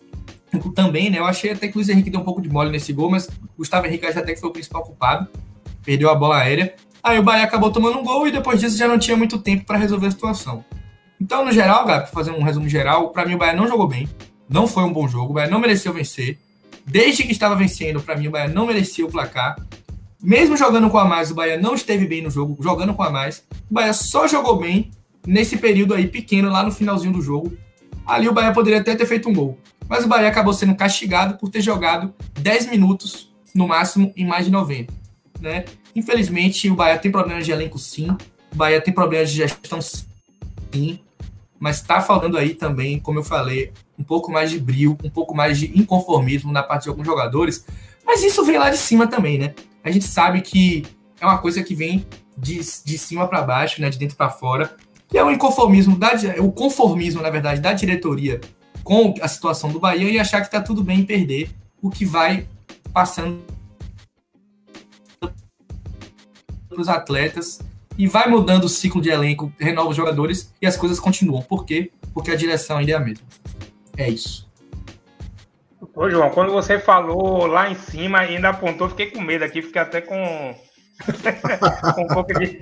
também, 0.74 1.08
né, 1.08 1.18
eu 1.18 1.24
achei 1.24 1.52
até 1.52 1.66
que 1.66 1.74
o 1.74 1.78
Luiz 1.78 1.88
Henrique 1.88 2.10
deu 2.10 2.20
um 2.20 2.24
pouco 2.24 2.42
de 2.42 2.48
mole 2.48 2.70
nesse 2.70 2.92
gol, 2.92 3.10
mas 3.10 3.28
Gustavo 3.56 3.86
Henrique 3.86 4.06
acho 4.06 4.18
até 4.18 4.34
que 4.34 4.40
foi 4.40 4.50
o 4.50 4.52
principal 4.52 4.84
culpado, 4.84 5.26
perdeu 5.82 6.10
a 6.10 6.14
bola 6.14 6.36
aérea. 6.36 6.74
Aí 7.02 7.18
o 7.18 7.22
Bahia 7.22 7.42
acabou 7.42 7.70
tomando 7.70 7.98
um 7.98 8.04
gol 8.04 8.28
e 8.28 8.30
depois 8.30 8.60
disso 8.60 8.76
já 8.76 8.86
não 8.86 8.98
tinha 8.98 9.16
muito 9.16 9.38
tempo 9.38 9.64
para 9.64 9.76
resolver 9.76 10.06
a 10.06 10.10
situação. 10.10 10.64
Então, 11.20 11.44
no 11.44 11.50
geral, 11.50 11.84
para 11.84 12.06
fazer 12.06 12.30
um 12.30 12.42
resumo 12.42 12.68
geral, 12.68 13.10
para 13.10 13.26
mim 13.26 13.34
o 13.34 13.38
Bahia 13.38 13.54
não 13.54 13.66
jogou 13.66 13.88
bem, 13.88 14.08
não 14.48 14.66
foi 14.66 14.84
um 14.84 14.92
bom 14.92 15.08
jogo, 15.08 15.30
o 15.30 15.34
Bahia 15.34 15.50
não 15.50 15.58
mereceu 15.58 15.92
vencer. 15.92 16.38
Desde 16.86 17.24
que 17.24 17.32
estava 17.32 17.56
vencendo, 17.56 18.00
para 18.00 18.16
mim 18.16 18.28
o 18.28 18.30
Bahia 18.30 18.48
não 18.48 18.66
merecia 18.66 19.04
o 19.04 19.10
placar. 19.10 19.56
Mesmo 20.22 20.56
jogando 20.56 20.88
com 20.90 20.98
a 20.98 21.04
mais, 21.04 21.30
o 21.30 21.34
Bahia 21.34 21.58
não 21.58 21.74
esteve 21.74 22.06
bem 22.06 22.22
no 22.22 22.30
jogo, 22.30 22.56
jogando 22.62 22.94
com 22.94 23.02
a 23.02 23.10
mais. 23.10 23.44
O 23.70 23.74
Bahia 23.74 23.92
só 23.92 24.28
jogou 24.28 24.56
bem 24.56 24.90
nesse 25.26 25.56
período 25.56 25.94
aí 25.94 26.06
pequeno, 26.06 26.50
lá 26.50 26.62
no 26.62 26.70
finalzinho 26.70 27.12
do 27.12 27.22
jogo. 27.22 27.56
Ali 28.06 28.28
o 28.28 28.32
Bahia 28.32 28.52
poderia 28.52 28.80
até 28.80 28.94
ter 28.94 29.06
feito 29.06 29.28
um 29.28 29.32
gol. 29.32 29.58
Mas 29.88 30.04
o 30.04 30.08
Bahia 30.08 30.28
acabou 30.28 30.52
sendo 30.52 30.74
castigado 30.74 31.36
por 31.38 31.50
ter 31.50 31.60
jogado 31.60 32.14
10 32.40 32.70
minutos, 32.70 33.32
no 33.54 33.66
máximo, 33.66 34.12
em 34.16 34.24
mais 34.24 34.44
de 34.44 34.50
90. 34.50 34.92
Né? 35.40 35.64
Infelizmente, 35.94 36.70
o 36.70 36.74
Bahia 36.74 36.98
tem 36.98 37.10
problemas 37.10 37.44
de 37.44 37.52
elenco, 37.52 37.78
sim. 37.78 38.10
O 38.52 38.56
Bahia 38.56 38.80
tem 38.80 38.92
problemas 38.92 39.30
de 39.30 39.36
gestão, 39.36 39.80
sim. 39.80 40.98
Mas 41.58 41.76
está 41.76 42.00
faltando 42.00 42.36
aí 42.36 42.54
também, 42.54 42.98
como 42.98 43.18
eu 43.18 43.24
falei, 43.24 43.72
um 43.98 44.02
pouco 44.02 44.32
mais 44.32 44.50
de 44.50 44.58
brilho, 44.58 44.96
um 45.04 45.10
pouco 45.10 45.34
mais 45.34 45.58
de 45.58 45.78
inconformismo 45.78 46.50
na 46.50 46.62
parte 46.62 46.84
de 46.84 46.88
alguns 46.88 47.06
jogadores. 47.06 47.64
Mas 48.04 48.22
isso 48.22 48.44
vem 48.44 48.58
lá 48.58 48.70
de 48.70 48.78
cima 48.78 49.06
também, 49.06 49.38
né? 49.38 49.54
a 49.84 49.90
gente 49.90 50.04
sabe 50.04 50.40
que 50.40 50.84
é 51.20 51.26
uma 51.26 51.38
coisa 51.38 51.62
que 51.62 51.74
vem 51.74 52.06
de, 52.36 52.56
de 52.84 52.98
cima 52.98 53.26
para 53.26 53.42
baixo, 53.42 53.80
né, 53.80 53.90
de 53.90 53.98
dentro 53.98 54.16
para 54.16 54.30
fora, 54.30 54.76
que 55.08 55.18
é 55.18 55.24
o 55.24 55.30
inconformismo, 55.30 55.96
da, 55.96 56.12
o 56.38 56.50
conformismo, 56.50 57.20
na 57.20 57.30
verdade, 57.30 57.60
da 57.60 57.72
diretoria 57.72 58.40
com 58.82 59.14
a 59.20 59.28
situação 59.28 59.70
do 59.70 59.78
Bahia 59.78 60.10
e 60.10 60.18
achar 60.18 60.40
que 60.40 60.46
está 60.46 60.60
tudo 60.60 60.82
bem 60.82 61.00
em 61.00 61.04
perder, 61.04 61.50
o 61.80 61.90
que 61.90 62.04
vai 62.04 62.46
passando 62.92 63.40
para 66.72 66.82
os 66.82 66.88
atletas 66.88 67.60
e 67.98 68.06
vai 68.06 68.28
mudando 68.28 68.64
o 68.64 68.68
ciclo 68.68 69.00
de 69.00 69.10
elenco, 69.10 69.52
renova 69.58 69.90
os 69.90 69.96
jogadores 69.96 70.52
e 70.60 70.66
as 70.66 70.76
coisas 70.76 70.98
continuam. 70.98 71.42
Por 71.42 71.64
quê? 71.64 71.90
Porque 72.14 72.30
a 72.30 72.36
direção 72.36 72.78
ainda 72.78 72.92
é 72.92 72.94
a 72.94 73.00
mesma. 73.00 73.26
É 73.96 74.08
isso. 74.08 74.50
Ô, 75.94 76.08
João, 76.08 76.30
quando 76.30 76.52
você 76.52 76.78
falou 76.78 77.46
lá 77.46 77.70
em 77.70 77.74
cima, 77.74 78.20
ainda 78.20 78.48
apontou, 78.48 78.88
fiquei 78.88 79.10
com 79.10 79.20
medo 79.20 79.44
aqui, 79.44 79.60
fiquei 79.60 79.82
até 79.82 80.00
com. 80.00 80.14
com 81.94 82.02
um 82.02 82.08
pouco 82.08 82.32
de. 82.38 82.60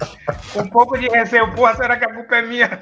Com 0.52 0.60
um 0.60 0.68
pouco 0.68 0.98
de 0.98 1.08
receio. 1.08 1.54
Porra, 1.54 1.76
será 1.76 1.96
que 1.96 2.04
a 2.04 2.12
culpa 2.12 2.36
é 2.36 2.42
minha? 2.42 2.80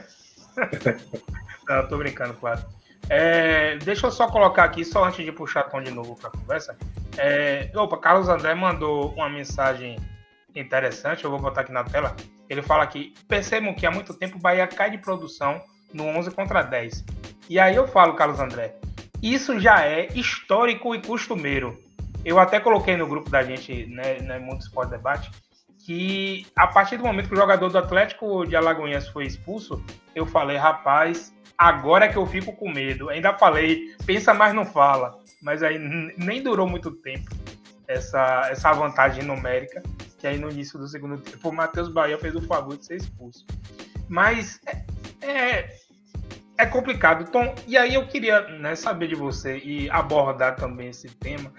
Não, 1.69 1.87
tô 1.87 1.99
brincando, 1.99 2.35
claro. 2.35 2.63
É, 3.11 3.77
deixa 3.79 4.07
eu 4.07 4.11
só 4.11 4.27
colocar 4.29 4.65
aqui, 4.65 4.85
só 4.85 5.05
antes 5.05 5.25
de 5.25 5.33
puxar 5.33 5.65
tom 5.65 5.83
de 5.83 5.91
novo 5.91 6.17
para 6.17 6.29
a 6.29 6.33
conversa. 6.33 6.77
É, 7.17 7.71
opa, 7.75 7.99
Carlos 7.99 8.29
André 8.29 8.55
mandou 8.55 9.13
uma 9.13 9.29
mensagem 9.29 9.99
interessante, 10.55 11.25
eu 11.25 11.31
vou 11.31 11.41
botar 11.41 11.63
aqui 11.63 11.73
na 11.73 11.85
tela. 11.85 12.17
Ele 12.49 12.63
fala 12.63 12.83
aqui: 12.83 13.15
percebam 13.27 13.75
que 13.75 13.87
há 13.87 13.91
muito 13.91 14.15
tempo 14.15 14.37
o 14.37 14.41
Bahia 14.41 14.67
cai 14.67 14.91
de 14.91 14.99
produção 14.99 15.63
no 15.93 16.05
11 16.05 16.31
contra 16.33 16.63
10. 16.63 17.05
E 17.49 17.59
aí 17.59 17.75
eu 17.75 17.87
falo, 17.89 18.15
Carlos 18.15 18.41
André, 18.41 18.75
isso 19.23 19.59
já 19.59 19.85
é 19.85 20.09
histórico 20.15 20.95
e 20.95 21.01
costumeiro. 21.01 21.79
Eu 22.25 22.39
até 22.39 22.61
coloquei 22.61 22.97
no 22.97 23.07
grupo 23.07 23.31
da 23.31 23.43
gente, 23.43 23.87
né, 23.87 24.19
né 24.21 24.39
Mundo 24.39 24.61
Esporte 24.61 24.91
Debate, 24.91 25.31
que 25.85 26.47
a 26.55 26.67
partir 26.67 26.99
do 26.99 27.05
momento 27.05 27.29
que 27.29 27.35
o 27.35 27.39
jogador 27.39 27.71
do 27.71 27.79
Atlético 27.79 28.45
de 28.45 28.55
Alagoinhas 28.55 29.09
foi 29.09 29.25
expulso, 29.25 29.83
eu 30.15 30.27
falei, 30.27 30.57
rapaz, 30.57 31.35
agora 31.57 32.05
é 32.05 32.09
que 32.09 32.19
eu 32.19 32.27
fico 32.27 32.53
com 32.53 32.71
medo. 32.71 33.09
Ainda 33.09 33.33
falei, 33.33 33.95
pensa 34.05 34.35
mais 34.35 34.53
não 34.53 34.67
fala. 34.67 35.19
Mas 35.41 35.63
aí 35.63 35.79
nem 36.19 36.43
durou 36.43 36.69
muito 36.69 36.91
tempo 36.91 37.31
essa, 37.89 38.49
essa 38.51 38.73
vantagem 38.73 39.25
numérica, 39.25 39.83
que 40.19 40.27
aí 40.27 40.39
no 40.39 40.51
início 40.51 40.79
do 40.79 40.87
segundo 40.87 41.19
tempo 41.19 41.49
o 41.49 41.53
Matheus 41.53 41.89
Bahia 41.89 42.19
fez 42.19 42.35
o 42.37 42.43
favor 42.43 42.77
de 42.77 42.85
ser 42.85 42.97
expulso. 42.97 43.47
Mas 44.09 44.61
é, 45.23 45.27
é 45.27 45.79
é 46.59 46.67
complicado. 46.67 47.31
Tom, 47.31 47.55
e 47.67 47.79
aí 47.79 47.95
eu 47.95 48.07
queria 48.07 48.41
né, 48.59 48.75
saber 48.75 49.07
de 49.07 49.15
você 49.15 49.59
e 49.59 49.89
abordar 49.91 50.57
também 50.57 50.89
esse 50.89 51.09
tema. 51.09 51.53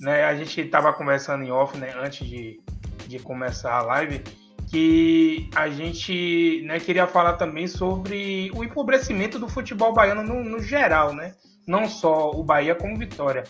Né, 0.00 0.24
a 0.24 0.34
gente 0.34 0.60
estava 0.60 0.92
conversando 0.92 1.44
em 1.44 1.52
off 1.52 1.78
né, 1.78 1.94
antes 1.96 2.26
de, 2.28 2.60
de 3.06 3.20
começar 3.20 3.72
a 3.72 3.82
live, 3.82 4.20
que 4.68 5.48
a 5.54 5.68
gente 5.68 6.62
né, 6.66 6.80
queria 6.80 7.06
falar 7.06 7.34
também 7.34 7.68
sobre 7.68 8.50
o 8.52 8.64
empobrecimento 8.64 9.38
do 9.38 9.48
futebol 9.48 9.94
baiano 9.94 10.24
no, 10.24 10.42
no 10.42 10.60
geral, 10.60 11.14
né? 11.14 11.34
Não 11.68 11.88
só 11.88 12.32
o 12.32 12.42
Bahia 12.42 12.74
como 12.74 12.98
Vitória. 12.98 13.44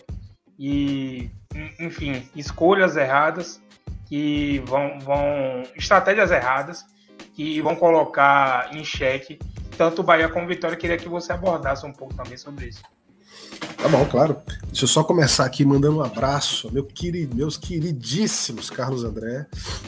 E, 0.59 1.31
enfim, 1.79 2.29
escolhas 2.35 2.97
erradas 2.97 3.61
que 4.07 4.59
vão, 4.67 4.99
vão 5.01 5.63
estratégias 5.77 6.31
erradas 6.31 6.85
que 7.35 7.61
vão 7.61 7.75
colocar 7.75 8.75
em 8.75 8.85
xeque 8.85 9.39
tanto 9.77 10.01
o 10.01 10.05
Bahia 10.05 10.29
como 10.29 10.45
o 10.45 10.49
Vitória. 10.49 10.77
Queria 10.77 10.97
que 10.97 11.09
você 11.09 11.33
abordasse 11.33 11.87
um 11.87 11.93
pouco 11.93 12.15
também 12.15 12.37
sobre 12.37 12.67
isso. 12.67 12.83
Tá 13.77 13.89
bom, 13.89 14.05
claro. 14.07 14.41
Deixa 14.67 14.85
eu 14.85 14.89
só 14.89 15.03
começar 15.03 15.45
aqui 15.45 15.65
mandando 15.65 15.99
um 15.99 16.03
abraço 16.03 16.73
meu 16.73 16.85
querido, 16.85 17.35
meus 17.35 17.57
queridíssimos 17.57 18.71
Carlos 18.71 19.03
André 19.03 19.47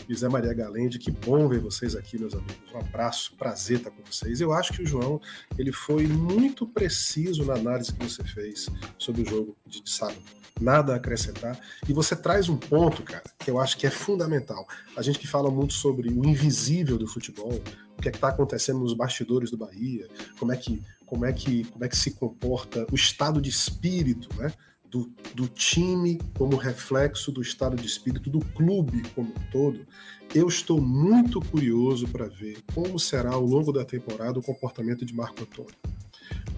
e 0.08 0.14
Zé 0.14 0.28
Maria 0.28 0.52
Galende. 0.52 0.98
Que 0.98 1.10
bom 1.10 1.46
ver 1.48 1.60
vocês 1.60 1.94
aqui, 1.94 2.18
meus 2.18 2.34
amigos. 2.34 2.56
Um 2.74 2.78
abraço, 2.78 3.34
prazer 3.36 3.78
estar 3.78 3.90
com 3.90 4.02
vocês. 4.04 4.40
Eu 4.40 4.52
acho 4.52 4.72
que 4.72 4.82
o 4.82 4.86
João 4.86 5.20
ele 5.56 5.70
foi 5.70 6.06
muito 6.06 6.66
preciso 6.66 7.44
na 7.44 7.54
análise 7.54 7.92
que 7.92 8.04
você 8.04 8.24
fez 8.24 8.68
sobre 8.98 9.22
o 9.22 9.28
jogo 9.28 9.56
de 9.66 9.82
sábado. 9.88 10.22
Nada 10.60 10.92
a 10.92 10.96
acrescentar. 10.96 11.58
E 11.88 11.92
você 11.92 12.14
traz 12.14 12.48
um 12.48 12.56
ponto, 12.56 13.02
cara, 13.02 13.24
que 13.38 13.50
eu 13.50 13.58
acho 13.58 13.76
que 13.76 13.86
é 13.86 13.90
fundamental. 13.90 14.66
A 14.96 15.02
gente 15.02 15.18
que 15.18 15.26
fala 15.26 15.50
muito 15.50 15.74
sobre 15.74 16.08
o 16.08 16.24
invisível 16.24 16.96
do 16.96 17.06
futebol, 17.06 17.60
o 17.98 18.02
que 18.02 18.08
é 18.08 18.12
está 18.12 18.28
acontecendo 18.28 18.78
nos 18.78 18.94
bastidores 18.94 19.50
do 19.50 19.56
Bahia, 19.56 20.08
como 20.38 20.52
é 20.52 20.56
que 20.56 20.82
como 21.06 21.26
é 21.26 21.32
que, 21.32 21.64
como 21.64 21.84
é 21.84 21.88
que 21.88 21.96
se 21.96 22.12
comporta 22.12 22.86
o 22.90 22.94
estado 22.94 23.40
de 23.40 23.50
espírito 23.50 24.28
né, 24.36 24.52
do, 24.90 25.12
do 25.34 25.46
time 25.48 26.20
como 26.36 26.56
reflexo 26.56 27.30
do 27.30 27.42
estado 27.42 27.76
de 27.76 27.86
espírito 27.86 28.30
do 28.30 28.40
clube 28.40 29.02
como 29.14 29.30
um 29.30 29.50
todo, 29.50 29.86
eu 30.34 30.48
estou 30.48 30.80
muito 30.80 31.40
curioso 31.40 32.08
para 32.08 32.26
ver 32.26 32.58
como 32.74 32.98
será 32.98 33.32
ao 33.32 33.44
longo 33.44 33.72
da 33.72 33.84
temporada 33.84 34.38
o 34.38 34.42
comportamento 34.42 35.04
de 35.04 35.14
Marco 35.14 35.42
Antônio. 35.42 35.74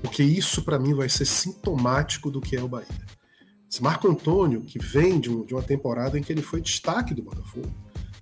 Porque 0.01 0.23
isso, 0.23 0.63
para 0.63 0.79
mim, 0.79 0.95
vai 0.95 1.09
ser 1.09 1.25
sintomático 1.25 2.31
do 2.31 2.41
que 2.41 2.57
é 2.57 2.63
o 2.63 2.69
Bahia. 2.69 2.87
Esse 3.71 3.83
Marco 3.83 4.09
Antônio, 4.09 4.63
que 4.63 4.79
vem 4.79 5.19
de, 5.19 5.31
um, 5.31 5.45
de 5.45 5.55
uma 5.55 5.63
temporada 5.63 6.19
em 6.19 6.23
que 6.23 6.33
ele 6.33 6.43
foi 6.43 6.61
destaque 6.61 7.15
do 7.15 7.23
Botafogo, 7.23 7.73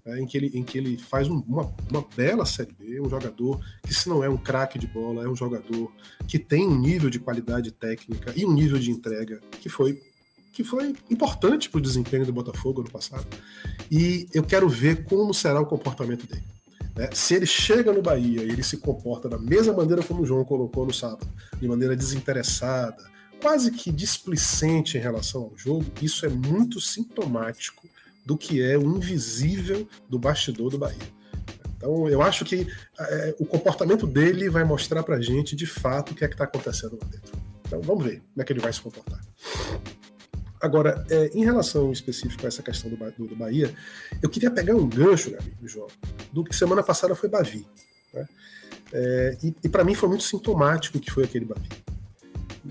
é, 0.07 0.21
em, 0.21 0.27
que 0.27 0.37
ele, 0.37 0.51
em 0.55 0.63
que 0.63 0.77
ele 0.77 0.99
faz 0.99 1.29
um, 1.29 1.43
uma, 1.47 1.75
uma 1.91 2.05
bela 2.17 2.45
Série 2.45 2.73
B, 2.73 3.01
um 3.01 3.09
jogador 3.09 3.61
que, 3.83 3.95
se 3.95 4.09
não 4.09 4.23
é 4.23 4.29
um 4.29 4.37
craque 4.37 4.79
de 4.79 4.87
bola, 4.87 5.25
é 5.25 5.29
um 5.29 5.37
jogador 5.37 5.91
que 6.27 6.39
tem 6.39 6.67
um 6.67 6.79
nível 6.79 7.09
de 7.09 7.19
qualidade 7.19 7.71
técnica 7.71 8.33
e 8.37 8.45
um 8.45 8.53
nível 8.53 8.79
de 8.79 8.91
entrega 8.91 9.41
que 9.61 9.69
foi 9.69 10.01
que 10.53 10.63
foi 10.63 10.95
importante 11.11 11.69
para 11.69 11.79
o 11.79 11.81
desempenho 11.81 12.25
do 12.25 12.33
Botafogo 12.33 12.81
ano 12.81 12.91
passado. 12.91 13.27
E 13.91 14.29
eu 14.33 14.45
quero 14.45 14.69
ver 14.69 15.03
como 15.03 15.35
será 15.35 15.61
o 15.61 15.67
comportamento 15.67 16.29
dele. 16.29 16.45
Né? 16.95 17.11
Se 17.13 17.35
ele 17.35 17.45
chega 17.45 17.93
no 17.93 18.01
Bahia 18.01 18.41
e 18.41 18.51
ele 18.51 18.63
se 18.63 18.77
comporta 18.77 19.29
da 19.29 19.37
mesma 19.37 19.73
maneira 19.73 20.01
como 20.05 20.23
o 20.23 20.27
João 20.27 20.45
colocou 20.45 20.87
no 20.87 20.95
sábado, 20.95 21.27
de 21.61 21.67
maneira 21.67 21.97
desinteressada, 21.97 23.03
quase 23.41 23.71
que 23.71 23.93
displicente 23.93 24.97
em 24.97 25.01
relação 25.01 25.43
ao 25.43 25.53
jogo, 25.57 25.85
isso 26.01 26.25
é 26.25 26.29
muito 26.29 26.81
sintomático 26.81 27.89
do 28.25 28.37
que 28.37 28.63
é 28.63 28.79
o 28.79 28.97
invisível 28.97 29.87
do 30.09 30.19
bastidor 30.19 30.71
do 30.71 30.79
Bahia. 30.79 31.15
Então, 31.77 32.09
eu 32.09 32.23
acho 32.23 32.45
que 32.45 32.67
é, 32.99 33.37
o 33.39 33.45
comportamento 33.45 34.07
dele 34.07 34.49
vai 34.49 34.65
mostrar 34.65 35.03
para 35.03 35.17
a 35.17 35.21
gente, 35.21 35.55
de 35.55 35.67
fato, 35.67 36.13
o 36.13 36.15
que 36.15 36.25
é 36.25 36.29
que 36.29 36.35
está 36.35 36.45
acontecendo 36.45 36.99
lá 37.01 37.07
dentro. 37.09 37.39
Então, 37.67 37.83
vamos 37.83 38.05
ver 38.05 38.21
como 38.21 38.43
é 38.43 38.45
que 38.45 38.53
ele 38.53 38.61
vai 38.61 38.73
se 38.73 38.81
comportar. 38.81 39.21
Agora, 40.61 41.05
é, 41.11 41.27
em 41.35 41.45
relação 41.45 41.93
específico 41.93 42.47
a 42.47 42.49
essa 42.49 42.63
questão 42.63 42.89
do, 42.89 42.97
do, 42.97 43.27
do, 43.27 43.37
Bahia, 43.37 43.75
eu 44.23 44.31
queria 44.31 44.51
pegar 44.51 44.75
um 44.75 44.89
gancho, 44.89 45.31
do 45.61 45.69
João, 45.69 45.89
do 46.33 46.43
que 46.43 46.57
semana 46.57 46.83
passada 46.83 47.15
foi 47.15 47.29
Bavi. 47.29 47.67
Né? 48.15 48.27
É, 48.91 49.39
e, 49.43 49.55
e 49.65 49.69
para 49.69 49.85
mim 49.85 49.95
foi 49.95 50.09
muito 50.09 50.25
sintomático 50.25 50.99
que 50.99 51.11
foi 51.11 51.25
aquele 51.25 51.45
Bavi. 51.45 51.69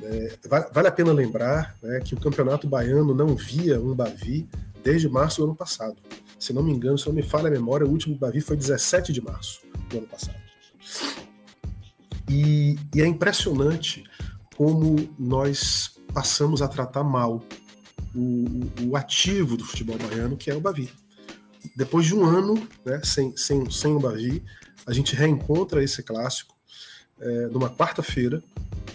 É, 0.02 0.38
vale, 0.72 0.88
a 0.88 0.92
pena 0.92 1.12
lembrar 1.12 1.76
né, 1.82 2.00
que 2.00 2.16
o 2.16 2.20
campeonato 2.20 2.68
baiano 2.68 3.14
não 3.14 3.36
via 3.36 3.80
um 3.80 3.94
Bavi 3.94 4.50
desde 4.84 5.08
março 5.08 5.42
do 5.42 5.46
ano 5.46 5.56
passado. 5.56 5.96
Se 6.40 6.52
não 6.52 6.64
me 6.64 6.72
engano, 6.72 6.98
se 6.98 7.06
não 7.08 7.14
me 7.14 7.22
falha 7.22 7.48
a 7.48 7.52
memória, 7.52 7.86
o 7.86 7.90
último 7.90 8.16
Bavi 8.16 8.42
foi 8.42 8.58
17 8.58 9.14
de 9.14 9.22
março 9.22 9.62
do 9.90 10.00
ano 10.00 10.08
passado. 10.08 10.42
E, 12.30 12.78
e 12.94 13.02
é 13.02 13.06
impressionante 13.06 14.04
como 14.56 15.10
nós 15.18 15.96
passamos 16.14 16.62
a 16.62 16.68
tratar 16.68 17.04
mal 17.04 17.44
o, 18.16 18.46
o, 18.90 18.96
ativo 18.96 19.58
do 19.58 19.64
futebol 19.64 19.98
baiano, 19.98 20.38
que 20.38 20.50
é 20.50 20.56
o 20.56 20.62
Bavi. 20.62 20.90
Depois 21.76 22.06
de 22.06 22.16
um 22.16 22.26
ano 22.26 22.68
né, 22.86 23.02
sem, 23.04 23.36
sem, 23.38 23.70
sem 23.70 23.96
o 23.96 24.00
Bavi, 24.00 24.44
a 24.86 24.94
gente 24.94 25.16
reencontra 25.16 25.84
esse 25.84 26.04
clássico 26.04 26.56
é, 27.20 27.48
numa 27.48 27.70
quarta-feira, 27.70 28.44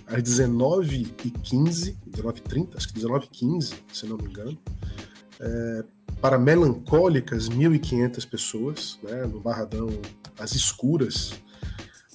às 0.09 0.23
19h15, 0.23 1.97
19h30, 2.11 2.77
acho 2.77 2.89
que 2.89 3.01
19h15, 3.01 3.75
se 3.93 4.07
não 4.07 4.17
me 4.17 4.25
engano, 4.25 4.59
é, 5.39 5.85
para 6.21 6.39
melancólicas 6.39 7.49
1.500 7.49 8.29
pessoas, 8.29 8.99
né, 9.03 9.27
no 9.27 9.41
Barradão 9.41 9.89
às 10.39 10.55
escuras, 10.55 11.35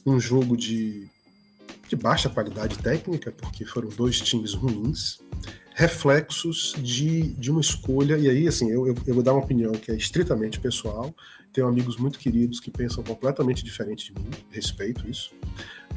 um 0.06 0.20
jogo 0.20 0.58
de, 0.58 1.08
de 1.88 1.96
baixa 1.96 2.30
qualidade 2.30 2.78
técnica, 2.80 3.32
porque 3.32 3.64
foram 3.66 3.90
dois 3.90 4.20
times 4.20 4.54
ruins, 4.54 5.20
reflexos 5.74 6.76
de, 6.78 7.34
de 7.34 7.50
uma 7.50 7.62
escolha, 7.62 8.18
e 8.18 8.30
aí, 8.30 8.48
assim, 8.48 8.70
eu, 8.70 8.88
eu, 8.88 8.96
eu, 9.08 9.14
vou 9.14 9.24
dar 9.24 9.34
uma 9.34 9.44
opinião 9.44 9.72
que 9.72 9.92
é 9.92 9.96
estritamente 9.96 10.60
pessoal, 10.60 11.14
tenho 11.52 11.68
amigos 11.68 11.98
muito 11.98 12.20
queridos 12.20 12.60
que 12.60 12.70
pensam 12.70 13.04
completamente 13.04 13.64
diferente 13.64 14.14
de 14.14 14.20
mim, 14.20 14.30
respeito 14.52 15.10
isso, 15.10 15.32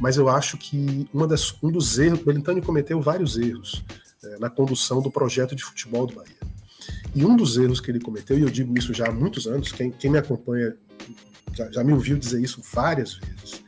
mas 0.01 0.16
eu 0.16 0.29
acho 0.29 0.57
que 0.57 1.09
uma 1.12 1.27
das, 1.27 1.55
um 1.62 1.70
dos 1.70 1.99
erros, 1.99 2.20
o 2.20 2.24
Belintani 2.24 2.62
cometeu 2.62 3.01
vários 3.01 3.37
erros 3.37 3.85
é, 4.24 4.39
na 4.39 4.49
condução 4.49 5.03
do 5.03 5.11
projeto 5.11 5.55
de 5.55 5.62
futebol 5.62 6.07
do 6.07 6.14
Bahia. 6.14 6.35
E 7.14 7.24
um 7.24 7.37
dos 7.37 7.57
erros 7.57 7.81
que 7.81 7.91
ele 7.91 8.01
cometeu, 8.01 8.39
e 8.39 8.43
eu 8.43 8.51
digo 8.51 8.77
isso 8.79 8.93
já 8.95 9.09
há 9.09 9.12
muitos 9.12 9.47
anos, 9.47 9.72
quem, 9.72 9.91
quem 9.91 10.11
me 10.11 10.18
acompanha 10.18 10.77
já, 11.55 11.70
já 11.70 11.85
me 11.85 11.93
ouviu 11.93 12.18
dizer 12.18 12.41
isso 12.41 12.62
várias 12.72 13.14
vezes, 13.14 13.62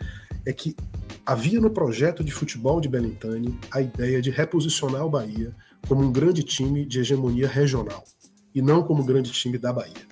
é 0.45 0.53
que 0.53 0.75
havia 1.25 1.61
no 1.61 1.71
projeto 1.71 2.25
de 2.25 2.33
futebol 2.33 2.81
de 2.81 2.89
Belintani 2.89 3.59
a 3.71 3.81
ideia 3.81 4.21
de 4.21 4.31
reposicionar 4.31 5.05
o 5.05 5.11
Bahia 5.11 5.55
como 5.87 6.03
um 6.03 6.11
grande 6.11 6.43
time 6.43 6.85
de 6.85 7.01
hegemonia 7.01 7.47
regional 7.47 8.05
e 8.55 8.63
não 8.63 8.83
como 8.83 9.03
um 9.03 9.07
grande 9.07 9.31
time 9.33 9.59
da 9.59 9.73
Bahia. 9.73 10.09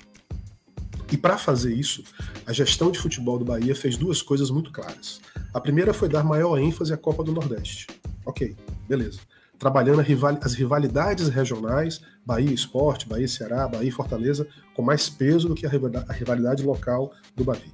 E 1.10 1.16
para 1.16 1.38
fazer 1.38 1.72
isso, 1.72 2.02
a 2.46 2.52
gestão 2.52 2.90
de 2.90 2.98
futebol 2.98 3.38
do 3.38 3.44
Bahia 3.44 3.74
fez 3.74 3.96
duas 3.96 4.20
coisas 4.22 4.50
muito 4.50 4.72
claras. 4.72 5.20
A 5.54 5.60
primeira 5.60 5.94
foi 5.94 6.08
dar 6.08 6.24
maior 6.24 6.58
ênfase 6.58 6.92
à 6.92 6.96
Copa 6.96 7.22
do 7.22 7.32
Nordeste. 7.32 7.86
Ok, 8.24 8.56
beleza 8.88 9.20
trabalhando 9.58 10.04
as 10.42 10.54
rivalidades 10.54 11.28
regionais, 11.28 12.00
Bahia 12.24 12.52
Esporte, 12.52 13.08
Bahia 13.08 13.28
Ceará, 13.28 13.66
Bahia 13.66 13.92
Fortaleza, 13.92 14.46
com 14.74 14.82
mais 14.82 15.08
peso 15.08 15.48
do 15.48 15.54
que 15.54 15.66
a 15.66 15.70
rivalidade 16.12 16.62
local 16.62 17.12
do 17.34 17.44
Bahia. 17.44 17.72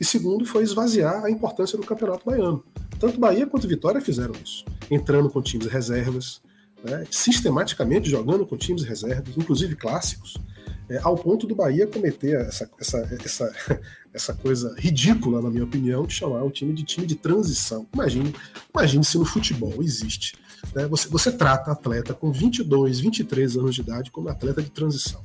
E 0.00 0.04
segundo, 0.04 0.44
foi 0.44 0.62
esvaziar 0.62 1.24
a 1.24 1.30
importância 1.30 1.78
do 1.78 1.86
Campeonato 1.86 2.24
Baiano. 2.24 2.64
Tanto 2.98 3.18
Bahia 3.18 3.46
quanto 3.46 3.68
Vitória 3.68 4.00
fizeram 4.00 4.34
isso, 4.44 4.64
entrando 4.90 5.30
com 5.30 5.40
times 5.40 5.66
reservas, 5.66 6.40
né, 6.84 7.06
sistematicamente 7.10 8.10
jogando 8.10 8.46
com 8.46 8.56
times 8.56 8.82
reservas, 8.84 9.36
inclusive 9.36 9.76
clássicos, 9.76 10.36
é, 10.88 10.98
ao 11.02 11.16
ponto 11.16 11.46
do 11.46 11.54
Bahia 11.54 11.86
cometer 11.86 12.40
essa, 12.40 12.68
essa, 12.78 12.98
essa, 13.24 13.80
essa 14.12 14.34
coisa 14.34 14.74
ridícula, 14.78 15.40
na 15.40 15.50
minha 15.50 15.64
opinião, 15.64 16.04
de 16.04 16.14
chamar 16.14 16.42
o 16.42 16.50
time 16.50 16.72
de 16.72 16.82
time 16.82 17.06
de 17.06 17.14
transição. 17.14 17.86
Imagine, 17.94 18.34
imagine 18.74 19.04
se 19.04 19.16
no 19.16 19.24
futebol 19.24 19.82
existe 19.82 20.34
né? 20.74 20.86
Você, 20.86 21.08
você 21.08 21.32
trata 21.32 21.72
atleta 21.72 22.14
com 22.14 22.30
22, 22.30 23.00
23 23.00 23.56
anos 23.56 23.74
de 23.74 23.80
idade 23.80 24.10
como 24.10 24.28
atleta 24.28 24.62
de 24.62 24.70
transição. 24.70 25.24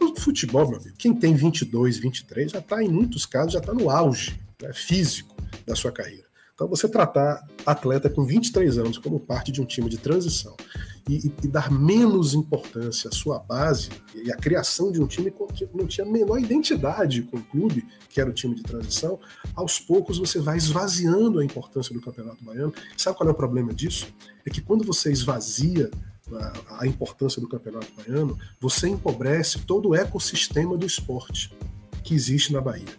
No 0.00 0.14
futebol, 0.16 0.68
meu 0.68 0.78
amigo, 0.78 0.96
quem 0.96 1.14
tem 1.14 1.34
22, 1.34 1.98
23 1.98 2.52
já 2.52 2.58
está, 2.58 2.82
em 2.82 2.88
muitos 2.88 3.26
casos, 3.26 3.52
já 3.52 3.58
está 3.58 3.72
no 3.72 3.90
auge 3.90 4.38
né, 4.62 4.72
físico 4.72 5.34
da 5.66 5.74
sua 5.74 5.90
carreira. 5.90 6.27
Então, 6.58 6.66
você 6.66 6.88
tratar 6.88 7.46
atleta 7.64 8.10
com 8.10 8.24
23 8.24 8.78
anos 8.78 8.98
como 8.98 9.20
parte 9.20 9.52
de 9.52 9.62
um 9.62 9.64
time 9.64 9.88
de 9.88 9.96
transição 9.96 10.56
e, 11.08 11.32
e, 11.44 11.46
dar 11.46 11.70
menos 11.70 12.34
importância 12.34 13.08
à 13.08 13.12
sua 13.12 13.38
base 13.38 13.90
e 14.12 14.32
à 14.32 14.36
criação 14.36 14.90
de 14.90 15.00
um 15.00 15.06
time 15.06 15.32
que 15.54 15.68
não 15.72 15.86
tinha 15.86 16.04
a 16.04 16.10
menor 16.10 16.36
identidade 16.36 17.22
com 17.22 17.36
o 17.36 17.44
clube, 17.44 17.86
que 18.08 18.20
era 18.20 18.28
o 18.28 18.32
time 18.32 18.56
de 18.56 18.64
transição, 18.64 19.20
aos 19.54 19.78
poucos 19.78 20.18
você 20.18 20.40
vai 20.40 20.56
esvaziando 20.56 21.38
a 21.38 21.44
importância 21.44 21.94
do 21.94 22.00
Campeonato 22.00 22.44
Baiano. 22.44 22.74
Sabe 22.96 23.16
qual 23.16 23.28
é 23.28 23.32
o 23.32 23.36
problema 23.36 23.72
disso? 23.72 24.08
É 24.44 24.50
que 24.50 24.60
quando 24.60 24.84
você 24.84 25.12
esvazia 25.12 25.88
a, 26.32 26.80
a 26.80 26.86
importância 26.88 27.40
do 27.40 27.48
Campeonato 27.48 27.86
Baiano, 27.96 28.36
você 28.60 28.88
empobrece 28.88 29.60
todo 29.60 29.90
o 29.90 29.94
ecossistema 29.94 30.76
do 30.76 30.84
esporte 30.84 31.56
que 32.02 32.16
existe 32.16 32.52
na 32.52 32.60
Bahia. 32.60 32.98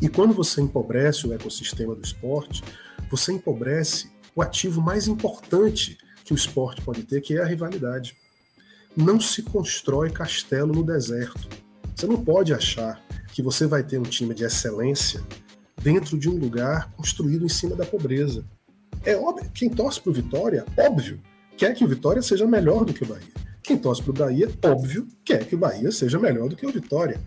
E 0.00 0.08
quando 0.08 0.32
você 0.32 0.60
empobrece 0.60 1.26
o 1.26 1.32
ecossistema 1.32 1.94
do 1.94 2.02
esporte, 2.02 2.62
você 3.10 3.32
empobrece 3.32 4.10
o 4.34 4.42
ativo 4.42 4.80
mais 4.80 5.08
importante 5.08 5.98
que 6.24 6.32
o 6.32 6.36
esporte 6.36 6.80
pode 6.82 7.02
ter, 7.02 7.20
que 7.20 7.36
é 7.36 7.42
a 7.42 7.46
rivalidade. 7.46 8.16
Não 8.96 9.20
se 9.20 9.42
constrói 9.42 10.10
castelo 10.10 10.72
no 10.72 10.84
deserto. 10.84 11.48
Você 11.94 12.06
não 12.06 12.22
pode 12.22 12.54
achar 12.54 13.02
que 13.32 13.42
você 13.42 13.66
vai 13.66 13.82
ter 13.82 13.98
um 13.98 14.02
time 14.02 14.34
de 14.34 14.44
excelência 14.44 15.20
dentro 15.82 16.18
de 16.18 16.28
um 16.28 16.36
lugar 16.36 16.92
construído 16.92 17.44
em 17.44 17.48
cima 17.48 17.74
da 17.74 17.84
pobreza. 17.84 18.44
É 19.04 19.16
óbvio, 19.16 19.50
quem 19.52 19.70
torce 19.70 20.00
para 20.00 20.10
o 20.10 20.14
Vitória, 20.14 20.64
óbvio, 20.76 21.20
quer 21.56 21.74
que 21.74 21.84
o 21.84 21.88
Vitória 21.88 22.22
seja 22.22 22.46
melhor 22.46 22.84
do 22.84 22.92
que 22.92 23.02
o 23.02 23.06
Bahia. 23.06 23.32
Quem 23.62 23.76
torce 23.76 24.02
para 24.02 24.10
o 24.10 24.14
Bahia, 24.14 24.48
óbvio, 24.64 25.08
quer 25.24 25.44
que 25.46 25.54
o 25.54 25.58
Bahia 25.58 25.90
seja 25.90 26.18
melhor 26.18 26.48
do 26.48 26.56
que 26.56 26.66
o 26.66 26.72
Vitória. 26.72 27.20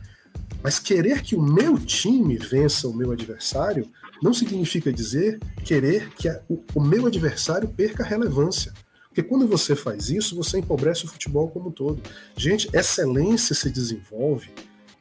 Mas 0.64 0.80
querer 0.80 1.22
que 1.22 1.36
o 1.36 1.42
meu 1.42 1.78
time 1.78 2.38
vença 2.38 2.88
o 2.88 2.94
meu 2.94 3.12
adversário 3.12 3.90
não 4.22 4.34
significa 4.34 4.94
dizer 4.94 5.40
querer 5.64 6.10
que 6.12 6.30
o 6.76 6.80
meu 6.80 7.08
adversário 7.08 7.68
perca 7.68 8.04
relevância. 8.04 8.72
Porque 9.08 9.24
quando 9.24 9.48
você 9.48 9.76
faz 9.76 10.10
isso, 10.10 10.36
você 10.36 10.60
empobrece 10.60 11.06
o 11.06 11.08
futebol 11.08 11.50
como 11.50 11.70
um 11.70 11.72
todo. 11.72 12.02
Gente, 12.38 12.70
excelência 12.74 13.54
se 13.54 13.70
desenvolve 13.70 14.50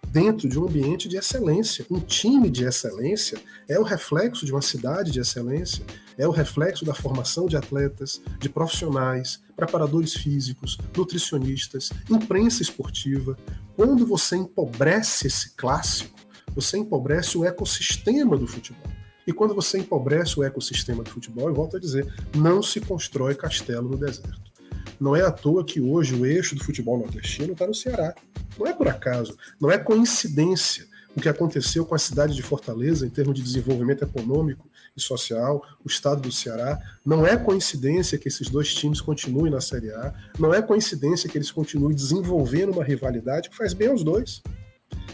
dentro 0.09 0.49
de 0.49 0.59
um 0.59 0.65
ambiente 0.65 1.09
de 1.09 1.17
excelência. 1.17 1.87
Um 1.89 2.01
time 2.01 2.51
de 2.51 2.65
excelência 2.65 3.39
é 3.69 3.79
o 3.79 3.85
reflexo 3.85 4.45
de 4.45 4.53
uma 4.53 4.63
cidade 4.63 5.13
de 5.13 5.21
excelência, 5.21 5.85
é 6.19 6.27
o 6.27 6.33
reflexo 6.33 6.85
da 6.85 6.95
formação 6.95 7.47
de 7.47 7.57
atletas, 7.57 8.21
de 8.41 8.49
profissionais, 8.49 9.41
preparadores 9.55 10.15
físicos, 10.15 10.77
nutricionistas, 10.97 11.91
imprensa 12.11 12.63
esportiva. 12.63 13.37
Quando 13.81 14.07
você 14.07 14.37
empobrece 14.37 15.27
esse 15.27 15.57
clássico, 15.57 16.15
você 16.55 16.77
empobrece 16.77 17.39
o 17.39 17.47
ecossistema 17.47 18.37
do 18.37 18.47
futebol. 18.47 18.93
E 19.27 19.33
quando 19.33 19.55
você 19.55 19.79
empobrece 19.79 20.39
o 20.39 20.45
ecossistema 20.45 21.03
do 21.03 21.09
futebol, 21.09 21.49
eu 21.49 21.55
volto 21.55 21.79
a 21.79 21.81
dizer, 21.81 22.07
não 22.37 22.63
se 22.63 22.79
constrói 22.79 23.35
castelo 23.35 23.89
no 23.89 23.97
deserto. 23.97 24.53
Não 25.01 25.17
é 25.17 25.23
à 25.23 25.31
toa 25.31 25.65
que 25.65 25.81
hoje 25.81 26.15
o 26.15 26.27
eixo 26.27 26.55
do 26.55 26.63
futebol 26.63 26.99
nordestino 26.99 27.55
está 27.55 27.67
no 27.67 27.75
Ceará. 27.75 28.15
Não 28.59 28.67
é 28.67 28.75
por 28.75 28.87
acaso, 28.87 29.35
não 29.59 29.71
é 29.71 29.79
coincidência 29.79 30.87
o 31.17 31.21
que 31.23 31.31
aconteceu 31.31 31.87
com 31.87 31.95
a 31.95 31.99
cidade 31.99 32.35
de 32.35 32.43
Fortaleza 32.43 33.07
em 33.07 33.11
termos 33.11 33.35
de 33.35 33.43
desenvolvimento 33.43 34.05
econômico 34.05 34.69
e 35.01 35.07
social, 35.07 35.63
o 35.85 35.89
estado 35.89 36.23
do 36.23 36.33
Ceará. 36.33 36.79
Não 37.05 37.27
é 37.27 37.37
coincidência 37.37 38.19
que 38.19 38.29
esses 38.29 38.49
dois 38.49 38.75
times 38.75 39.01
continuem 39.01 39.51
na 39.51 39.61
Série 39.61 39.91
A. 39.91 40.15
Não 40.39 40.55
é 40.55 40.63
coincidência 40.63 41.29
que 41.29 41.37
eles 41.37 41.51
continuem 41.51 41.95
desenvolvendo 41.95 42.73
uma 42.73 42.85
rivalidade 42.85 43.51
que 43.51 43.57
faz 43.57 43.73
bem 43.73 43.89
aos 43.89 44.05
dois. 44.05 44.43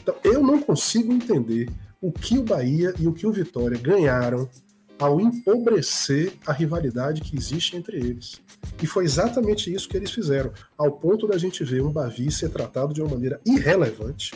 Então, 0.02 0.14
eu 0.22 0.42
não 0.42 0.60
consigo 0.60 1.12
entender 1.12 1.68
o 2.00 2.12
que 2.12 2.38
o 2.38 2.42
Bahia 2.42 2.94
e 2.98 3.08
o 3.08 3.12
que 3.12 3.26
o 3.26 3.32
Vitória 3.32 3.78
ganharam 3.78 4.48
ao 4.98 5.20
empobrecer 5.20 6.34
a 6.46 6.52
rivalidade 6.52 7.20
que 7.20 7.36
existe 7.36 7.76
entre 7.76 7.98
eles. 7.98 8.40
E 8.82 8.86
foi 8.86 9.04
exatamente 9.04 9.72
isso 9.72 9.88
que 9.88 9.96
eles 9.96 10.10
fizeram, 10.10 10.52
ao 10.76 10.92
ponto 10.92 11.26
da 11.26 11.36
gente 11.36 11.64
ver 11.64 11.82
um 11.82 11.92
Bavi 11.92 12.30
ser 12.30 12.50
tratado 12.50 12.94
de 12.94 13.02
uma 13.02 13.10
maneira 13.10 13.40
irrelevante 13.44 14.32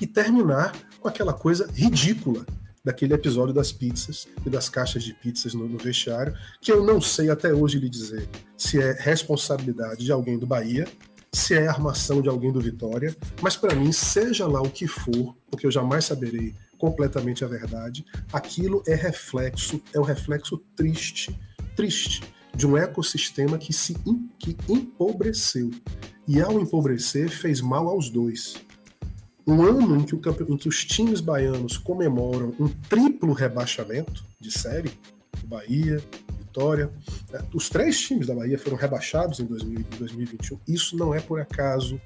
e 0.00 0.06
terminar 0.06 0.72
com 1.00 1.08
aquela 1.08 1.32
coisa 1.32 1.68
ridícula 1.72 2.44
daquele 2.84 3.14
episódio 3.14 3.54
das 3.54 3.72
pizzas 3.72 4.26
e 4.44 4.50
das 4.50 4.68
caixas 4.68 5.04
de 5.04 5.14
pizzas 5.14 5.54
no, 5.54 5.68
no 5.68 5.78
vestiário, 5.78 6.34
que 6.60 6.72
eu 6.72 6.84
não 6.84 7.00
sei 7.00 7.30
até 7.30 7.52
hoje 7.52 7.78
lhe 7.78 7.88
dizer 7.88 8.28
se 8.56 8.80
é 8.80 8.92
responsabilidade 8.92 10.04
de 10.04 10.12
alguém 10.12 10.38
do 10.38 10.46
Bahia, 10.46 10.86
se 11.32 11.54
é 11.54 11.66
armação 11.66 12.20
de 12.20 12.28
alguém 12.28 12.52
do 12.52 12.60
Vitória, 12.60 13.16
mas 13.40 13.56
para 13.56 13.74
mim, 13.74 13.90
seja 13.90 14.46
lá 14.46 14.60
o 14.60 14.70
que 14.70 14.86
for, 14.86 15.34
porque 15.50 15.66
eu 15.66 15.70
jamais 15.70 16.04
saberei 16.04 16.54
completamente 16.76 17.44
a 17.44 17.48
verdade, 17.48 18.04
aquilo 18.32 18.82
é 18.86 18.94
reflexo, 18.94 19.80
é 19.94 20.00
um 20.00 20.04
reflexo 20.04 20.58
triste, 20.76 21.38
triste 21.74 22.22
de 22.54 22.66
um 22.66 22.76
ecossistema 22.76 23.56
que 23.56 23.72
se 23.72 23.94
que 24.38 24.56
empobreceu. 24.68 25.70
E 26.28 26.40
ao 26.40 26.60
empobrecer, 26.60 27.30
fez 27.30 27.60
mal 27.60 27.88
aos 27.88 28.10
dois. 28.10 28.56
Um 29.46 29.62
ano 29.62 29.96
em 29.96 30.04
que, 30.04 30.14
o, 30.14 30.20
em 30.48 30.56
que 30.56 30.68
os 30.68 30.84
times 30.84 31.20
baianos 31.20 31.76
comemoram 31.76 32.54
um 32.60 32.68
triplo 32.68 33.32
rebaixamento 33.32 34.24
de 34.40 34.50
série, 34.50 34.92
Bahia, 35.44 36.02
Vitória, 36.38 36.92
né? 37.30 37.40
os 37.54 37.68
três 37.68 38.00
times 38.00 38.26
da 38.26 38.34
Bahia 38.34 38.58
foram 38.58 38.76
rebaixados 38.76 39.40
em 39.40 39.46
2021. 39.46 40.60
Isso 40.68 40.96
não 40.96 41.14
é 41.14 41.20
por 41.20 41.40
acaso, 41.40 42.00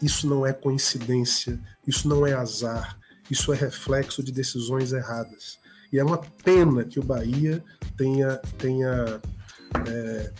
isso 0.00 0.26
não 0.26 0.46
é 0.46 0.52
coincidência, 0.52 1.58
isso 1.86 2.08
não 2.08 2.26
é 2.26 2.32
azar, 2.32 2.98
isso 3.30 3.52
é 3.52 3.56
reflexo 3.56 4.22
de 4.22 4.32
decisões 4.32 4.92
erradas. 4.92 5.58
E 5.92 5.98
é 5.98 6.04
uma 6.04 6.18
pena 6.42 6.84
que 6.84 6.98
o 6.98 7.02
Bahia 7.02 7.62
tenha, 7.96 8.36
tenha 8.56 9.20
é, 9.86 10.32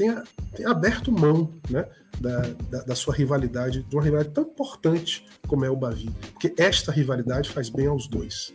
tenha, 0.00 0.22
tenha 0.56 0.70
aberto 0.70 1.12
mão 1.12 1.52
né, 1.68 1.86
da, 2.18 2.40
da, 2.70 2.84
da, 2.84 2.94
sua 2.94 3.14
rivalidade, 3.14 3.82
de 3.82 3.94
uma 3.94 4.02
rivalidade 4.02 4.34
tão 4.34 4.44
importante 4.44 5.26
como 5.46 5.62
é 5.64 5.70
o 5.70 5.76
Bavi. 5.76 6.10
Porque 6.32 6.54
esta 6.56 6.90
rivalidade 6.90 7.50
faz 7.50 7.68
bem 7.68 7.86
aos 7.86 8.08
dois. 8.08 8.54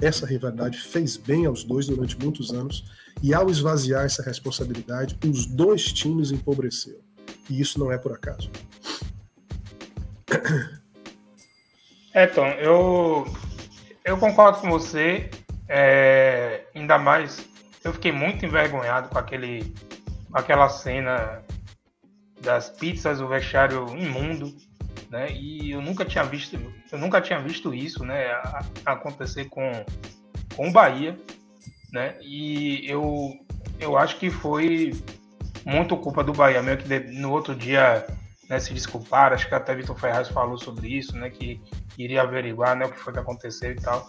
Essa 0.00 0.26
rivalidade 0.26 0.78
fez 0.78 1.16
bem 1.16 1.46
aos 1.46 1.64
dois 1.64 1.86
durante 1.86 2.18
muitos 2.18 2.52
anos, 2.52 2.84
e 3.22 3.32
ao 3.32 3.48
esvaziar 3.48 4.04
essa 4.04 4.22
responsabilidade, 4.22 5.18
os 5.24 5.46
dois 5.46 5.84
times 5.92 6.30
empobreceram. 6.30 7.00
E 7.48 7.60
isso 7.60 7.78
não 7.78 7.90
é 7.90 7.96
por 7.96 8.12
acaso. 8.12 8.50
É, 12.14 12.26
Tom, 12.26 12.44
eu, 12.44 13.26
eu 14.04 14.18
concordo 14.18 14.58
com 14.58 14.68
você, 14.68 15.30
é, 15.66 16.66
ainda 16.74 16.98
mais 16.98 17.42
eu 17.82 17.90
fiquei 17.94 18.12
muito 18.12 18.44
envergonhado 18.44 19.08
com 19.08 19.16
aquele 19.16 19.74
aquela 20.32 20.68
cena 20.68 21.42
das 22.40 22.70
pizzas, 22.70 23.20
o 23.20 23.28
vestiário 23.28 23.86
imundo, 23.96 24.54
né? 25.10 25.30
E 25.32 25.70
eu 25.70 25.80
nunca 25.80 26.04
tinha 26.04 26.24
visto, 26.24 26.58
eu 26.90 26.98
nunca 26.98 27.20
tinha 27.20 27.40
visto 27.40 27.74
isso, 27.74 28.04
né? 28.04 28.26
acontecer 28.84 29.46
com 29.46 29.70
com 30.56 30.68
o 30.68 30.72
Bahia, 30.72 31.18
né? 31.92 32.16
E 32.20 32.88
eu 32.90 33.32
eu 33.78 33.96
acho 33.96 34.18
que 34.18 34.30
foi 34.30 34.92
muito 35.64 35.96
culpa 35.96 36.24
do 36.24 36.32
Bahia, 36.32 36.62
meio 36.62 36.78
que 36.78 36.98
no 36.98 37.30
outro 37.30 37.54
dia 37.54 38.06
né, 38.48 38.58
se 38.58 38.74
desculpar, 38.74 39.32
acho 39.32 39.48
que 39.48 39.54
até 39.54 39.74
Vitor 39.74 39.98
Ferraz 39.98 40.28
falou 40.28 40.58
sobre 40.58 40.88
isso, 40.88 41.16
né? 41.16 41.30
Que 41.30 41.60
iria 41.96 42.22
averiguar, 42.22 42.76
né, 42.76 42.86
o 42.86 42.92
que 42.92 42.98
foi 42.98 43.12
que 43.12 43.18
aconteceu 43.18 43.72
e 43.72 43.76
tal. 43.76 44.08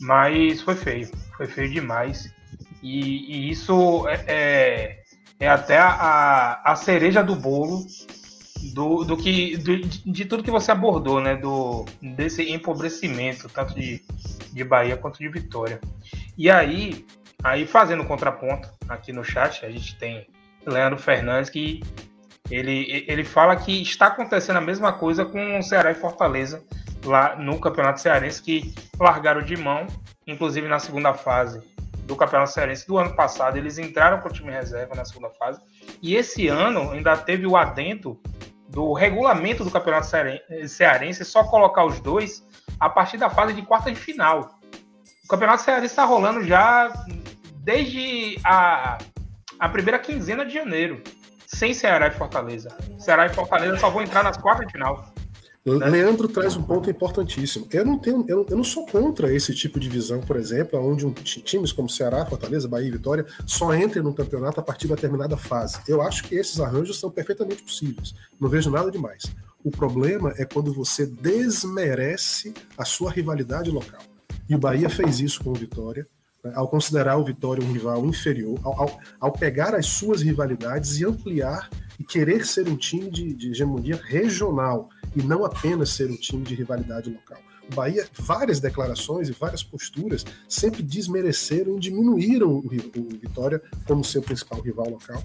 Mas 0.00 0.60
foi 0.60 0.74
feio, 0.74 1.10
foi 1.36 1.46
feio 1.46 1.70
demais. 1.70 2.32
E, 2.82 3.48
e 3.48 3.50
isso 3.50 4.06
é, 4.08 4.24
é, 4.26 5.01
é 5.42 5.48
até 5.48 5.76
a, 5.76 6.60
a, 6.64 6.76
cereja 6.76 7.20
do 7.20 7.34
bolo 7.34 7.84
do, 8.72 9.02
do 9.02 9.16
que 9.16 9.56
do, 9.56 9.76
de 9.76 10.24
tudo 10.24 10.44
que 10.44 10.52
você 10.52 10.70
abordou, 10.70 11.20
né? 11.20 11.34
Do, 11.34 11.84
desse 12.00 12.48
empobrecimento, 12.48 13.48
tanto 13.48 13.74
de, 13.74 14.00
de 14.52 14.62
Bahia 14.62 14.96
quanto 14.96 15.18
de 15.18 15.28
Vitória. 15.28 15.80
E 16.38 16.48
aí, 16.48 17.04
aí 17.42 17.66
fazendo 17.66 18.04
contraponto 18.04 18.70
aqui 18.88 19.12
no 19.12 19.24
chat, 19.24 19.66
a 19.66 19.68
gente 19.68 19.98
tem 19.98 20.28
Leandro 20.64 21.00
Fernandes 21.00 21.50
que 21.50 21.82
ele, 22.48 23.04
ele 23.08 23.24
fala 23.24 23.56
que 23.56 23.82
está 23.82 24.06
acontecendo 24.06 24.58
a 24.58 24.60
mesma 24.60 24.92
coisa 24.92 25.24
com 25.24 25.58
o 25.58 25.62
Ceará 25.64 25.90
e 25.90 25.96
Fortaleza 25.96 26.62
lá 27.04 27.34
no 27.34 27.58
Campeonato 27.58 28.00
Cearense, 28.00 28.40
que 28.40 28.72
largaram 28.96 29.42
de 29.42 29.56
mão, 29.56 29.88
inclusive 30.24 30.68
na 30.68 30.78
segunda 30.78 31.12
fase 31.12 31.71
do 32.12 32.16
Campeonato 32.16 32.52
Cearense 32.52 32.86
do 32.86 32.98
ano 32.98 33.16
passado, 33.16 33.56
eles 33.56 33.78
entraram 33.78 34.20
com 34.20 34.28
o 34.28 34.32
time 34.32 34.52
reserva 34.52 34.94
na 34.94 35.04
segunda 35.04 35.30
fase. 35.30 35.60
E 36.02 36.14
esse 36.14 36.46
ano 36.46 36.90
ainda 36.92 37.16
teve 37.16 37.46
o 37.46 37.56
adento 37.56 38.20
do 38.68 38.92
regulamento 38.92 39.64
do 39.64 39.70
Campeonato 39.70 40.06
Cearense 40.68 41.24
só 41.24 41.44
colocar 41.44 41.84
os 41.84 42.00
dois 42.00 42.46
a 42.78 42.88
partir 42.88 43.16
da 43.16 43.30
fase 43.30 43.54
de 43.54 43.62
quarta 43.62 43.90
de 43.90 43.98
final. 43.98 44.58
O 45.24 45.28
Campeonato 45.28 45.62
Cearense 45.62 45.86
está 45.86 46.04
rolando 46.04 46.44
já 46.44 46.92
desde 47.56 48.38
a, 48.44 48.98
a 49.58 49.68
primeira 49.68 49.98
quinzena 49.98 50.44
de 50.44 50.52
janeiro, 50.52 51.02
sem 51.46 51.72
Ceará 51.72 52.08
e 52.08 52.10
Fortaleza. 52.10 52.76
Ceará 52.98 53.26
e 53.26 53.30
Fortaleza 53.30 53.78
só 53.78 53.88
vão 53.88 54.02
entrar 54.02 54.22
nas 54.22 54.36
quartas 54.36 54.66
de 54.66 54.72
final. 54.72 55.12
Né? 55.64 55.88
Leandro 55.88 56.26
traz 56.26 56.56
um 56.56 56.62
ponto 56.62 56.90
importantíssimo. 56.90 57.68
Eu 57.70 57.84
não 57.84 57.98
tenho, 57.98 58.24
eu, 58.28 58.44
eu, 58.48 58.56
não 58.56 58.64
sou 58.64 58.84
contra 58.84 59.32
esse 59.32 59.54
tipo 59.54 59.78
de 59.78 59.88
visão, 59.88 60.20
por 60.20 60.36
exemplo, 60.36 60.80
onde 60.80 61.06
um, 61.06 61.12
times 61.12 61.72
como 61.72 61.88
Ceará, 61.88 62.26
Fortaleza, 62.26 62.66
Bahia 62.66 62.88
e 62.88 62.90
Vitória 62.90 63.24
só 63.46 63.72
entrem 63.74 64.02
no 64.02 64.12
campeonato 64.12 64.58
a 64.58 64.62
partir 64.62 64.88
de 64.88 64.94
determinada 64.94 65.36
fase. 65.36 65.78
Eu 65.86 66.02
acho 66.02 66.24
que 66.24 66.34
esses 66.34 66.58
arranjos 66.58 66.98
são 66.98 67.10
perfeitamente 67.10 67.62
possíveis. 67.62 68.12
Não 68.40 68.48
vejo 68.48 68.70
nada 68.70 68.90
demais. 68.90 69.22
O 69.62 69.70
problema 69.70 70.34
é 70.36 70.44
quando 70.44 70.74
você 70.74 71.06
desmerece 71.06 72.52
a 72.76 72.84
sua 72.84 73.12
rivalidade 73.12 73.70
local. 73.70 74.02
E 74.48 74.56
o 74.56 74.58
Bahia 74.58 74.90
fez 74.90 75.20
isso 75.20 75.42
com 75.44 75.50
o 75.50 75.54
Vitória, 75.54 76.06
ao 76.54 76.68
considerar 76.68 77.16
o 77.16 77.24
Vitória 77.24 77.64
um 77.64 77.72
rival 77.72 78.04
inferior, 78.04 78.58
ao, 78.64 78.80
ao, 78.80 79.00
ao, 79.20 79.32
pegar 79.32 79.74
as 79.74 79.86
suas 79.86 80.22
rivalidades 80.22 80.98
e 80.98 81.04
ampliar 81.04 81.70
e 81.98 82.04
querer 82.04 82.44
ser 82.44 82.68
um 82.68 82.76
time 82.76 83.10
de, 83.10 83.34
de 83.34 83.50
hegemonia 83.50 84.00
regional 84.02 84.88
e 85.14 85.22
não 85.22 85.44
apenas 85.44 85.90
ser 85.90 86.10
um 86.10 86.16
time 86.16 86.42
de 86.44 86.54
rivalidade 86.54 87.10
local. 87.10 87.38
O 87.70 87.74
Bahia, 87.74 88.06
várias 88.18 88.58
declarações 88.58 89.28
e 89.28 89.32
várias 89.32 89.62
posturas 89.62 90.24
sempre 90.48 90.82
desmereceram 90.82 91.76
e 91.76 91.80
diminuíram 91.80 92.50
o, 92.50 92.58
o 92.58 93.08
Vitória 93.20 93.62
como 93.86 94.04
seu 94.04 94.20
principal 94.20 94.60
rival 94.60 94.90
local. 94.90 95.22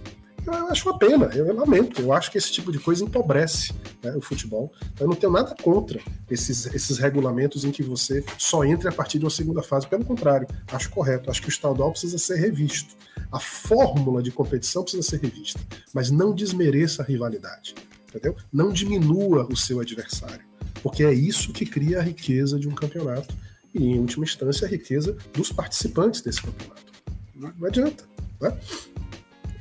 Eu 0.47 0.67
acho 0.69 0.89
uma 0.89 0.97
pena, 0.97 1.25
eu, 1.35 1.53
lamento. 1.53 2.01
Eu 2.01 2.13
acho 2.13 2.31
que 2.31 2.37
esse 2.37 2.51
tipo 2.51 2.71
de 2.71 2.79
coisa 2.79 3.03
empobrece 3.03 3.73
né, 4.01 4.15
o 4.15 4.21
futebol. 4.21 4.71
Eu 4.97 5.07
não 5.07 5.15
tenho 5.15 5.31
nada 5.31 5.53
contra 5.61 5.99
esses, 6.31 6.65
esses 6.67 6.97
regulamentos 6.97 7.65
em 7.65 7.71
que 7.71 7.83
você 7.83 8.23
só 8.37 8.63
entre 8.63 8.87
a 8.87 8.91
partir 8.91 9.19
de 9.19 9.25
uma 9.25 9.29
segunda 9.29 9.61
fase. 9.61 9.87
Pelo 9.87 10.05
contrário, 10.05 10.47
acho 10.71 10.89
correto. 10.89 11.29
Acho 11.29 11.41
que 11.41 11.49
o 11.49 11.49
estadual 11.49 11.91
precisa 11.91 12.17
ser 12.17 12.37
revisto. 12.37 12.95
A 13.29 13.39
fórmula 13.39 14.23
de 14.23 14.31
competição 14.31 14.83
precisa 14.83 15.03
ser 15.03 15.19
revista. 15.19 15.59
Mas 15.93 16.09
não 16.09 16.33
desmereça 16.33 17.03
a 17.03 17.05
rivalidade. 17.05 17.75
Entendeu? 18.07 18.35
Não 18.51 18.71
diminua 18.71 19.45
o 19.51 19.57
seu 19.57 19.81
adversário. 19.81 20.45
Porque 20.81 21.03
é 21.03 21.13
isso 21.13 21.51
que 21.51 21.65
cria 21.65 21.99
a 21.99 22.03
riqueza 22.03 22.57
de 22.57 22.69
um 22.69 22.73
campeonato 22.73 23.35
e, 23.73 23.83
em 23.83 23.99
última 23.99 24.23
instância, 24.23 24.65
a 24.65 24.69
riqueza 24.69 25.17
dos 25.33 25.51
participantes 25.51 26.21
desse 26.21 26.41
campeonato. 26.41 26.93
Não, 27.35 27.53
não 27.57 27.67
adianta. 27.67 28.05
Né? 28.39 28.57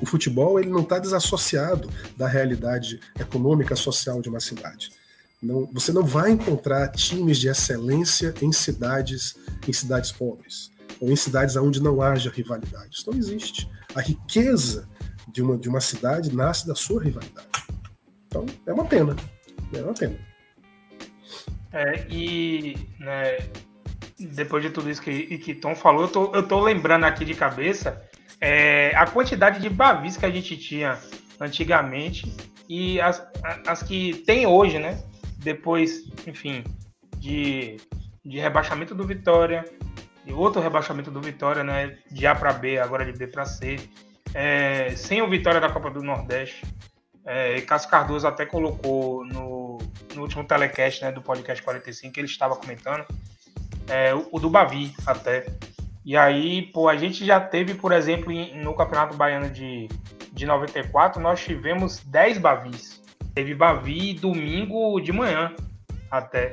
O 0.00 0.06
futebol 0.06 0.58
ele 0.58 0.68
não 0.68 0.80
está 0.80 0.98
desassociado 0.98 1.90
da 2.16 2.28
realidade 2.28 3.00
econômica 3.18 3.74
social 3.74 4.20
de 4.20 4.28
uma 4.28 4.40
cidade. 4.40 4.90
Não, 5.42 5.66
você 5.72 5.92
não 5.92 6.04
vai 6.04 6.30
encontrar 6.30 6.88
times 6.88 7.38
de 7.38 7.48
excelência 7.48 8.34
em 8.40 8.52
cidades 8.52 9.36
em 9.66 9.72
cidades 9.72 10.10
pobres 10.10 10.70
ou 11.00 11.10
em 11.10 11.16
cidades 11.16 11.56
onde 11.56 11.82
não 11.82 12.00
haja 12.00 12.30
rivalidade. 12.30 12.96
Isso 12.96 13.10
não 13.10 13.18
existe. 13.18 13.68
A 13.94 14.00
riqueza 14.00 14.88
de 15.28 15.42
uma, 15.42 15.58
de 15.58 15.68
uma 15.68 15.80
cidade 15.80 16.34
nasce 16.34 16.66
da 16.66 16.74
sua 16.74 17.02
rivalidade. 17.02 17.48
Então 18.26 18.46
é 18.66 18.72
uma 18.72 18.84
pena. 18.84 19.14
É 19.72 19.82
uma 19.82 19.94
pena. 19.94 20.16
É, 21.72 22.06
e 22.08 22.76
né, 22.98 23.38
depois 24.18 24.62
de 24.62 24.70
tudo 24.70 24.90
isso 24.90 25.02
que, 25.02 25.38
que 25.38 25.54
Tom 25.54 25.74
falou, 25.74 26.02
eu 26.02 26.08
tô, 26.08 26.34
eu 26.34 26.42
tô 26.42 26.60
lembrando 26.60 27.04
aqui 27.04 27.24
de 27.24 27.34
cabeça 27.34 28.02
é, 28.40 28.92
a 28.94 29.06
quantidade 29.06 29.60
de 29.60 29.68
bavis 29.68 30.16
que 30.16 30.26
a 30.26 30.30
gente 30.30 30.56
tinha 30.56 30.98
antigamente 31.40 32.32
e 32.68 33.00
as, 33.00 33.26
as 33.66 33.82
que 33.82 34.22
tem 34.26 34.46
hoje, 34.46 34.78
né? 34.78 35.02
Depois, 35.38 36.04
enfim, 36.26 36.64
de, 37.18 37.76
de 38.24 38.38
rebaixamento 38.38 38.94
do 38.94 39.06
Vitória, 39.06 39.64
e 40.26 40.32
outro 40.32 40.60
rebaixamento 40.60 41.10
do 41.10 41.20
Vitória, 41.20 41.62
né? 41.62 41.96
De 42.10 42.26
A 42.26 42.34
para 42.34 42.52
B, 42.52 42.78
agora 42.78 43.04
de 43.04 43.16
B 43.16 43.28
para 43.28 43.44
C. 43.44 43.76
É, 44.34 44.90
sem 44.96 45.22
o 45.22 45.30
Vitória 45.30 45.60
da 45.60 45.70
Copa 45.70 45.88
do 45.88 46.02
Nordeste. 46.02 46.66
É, 47.24 47.60
Cássio 47.60 47.88
Cardoso 47.88 48.26
até 48.26 48.44
colocou 48.44 49.24
no, 49.24 49.78
no 50.14 50.22
último 50.22 50.44
telecast 50.44 51.02
né, 51.02 51.10
do 51.10 51.22
podcast 51.22 51.62
45 51.62 52.12
que 52.12 52.20
ele 52.20 52.26
estava 52.26 52.56
comentando. 52.56 53.04
É, 53.88 54.12
o, 54.14 54.28
o 54.32 54.40
do 54.40 54.50
Bavi 54.50 54.92
até. 55.06 55.46
E 56.06 56.16
aí, 56.16 56.62
pô, 56.62 56.88
a 56.88 56.96
gente 56.96 57.26
já 57.26 57.40
teve, 57.40 57.74
por 57.74 57.90
exemplo, 57.90 58.32
no 58.54 58.72
Campeonato 58.74 59.16
Baiano 59.16 59.50
de, 59.50 59.88
de 60.32 60.46
94, 60.46 61.20
nós 61.20 61.44
tivemos 61.44 61.98
10 61.98 62.38
Bavis. 62.38 63.02
Teve 63.34 63.56
Bavi 63.56 64.14
domingo 64.14 65.00
de 65.00 65.12
manhã 65.12 65.52
até. 66.08 66.52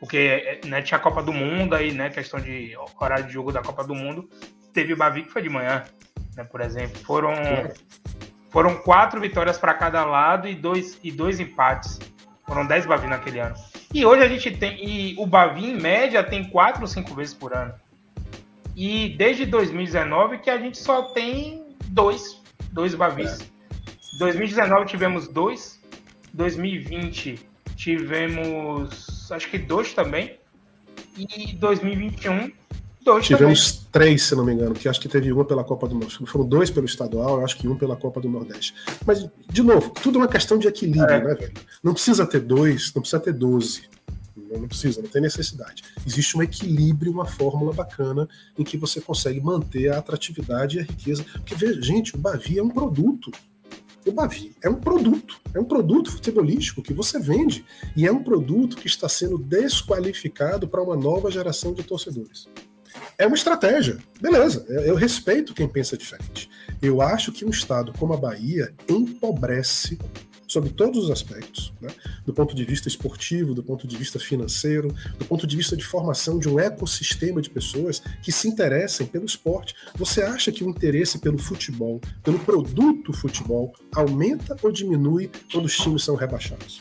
Porque 0.00 0.60
né, 0.66 0.82
tinha 0.82 0.98
a 0.98 1.00
Copa 1.00 1.22
do 1.22 1.32
Mundo 1.32 1.76
aí, 1.76 1.92
né? 1.92 2.10
Questão 2.10 2.40
de 2.40 2.76
horário 3.00 3.26
de 3.26 3.32
jogo 3.32 3.52
da 3.52 3.62
Copa 3.62 3.84
do 3.84 3.94
Mundo. 3.94 4.28
Teve 4.74 4.96
Bavi 4.96 5.22
que 5.22 5.30
foi 5.30 5.42
de 5.42 5.48
manhã, 5.48 5.84
né, 6.36 6.42
por 6.42 6.60
exemplo. 6.60 6.98
Foram, 7.04 7.32
foram 8.50 8.76
quatro 8.78 9.20
vitórias 9.20 9.56
para 9.56 9.72
cada 9.72 10.04
lado 10.04 10.48
e 10.48 10.54
dois, 10.56 10.98
e 11.04 11.12
dois 11.12 11.38
empates. 11.38 12.00
Foram 12.44 12.66
10 12.66 12.86
Bavi 12.86 13.06
naquele 13.06 13.38
ano. 13.38 13.54
E 13.94 14.04
hoje 14.04 14.24
a 14.24 14.28
gente 14.28 14.50
tem. 14.50 14.84
E 14.84 15.14
o 15.16 15.26
Bavi, 15.26 15.66
em 15.66 15.80
média, 15.80 16.24
tem 16.24 16.42
quatro 16.50 16.82
ou 16.82 16.88
cinco 16.88 17.14
vezes 17.14 17.32
por 17.32 17.54
ano. 17.54 17.72
E 18.76 19.10
desde 19.16 19.46
2019 19.46 20.38
que 20.38 20.50
a 20.50 20.58
gente 20.58 20.78
só 20.78 21.02
tem 21.02 21.64
dois, 21.86 22.40
dois 22.72 22.94
Bavis. 22.94 23.40
É. 23.40 24.18
2019 24.18 24.86
tivemos 24.86 25.28
dois, 25.28 25.80
2020 26.32 27.38
tivemos 27.76 29.30
acho 29.30 29.48
que 29.48 29.58
dois 29.58 29.94
também, 29.94 30.38
e 31.16 31.54
2021 31.54 32.52
dois 33.02 33.26
Tivemos 33.26 33.72
também. 33.72 33.88
três, 33.92 34.22
se 34.22 34.34
não 34.34 34.44
me 34.44 34.52
engano, 34.52 34.74
que 34.74 34.88
acho 34.88 35.00
que 35.00 35.08
teve 35.08 35.32
uma 35.32 35.44
pela 35.44 35.64
Copa 35.64 35.88
do 35.88 35.94
Nordeste. 35.94 36.26
Foram 36.26 36.46
dois 36.46 36.70
pelo 36.70 36.86
estadual, 36.86 37.42
acho 37.44 37.56
que 37.56 37.66
um 37.66 37.76
pela 37.76 37.96
Copa 37.96 38.20
do 38.20 38.28
Nordeste. 38.28 38.74
Mas, 39.06 39.26
de 39.48 39.62
novo, 39.62 39.90
tudo 39.90 40.18
é 40.18 40.22
uma 40.22 40.28
questão 40.28 40.58
de 40.58 40.68
equilíbrio, 40.68 41.14
é. 41.14 41.24
né, 41.24 41.34
velho? 41.34 41.52
Não 41.82 41.92
precisa 41.92 42.26
ter 42.26 42.40
dois, 42.40 42.92
não 42.94 43.00
precisa 43.02 43.20
ter 43.20 43.32
doze 43.32 43.88
não 44.58 44.68
precisa, 44.68 45.00
não 45.02 45.08
tem 45.08 45.22
necessidade. 45.22 45.82
Existe 46.06 46.36
um 46.36 46.42
equilíbrio, 46.42 47.12
uma 47.12 47.26
fórmula 47.26 47.72
bacana 47.72 48.28
em 48.58 48.64
que 48.64 48.76
você 48.76 49.00
consegue 49.00 49.40
manter 49.40 49.92
a 49.92 49.98
atratividade 49.98 50.76
e 50.76 50.80
a 50.80 50.84
riqueza. 50.84 51.24
Porque, 51.32 51.54
veja, 51.54 51.80
gente, 51.80 52.14
o 52.14 52.18
Bavi 52.18 52.58
é 52.58 52.62
um 52.62 52.70
produto. 52.70 53.30
O 54.06 54.12
Bavi 54.12 54.56
é 54.62 54.68
um 54.68 54.76
produto, 54.76 55.38
é 55.54 55.60
um 55.60 55.64
produto 55.64 56.10
futebolístico 56.10 56.82
que 56.82 56.94
você 56.94 57.18
vende 57.18 57.64
e 57.94 58.06
é 58.06 58.12
um 58.12 58.22
produto 58.22 58.78
que 58.78 58.86
está 58.86 59.08
sendo 59.08 59.36
desqualificado 59.36 60.66
para 60.66 60.82
uma 60.82 60.96
nova 60.96 61.30
geração 61.30 61.74
de 61.74 61.82
torcedores. 61.82 62.48
É 63.18 63.26
uma 63.26 63.36
estratégia, 63.36 63.98
beleza. 64.20 64.64
Eu 64.68 64.94
respeito 64.94 65.54
quem 65.54 65.68
pensa 65.68 65.96
diferente. 65.96 66.48
Eu 66.80 67.02
acho 67.02 67.30
que 67.30 67.44
um 67.44 67.50
estado 67.50 67.92
como 67.98 68.14
a 68.14 68.16
Bahia 68.16 68.74
empobrece 68.88 69.98
sobre 70.50 70.70
todos 70.70 71.04
os 71.04 71.10
aspectos, 71.12 71.72
né? 71.80 71.88
do 72.26 72.34
ponto 72.34 72.56
de 72.56 72.64
vista 72.64 72.88
esportivo, 72.88 73.54
do 73.54 73.62
ponto 73.62 73.86
de 73.86 73.96
vista 73.96 74.18
financeiro, 74.18 74.92
do 75.16 75.24
ponto 75.24 75.46
de 75.46 75.56
vista 75.56 75.76
de 75.76 75.84
formação 75.84 76.40
de 76.40 76.48
um 76.48 76.58
ecossistema 76.58 77.40
de 77.40 77.48
pessoas 77.48 78.02
que 78.20 78.32
se 78.32 78.48
interessem 78.48 79.06
pelo 79.06 79.24
esporte. 79.24 79.76
Você 79.94 80.22
acha 80.22 80.50
que 80.50 80.64
o 80.64 80.68
interesse 80.68 81.20
pelo 81.20 81.38
futebol, 81.38 82.00
pelo 82.24 82.40
produto 82.40 83.12
futebol, 83.12 83.72
aumenta 83.94 84.56
ou 84.60 84.72
diminui 84.72 85.30
quando 85.52 85.66
os 85.66 85.76
times 85.76 86.02
são 86.02 86.16
rebaixados? 86.16 86.80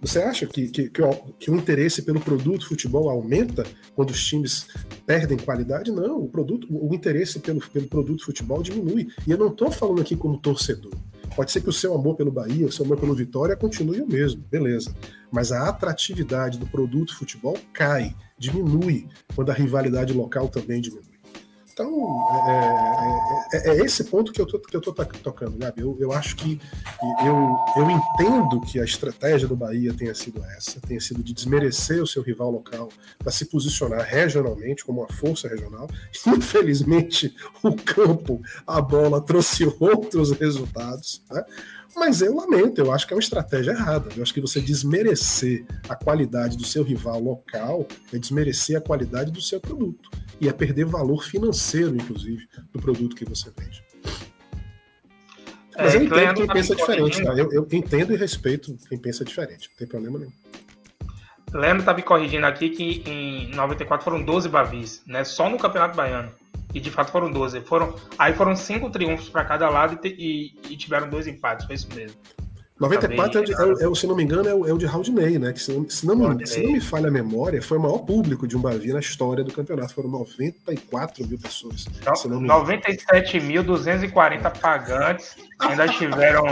Você 0.00 0.18
acha 0.18 0.44
que, 0.46 0.66
que, 0.68 0.90
que, 0.90 1.02
o, 1.02 1.12
que, 1.38 1.50
o, 1.50 1.56
interesse 1.56 2.02
pelo 2.02 2.20
produto 2.20 2.66
futebol 2.66 3.08
aumenta 3.08 3.64
quando 3.94 4.10
os 4.10 4.24
times 4.24 4.66
perdem 5.06 5.38
qualidade? 5.38 5.92
Não, 5.92 6.18
o 6.18 6.28
produto, 6.28 6.66
o 6.68 6.92
interesse 6.92 7.38
pelo, 7.38 7.60
pelo 7.60 7.86
produto 7.86 8.24
futebol 8.24 8.60
diminui. 8.60 9.08
E 9.24 9.30
eu 9.30 9.38
não 9.38 9.48
estou 9.48 9.70
falando 9.70 10.00
aqui 10.00 10.16
como 10.16 10.38
torcedor. 10.38 10.92
Pode 11.34 11.52
ser 11.52 11.60
que 11.60 11.68
o 11.68 11.72
seu 11.72 11.94
amor 11.94 12.16
pelo 12.16 12.30
Bahia, 12.30 12.66
o 12.66 12.72
seu 12.72 12.84
amor 12.84 12.98
pelo 12.98 13.14
Vitória 13.14 13.56
continue 13.56 14.00
o 14.00 14.06
mesmo, 14.06 14.42
beleza. 14.50 14.94
Mas 15.30 15.52
a 15.52 15.68
atratividade 15.68 16.58
do 16.58 16.66
produto 16.66 17.16
futebol 17.16 17.56
cai, 17.72 18.14
diminui, 18.38 19.06
quando 19.34 19.50
a 19.50 19.54
rivalidade 19.54 20.12
local 20.12 20.48
também 20.48 20.80
diminui. 20.80 21.09
Então, 21.80 22.26
é, 22.46 23.56
é, 23.56 23.70
é, 23.70 23.78
é 23.78 23.84
esse 23.84 24.04
ponto 24.04 24.32
que 24.32 24.40
eu 24.40 24.44
tô 24.44 24.58
tocando, 24.58 25.56
Gabi. 25.56 25.80
Eu, 25.80 25.96
eu 25.98 26.12
acho 26.12 26.36
que 26.36 26.60
eu, 27.24 27.56
eu 27.74 27.90
entendo 27.90 28.60
que 28.60 28.78
a 28.78 28.84
estratégia 28.84 29.48
do 29.48 29.56
Bahia 29.56 29.94
tenha 29.94 30.14
sido 30.14 30.44
essa, 30.56 30.78
tenha 30.80 31.00
sido 31.00 31.22
de 31.22 31.32
desmerecer 31.32 32.02
o 32.02 32.06
seu 32.06 32.22
rival 32.22 32.50
local 32.50 32.90
para 33.18 33.32
se 33.32 33.46
posicionar 33.46 34.02
regionalmente 34.02 34.84
como 34.84 35.00
uma 35.00 35.08
força 35.08 35.48
regional. 35.48 35.88
Infelizmente, 36.26 37.34
o 37.62 37.74
campo, 37.74 38.42
a 38.66 38.80
bola 38.82 39.20
trouxe 39.22 39.64
outros 39.80 40.32
resultados, 40.32 41.22
né? 41.30 41.42
Mas 41.96 42.22
eu 42.22 42.34
lamento, 42.34 42.80
eu 42.80 42.92
acho 42.92 43.06
que 43.06 43.12
é 43.12 43.16
uma 43.16 43.22
estratégia 43.22 43.72
errada. 43.72 44.08
Eu 44.16 44.22
acho 44.22 44.32
que 44.32 44.40
você 44.40 44.60
desmerecer 44.60 45.64
a 45.88 45.96
qualidade 45.96 46.56
do 46.56 46.64
seu 46.64 46.82
rival 46.82 47.20
local 47.20 47.86
é 48.12 48.18
desmerecer 48.18 48.76
a 48.76 48.80
qualidade 48.80 49.30
do 49.30 49.40
seu 49.40 49.60
produto 49.60 50.10
e 50.40 50.48
é 50.48 50.52
perder 50.52 50.84
valor 50.84 51.24
financeiro, 51.24 51.94
inclusive, 51.94 52.48
do 52.72 52.80
produto 52.80 53.16
que 53.16 53.24
você 53.24 53.50
vende. 53.56 53.82
Mas 55.76 55.94
é, 55.94 55.98
eu 55.98 56.02
entendo 56.04 56.34
quem 56.34 56.46
pensa 56.46 56.76
diferente, 56.76 57.22
tá? 57.22 57.32
eu, 57.32 57.52
eu, 57.52 57.66
entendo 57.72 58.12
e 58.12 58.16
respeito 58.16 58.76
quem 58.88 58.98
pensa 58.98 59.24
diferente, 59.24 59.68
não 59.70 59.76
tem 59.76 59.86
problema 59.86 60.18
nenhum. 60.18 60.32
Leandro 61.52 61.84
tá 61.84 61.94
me 61.94 62.02
corrigindo 62.02 62.46
aqui 62.46 62.70
que 62.70 63.02
em 63.08 63.50
94 63.54 64.04
foram 64.04 64.22
12 64.22 64.48
Bavis, 64.48 65.02
né? 65.06 65.24
Só 65.24 65.48
no 65.50 65.58
Campeonato 65.58 65.96
Baiano. 65.96 66.32
E 66.74 66.80
de 66.80 66.90
fato 66.90 67.10
foram 67.10 67.30
12. 67.30 67.60
Foram, 67.62 67.94
aí 68.18 68.32
foram 68.32 68.54
cinco 68.54 68.90
triunfos 68.90 69.28
para 69.28 69.44
cada 69.44 69.68
lado 69.68 69.98
e, 70.04 70.08
e, 70.08 70.72
e, 70.72 70.76
tiveram 70.76 71.08
dois 71.08 71.26
empates, 71.26 71.66
foi 71.66 71.74
isso 71.74 71.88
mesmo. 71.94 72.16
94, 72.80 73.40
é, 73.40 73.42
de, 73.42 73.52
é, 73.52 73.56
é, 73.86 73.94
se 73.94 74.06
não 74.06 74.16
me 74.16 74.22
engano, 74.22 74.48
é 74.48 74.54
o, 74.54 74.66
é 74.66 74.72
o 74.72 74.78
de 74.78 74.86
Haldney, 74.86 75.38
né? 75.38 75.52
Que 75.52 75.60
se 75.60 75.70
não, 75.70 75.90
se, 75.90 76.06
não 76.06 76.16
me, 76.16 76.46
se 76.46 76.62
não 76.62 76.72
me 76.72 76.80
falha 76.80 77.08
a 77.08 77.10
memória, 77.10 77.60
foi 77.60 77.76
o 77.76 77.82
maior 77.82 77.98
público 77.98 78.48
de 78.48 78.56
um 78.56 78.62
Bavi 78.62 78.90
na 78.90 79.00
história 79.00 79.44
do 79.44 79.52
campeonato. 79.52 79.92
Foram 79.92 80.08
94 80.08 81.26
mil 81.26 81.38
pessoas. 81.38 81.86
Então, 82.00 82.14
97.240 82.14 84.58
pagantes. 84.58 85.36
Ainda 85.58 85.86
tiveram. 85.88 86.46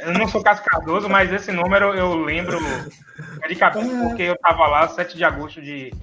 Eu 0.00 0.12
não 0.12 0.28
sou 0.28 0.42
Cássio 0.42 0.66
Cardoso, 0.66 1.08
mas 1.08 1.32
esse 1.32 1.50
número 1.50 1.94
eu 1.94 2.14
lembro 2.14 2.58
de 3.48 3.56
cabeça, 3.56 3.90
é. 3.90 4.02
porque 4.06 4.24
eu 4.24 4.34
estava 4.34 4.66
lá 4.66 4.86
7 4.86 5.16
de 5.16 5.24
agosto 5.24 5.62
de, 5.62 5.94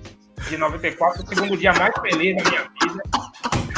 de 0.49 0.57
94, 0.57 1.23
o 1.23 1.27
segundo 1.27 1.57
dia 1.57 1.73
mais 1.73 1.93
feliz 1.99 2.35
da 2.35 2.49
minha 2.49 2.69
vida. 2.81 3.03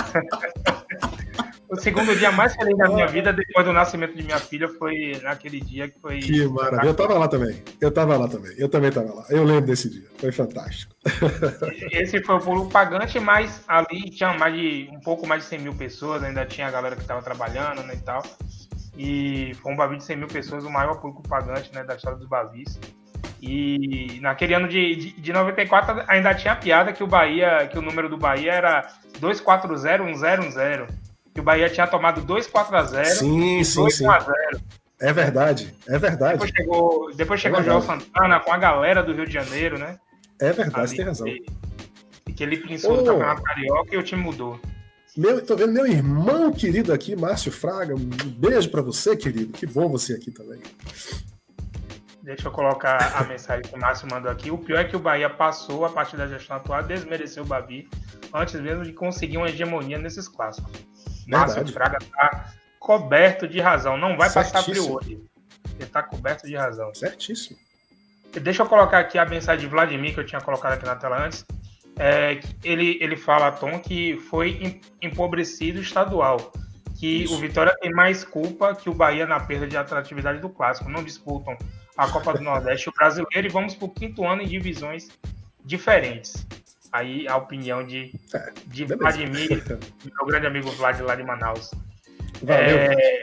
o 1.69 1.75
segundo 1.75 2.15
dia 2.15 2.31
mais 2.31 2.55
feliz 2.55 2.77
da 2.77 2.87
minha 2.87 3.07
vida, 3.07 3.33
depois 3.33 3.65
do 3.65 3.73
nascimento 3.73 4.15
de 4.15 4.23
minha 4.23 4.39
filha, 4.39 4.67
foi 4.67 5.19
naquele 5.23 5.59
dia 5.59 5.89
que 5.89 5.99
foi. 5.99 6.19
Que 6.19 6.47
maravilha. 6.47 6.89
Eu 6.89 6.93
tava 6.93 7.17
lá 7.17 7.27
também. 7.27 7.63
Eu 7.79 7.91
tava 7.91 8.17
lá 8.17 8.27
também. 8.27 8.53
Eu 8.57 8.69
também 8.69 8.91
tava 8.91 9.13
lá. 9.13 9.25
Eu 9.29 9.43
lembro 9.43 9.65
desse 9.65 9.89
dia. 9.89 10.07
Foi 10.17 10.31
fantástico. 10.31 10.93
Esse 11.91 12.23
foi 12.23 12.35
o 12.35 12.39
pulo 12.39 12.69
pagante, 12.69 13.19
mas 13.19 13.63
ali 13.67 14.09
tinha 14.09 14.33
mais 14.33 14.53
de 14.53 14.89
um 14.91 14.99
pouco 14.99 15.27
mais 15.27 15.43
de 15.43 15.49
100 15.49 15.59
mil 15.59 15.75
pessoas, 15.75 16.23
ainda 16.23 16.45
tinha 16.45 16.67
a 16.67 16.71
galera 16.71 16.95
que 16.95 17.01
estava 17.01 17.21
trabalhando 17.21 17.83
né, 17.83 17.95
e 17.95 18.01
tal. 18.01 18.23
E 18.97 19.53
foi 19.61 19.73
um 19.73 19.75
Bavi 19.75 19.97
de 19.97 20.03
100 20.03 20.17
mil 20.17 20.27
pessoas, 20.27 20.65
o 20.65 20.71
maior 20.71 20.99
público 20.99 21.21
pagante 21.27 21.71
né, 21.73 21.83
da 21.83 21.95
história 21.95 22.17
dos 22.17 22.27
Bavis. 22.27 22.79
E 23.41 24.19
naquele 24.21 24.53
ano 24.53 24.67
de, 24.67 24.95
de, 24.95 25.11
de 25.11 25.33
94 25.33 26.03
ainda 26.07 26.33
tinha 26.33 26.53
a 26.53 26.55
piada 26.55 26.91
que 26.91 27.03
o 27.03 27.07
Bahia, 27.07 27.67
que 27.71 27.77
o 27.77 27.81
número 27.81 28.09
do 28.09 28.17
Bahia 28.17 28.51
era 28.51 28.87
2401010. 29.21 30.87
Que 31.33 31.39
o 31.39 31.43
Bahia 31.43 31.69
tinha 31.69 31.85
tomado 31.85 32.21
2-4 32.21 32.73
a 32.73 32.83
0 32.83 33.05
sim, 33.05 33.61
2 33.61 33.95
sim. 33.95 34.07
a 34.07 34.19
0 34.19 34.35
É 34.99 35.13
verdade, 35.13 35.73
é 35.87 35.99
verdade. 35.99 36.33
Depois 36.33 36.51
chegou, 36.51 37.15
depois 37.15 37.39
chegou 37.39 37.59
é 37.59 37.61
o 37.61 37.65
João 37.65 37.81
Santana 37.81 38.39
com 38.39 38.51
a 38.51 38.57
galera 38.57 39.03
do 39.03 39.13
Rio 39.13 39.27
de 39.27 39.33
Janeiro, 39.33 39.77
né? 39.77 39.97
É 40.39 40.51
verdade, 40.51 40.89
Ali, 40.89 40.97
tem 40.97 41.05
razão. 41.05 41.27
E 41.27 42.33
que 42.33 42.43
ele 42.43 42.57
pensou 42.57 42.93
oh. 42.93 42.97
no 42.97 43.05
Campeonato 43.05 43.43
Carioca 43.43 43.95
e 43.95 43.97
o 43.97 44.03
time 44.03 44.21
mudou. 44.21 44.59
Meu, 45.15 45.43
tô 45.43 45.55
vendo 45.55 45.73
meu 45.73 45.87
irmão 45.87 46.51
querido 46.51 46.93
aqui, 46.93 47.15
Márcio 47.15 47.51
Fraga. 47.51 47.95
Um 47.95 48.09
beijo 48.37 48.69
para 48.69 48.83
você, 48.83 49.15
querido. 49.17 49.51
Que 49.51 49.65
bom 49.65 49.89
você 49.89 50.13
aqui 50.13 50.29
também. 50.29 50.59
Deixa 52.27 52.49
eu 52.49 52.51
colocar 52.51 52.97
a 53.15 53.23
mensagem 53.23 53.63
que 53.63 53.73
o 53.73 53.79
Márcio 53.79 54.05
mandou 54.11 54.29
aqui. 54.29 54.51
O 54.51 54.57
pior 54.57 54.79
é 54.79 54.83
que 54.83 54.97
o 54.97 54.99
Bahia 54.99 55.29
passou, 55.29 55.85
a 55.85 55.89
partir 55.89 56.17
da 56.17 56.27
gestão 56.27 56.57
atual, 56.57 56.79
a 56.79 56.81
desmerecer 56.81 57.41
o 57.41 57.45
Babi 57.45 57.89
antes 58.33 58.59
mesmo 58.59 58.83
de 58.83 58.91
conseguir 58.91 59.37
uma 59.37 59.47
hegemonia 59.47 59.97
nesses 59.97 60.27
clássicos. 60.27 60.73
Verdade. 61.25 61.55
Márcio 61.55 61.67
Fraga 61.67 61.97
está 62.01 62.53
coberto 62.81 63.47
de 63.47 63.61
razão. 63.61 63.95
Não 63.95 64.17
vai 64.17 64.29
Certíssimo. 64.29 64.53
passar 64.53 64.69
frio 64.69 64.93
hoje. 64.93 65.11
Ele 65.75 65.83
está 65.85 66.03
coberto 66.03 66.45
de 66.45 66.53
razão. 66.53 66.93
Certíssimo. 66.93 67.57
Deixa 68.33 68.61
eu 68.61 68.67
colocar 68.67 68.99
aqui 68.99 69.17
a 69.17 69.25
mensagem 69.25 69.61
de 69.61 69.71
Vladimir, 69.71 70.13
que 70.13 70.19
eu 70.19 70.25
tinha 70.25 70.41
colocado 70.41 70.73
aqui 70.73 70.85
na 70.85 70.97
tela 70.97 71.25
antes. 71.25 71.45
É, 71.97 72.41
ele, 72.61 72.97
ele 72.99 73.15
fala, 73.15 73.53
Tom, 73.53 73.79
que 73.79 74.17
foi 74.29 74.81
empobrecido 75.01 75.79
estadual 75.79 76.51
que 76.99 77.23
Isso. 77.23 77.35
o 77.35 77.37
Vitória 77.37 77.73
tem 77.79 77.91
mais 77.91 78.25
culpa 78.25 78.75
que 78.75 78.89
o 78.89 78.93
Bahia 78.93 79.25
na 79.25 79.39
perda 79.39 79.65
de 79.65 79.77
atratividade 79.77 80.39
do 80.39 80.49
clássico. 80.49 80.89
Não 80.89 81.03
disputam 81.03 81.55
a 81.97 82.07
Copa 82.07 82.33
do 82.33 82.41
Nordeste 82.41 82.87
e 82.87 82.89
o 82.89 82.93
Brasileiro 82.93 83.47
e 83.47 83.49
vamos 83.49 83.73
para 83.73 83.85
o 83.85 83.89
quinto 83.89 84.25
ano 84.25 84.43
em 84.43 84.47
divisões 84.47 85.09
diferentes. 85.65 86.45
Aí 86.91 87.27
a 87.27 87.35
opinião 87.35 87.85
de, 87.85 88.13
é, 88.33 88.53
de 88.67 88.85
Vladimir, 88.85 89.63
meu 90.05 90.25
grande 90.25 90.47
amigo 90.47 90.69
Vlad 90.71 91.01
lá 91.01 91.15
de 91.15 91.23
Manaus. 91.23 91.71
Valeu. 92.41 92.77
É, 92.77 93.21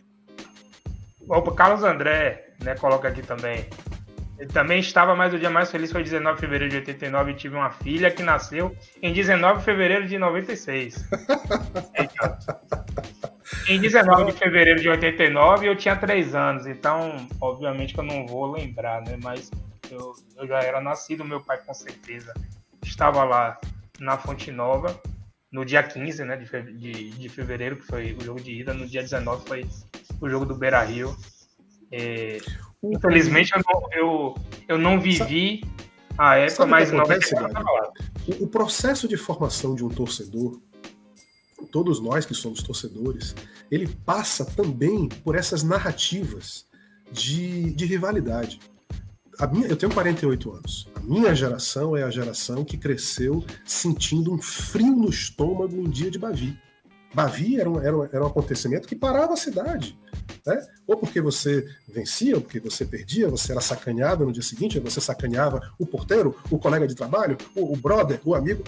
o 1.26 1.42
Carlos 1.52 1.84
André 1.84 2.48
né, 2.62 2.74
coloca 2.74 3.08
aqui 3.08 3.22
também. 3.22 3.66
Ele 4.38 4.50
também 4.50 4.80
estava, 4.80 5.14
mas 5.14 5.32
o 5.32 5.38
dia 5.38 5.48
mais 5.48 5.70
feliz 5.70 5.92
foi 5.92 6.02
19 6.02 6.34
de 6.34 6.40
fevereiro 6.40 6.70
de 6.70 6.76
89 6.78 7.30
e 7.30 7.34
tive 7.34 7.54
uma 7.54 7.70
filha 7.70 8.10
que 8.10 8.22
nasceu 8.22 8.76
em 9.00 9.12
19 9.12 9.60
de 9.60 9.64
fevereiro 9.64 10.08
de 10.08 10.18
96. 10.18 10.96
Em 13.66 13.80
19 13.80 14.32
de 14.32 14.38
fevereiro 14.38 14.80
de 14.80 14.88
89 14.88 15.66
eu 15.66 15.76
tinha 15.76 15.96
3 15.96 16.34
anos, 16.34 16.66
então 16.66 17.26
obviamente 17.40 17.94
que 17.94 18.00
eu 18.00 18.04
não 18.04 18.26
vou 18.26 18.52
lembrar, 18.52 19.02
né? 19.02 19.18
Mas 19.22 19.50
eu, 19.90 20.14
eu 20.36 20.46
já 20.46 20.60
era 20.60 20.80
nascido, 20.80 21.24
meu 21.24 21.40
pai 21.40 21.58
com 21.58 21.72
certeza 21.72 22.34
estava 22.82 23.24
lá 23.24 23.58
na 23.98 24.18
Fonte 24.18 24.50
Nova 24.50 25.00
no 25.54 25.64
dia 25.64 25.82
15 25.82 26.24
né, 26.24 26.36
de, 26.36 26.72
de, 26.72 27.10
de 27.10 27.28
fevereiro, 27.28 27.76
que 27.76 27.86
foi 27.86 28.12
o 28.12 28.20
jogo 28.20 28.40
de 28.40 28.52
ida, 28.52 28.74
no 28.74 28.86
dia 28.86 29.02
19 29.02 29.46
foi 29.46 29.64
o 30.20 30.28
jogo 30.28 30.44
do 30.44 30.54
Beira 30.56 30.82
Rio. 30.82 31.16
É, 31.92 32.38
infelizmente 32.82 33.52
eu 33.54 33.62
não, 33.64 33.92
eu, 33.92 34.34
eu 34.66 34.78
não 34.78 35.00
vivi 35.00 35.62
a 36.18 36.36
época, 36.36 36.66
mais 36.66 36.90
não. 36.90 37.04
O 38.40 38.48
processo 38.48 39.06
de 39.06 39.16
formação 39.16 39.76
de 39.76 39.84
um 39.84 39.88
torcedor 39.88 40.60
todos 41.64 42.00
nós 42.00 42.24
que 42.24 42.34
somos 42.34 42.62
torcedores, 42.62 43.34
ele 43.70 43.88
passa 44.04 44.44
também 44.44 45.08
por 45.08 45.34
essas 45.34 45.62
narrativas 45.62 46.66
de, 47.10 47.72
de 47.72 47.84
rivalidade. 47.84 48.60
Minha, 49.52 49.66
eu 49.66 49.76
tenho 49.76 49.92
48 49.92 50.52
anos. 50.52 50.88
A 50.94 51.00
minha 51.00 51.34
geração 51.34 51.96
é 51.96 52.02
a 52.02 52.10
geração 52.10 52.64
que 52.64 52.76
cresceu 52.76 53.44
sentindo 53.64 54.32
um 54.32 54.40
frio 54.40 54.94
no 54.94 55.08
estômago 55.08 55.74
em 55.74 55.90
dia 55.90 56.10
de 56.10 56.18
Bavi. 56.18 56.56
Bavi 57.12 57.60
era 57.60 57.70
um, 57.70 57.80
era 57.80 57.96
um, 57.96 58.04
era 58.04 58.24
um 58.24 58.26
acontecimento 58.26 58.88
que 58.88 58.96
parava 58.96 59.34
a 59.34 59.36
cidade. 59.36 59.98
Né? 60.46 60.66
Ou 60.86 60.96
porque 60.96 61.20
você 61.20 61.66
vencia, 61.88 62.34
ou 62.34 62.40
porque 62.40 62.60
você 62.60 62.84
perdia, 62.84 63.28
você 63.28 63.52
era 63.52 63.60
sacaneado 63.60 64.24
no 64.24 64.32
dia 64.32 64.42
seguinte, 64.42 64.80
você 64.80 65.00
sacaneava 65.00 65.60
o 65.78 65.86
porteiro, 65.86 66.36
o 66.50 66.58
colega 66.58 66.86
de 66.86 66.94
trabalho, 66.94 67.36
o, 67.54 67.72
o 67.72 67.76
brother, 67.76 68.20
o 68.24 68.34
amigo 68.34 68.64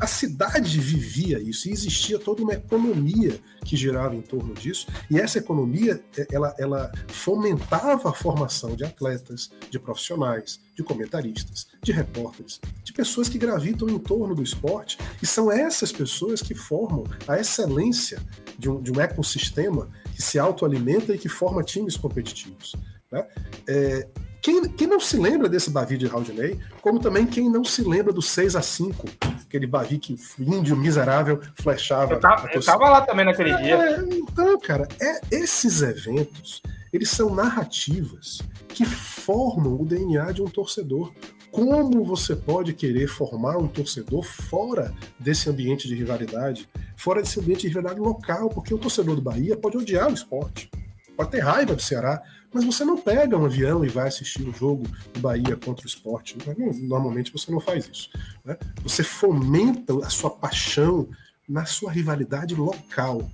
a 0.00 0.06
cidade 0.06 0.80
vivia 0.80 1.38
isso 1.38 1.68
e 1.68 1.72
existia 1.72 2.18
toda 2.18 2.42
uma 2.42 2.54
economia 2.54 3.38
que 3.64 3.76
girava 3.76 4.16
em 4.16 4.22
torno 4.22 4.54
disso 4.54 4.86
e 5.10 5.20
essa 5.20 5.38
economia 5.38 6.02
é, 6.16 6.26
ela, 6.32 6.54
ela 6.58 6.90
fomentava 7.08 8.08
a 8.08 8.12
formação 8.12 8.74
de 8.74 8.82
atletas, 8.82 9.50
de 9.70 9.78
profissionais, 9.78 10.58
de 10.74 10.82
comentaristas, 10.82 11.66
de 11.82 11.92
repórteres, 11.92 12.60
de 12.82 12.92
pessoas 12.94 13.28
que 13.28 13.38
gravitam 13.38 13.88
em 13.90 13.98
torno 13.98 14.34
do 14.34 14.42
esporte 14.42 14.96
e 15.22 15.26
são 15.26 15.52
essas 15.52 15.92
pessoas 15.92 16.40
que 16.40 16.54
formam 16.54 17.04
a 17.28 17.38
excelência 17.38 18.22
de 18.58 18.70
um, 18.70 18.80
de 18.80 18.90
um 18.90 19.00
ecossistema 19.00 19.90
que 20.14 20.22
se 20.22 20.38
autoalimenta 20.38 21.14
e 21.14 21.18
que 21.18 21.28
forma 21.28 21.62
times 21.62 21.96
competitivos. 21.96 22.74
Né? 23.12 23.26
É, 23.68 24.08
quem, 24.40 24.66
quem, 24.70 24.86
não 24.86 24.98
se 24.98 25.18
lembra 25.18 25.48
desse 25.48 25.70
Bavi 25.70 25.98
de 25.98 26.06
Haldney, 26.06 26.58
como 26.80 26.98
também 26.98 27.26
quem 27.26 27.50
não 27.50 27.62
se 27.62 27.82
lembra 27.82 28.12
do 28.12 28.22
6 28.22 28.56
a 28.56 28.62
5 28.62 29.06
aquele 29.50 29.66
Bavi 29.66 29.98
que 29.98 30.16
índio 30.38 30.76
miserável 30.76 31.40
flechava. 31.54 32.14
Eu 32.14 32.20
tava, 32.20 32.48
eu 32.52 32.64
tava 32.64 32.88
lá 32.88 33.00
também 33.00 33.24
naquele 33.24 33.50
é, 33.50 33.56
dia. 33.56 34.08
Então, 34.12 34.58
cara, 34.60 34.86
é, 35.00 35.20
esses 35.32 35.82
eventos, 35.82 36.62
eles 36.92 37.10
são 37.10 37.34
narrativas 37.34 38.40
que 38.68 38.84
formam 38.84 39.74
o 39.74 39.84
DNA 39.84 40.30
de 40.30 40.40
um 40.40 40.46
torcedor. 40.46 41.12
Como 41.50 42.04
você 42.04 42.36
pode 42.36 42.72
querer 42.72 43.08
formar 43.08 43.56
um 43.56 43.66
torcedor 43.66 44.22
fora 44.22 44.94
desse 45.18 45.50
ambiente 45.50 45.88
de 45.88 45.96
rivalidade, 45.96 46.68
fora 46.96 47.20
desse 47.20 47.40
ambiente 47.40 47.62
de 47.62 47.68
rivalidade 47.68 47.98
local? 47.98 48.48
Porque 48.50 48.72
o 48.72 48.78
torcedor 48.78 49.16
do 49.16 49.22
Bahia 49.22 49.56
pode 49.56 49.76
odiar 49.76 50.08
o 50.08 50.14
esporte, 50.14 50.70
pode 51.16 51.32
ter 51.32 51.40
raiva 51.40 51.74
do 51.74 51.82
Ceará, 51.82 52.22
mas 52.52 52.64
você 52.64 52.84
não 52.84 52.96
pega 52.96 53.38
um 53.38 53.44
avião 53.44 53.84
e 53.84 53.88
vai 53.88 54.08
assistir 54.08 54.42
o 54.42 54.52
jogo 54.52 54.84
do 55.14 55.20
Bahia 55.20 55.56
contra 55.56 55.84
o 55.84 55.88
esporte. 55.88 56.36
Normalmente 56.82 57.32
você 57.32 57.50
não 57.50 57.60
faz 57.60 57.88
isso. 57.88 58.10
Né? 58.44 58.56
Você 58.82 59.04
fomenta 59.04 59.94
a 60.04 60.10
sua 60.10 60.30
paixão 60.30 61.08
na 61.48 61.64
sua 61.64 61.92
rivalidade 61.92 62.54
local. 62.54 63.30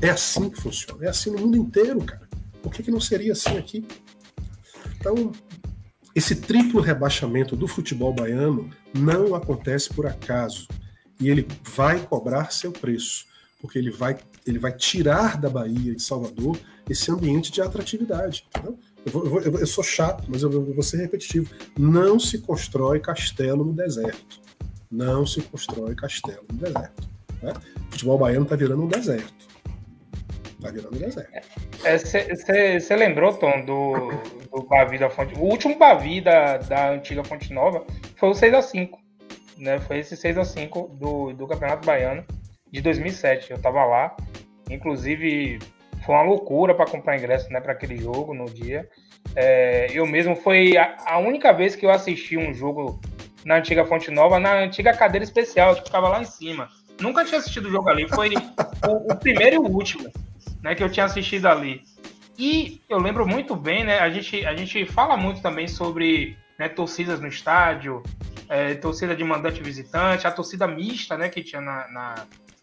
É 0.00 0.10
assim 0.10 0.48
que 0.48 0.60
funciona. 0.60 1.04
É 1.04 1.08
assim 1.08 1.30
no 1.30 1.40
mundo 1.40 1.56
inteiro, 1.56 2.02
cara. 2.04 2.28
Por 2.62 2.72
que, 2.72 2.84
que 2.84 2.90
não 2.90 3.00
seria 3.00 3.32
assim 3.32 3.58
aqui? 3.58 3.84
Então, 4.96 5.32
esse 6.14 6.36
triplo 6.36 6.80
rebaixamento 6.80 7.56
do 7.56 7.66
futebol 7.66 8.14
baiano 8.14 8.70
não 8.94 9.34
acontece 9.34 9.92
por 9.92 10.06
acaso. 10.06 10.68
E 11.18 11.28
ele 11.28 11.46
vai 11.64 12.00
cobrar 12.00 12.52
seu 12.52 12.70
preço, 12.70 13.26
porque 13.60 13.78
ele 13.78 13.90
vai, 13.90 14.16
ele 14.46 14.58
vai 14.58 14.72
tirar 14.72 15.36
da 15.40 15.50
Bahia 15.50 15.94
de 15.94 16.02
Salvador 16.02 16.58
esse 16.88 17.10
ambiente 17.10 17.50
de 17.50 17.60
atratividade. 17.60 18.46
Eu, 19.04 19.12
vou, 19.12 19.40
eu, 19.40 19.58
eu, 19.58 19.66
sou 19.66 19.82
chato, 19.82 20.24
mas 20.28 20.42
eu 20.42 20.50
vou 20.50 20.82
ser 20.82 20.98
repetitivo. 20.98 21.52
Não 21.76 22.18
se 22.18 22.38
constrói 22.38 23.00
castelo 23.00 23.64
no 23.64 23.72
deserto. 23.72 24.40
Não 24.90 25.26
se 25.26 25.40
constrói 25.42 25.94
castelo 25.94 26.44
no 26.52 26.58
deserto. 26.58 27.08
Né? 27.42 27.52
O 27.88 27.92
futebol 27.92 28.18
baiano 28.18 28.44
está 28.44 28.56
virando 28.56 28.82
um 28.82 28.88
deserto. 28.88 29.48
Está 30.56 30.70
virando 30.70 30.94
um 30.94 30.98
deserto. 30.98 31.48
Você 31.82 32.92
é, 32.92 32.96
lembrou, 32.96 33.34
Tom, 33.34 33.64
do, 33.64 34.10
do 34.52 34.62
Bavi 34.62 34.98
da 34.98 35.10
Fonte. 35.10 35.34
O 35.34 35.42
último 35.42 35.76
Bavi 35.76 36.20
da, 36.20 36.58
da 36.58 36.92
antiga 36.92 37.24
Fonte 37.24 37.52
Nova 37.52 37.84
foi 38.16 38.28
o 38.28 38.32
6x5. 38.32 38.90
Né? 39.58 39.80
Foi 39.80 39.98
esse 39.98 40.14
6x5 40.14 40.96
do, 40.96 41.32
do 41.32 41.46
Campeonato 41.48 41.84
Baiano 41.84 42.24
de 42.70 42.80
2007. 42.80 43.50
Eu 43.50 43.56
estava 43.56 43.84
lá. 43.84 44.16
Inclusive, 44.70 45.58
foi 46.04 46.14
uma 46.14 46.24
loucura 46.24 46.74
para 46.74 46.86
comprar 46.86 47.16
ingresso 47.16 47.50
né, 47.50 47.60
para 47.60 47.72
aquele 47.72 47.96
jogo 47.96 48.34
no 48.34 48.46
dia. 48.46 48.88
É, 49.34 49.86
eu 49.92 50.06
mesmo 50.06 50.34
foi 50.34 50.76
a, 50.76 50.96
a, 51.06 51.18
única 51.18 51.52
vez 51.52 51.76
que 51.76 51.86
eu 51.86 51.90
assisti 51.90 52.36
um 52.36 52.52
jogo 52.52 53.00
na 53.44 53.56
antiga 53.56 53.84
Fonte 53.84 54.10
Nova, 54.10 54.38
na 54.38 54.60
antiga 54.60 54.92
cadeira 54.94 55.24
especial, 55.24 55.76
que 55.76 55.84
ficava 55.84 56.08
lá 56.08 56.20
em 56.20 56.24
cima. 56.24 56.68
Nunca 57.00 57.24
tinha 57.24 57.38
assistido 57.38 57.66
o 57.66 57.70
jogo 57.70 57.88
ali, 57.88 58.08
foi 58.08 58.34
o, 58.34 59.12
o, 59.12 59.16
primeiro 59.16 59.56
e 59.56 59.58
o 59.58 59.66
último 59.66 60.10
né, 60.62 60.74
que 60.74 60.82
eu 60.82 60.90
tinha 60.90 61.06
assistido 61.06 61.46
ali. 61.46 61.82
E 62.38 62.80
eu 62.88 62.98
lembro 62.98 63.26
muito 63.26 63.54
bem, 63.54 63.84
né? 63.84 63.98
A 63.98 64.08
gente, 64.10 64.44
a 64.46 64.54
gente 64.54 64.84
fala 64.86 65.16
muito 65.16 65.42
também 65.42 65.68
sobre 65.68 66.36
né, 66.58 66.68
torcidas 66.68 67.20
no 67.20 67.28
estádio, 67.28 68.02
é, 68.48 68.74
torcida 68.74 69.14
de 69.14 69.24
mandante 69.24 69.62
visitante, 69.62 70.26
a 70.26 70.30
torcida 70.30 70.66
mista 70.66 71.16
né, 71.16 71.28
que 71.28 71.42
tinha 71.42 71.60
na, 71.60 71.88
na 71.88 72.14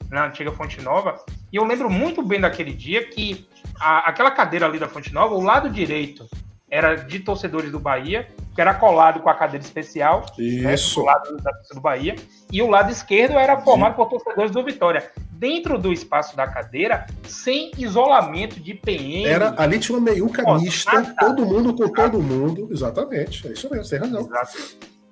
na 0.10 0.28
antiga 0.28 0.52
Fonte 0.52 0.82
Nova. 0.82 1.24
E 1.52 1.58
eu 1.58 1.66
lembro 1.66 1.90
muito 1.90 2.22
bem 2.22 2.42
daquele 2.42 2.74
dia 2.74 3.06
que 3.06 3.48
a, 3.80 4.10
aquela 4.10 4.32
cadeira 4.32 4.66
ali 4.66 4.80
da 4.80 4.88
Fonte 4.88 5.14
Nova, 5.14 5.36
o 5.36 5.42
lado 5.42 5.70
direito 5.70 6.28
era 6.72 6.96
de 6.96 7.20
torcedores 7.20 7.72
do 7.72 7.80
Bahia, 7.80 8.28
que 8.54 8.62
era 8.62 8.74
colado 8.74 9.22
com 9.22 9.30
a 9.30 9.34
cadeira 9.34 9.66
especial, 9.66 10.26
né, 10.38 10.76
Isso. 10.76 11.00
Né, 11.00 11.06
do 11.06 11.06
lado 11.06 11.38
da 11.38 11.52
do 11.74 11.82
Bahia, 11.82 12.16
e 12.52 12.62
o 12.62 12.70
lado 12.70 12.92
esquerdo 12.92 13.38
era 13.38 13.60
formado 13.62 13.92
Sim. 13.92 13.98
por 13.98 14.10
torcedores 14.10 14.52
do 14.52 14.64
Vitória. 14.64 15.12
Dentro 15.32 15.80
do 15.80 15.92
espaço 15.94 16.36
da 16.36 16.46
cadeira, 16.46 17.08
sem 17.24 17.72
isolamento 17.78 18.60
de 18.60 18.74
PM. 18.74 19.26
Era, 19.26 19.56
ali 19.58 19.80
tinha 19.80 19.98
uma 19.98 20.04
meiuca 20.04 20.44
mista, 20.56 21.16
todo 21.18 21.46
mundo 21.46 21.74
com 21.74 21.88
todo 21.90 22.22
mundo. 22.22 22.68
Exatamente, 22.70 23.48
é 23.48 23.52
isso 23.54 23.70
mesmo, 23.70 23.90
tem 23.90 24.00
razão. 24.00 24.22
Exato. 24.22 24.58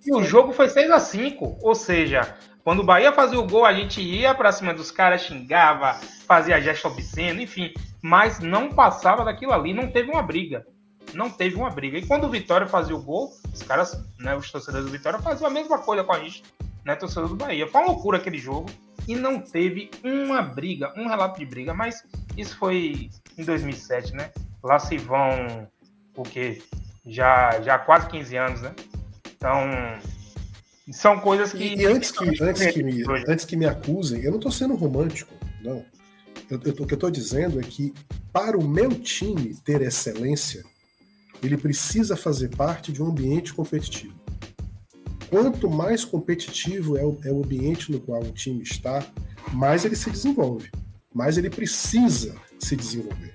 E 0.05 0.13
o 0.13 0.23
jogo 0.23 0.53
foi 0.53 0.69
6 0.69 0.91
a 0.91 0.99
5 0.99 1.57
ou 1.61 1.75
seja, 1.75 2.35
quando 2.67 2.81
o 2.81 2.83
Bahia 2.83 3.13
fazia 3.13 3.39
o 3.39 3.47
gol, 3.47 3.63
a 3.63 3.71
gente 3.71 4.01
ia 4.01 4.35
para 4.35 4.51
cima 4.51 4.73
dos 4.73 4.91
caras, 4.91 5.21
xingava, 5.21 5.93
fazia 6.27 6.59
gesto 6.59 6.89
obsceno, 6.89 7.41
enfim, 7.41 7.73
mas 8.01 8.41
não 8.41 8.67
passava 8.67 9.23
daquilo 9.23 9.53
ali, 9.53 9.73
não 9.73 9.89
teve 9.89 10.11
uma 10.11 10.21
briga 10.21 10.67
não 11.13 11.29
teve 11.29 11.55
uma 11.55 11.69
briga. 11.69 11.97
E 11.97 12.05
quando 12.05 12.25
o 12.25 12.29
Vitória 12.29 12.67
fazia 12.67 12.93
o 12.93 13.01
gol, 13.01 13.31
os 13.53 13.63
caras, 13.63 14.05
né, 14.19 14.35
os 14.35 14.51
torcedores 14.51 14.85
do 14.85 14.91
Vitória 14.91 15.17
faziam 15.19 15.47
a 15.47 15.49
mesma 15.49 15.79
coisa 15.79 16.03
com 16.03 16.11
a 16.11 16.19
gente, 16.19 16.43
né, 16.83 16.93
torcedor 16.97 17.29
do 17.29 17.37
Bahia. 17.37 17.65
Foi 17.67 17.79
uma 17.79 17.91
loucura 17.91 18.17
aquele 18.17 18.37
jogo 18.37 18.69
e 19.07 19.15
não 19.15 19.39
teve 19.39 19.89
uma 20.03 20.41
briga, 20.41 20.93
um 20.97 21.07
relato 21.07 21.39
de 21.39 21.45
briga, 21.45 21.73
mas 21.73 22.03
isso 22.35 22.57
foi 22.57 23.09
em 23.37 23.45
2007, 23.45 24.13
né? 24.13 24.29
Lá 24.61 24.77
se 24.77 24.97
vão 24.97 25.69
o 26.17 26.23
quê? 26.23 26.61
Já 27.05 27.61
já 27.61 27.79
quase 27.79 28.09
15 28.09 28.35
anos, 28.35 28.61
né? 28.61 28.75
Então, 29.37 29.61
são 30.91 31.19
coisas 31.19 31.51
que 31.51 31.75
E, 31.75 31.85
antes 31.85 32.11
que 32.11 32.43
antes 32.43 32.67
que 32.67 32.83
me 32.83 33.03
antes 33.27 33.45
que 33.45 33.55
me 33.55 33.65
acusem, 33.65 34.21
eu 34.21 34.31
não 34.31 34.37
estou 34.37 34.51
sendo 34.51 34.75
romântico, 34.75 35.33
não. 35.61 35.83
Eu, 36.49 36.61
eu, 36.63 36.73
o 36.73 36.87
que 36.87 36.93
eu 36.93 36.95
estou 36.95 37.11
dizendo 37.11 37.59
é 37.59 37.63
que 37.63 37.93
para 38.31 38.57
o 38.57 38.67
meu 38.67 38.89
time 38.89 39.55
ter 39.65 39.81
excelência, 39.81 40.63
ele 41.43 41.57
precisa 41.57 42.15
fazer 42.15 42.55
parte 42.55 42.91
de 42.91 43.01
um 43.01 43.07
ambiente 43.07 43.53
competitivo. 43.53 44.15
Quanto 45.29 45.69
mais 45.69 46.05
competitivo 46.05 46.97
é 46.97 47.03
o, 47.03 47.19
é 47.23 47.31
o 47.31 47.43
ambiente 47.43 47.91
no 47.91 47.99
qual 47.99 48.21
o 48.21 48.31
time 48.31 48.63
está, 48.63 49.05
mais 49.51 49.83
ele 49.83 49.95
se 49.95 50.09
desenvolve, 50.09 50.71
mais 51.13 51.37
ele 51.37 51.49
precisa 51.49 52.35
se 52.57 52.75
desenvolver. 52.75 53.33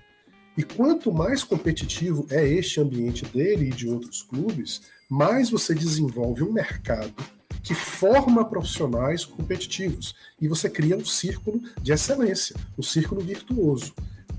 E 0.56 0.62
quanto 0.62 1.12
mais 1.12 1.44
competitivo 1.44 2.26
é 2.30 2.46
este 2.46 2.80
ambiente 2.80 3.24
dele 3.26 3.66
e 3.66 3.70
de 3.70 3.88
outros 3.88 4.22
clubes, 4.22 4.82
mais 5.08 5.50
você 5.50 5.74
desenvolve 5.74 6.42
um 6.42 6.52
mercado 6.52 7.14
que 7.62 7.74
forma 7.74 8.44
profissionais 8.44 9.24
competitivos 9.24 10.14
e 10.40 10.48
você 10.48 10.68
cria 10.68 10.96
um 10.96 11.04
círculo 11.04 11.60
de 11.80 11.92
excelência, 11.92 12.56
um 12.76 12.82
círculo 12.82 13.20
virtuoso. 13.20 13.94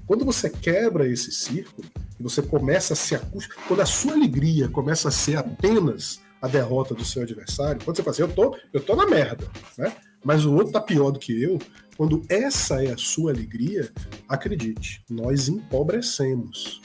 Quando 0.05 0.25
você 0.25 0.49
quebra 0.49 1.07
esse 1.07 1.31
círculo, 1.31 1.87
você 2.19 2.41
começa 2.41 2.93
a 2.93 2.95
se 2.95 3.15
acostumar, 3.15 3.67
quando 3.67 3.79
a 3.81 3.85
sua 3.85 4.13
alegria 4.13 4.67
começa 4.67 5.07
a 5.07 5.11
ser 5.11 5.37
apenas 5.37 6.19
a 6.41 6.47
derrota 6.47 6.93
do 6.93 7.05
seu 7.05 7.21
adversário, 7.23 7.81
quando 7.83 7.95
você 7.95 8.03
fala 8.03 8.11
assim, 8.11 8.21
eu 8.23 8.33
tô, 8.33 8.57
eu 8.73 8.81
tô 8.81 8.95
na 8.95 9.07
merda, 9.07 9.49
né? 9.77 9.95
Mas 10.23 10.45
o 10.45 10.53
outro 10.53 10.73
tá 10.73 10.81
pior 10.81 11.11
do 11.11 11.19
que 11.19 11.41
eu, 11.41 11.57
quando 11.95 12.21
essa 12.27 12.83
é 12.83 12.91
a 12.91 12.97
sua 12.97 13.31
alegria, 13.31 13.89
acredite, 14.27 15.03
nós 15.09 15.47
empobrecemos. 15.47 16.81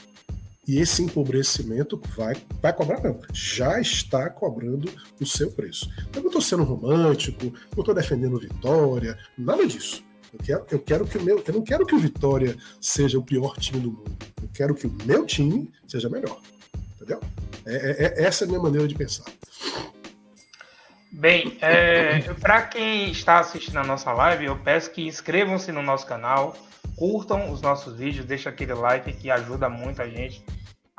E 0.69 0.77
esse 0.77 1.01
empobrecimento 1.01 1.99
vai, 2.15 2.35
vai 2.61 2.71
cobrar, 2.71 3.01
não, 3.01 3.19
já 3.33 3.81
está 3.81 4.29
cobrando 4.29 4.87
o 5.19 5.25
seu 5.25 5.49
preço. 5.49 5.89
Eu 6.13 6.21
não 6.21 6.27
estou 6.27 6.43
sendo 6.43 6.63
romântico, 6.63 7.45
não 7.75 7.79
estou 7.79 7.95
defendendo 7.95 8.39
vitória, 8.39 9.17
nada 9.35 9.65
disso. 9.65 10.03
Eu 10.31 10.37
quero, 10.37 10.65
eu 10.69 10.79
quero 10.79 11.07
que 11.07 11.17
o 11.17 11.23
meu, 11.23 11.43
eu 11.43 11.53
não 11.55 11.63
quero 11.63 11.87
que 11.87 11.95
o 11.95 11.97
Vitória 11.97 12.55
seja 12.79 13.17
o 13.17 13.23
pior 13.23 13.57
time 13.57 13.79
do 13.79 13.93
mundo. 13.93 14.15
Eu 14.39 14.49
quero 14.53 14.75
que 14.75 14.85
o 14.85 14.95
meu 15.05 15.25
time 15.25 15.71
seja 15.87 16.07
melhor. 16.07 16.39
Entendeu? 16.95 17.19
É, 17.65 17.75
é, 17.75 18.21
é 18.21 18.23
essa 18.25 18.43
é 18.43 18.45
a 18.45 18.47
minha 18.49 18.61
maneira 18.61 18.87
de 18.87 18.93
pensar. 18.93 19.25
Bem, 21.11 21.57
é, 21.61 22.31
para 22.39 22.61
quem 22.61 23.09
está 23.09 23.39
assistindo 23.39 23.77
a 23.77 23.83
nossa 23.83 24.13
live, 24.13 24.45
eu 24.45 24.55
peço 24.59 24.91
que 24.91 25.01
inscrevam-se 25.01 25.71
no 25.71 25.81
nosso 25.81 26.05
canal, 26.05 26.55
curtam 26.95 27.51
os 27.51 27.59
nossos 27.59 27.97
vídeos, 27.97 28.23
deixem 28.23 28.51
aquele 28.51 28.75
like 28.75 29.11
que 29.13 29.31
ajuda 29.31 29.67
muito 29.67 29.99
a 30.03 30.07
gente 30.07 30.43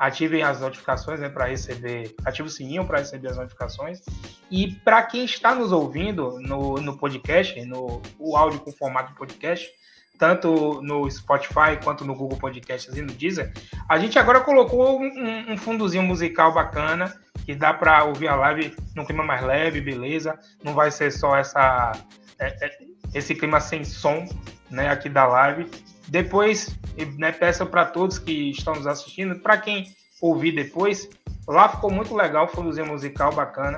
ativem 0.01 0.41
as 0.41 0.59
notificações 0.59 1.19
né, 1.19 1.29
para 1.29 1.45
receber, 1.45 2.15
ative 2.25 2.47
o 2.47 2.51
sininho 2.51 2.83
para 2.83 2.97
receber 2.97 3.27
as 3.27 3.37
notificações. 3.37 4.01
E 4.49 4.71
para 4.83 5.03
quem 5.03 5.23
está 5.23 5.53
nos 5.53 5.71
ouvindo 5.71 6.39
no, 6.39 6.77
no 6.77 6.97
podcast, 6.97 7.63
no 7.65 8.01
o 8.17 8.35
áudio 8.35 8.59
com 8.61 8.71
formato 8.71 9.11
de 9.11 9.15
podcast, 9.15 9.69
tanto 10.17 10.81
no 10.81 11.09
Spotify 11.09 11.77
quanto 11.83 12.03
no 12.03 12.15
Google 12.15 12.39
Podcasts 12.39 12.97
e 12.97 13.01
no 13.03 13.13
Deezer, 13.13 13.53
a 13.87 13.99
gente 13.99 14.17
agora 14.17 14.41
colocou 14.41 14.99
um, 14.99 15.51
um 15.51 15.55
fundozinho 15.55 16.01
musical 16.01 16.51
bacana 16.51 17.15
que 17.45 17.53
dá 17.53 17.71
para 17.71 18.03
ouvir 18.03 18.27
a 18.27 18.35
live 18.35 18.75
num 18.95 19.05
clima 19.05 19.23
mais 19.23 19.43
leve, 19.43 19.81
beleza? 19.81 20.35
Não 20.63 20.73
vai 20.73 20.89
ser 20.89 21.11
só 21.11 21.37
essa 21.37 21.91
é, 22.39 22.65
é, 22.65 22.77
esse 23.13 23.35
clima 23.35 23.59
sem 23.59 23.83
som, 23.83 24.27
né, 24.67 24.89
aqui 24.89 25.09
da 25.09 25.27
live. 25.27 25.69
Depois, 26.11 26.77
né, 27.17 27.31
peço 27.31 27.65
para 27.65 27.85
todos 27.85 28.19
que 28.19 28.49
estão 28.49 28.75
nos 28.75 28.85
assistindo, 28.85 29.39
para 29.39 29.57
quem 29.57 29.95
ouvir 30.19 30.51
depois, 30.51 31.09
lá 31.47 31.69
ficou 31.69 31.89
muito 31.89 32.13
legal, 32.13 32.49
foi 32.49 32.65
um 32.65 32.85
musical 32.85 33.33
bacana 33.33 33.77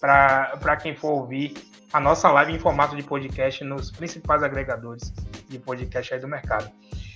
para 0.00 0.76
quem 0.80 0.94
for 0.94 1.10
ouvir 1.10 1.54
a 1.92 1.98
nossa 1.98 2.30
live 2.30 2.52
em 2.52 2.58
formato 2.60 2.94
de 2.94 3.02
podcast 3.02 3.64
nos 3.64 3.90
principais 3.90 4.44
agregadores 4.44 5.12
de 5.48 5.58
podcast 5.58 6.14
aí 6.14 6.20
do 6.20 6.28
mercado. 6.28 6.70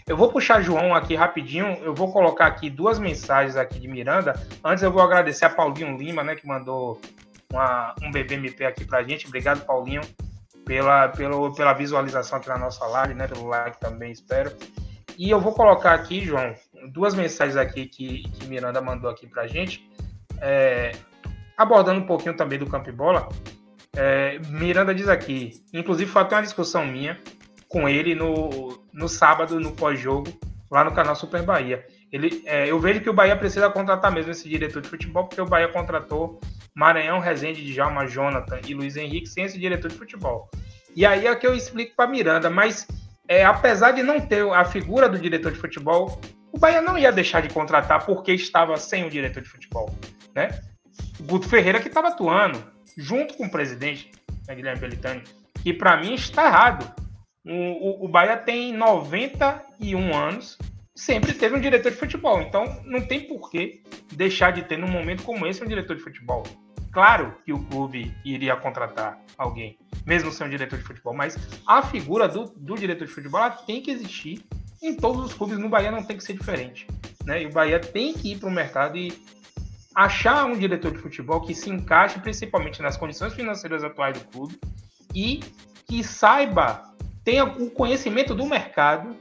Eu 0.05 0.17
vou 0.17 0.33
puxar 0.33 0.61
João 0.61 0.93
aqui 0.97 1.15
rapidinho, 1.15 1.79
eu 1.85 1.95
vou 1.95 2.13
colocar 2.13 2.47
aqui 2.47 2.69
duas 2.69 2.99
mensagens 2.99 3.57
aqui 3.57 3.79
de 3.79 3.87
Miranda. 3.87 4.35
Antes 4.65 4.83
eu 4.83 4.91
vou 4.91 5.01
agradecer 5.01 5.45
a 5.45 5.51
Paulinho 5.51 5.97
Lima, 5.97 6.25
né, 6.25 6.35
que 6.35 6.45
mandou 6.45 7.01
uma, 7.53 7.95
um 8.03 8.11
BBMP 8.11 8.65
aqui 8.65 8.85
pra 8.85 9.05
gente. 9.05 9.29
Obrigado, 9.29 9.65
Paulinho 9.65 10.03
pela, 10.67 11.09
pelo, 11.09 11.55
pela 11.55 11.73
visualização 11.73 12.39
aqui 12.39 12.49
na 12.49 12.59
nossa 12.59 12.85
live, 12.87 13.15
né? 13.15 13.27
Pelo 13.29 13.47
like 13.47 13.79
também, 13.79 14.11
espero. 14.11 14.53
E 15.17 15.31
eu 15.31 15.41
vou 15.41 15.53
colocar 15.55 15.95
aqui, 15.95 16.21
João, 16.21 16.55
duas 16.93 17.15
mensagens 17.15 17.57
aqui 17.57 17.87
que, 17.87 18.25
que 18.25 18.47
Miranda 18.47 18.83
mandou 18.83 19.09
aqui 19.09 19.27
pra 19.27 19.47
gente, 19.47 19.89
é, 20.43 20.93
abordando 21.57 22.01
um 22.01 22.07
pouquinho 22.07 22.37
também 22.37 22.59
do 22.59 22.67
campo 22.67 22.91
e 22.91 22.93
bola. 22.93 23.29
É, 23.95 24.39
Miranda 24.51 24.95
diz 24.95 25.09
aqui, 25.09 25.53
inclusive 25.73 26.11
foi 26.11 26.21
até 26.21 26.35
uma 26.35 26.43
discussão 26.43 26.85
minha 26.85 27.19
com 27.69 27.89
ele 27.89 28.15
no, 28.15 28.85
no 28.93 29.09
sábado, 29.09 29.59
no 29.59 29.73
pós-jogo, 29.73 30.29
lá 30.71 30.85
no 30.85 30.93
canal 30.93 31.15
Super 31.15 31.43
Bahia. 31.43 31.87
Ele, 32.17 32.43
é, 32.47 32.71
eu 32.71 32.81
vejo 32.81 33.03
que 33.03 33.11
o 33.11 33.13
Bahia 33.13 33.37
precisa 33.37 33.69
contratar 33.69 34.11
mesmo 34.11 34.33
esse 34.33 34.49
diretor 34.49 34.81
de 34.81 34.89
futebol, 34.89 35.25
porque 35.25 35.41
o 35.41 35.45
Bahia 35.45 35.69
contratou 35.69 36.41
Maranhão, 36.75 37.19
Rezende, 37.19 37.63
Djalma, 37.63 38.07
Jonathan 38.07 38.59
e 38.67 38.73
Luiz 38.73 38.97
Henrique 38.97 39.27
sem 39.27 39.45
esse 39.45 39.59
diretor 39.59 39.91
de 39.91 39.99
futebol. 39.99 40.51
E 40.95 41.05
aí 41.05 41.27
é 41.27 41.37
que 41.37 41.47
eu 41.47 41.55
explico 41.55 41.95
para 41.95 42.09
Miranda, 42.09 42.49
mas 42.49 42.89
é, 43.29 43.45
apesar 43.45 43.91
de 43.91 44.03
não 44.03 44.19
ter 44.19 44.49
a 44.51 44.65
figura 44.65 45.11
do 45.11 45.19
diretor 45.19 45.53
de 45.53 45.59
futebol, 45.59 46.19
o 46.51 46.59
Bahia 46.59 46.81
não 46.81 46.97
ia 46.97 47.13
deixar 47.13 47.43
de 47.43 47.51
contratar 47.51 48.07
porque 48.07 48.33
estava 48.33 48.79
sem 48.79 49.05
o 49.05 49.11
diretor 49.11 49.43
de 49.43 49.49
futebol, 49.51 49.95
né? 50.35 50.59
O 51.21 51.25
Guto 51.25 51.47
Ferreira 51.47 51.81
que 51.81 51.89
estava 51.89 52.09
atuando 52.09 52.59
junto 52.97 53.35
com 53.35 53.45
o 53.45 53.51
presidente, 53.51 54.11
né, 54.49 54.55
Guilherme 54.55 54.81
Belitani, 54.81 55.23
que 55.63 55.75
para 55.75 55.99
mim 55.99 56.15
está 56.15 56.47
errado. 56.47 56.91
O, 57.45 57.53
o, 57.53 58.05
o 58.07 58.09
Bahia 58.09 58.39
tem 58.39 58.73
91 58.73 60.17
anos, 60.17 60.57
sempre 60.97 61.35
teve 61.35 61.55
um 61.55 61.61
diretor 61.61 61.93
de 61.93 61.99
futebol, 61.99 62.41
então 62.41 62.81
não 62.87 63.03
tem 63.03 63.21
por 63.21 63.51
que 63.51 63.83
deixar 64.15 64.51
de 64.51 64.63
ter 64.63 64.79
num 64.79 64.89
momento 64.89 65.23
como 65.23 65.47
esse 65.47 65.63
um 65.63 65.69
diretor 65.69 65.95
de 65.95 66.03
futebol. 66.03 66.43
Claro 66.91 67.37
que 67.45 67.53
o 67.53 67.63
clube 67.65 68.15
iria 68.25 68.57
contratar 68.57 69.21
alguém, 69.37 69.79
mesmo 70.07 70.33
sendo 70.33 70.47
um 70.47 70.51
diretor 70.51 70.79
de 70.79 70.85
futebol, 70.85 71.15
mas 71.15 71.37
a 71.67 71.83
figura 71.83 72.27
do, 72.27 72.47
do 72.57 72.75
diretor 72.75 73.07
de 73.07 73.13
futebol 73.13 73.49
tem 73.67 73.83
que 73.83 73.91
existir 73.91 74.43
em 74.83 74.95
todos 74.95 75.27
os 75.27 75.35
clubes. 75.35 75.59
No 75.59 75.69
Bahia 75.69 75.91
não 75.91 76.03
tem 76.03 76.17
que 76.17 76.25
ser 76.25 76.33
diferente. 76.33 76.87
Né? 77.27 77.43
E 77.43 77.47
o 77.47 77.53
Bahia 77.53 77.79
tem 77.79 78.15
que 78.15 78.33
ir 78.33 78.39
para 78.39 78.49
o 78.49 78.53
mercado 78.53 78.97
e 78.97 79.13
achar 79.95 80.47
um 80.47 80.59
diretor 80.59 80.93
de 80.93 80.99
futebol 80.99 81.43
que 81.43 81.55
se 81.55 81.69
encaixe 81.69 82.19
principalmente 82.21 82.81
nas 82.81 82.97
condições 82.97 83.35
financeiras 83.35 83.85
atuais 83.85 84.19
do 84.19 84.25
clube 84.29 84.59
e 85.15 85.41
que 85.87 86.03
saiba, 86.03 86.83
tenha 87.23 87.45
o 87.45 87.71
conhecimento 87.71 88.35
do 88.35 88.47
mercado 88.47 89.15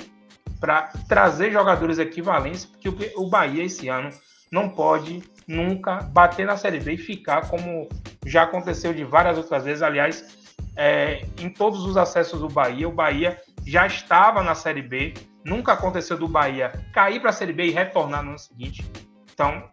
para 0.65 0.89
trazer 1.07 1.51
jogadores 1.51 1.99
equivalentes, 1.99 2.65
porque 2.65 3.13
o 3.15 3.29
Bahia 3.29 3.63
esse 3.63 3.87
ano 3.87 4.09
não 4.51 4.67
pode 4.67 5.21
nunca 5.47 5.97
bater 6.01 6.43
na 6.43 6.57
Série 6.57 6.79
B 6.79 6.93
e 6.93 6.97
ficar 6.97 7.47
como 7.47 7.87
já 8.25 8.43
aconteceu 8.43 8.91
de 8.91 9.03
várias 9.03 9.37
outras 9.37 9.63
vezes. 9.63 9.83
Aliás, 9.83 10.55
é, 10.75 11.23
em 11.39 11.51
todos 11.51 11.85
os 11.85 11.97
acessos 11.97 12.39
do 12.39 12.49
Bahia, 12.49 12.89
o 12.89 12.91
Bahia 12.91 13.39
já 13.63 13.85
estava 13.85 14.41
na 14.41 14.55
Série 14.55 14.81
B. 14.81 15.13
Nunca 15.45 15.73
aconteceu 15.73 16.17
do 16.17 16.27
Bahia 16.27 16.71
cair 16.91 17.19
para 17.19 17.29
a 17.29 17.33
Série 17.33 17.53
B 17.53 17.67
e 17.67 17.71
retornar 17.71 18.23
no 18.23 18.29
ano 18.29 18.39
seguinte. 18.39 18.83
Então, 19.31 19.69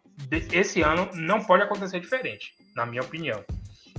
esse 0.53 0.83
ano 0.83 1.09
não 1.15 1.43
pode 1.43 1.63
acontecer 1.63 2.01
diferente, 2.01 2.53
na 2.77 2.85
minha 2.85 3.01
opinião. 3.01 3.43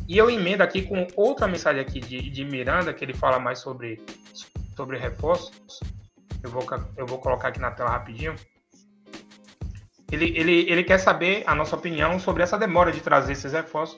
E 0.07 0.15
eu 0.15 0.29
emendo 0.29 0.61
aqui 0.61 0.83
com 0.83 1.07
outra 1.15 1.47
mensagem 1.47 1.81
aqui 1.81 1.99
de, 1.99 2.29
de 2.29 2.45
Miranda, 2.45 2.93
que 2.93 3.03
ele 3.03 3.15
fala 3.15 3.39
mais 3.39 3.57
sobre 3.59 3.99
sobre 4.75 4.99
reforços. 4.99 5.79
Eu 6.43 6.49
vou, 6.49 6.65
eu 6.97 7.05
vou 7.05 7.17
colocar 7.19 7.47
aqui 7.47 7.59
na 7.59 7.71
tela 7.71 7.89
rapidinho. 7.89 8.35
Ele, 10.11 10.37
ele, 10.37 10.69
ele 10.69 10.83
quer 10.83 10.99
saber 10.99 11.43
a 11.47 11.55
nossa 11.55 11.75
opinião 11.75 12.19
sobre 12.19 12.43
essa 12.43 12.57
demora 12.57 12.91
de 12.91 13.01
trazer 13.01 13.31
esses 13.33 13.53
reforços. 13.53 13.97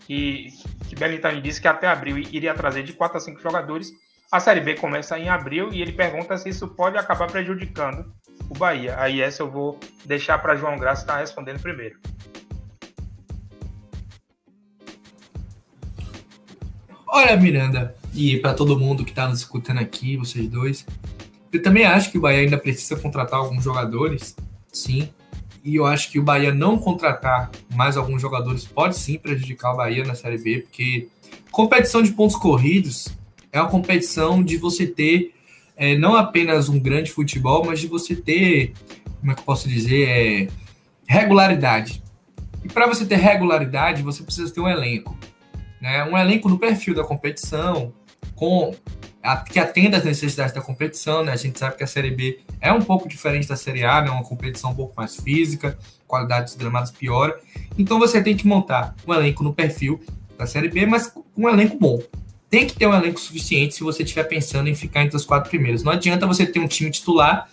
Que, 0.00 0.48
que 0.86 0.94
Belintani 0.94 1.40
disse 1.40 1.60
que 1.60 1.68
até 1.68 1.86
abril 1.86 2.18
iria 2.18 2.52
trazer 2.52 2.82
de 2.82 2.92
4 2.92 3.16
a 3.16 3.20
5 3.20 3.40
jogadores. 3.40 3.90
A 4.30 4.40
Série 4.40 4.60
B 4.60 4.74
começa 4.74 5.18
em 5.18 5.28
abril 5.28 5.72
e 5.72 5.80
ele 5.80 5.92
pergunta 5.92 6.36
se 6.36 6.48
isso 6.48 6.68
pode 6.68 6.98
acabar 6.98 7.30
prejudicando 7.30 8.12
o 8.50 8.58
Bahia. 8.58 8.96
Aí 8.98 9.22
essa 9.22 9.42
eu 9.42 9.50
vou 9.50 9.78
deixar 10.04 10.38
para 10.38 10.56
João 10.56 10.76
Graça 10.76 11.02
estar 11.02 11.18
respondendo 11.18 11.62
primeiro. 11.62 11.98
Olha, 17.06 17.36
Miranda, 17.36 17.94
e 18.12 18.38
para 18.38 18.54
todo 18.54 18.78
mundo 18.78 19.04
que 19.04 19.12
está 19.12 19.28
nos 19.28 19.38
escutando 19.38 19.78
aqui, 19.78 20.16
vocês 20.16 20.48
dois, 20.48 20.84
eu 21.56 21.62
também 21.62 21.84
acho 21.84 22.10
que 22.10 22.18
o 22.18 22.20
Bahia 22.20 22.40
ainda 22.40 22.58
precisa 22.58 22.96
contratar 22.96 23.38
alguns 23.38 23.64
jogadores, 23.64 24.36
sim. 24.72 25.08
E 25.62 25.76
eu 25.76 25.86
acho 25.86 26.10
que 26.10 26.18
o 26.18 26.22
Bahia 26.22 26.52
não 26.52 26.76
contratar 26.78 27.50
mais 27.74 27.96
alguns 27.96 28.20
jogadores 28.20 28.64
pode 28.64 28.96
sim 28.98 29.18
prejudicar 29.18 29.72
o 29.72 29.76
Bahia 29.76 30.04
na 30.04 30.14
Série 30.14 30.38
B, 30.38 30.58
porque 30.60 31.08
competição 31.50 32.02
de 32.02 32.12
pontos 32.12 32.36
corridos 32.36 33.08
é 33.52 33.60
uma 33.60 33.70
competição 33.70 34.42
de 34.42 34.56
você 34.56 34.86
ter 34.86 35.32
é, 35.76 35.96
não 35.96 36.14
apenas 36.14 36.68
um 36.68 36.78
grande 36.78 37.10
futebol, 37.10 37.64
mas 37.64 37.80
de 37.80 37.86
você 37.86 38.14
ter, 38.14 38.72
como 39.20 39.32
é 39.32 39.34
que 39.34 39.40
eu 39.40 39.44
posso 39.44 39.68
dizer, 39.68 40.08
é, 40.08 40.48
regularidade. 41.06 42.02
E 42.62 42.68
para 42.68 42.86
você 42.86 43.04
ter 43.04 43.16
regularidade, 43.16 44.02
você 44.02 44.22
precisa 44.22 44.52
ter 44.52 44.60
um 44.60 44.68
elenco. 44.68 45.16
Né? 45.80 46.04
Um 46.04 46.16
elenco 46.16 46.48
no 46.48 46.58
perfil 46.58 46.94
da 46.94 47.04
competição, 47.04 47.92
com 48.34 48.74
que 49.50 49.58
atenda 49.58 49.96
às 49.96 50.04
necessidades 50.04 50.54
da 50.54 50.60
competição. 50.60 51.24
Né? 51.24 51.32
A 51.32 51.36
gente 51.36 51.58
sabe 51.58 51.76
que 51.76 51.82
a 51.82 51.86
Série 51.86 52.10
B 52.10 52.40
é 52.60 52.72
um 52.72 52.82
pouco 52.82 53.08
diferente 53.08 53.48
da 53.48 53.56
Série 53.56 53.84
A, 53.84 54.02
né? 54.02 54.10
uma 54.10 54.22
competição 54.22 54.70
um 54.70 54.74
pouco 54.74 54.94
mais 54.96 55.16
física, 55.16 55.78
qualidade 56.06 56.46
dos 56.46 56.56
gramados 56.56 56.90
piora. 56.90 57.38
Então 57.78 57.98
você 57.98 58.22
tem 58.22 58.36
que 58.36 58.46
montar 58.46 58.94
um 59.06 59.14
elenco 59.14 59.42
no 59.42 59.54
perfil 59.54 60.00
da 60.36 60.46
Série 60.46 60.68
B, 60.68 60.84
mas 60.84 61.12
um 61.36 61.48
elenco 61.48 61.78
bom 61.78 62.00
tem 62.50 62.66
que 62.66 62.74
ter 62.74 62.86
um 62.86 62.94
elenco 62.94 63.18
suficiente 63.18 63.74
se 63.74 63.82
você 63.82 64.02
estiver 64.04 64.24
pensando 64.24 64.68
em 64.68 64.74
ficar 64.74 65.02
entre 65.02 65.16
os 65.16 65.24
quatro 65.24 65.50
primeiros. 65.50 65.82
Não 65.82 65.90
adianta 65.90 66.26
você 66.26 66.46
ter 66.46 66.60
um 66.60 66.68
time 66.68 66.90
titular, 66.90 67.48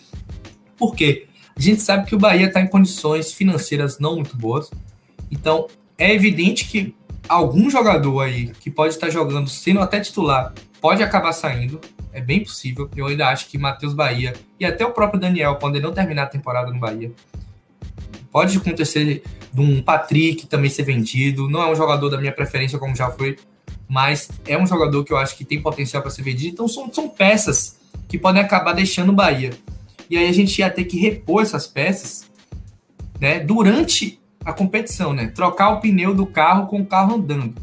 porque 0.77 1.25
a 1.55 1.59
gente 1.59 1.81
sabe 1.81 2.05
que 2.05 2.13
o 2.13 2.19
Bahia 2.19 2.47
está 2.47 2.61
em 2.61 2.67
condições 2.67 3.33
financeiras 3.33 3.97
não 3.97 4.15
muito 4.15 4.37
boas. 4.37 4.69
Então, 5.31 5.67
é 5.97 6.13
evidente 6.13 6.65
que 6.65 6.93
algum 7.27 7.69
jogador 7.69 8.19
aí 8.21 8.51
que 8.59 8.69
pode 8.69 8.93
estar 8.93 9.09
jogando 9.09 9.49
sendo 9.49 9.79
até 9.79 9.99
titular 9.99 10.53
pode 10.81 11.01
acabar 11.01 11.31
saindo. 11.31 11.79
É 12.11 12.19
bem 12.19 12.43
possível. 12.43 12.89
Eu 12.95 13.05
ainda 13.05 13.29
acho 13.29 13.47
que 13.47 13.57
Matheus 13.57 13.93
Bahia 13.93 14.33
e 14.59 14.65
até 14.65 14.85
o 14.85 14.91
próprio 14.91 15.19
Daniel 15.21 15.55
podem 15.55 15.81
não 15.81 15.93
terminar 15.93 16.23
a 16.23 16.27
temporada 16.27 16.71
no 16.71 16.79
Bahia. 16.79 17.11
Pode 18.29 18.57
acontecer 18.57 19.23
de 19.53 19.61
um 19.61 19.81
Patrick 19.81 20.47
também 20.47 20.69
ser 20.69 20.83
vendido. 20.83 21.47
Não 21.49 21.61
é 21.61 21.71
um 21.71 21.75
jogador 21.75 22.09
da 22.09 22.17
minha 22.17 22.31
preferência, 22.33 22.77
como 22.77 22.95
já 22.95 23.09
foi 23.09 23.37
mas 23.91 24.29
é 24.47 24.57
um 24.57 24.65
jogador 24.65 25.03
que 25.03 25.11
eu 25.11 25.17
acho 25.17 25.35
que 25.35 25.43
tem 25.43 25.61
potencial 25.61 26.01
para 26.01 26.09
ser 26.09 26.21
vendido. 26.21 26.53
Então 26.53 26.65
são, 26.65 26.89
são 26.93 27.09
peças 27.09 27.77
que 28.07 28.17
podem 28.17 28.41
acabar 28.41 28.71
deixando 28.71 29.09
o 29.09 29.13
Bahia. 29.13 29.49
E 30.09 30.15
aí 30.17 30.29
a 30.29 30.31
gente 30.31 30.59
ia 30.59 30.69
ter 30.69 30.85
que 30.85 30.97
repor 30.97 31.41
essas 31.41 31.67
peças 31.67 32.31
né, 33.19 33.41
durante 33.41 34.17
a 34.45 34.53
competição, 34.53 35.11
né? 35.11 35.27
Trocar 35.27 35.71
o 35.71 35.81
pneu 35.81 36.15
do 36.15 36.25
carro 36.25 36.67
com 36.67 36.79
o 36.79 36.85
carro 36.85 37.15
andando. 37.15 37.53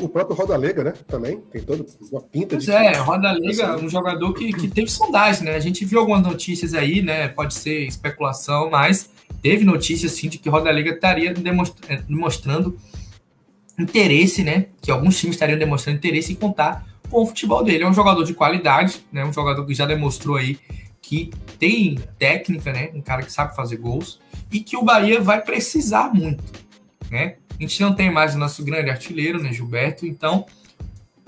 O 0.00 0.08
próprio 0.08 0.36
Roda 0.36 0.56
Lega, 0.56 0.82
né? 0.82 0.92
Também 1.06 1.40
tem 1.52 1.62
toda 1.62 1.86
uma 2.10 2.20
pinta 2.20 2.56
pois 2.56 2.64
de. 2.64 2.72
é, 2.72 2.96
Roda 2.96 3.30
Lega, 3.32 3.76
um 3.76 3.88
jogador 3.88 4.32
que, 4.34 4.52
que 4.52 4.68
teve 4.68 4.90
sondagem, 4.90 5.44
né? 5.44 5.54
A 5.54 5.60
gente 5.60 5.84
viu 5.84 6.00
algumas 6.00 6.22
notícias 6.22 6.74
aí, 6.74 7.00
né? 7.00 7.28
Pode 7.28 7.54
ser 7.54 7.86
especulação, 7.86 8.68
mas 8.70 9.10
teve 9.40 9.64
notícias 9.64 10.12
sim 10.12 10.28
de 10.28 10.38
que 10.38 10.48
Roda 10.48 10.70
Lega 10.70 10.90
estaria 10.90 11.32
demonstrando 12.08 12.76
interesse, 13.78 14.42
né? 14.42 14.66
Que 14.80 14.90
alguns 14.90 15.18
times 15.18 15.36
estariam 15.36 15.58
demonstrando 15.58 15.98
interesse 15.98 16.32
em 16.32 16.36
contar 16.36 16.84
com 17.08 17.22
o 17.22 17.26
futebol 17.26 17.62
dele. 17.62 17.84
É 17.84 17.88
um 17.88 17.94
jogador 17.94 18.24
de 18.24 18.34
qualidade, 18.34 19.04
né? 19.12 19.24
Um 19.24 19.32
jogador 19.32 19.64
que 19.64 19.74
já 19.74 19.86
demonstrou 19.86 20.36
aí 20.36 20.58
que 21.00 21.30
tem 21.58 21.98
técnica, 22.18 22.72
né? 22.72 22.90
Um 22.94 23.00
cara 23.00 23.22
que 23.22 23.32
sabe 23.32 23.54
fazer 23.54 23.76
gols 23.76 24.20
e 24.50 24.60
que 24.60 24.76
o 24.76 24.82
Bahia 24.82 25.20
vai 25.20 25.40
precisar 25.42 26.12
muito, 26.12 26.42
né? 27.10 27.36
A 27.62 27.64
gente 27.64 27.80
não 27.80 27.94
tem 27.94 28.10
mais 28.10 28.34
o 28.34 28.38
nosso 28.38 28.64
grande 28.64 28.90
artilheiro, 28.90 29.40
né, 29.40 29.52
Gilberto? 29.52 30.04
Então, 30.04 30.46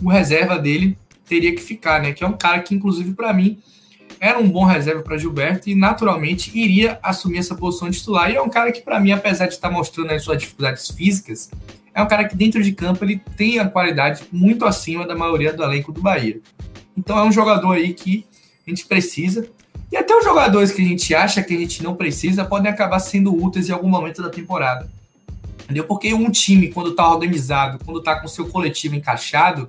o 0.03 0.09
reserva 0.09 0.59
dele 0.59 0.99
teria 1.28 1.55
que 1.55 1.61
ficar, 1.61 2.03
né? 2.03 2.12
Que 2.12 2.24
é 2.24 2.26
um 2.26 2.37
cara 2.37 2.59
que, 2.59 2.74
inclusive, 2.74 3.14
para 3.14 3.32
mim, 3.32 3.62
era 4.18 4.37
um 4.41 4.51
bom 4.51 4.64
reserva 4.64 5.01
para 5.01 5.16
Gilberto 5.16 5.70
e 5.70 5.76
naturalmente 5.76 6.51
iria 6.53 6.99
assumir 7.05 7.39
essa 7.39 7.55
posição 7.55 7.89
de 7.89 7.99
titular. 7.99 8.32
E 8.32 8.35
é 8.35 8.43
um 8.43 8.49
cara 8.49 8.72
que, 8.72 8.80
para 8.80 8.99
mim, 8.99 9.12
apesar 9.12 9.47
de 9.47 9.55
estar 9.55 9.70
mostrando 9.70 10.11
as 10.11 10.24
suas 10.24 10.39
dificuldades 10.39 10.91
físicas, 10.91 11.53
é 11.95 12.03
um 12.03 12.09
cara 12.09 12.26
que 12.26 12.35
dentro 12.35 12.61
de 12.61 12.72
campo 12.72 13.05
ele 13.05 13.22
tem 13.37 13.61
a 13.61 13.68
qualidade 13.68 14.24
muito 14.32 14.64
acima 14.64 15.07
da 15.07 15.14
maioria 15.14 15.53
do 15.53 15.62
elenco 15.62 15.93
do 15.93 16.01
Bahia. 16.01 16.41
Então 16.97 17.16
é 17.16 17.22
um 17.22 17.30
jogador 17.30 17.74
aí 17.74 17.95
que 17.95 18.26
a 18.66 18.70
gente 18.70 18.87
precisa. 18.87 19.49
E 19.93 19.97
até 19.97 20.12
os 20.12 20.24
jogadores 20.24 20.72
que 20.72 20.82
a 20.82 20.85
gente 20.85 21.14
acha 21.14 21.45
que 21.45 21.55
a 21.55 21.59
gente 21.59 21.80
não 21.80 21.95
precisa 21.95 22.45
podem 22.45 22.72
acabar 22.72 22.99
sendo 22.99 23.32
úteis 23.32 23.68
em 23.68 23.72
algum 23.72 23.89
momento 23.89 24.20
da 24.20 24.30
temporada. 24.30 24.91
Entendeu? 25.64 25.84
Porque 25.84 26.12
um 26.12 26.30
time, 26.30 26.68
quando 26.68 26.90
está 26.90 27.10
organizado, 27.10 27.78
quando 27.84 27.98
está 27.98 28.20
com 28.20 28.28
seu 28.28 28.46
coletivo 28.48 28.94
encaixado, 28.94 29.68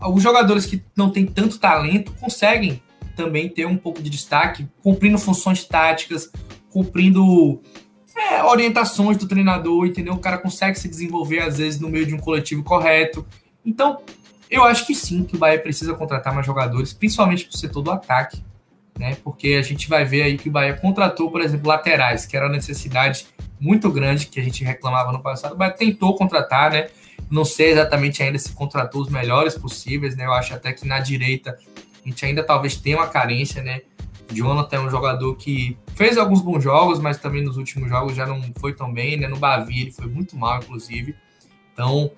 os 0.00 0.22
jogadores 0.22 0.66
que 0.66 0.82
não 0.94 1.10
têm 1.10 1.26
tanto 1.26 1.58
talento 1.58 2.12
conseguem 2.20 2.82
também 3.16 3.48
ter 3.48 3.66
um 3.66 3.78
pouco 3.78 4.02
de 4.02 4.10
destaque, 4.10 4.68
cumprindo 4.82 5.18
funções 5.18 5.64
táticas, 5.64 6.30
cumprindo 6.70 7.62
é, 8.14 8.42
orientações 8.44 9.16
do 9.16 9.26
treinador, 9.26 9.86
entendeu? 9.86 10.12
O 10.12 10.18
cara 10.18 10.36
consegue 10.36 10.78
se 10.78 10.86
desenvolver, 10.86 11.40
às 11.40 11.56
vezes, 11.56 11.80
no 11.80 11.88
meio 11.88 12.04
de 12.04 12.14
um 12.14 12.18
coletivo 12.18 12.62
correto. 12.62 13.26
Então, 13.64 14.02
eu 14.50 14.64
acho 14.64 14.86
que 14.86 14.94
sim, 14.94 15.24
que 15.24 15.34
o 15.34 15.38
Bahia 15.38 15.58
precisa 15.58 15.94
contratar 15.94 16.34
mais 16.34 16.46
jogadores, 16.46 16.92
principalmente 16.92 17.46
para 17.46 17.54
o 17.54 17.58
setor 17.58 17.82
do 17.82 17.90
ataque, 17.90 18.44
né? 18.98 19.16
Porque 19.24 19.54
a 19.54 19.62
gente 19.62 19.88
vai 19.88 20.04
ver 20.04 20.22
aí 20.22 20.36
que 20.36 20.50
o 20.50 20.52
Bahia 20.52 20.74
contratou, 20.74 21.30
por 21.30 21.40
exemplo, 21.40 21.68
laterais, 21.68 22.26
que 22.26 22.36
era 22.36 22.46
uma 22.46 22.54
necessidade 22.54 23.26
muito 23.60 23.90
grande 23.90 24.26
que 24.26 24.40
a 24.40 24.42
gente 24.42 24.64
reclamava 24.64 25.12
no 25.12 25.20
passado. 25.20 25.56
Bahia 25.56 25.72
tentou 25.72 26.16
contratar, 26.16 26.70
né? 26.70 26.88
Não 27.30 27.44
sei 27.44 27.72
exatamente 27.72 28.22
ainda 28.22 28.38
se 28.38 28.52
contratou 28.52 29.02
os 29.02 29.08
melhores 29.08 29.56
possíveis, 29.56 30.16
né? 30.16 30.26
Eu 30.26 30.32
acho 30.32 30.54
até 30.54 30.72
que 30.72 30.86
na 30.86 31.00
direita 31.00 31.58
a 32.04 32.08
gente 32.08 32.24
ainda 32.24 32.42
talvez 32.44 32.76
tenha 32.76 32.98
uma 32.98 33.08
carência, 33.08 33.62
né? 33.62 33.82
Jonathan 34.32 34.76
é 34.76 34.80
um 34.80 34.90
jogador 34.90 35.34
que 35.36 35.76
fez 35.94 36.18
alguns 36.18 36.40
bons 36.40 36.62
jogos, 36.62 36.98
mas 36.98 37.18
também 37.18 37.42
nos 37.42 37.56
últimos 37.56 37.88
jogos 37.88 38.14
já 38.14 38.26
não 38.26 38.42
foi 38.58 38.72
tão 38.72 38.92
bem, 38.92 39.16
né? 39.16 39.28
No 39.28 39.36
Bavi 39.36 39.82
ele 39.82 39.92
foi 39.92 40.06
muito 40.06 40.36
mal, 40.36 40.58
inclusive. 40.58 41.14
Então, 41.72 42.10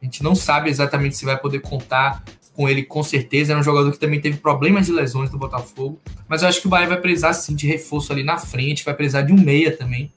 a 0.00 0.04
gente 0.04 0.22
não 0.22 0.34
sabe 0.34 0.68
exatamente 0.70 1.16
se 1.16 1.24
vai 1.24 1.38
poder 1.38 1.60
contar 1.60 2.22
com 2.52 2.68
ele 2.68 2.82
com 2.84 3.02
certeza. 3.02 3.52
É 3.52 3.56
um 3.56 3.62
jogador 3.62 3.90
que 3.90 3.98
também 3.98 4.20
teve 4.20 4.38
problemas 4.38 4.86
de 4.86 4.92
lesões 4.92 5.30
no 5.30 5.38
Botafogo. 5.38 6.00
Mas 6.28 6.42
eu 6.42 6.48
acho 6.48 6.60
que 6.60 6.66
o 6.66 6.70
Bahia 6.70 6.88
vai 6.88 7.00
precisar 7.00 7.32
sim 7.32 7.54
de 7.54 7.66
reforço 7.66 8.12
ali 8.12 8.22
na 8.22 8.38
frente, 8.38 8.84
vai 8.84 8.94
precisar 8.94 9.22
de 9.22 9.32
um 9.32 9.40
meia 9.40 9.76
também. 9.76 10.12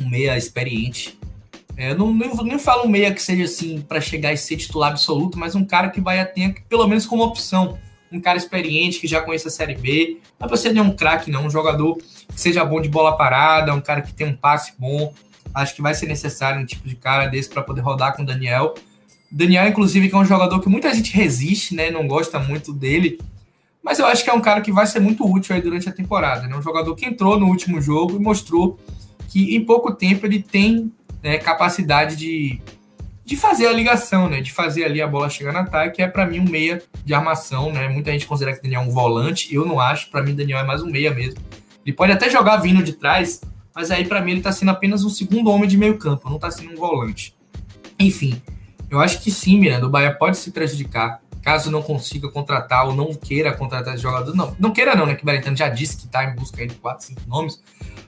Um 0.00 0.08
meia 0.08 0.36
experiente. 0.36 1.18
É, 1.76 1.94
não, 1.94 2.12
nem, 2.12 2.34
nem 2.44 2.58
falo 2.58 2.84
um 2.84 2.88
meia 2.88 3.12
que 3.12 3.22
seja 3.22 3.44
assim 3.44 3.80
para 3.80 4.00
chegar 4.00 4.32
e 4.32 4.36
ser 4.36 4.56
titular 4.56 4.90
absoluto, 4.90 5.38
mas 5.38 5.54
um 5.54 5.64
cara 5.64 5.88
que 5.88 6.00
o 6.00 6.02
Bahia 6.02 6.26
tenha 6.26 6.54
pelo 6.68 6.86
menos 6.86 7.06
como 7.06 7.22
opção 7.22 7.78
um 8.12 8.20
cara 8.20 8.36
experiente 8.36 8.98
que 8.98 9.06
já 9.06 9.20
conhece 9.20 9.46
a 9.46 9.50
Série 9.50 9.74
B. 9.74 10.18
Não 10.38 10.46
é 10.46 10.48
pra 10.48 10.56
ser 10.56 10.72
nenhum 10.72 10.94
craque, 10.94 11.30
não. 11.30 11.46
Um 11.46 11.50
jogador 11.50 11.96
que 11.96 12.40
seja 12.40 12.64
bom 12.64 12.80
de 12.80 12.88
bola 12.88 13.16
parada, 13.16 13.72
um 13.74 13.80
cara 13.80 14.02
que 14.02 14.12
tem 14.12 14.26
um 14.26 14.34
passe 14.34 14.72
bom. 14.78 15.14
Acho 15.54 15.74
que 15.74 15.82
vai 15.82 15.94
ser 15.94 16.06
necessário 16.06 16.60
um 16.60 16.66
tipo 16.66 16.88
de 16.88 16.96
cara 16.96 17.26
desse 17.26 17.48
para 17.48 17.62
poder 17.62 17.80
rodar 17.80 18.16
com 18.16 18.22
o 18.22 18.26
Daniel. 18.26 18.74
Daniel, 19.30 19.68
inclusive, 19.68 20.08
que 20.08 20.14
é 20.14 20.18
um 20.18 20.24
jogador 20.24 20.60
que 20.60 20.68
muita 20.68 20.92
gente 20.92 21.12
resiste, 21.12 21.74
né? 21.74 21.90
Não 21.90 22.06
gosta 22.06 22.38
muito 22.38 22.72
dele. 22.72 23.20
Mas 23.82 23.98
eu 23.98 24.06
acho 24.06 24.24
que 24.24 24.30
é 24.30 24.32
um 24.32 24.40
cara 24.40 24.60
que 24.60 24.72
vai 24.72 24.86
ser 24.86 25.00
muito 25.00 25.24
útil 25.24 25.54
aí 25.54 25.62
durante 25.62 25.88
a 25.88 25.92
temporada. 25.92 26.46
Né? 26.46 26.56
Um 26.56 26.62
jogador 26.62 26.94
que 26.94 27.06
entrou 27.06 27.38
no 27.38 27.46
último 27.46 27.80
jogo 27.80 28.16
e 28.16 28.18
mostrou 28.18 28.78
que 29.30 29.54
em 29.54 29.64
pouco 29.64 29.94
tempo 29.94 30.26
ele 30.26 30.42
tem 30.42 30.92
né, 31.22 31.38
capacidade 31.38 32.16
de 32.16 32.60
de 33.24 33.36
fazer 33.36 33.68
a 33.68 33.72
ligação, 33.72 34.28
né? 34.28 34.40
De 34.40 34.50
fazer 34.50 34.84
ali 34.84 35.00
a 35.00 35.06
bola 35.06 35.30
chegar 35.30 35.52
no 35.52 35.60
ataque, 35.60 36.02
é 36.02 36.08
para 36.08 36.26
mim 36.26 36.40
um 36.40 36.50
meia 36.50 36.82
de 37.04 37.14
armação, 37.14 37.72
né? 37.72 37.88
Muita 37.88 38.10
gente 38.10 38.26
considera 38.26 38.56
que 38.56 38.62
Daniel 38.62 38.80
é 38.80 38.84
um 38.84 38.90
volante, 38.90 39.54
eu 39.54 39.64
não 39.64 39.78
acho, 39.78 40.10
para 40.10 40.20
mim 40.20 40.34
Daniel 40.34 40.58
é 40.58 40.64
mais 40.64 40.82
um 40.82 40.90
meia 40.90 41.14
mesmo. 41.14 41.40
Ele 41.86 41.94
pode 41.94 42.10
até 42.10 42.28
jogar 42.28 42.56
vindo 42.56 42.82
de 42.82 42.92
trás, 42.94 43.40
mas 43.72 43.92
aí 43.92 44.04
para 44.04 44.20
mim 44.20 44.32
ele 44.32 44.40
tá 44.40 44.50
sendo 44.50 44.72
apenas 44.72 45.04
um 45.04 45.08
segundo 45.08 45.48
homem 45.48 45.68
de 45.68 45.78
meio 45.78 45.96
campo, 45.96 46.28
não 46.28 46.40
tá 46.40 46.50
sendo 46.50 46.72
um 46.72 46.76
volante. 46.76 47.32
Enfim, 48.00 48.42
eu 48.90 48.98
acho 48.98 49.22
que 49.22 49.30
sim, 49.30 49.60
Miranda, 49.60 49.86
o 49.86 49.90
Bahia 49.90 50.12
pode 50.12 50.36
se 50.36 50.50
prejudicar 50.50 51.20
caso 51.42 51.70
não 51.70 51.82
consiga 51.82 52.28
contratar 52.30 52.86
ou 52.86 52.94
não 52.94 53.14
queira 53.14 53.52
contratar 53.52 53.94
esse 53.94 54.02
jogador. 54.02 54.34
Não, 54.34 54.54
não 54.58 54.70
queira 54.72 54.94
não, 54.94 55.06
né? 55.06 55.14
Que 55.14 55.22
o 55.22 55.26
Barentano 55.26 55.56
já 55.56 55.68
disse 55.68 55.96
que 55.96 56.06
tá 56.06 56.24
em 56.24 56.34
busca 56.34 56.66
de 56.66 56.74
quatro, 56.74 57.06
cinco 57.06 57.22
nomes. 57.26 57.62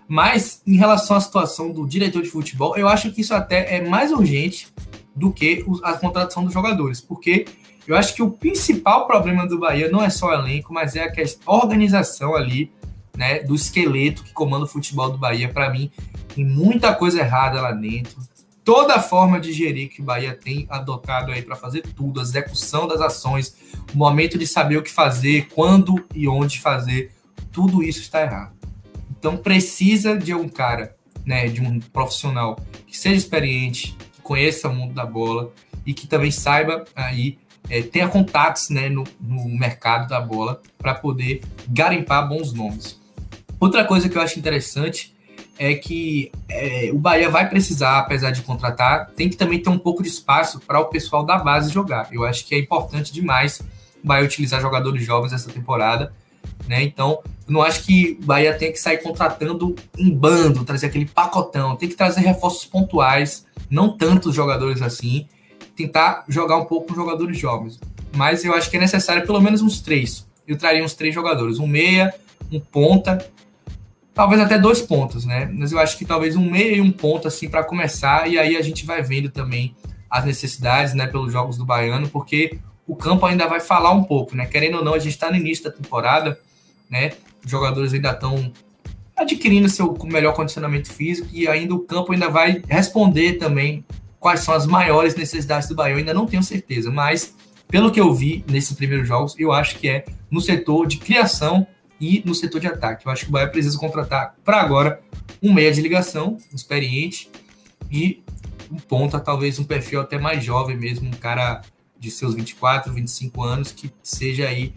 Mas 0.06 0.60
em 0.66 0.76
relação 0.76 1.16
à 1.16 1.20
situação 1.20 1.72
do 1.72 1.86
diretor 1.86 2.22
de 2.22 2.28
futebol, 2.28 2.76
eu 2.76 2.88
acho 2.88 3.10
que 3.12 3.22
isso 3.22 3.34
até 3.34 3.76
é 3.76 3.88
mais 3.88 4.12
urgente 4.12 4.68
do 5.14 5.32
que 5.32 5.64
a 5.82 5.94
contratação 5.94 6.44
dos 6.44 6.52
jogadores, 6.52 7.00
porque 7.00 7.46
Eu 7.86 7.96
acho 7.96 8.14
que 8.14 8.22
o 8.22 8.30
principal 8.30 9.06
problema 9.06 9.46
do 9.46 9.58
Bahia 9.58 9.90
não 9.90 10.02
é 10.02 10.08
só 10.08 10.28
o 10.28 10.32
elenco, 10.32 10.72
mas 10.72 10.94
é 10.94 11.02
a 11.02 11.10
questão, 11.10 11.52
organização 11.52 12.34
ali, 12.34 12.70
né, 13.16 13.40
do 13.40 13.54
esqueleto 13.54 14.22
que 14.22 14.32
comanda 14.32 14.64
o 14.64 14.68
futebol 14.68 15.10
do 15.10 15.18
Bahia. 15.18 15.48
Para 15.48 15.70
mim, 15.70 15.90
tem 16.34 16.44
muita 16.44 16.94
coisa 16.94 17.20
errada 17.20 17.60
lá 17.60 17.72
dentro. 17.72 18.16
Toda 18.64 18.94
a 18.94 19.00
forma 19.00 19.40
de 19.40 19.52
gerir 19.52 19.88
que 19.88 20.00
o 20.00 20.04
Bahia 20.04 20.34
tem 20.34 20.66
adotado 20.70 21.32
aí 21.32 21.42
para 21.42 21.56
fazer 21.56 21.82
tudo, 21.82 22.20
a 22.20 22.22
execução 22.22 22.86
das 22.86 23.00
ações, 23.00 23.56
o 23.92 23.98
momento 23.98 24.38
de 24.38 24.46
saber 24.46 24.76
o 24.76 24.82
que 24.82 24.90
fazer, 24.90 25.48
quando 25.52 26.04
e 26.14 26.28
onde 26.28 26.60
fazer, 26.60 27.12
tudo 27.50 27.82
isso 27.82 28.00
está 28.00 28.22
errado. 28.22 28.52
Então 29.10 29.36
precisa 29.36 30.16
de 30.16 30.32
um 30.32 30.48
cara, 30.48 30.96
né, 31.24 31.48
de 31.48 31.60
um 31.60 31.80
profissional 31.80 32.56
que 32.86 32.96
seja 32.96 33.16
experiente, 33.16 33.96
que 34.12 34.22
conheça 34.22 34.68
o 34.68 34.74
mundo 34.74 34.94
da 34.94 35.04
bola 35.04 35.52
e 35.84 35.92
que 35.92 36.06
também 36.06 36.30
saiba 36.30 36.84
aí 36.94 37.38
é, 37.68 37.82
tenha 37.82 38.08
contatos 38.08 38.68
né, 38.70 38.88
no, 38.88 39.04
no 39.20 39.48
mercado 39.48 40.08
da 40.08 40.20
bola 40.20 40.60
para 40.78 40.94
poder 40.94 41.42
garimpar 41.68 42.28
bons 42.28 42.52
nomes. 42.52 43.00
Outra 43.58 43.84
coisa 43.84 44.08
que 44.08 44.18
eu 44.18 44.22
acho 44.22 44.38
interessante 44.38 45.11
é 45.64 45.76
que 45.76 46.32
é, 46.48 46.90
o 46.92 46.98
Bahia 46.98 47.30
vai 47.30 47.48
precisar, 47.48 48.00
apesar 48.00 48.32
de 48.32 48.42
contratar, 48.42 49.10
tem 49.16 49.28
que 49.28 49.36
também 49.36 49.62
ter 49.62 49.70
um 49.70 49.78
pouco 49.78 50.02
de 50.02 50.08
espaço 50.08 50.58
para 50.58 50.80
o 50.80 50.86
pessoal 50.86 51.24
da 51.24 51.38
base 51.38 51.72
jogar. 51.72 52.08
Eu 52.10 52.24
acho 52.24 52.44
que 52.44 52.56
é 52.56 52.58
importante 52.58 53.12
demais 53.12 53.60
o 54.02 54.06
Bahia 54.06 54.24
utilizar 54.24 54.60
jogadores 54.60 55.04
jovens 55.04 55.32
essa 55.32 55.52
temporada. 55.52 56.12
Né? 56.66 56.82
Então, 56.82 57.22
eu 57.46 57.52
não 57.52 57.62
acho 57.62 57.84
que 57.84 58.18
o 58.20 58.26
Bahia 58.26 58.52
tem 58.54 58.72
que 58.72 58.78
sair 58.78 58.98
contratando 58.98 59.76
em 59.96 60.12
bando, 60.12 60.64
trazer 60.64 60.86
aquele 60.86 61.06
pacotão. 61.06 61.76
Tem 61.76 61.88
que 61.88 61.94
trazer 61.94 62.22
reforços 62.22 62.64
pontuais, 62.64 63.46
não 63.70 63.96
tantos 63.96 64.34
jogadores 64.34 64.82
assim 64.82 65.28
tentar 65.76 66.24
jogar 66.28 66.56
um 66.56 66.64
pouco 66.64 66.88
com 66.88 66.94
jogadores 66.96 67.38
jovens. 67.38 67.78
Mas 68.16 68.44
eu 68.44 68.52
acho 68.52 68.68
que 68.68 68.76
é 68.76 68.80
necessário 68.80 69.24
pelo 69.24 69.40
menos 69.40 69.62
uns 69.62 69.80
três. 69.80 70.26
Eu 70.44 70.58
traria 70.58 70.82
uns 70.84 70.94
três 70.94 71.14
jogadores, 71.14 71.60
um 71.60 71.68
meia, 71.68 72.12
um 72.50 72.58
ponta, 72.58 73.24
talvez 74.14 74.40
até 74.40 74.58
dois 74.58 74.80
pontos, 74.80 75.24
né? 75.24 75.50
Mas 75.52 75.72
eu 75.72 75.78
acho 75.78 75.96
que 75.96 76.04
talvez 76.04 76.36
um 76.36 76.50
meia 76.50 76.76
e 76.76 76.80
um 76.80 76.90
ponta 76.90 77.28
assim 77.28 77.48
para 77.48 77.64
começar 77.64 78.28
e 78.28 78.38
aí 78.38 78.56
a 78.56 78.62
gente 78.62 78.84
vai 78.84 79.02
vendo 79.02 79.30
também 79.30 79.74
as 80.10 80.24
necessidades, 80.24 80.92
né, 80.92 81.06
pelos 81.06 81.32
jogos 81.32 81.56
do 81.56 81.64
Baiano, 81.64 82.06
porque 82.08 82.58
o 82.86 82.94
campo 82.94 83.24
ainda 83.24 83.46
vai 83.46 83.60
falar 83.60 83.92
um 83.92 84.04
pouco, 84.04 84.36
né? 84.36 84.44
Querendo 84.44 84.78
ou 84.78 84.84
não, 84.84 84.92
a 84.92 84.98
gente 84.98 85.14
está 85.14 85.30
no 85.30 85.36
início 85.36 85.64
da 85.64 85.70
temporada, 85.70 86.38
né? 86.90 87.12
Os 87.42 87.50
jogadores 87.50 87.94
ainda 87.94 88.10
estão 88.10 88.52
adquirindo 89.16 89.68
seu 89.68 89.96
melhor 90.04 90.34
condicionamento 90.34 90.92
físico 90.92 91.28
e 91.32 91.48
ainda 91.48 91.74
o 91.74 91.80
campo 91.80 92.12
ainda 92.12 92.28
vai 92.28 92.62
responder 92.68 93.34
também 93.34 93.84
quais 94.18 94.40
são 94.40 94.54
as 94.54 94.66
maiores 94.66 95.14
necessidades 95.14 95.68
do 95.68 95.74
Bahia, 95.74 95.94
eu 95.94 95.98
ainda 95.98 96.14
não 96.14 96.26
tenho 96.26 96.42
certeza, 96.42 96.90
mas 96.90 97.34
pelo 97.68 97.90
que 97.90 98.00
eu 98.00 98.12
vi 98.12 98.44
nesses 98.48 98.76
primeiros 98.76 99.08
jogos, 99.08 99.34
eu 99.38 99.50
acho 99.50 99.78
que 99.78 99.88
é 99.88 100.04
no 100.30 100.40
setor 100.40 100.86
de 100.86 100.98
criação 100.98 101.66
e 102.02 102.20
no 102.26 102.34
setor 102.34 102.60
de 102.60 102.66
ataque. 102.66 103.06
Eu 103.06 103.12
acho 103.12 103.24
que 103.24 103.28
o 103.30 103.32
Bahia 103.32 103.46
precisa 103.46 103.78
contratar 103.78 104.34
para 104.44 104.60
agora 104.60 105.00
um 105.40 105.52
meia 105.52 105.72
de 105.72 105.80
ligação, 105.80 106.36
experiente, 106.52 107.30
e 107.88 108.24
um 108.70 108.76
ponta, 108.76 109.20
talvez 109.20 109.60
um 109.60 109.64
perfil 109.64 110.00
até 110.00 110.18
mais 110.18 110.44
jovem 110.44 110.76
mesmo, 110.76 111.08
um 111.08 111.12
cara 111.12 111.62
de 111.96 112.10
seus 112.10 112.34
24, 112.34 112.92
25 112.92 113.42
anos, 113.44 113.70
que 113.70 113.92
seja 114.02 114.48
aí 114.48 114.74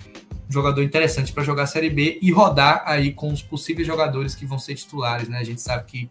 um 0.48 0.52
jogador 0.52 0.84
interessante 0.84 1.34
para 1.34 1.44
jogar 1.44 1.64
a 1.64 1.68
Série 1.68 1.90
B 1.90 2.20
e 2.22 2.32
rodar 2.32 2.84
aí 2.86 3.12
com 3.12 3.34
os 3.34 3.42
possíveis 3.42 3.88
jogadores 3.88 4.36
que 4.36 4.46
vão 4.46 4.60
ser 4.60 4.76
titulares, 4.76 5.28
né? 5.28 5.40
A 5.40 5.44
gente 5.44 5.62
sabe 5.62 5.86
que 5.86 6.10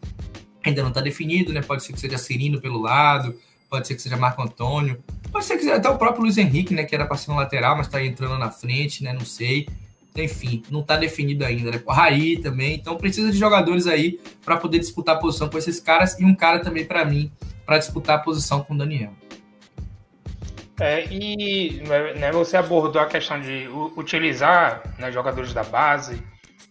ainda 0.65 0.83
não 0.83 0.89
está 0.89 1.01
definido, 1.01 1.53
né? 1.53 1.63
Pode 1.63 1.85
ser 1.85 1.93
que 1.93 2.01
seja 2.01 2.19
Cirino 2.19 2.61
pelo 2.61 2.81
lado, 2.81 3.39
pode 3.71 3.87
ser 3.87 3.95
que 3.95 4.03
seja 4.03 4.17
Marco 4.17 4.43
Antônio, 4.43 4.99
pode 5.31 5.45
ser 5.45 5.57
que 5.57 5.63
seja 5.63 5.77
até 5.77 5.89
o 5.89 5.97
próprio 5.97 6.23
Luiz 6.23 6.37
Henrique, 6.37 6.75
né? 6.75 6.83
Que 6.83 6.97
era 6.97 7.07
para 7.07 7.17
ser 7.17 7.31
um 7.31 7.37
lateral, 7.37 7.77
mas 7.77 7.87
está 7.87 8.05
entrando 8.05 8.37
na 8.37 8.51
frente, 8.51 9.05
né? 9.05 9.13
Não 9.13 9.25
sei. 9.25 9.69
Enfim, 10.17 10.63
não 10.71 10.81
está 10.81 10.97
definido 10.97 11.45
ainda, 11.45 11.73
né? 11.73 11.83
Raí 11.89 12.39
também, 12.39 12.75
então 12.75 12.97
precisa 12.97 13.33
de 13.33 13.39
jogadores 13.39 13.87
aí 13.87 14.21
para 14.45 14.57
poder 14.57 14.79
disputar 14.79 15.17
a 15.17 15.19
posição 15.19 15.49
com 15.49 15.59
esses 15.59 15.81
caras 15.81 16.19
e 16.21 16.25
um 16.25 16.35
cara 16.35 16.61
também 16.61 16.85
para 16.85 17.05
mim 17.05 17.33
para 17.67 17.79
disputar 17.79 18.17
a 18.17 18.23
posição 18.23 18.63
com 18.63 18.75
o 18.75 18.79
Daniel. 18.79 19.13
É, 20.81 21.05
e 21.07 21.83
né, 22.19 22.33
você 22.33 22.57
abordou 22.57 23.01
a 23.01 23.07
questão 23.07 23.41
de 23.41 23.69
utilizar 23.97 24.83
né, 24.99 25.11
jogadores 25.11 25.55
da 25.55 25.63
base, 25.63 26.23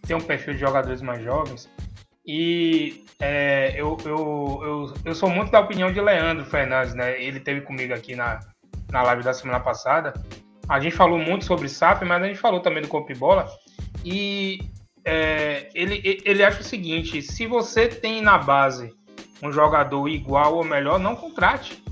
ter 0.06 0.14
um 0.14 0.20
perfil 0.20 0.54
de 0.54 0.60
jogadores 0.60 1.00
mais 1.00 1.22
jovens. 1.22 1.70
E 2.26 3.04
é, 3.20 3.72
eu, 3.76 3.96
eu, 4.04 4.60
eu, 4.62 4.94
eu 5.04 5.14
sou 5.14 5.28
muito 5.28 5.50
da 5.50 5.60
opinião 5.60 5.92
de 5.92 6.00
Leandro 6.00 6.44
Fernandes, 6.44 6.94
né? 6.94 7.22
Ele 7.22 7.40
teve 7.40 7.62
comigo 7.62 7.94
aqui 7.94 8.14
na, 8.14 8.40
na 8.90 9.02
live 9.02 9.22
da 9.22 9.32
semana 9.32 9.60
passada. 9.60 10.12
A 10.68 10.80
gente 10.80 10.96
falou 10.96 11.18
muito 11.18 11.44
sobre 11.44 11.68
SAP, 11.68 12.02
mas 12.02 12.22
a 12.22 12.26
gente 12.26 12.38
falou 12.38 12.60
também 12.60 12.82
do 12.82 12.88
Copa 12.88 13.12
Bola. 13.14 13.48
E 14.04 14.60
é, 15.04 15.68
ele, 15.74 16.22
ele 16.24 16.42
acha 16.42 16.60
o 16.60 16.64
seguinte: 16.64 17.20
se 17.22 17.46
você 17.46 17.88
tem 17.88 18.22
na 18.22 18.38
base 18.38 18.94
um 19.42 19.52
jogador 19.52 20.08
igual 20.08 20.56
ou 20.56 20.64
melhor, 20.64 20.98
não 20.98 21.14
contrate. 21.14 21.82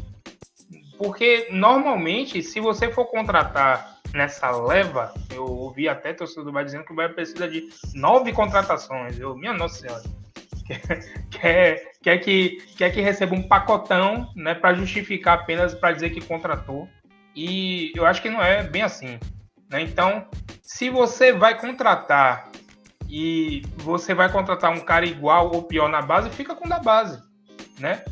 Porque 0.97 1.49
normalmente, 1.51 2.43
se 2.43 2.61
você 2.61 2.91
for 2.91 3.07
contratar 3.07 3.99
nessa 4.15 4.51
leva, 4.51 5.13
eu 5.35 5.45
ouvi 5.45 5.89
até 5.89 6.13
torcedor 6.13 6.45
do 6.45 6.53
Bahia 6.53 6.67
dizendo 6.67 6.85
que 6.85 6.93
o 6.93 6.95
Bahia 6.95 7.13
precisa 7.13 7.49
de 7.49 7.69
nove 7.95 8.33
contratações. 8.33 9.19
Eu, 9.19 9.35
minha 9.35 9.53
Nossa 9.53 9.81
Senhora 9.81 10.03
quer, 11.31 11.93
quer, 12.01 12.19
que, 12.19 12.59
quer 12.77 12.91
que 12.91 13.01
receba 13.01 13.35
um 13.35 13.43
pacotão 13.43 14.31
né, 14.37 14.55
para 14.55 14.75
justificar 14.75 15.41
apenas 15.41 15.75
para 15.75 15.93
dizer 15.93 16.11
que 16.11 16.21
contratou. 16.21 16.89
E 17.35 17.93
eu 17.95 18.05
acho 18.05 18.21
que 18.21 18.31
não 18.31 18.43
é 18.43 18.63
bem 18.63 18.83
assim. 18.83 19.19
Né? 19.71 19.83
Então, 19.83 20.27
se 20.63 20.91
você 20.91 21.33
vai 21.33 21.59
contratar 21.59 22.51
e 23.09 23.63
você 23.77 24.15
vai 24.15 24.31
contratar 24.31 24.73
um 24.73 24.81
cara 24.81 25.07
igual 25.07 25.53
ou 25.53 25.63
pior 25.63 25.89
na 25.89 26.03
base, 26.03 26.31
fica 26.31 26.55
com 26.55 26.69
da 26.69 26.79
base. 26.79 27.23
Né? 27.79 28.05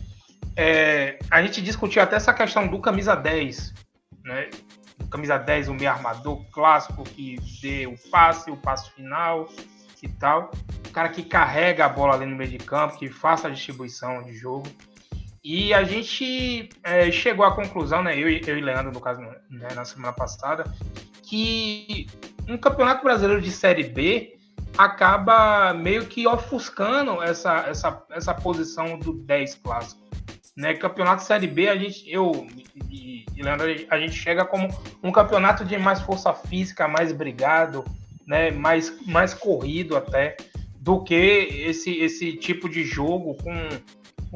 É, 0.56 1.18
a 1.30 1.42
gente 1.42 1.62
discutiu 1.62 2.02
até 2.02 2.16
essa 2.16 2.32
questão 2.32 2.66
do 2.66 2.80
camisa 2.80 3.14
10. 3.14 3.74
Né? 4.24 4.50
Camisa 5.10 5.38
10, 5.38 5.68
o 5.68 5.74
meio 5.74 5.90
armador 5.90 6.44
clássico 6.50 7.02
que 7.04 7.36
dê 7.60 7.86
o 7.86 7.96
passe, 8.10 8.50
o 8.50 8.56
passe 8.56 8.90
final 8.92 9.48
e 10.02 10.08
tal 10.08 10.50
o 10.90 10.92
cara 10.92 11.08
que 11.08 11.22
carrega 11.22 11.86
a 11.86 11.88
bola 11.88 12.14
ali 12.14 12.26
no 12.26 12.36
meio 12.36 12.50
de 12.50 12.58
campo, 12.58 12.98
que 12.98 13.08
faça 13.08 13.46
a 13.46 13.50
distribuição 13.50 14.24
de 14.24 14.32
jogo. 14.34 14.66
E 15.42 15.72
a 15.72 15.82
gente 15.84 16.68
é, 16.82 17.10
chegou 17.10 17.44
à 17.44 17.54
conclusão, 17.54 18.02
né, 18.02 18.14
eu, 18.14 18.28
eu 18.28 18.58
e 18.58 18.60
Leandro, 18.60 18.92
no 18.92 19.00
caso, 19.00 19.20
né, 19.20 19.68
na 19.74 19.84
semana 19.84 20.12
passada, 20.12 20.64
que 21.22 22.06
um 22.46 22.58
campeonato 22.58 23.02
brasileiro 23.02 23.40
de 23.40 23.50
Série 23.50 23.84
B 23.84 24.36
acaba 24.76 25.72
meio 25.72 26.06
que 26.06 26.26
ofuscando 26.26 27.22
essa, 27.22 27.66
essa, 27.68 28.02
essa 28.10 28.34
posição 28.34 28.98
do 28.98 29.12
10 29.12 29.54
clássico. 29.56 30.00
Né? 30.56 30.74
Campeonato 30.74 31.22
Série 31.22 31.46
B, 31.46 31.68
a 31.68 31.76
gente, 31.76 32.10
eu 32.10 32.46
e, 32.90 33.24
e 33.34 33.42
Leandro, 33.42 33.66
a 33.88 33.98
gente 33.98 34.12
chega 34.12 34.44
como 34.44 34.68
um 35.02 35.10
campeonato 35.10 35.64
de 35.64 35.78
mais 35.78 36.00
força 36.00 36.34
física, 36.34 36.86
mais 36.86 37.12
brigado, 37.12 37.84
né? 38.26 38.50
mais, 38.50 38.94
mais 39.06 39.32
corrido 39.32 39.96
até 39.96 40.36
do 40.80 41.02
que 41.02 41.14
esse, 41.14 41.98
esse 41.98 42.36
tipo 42.36 42.68
de 42.68 42.84
jogo 42.84 43.34
com, 43.34 43.52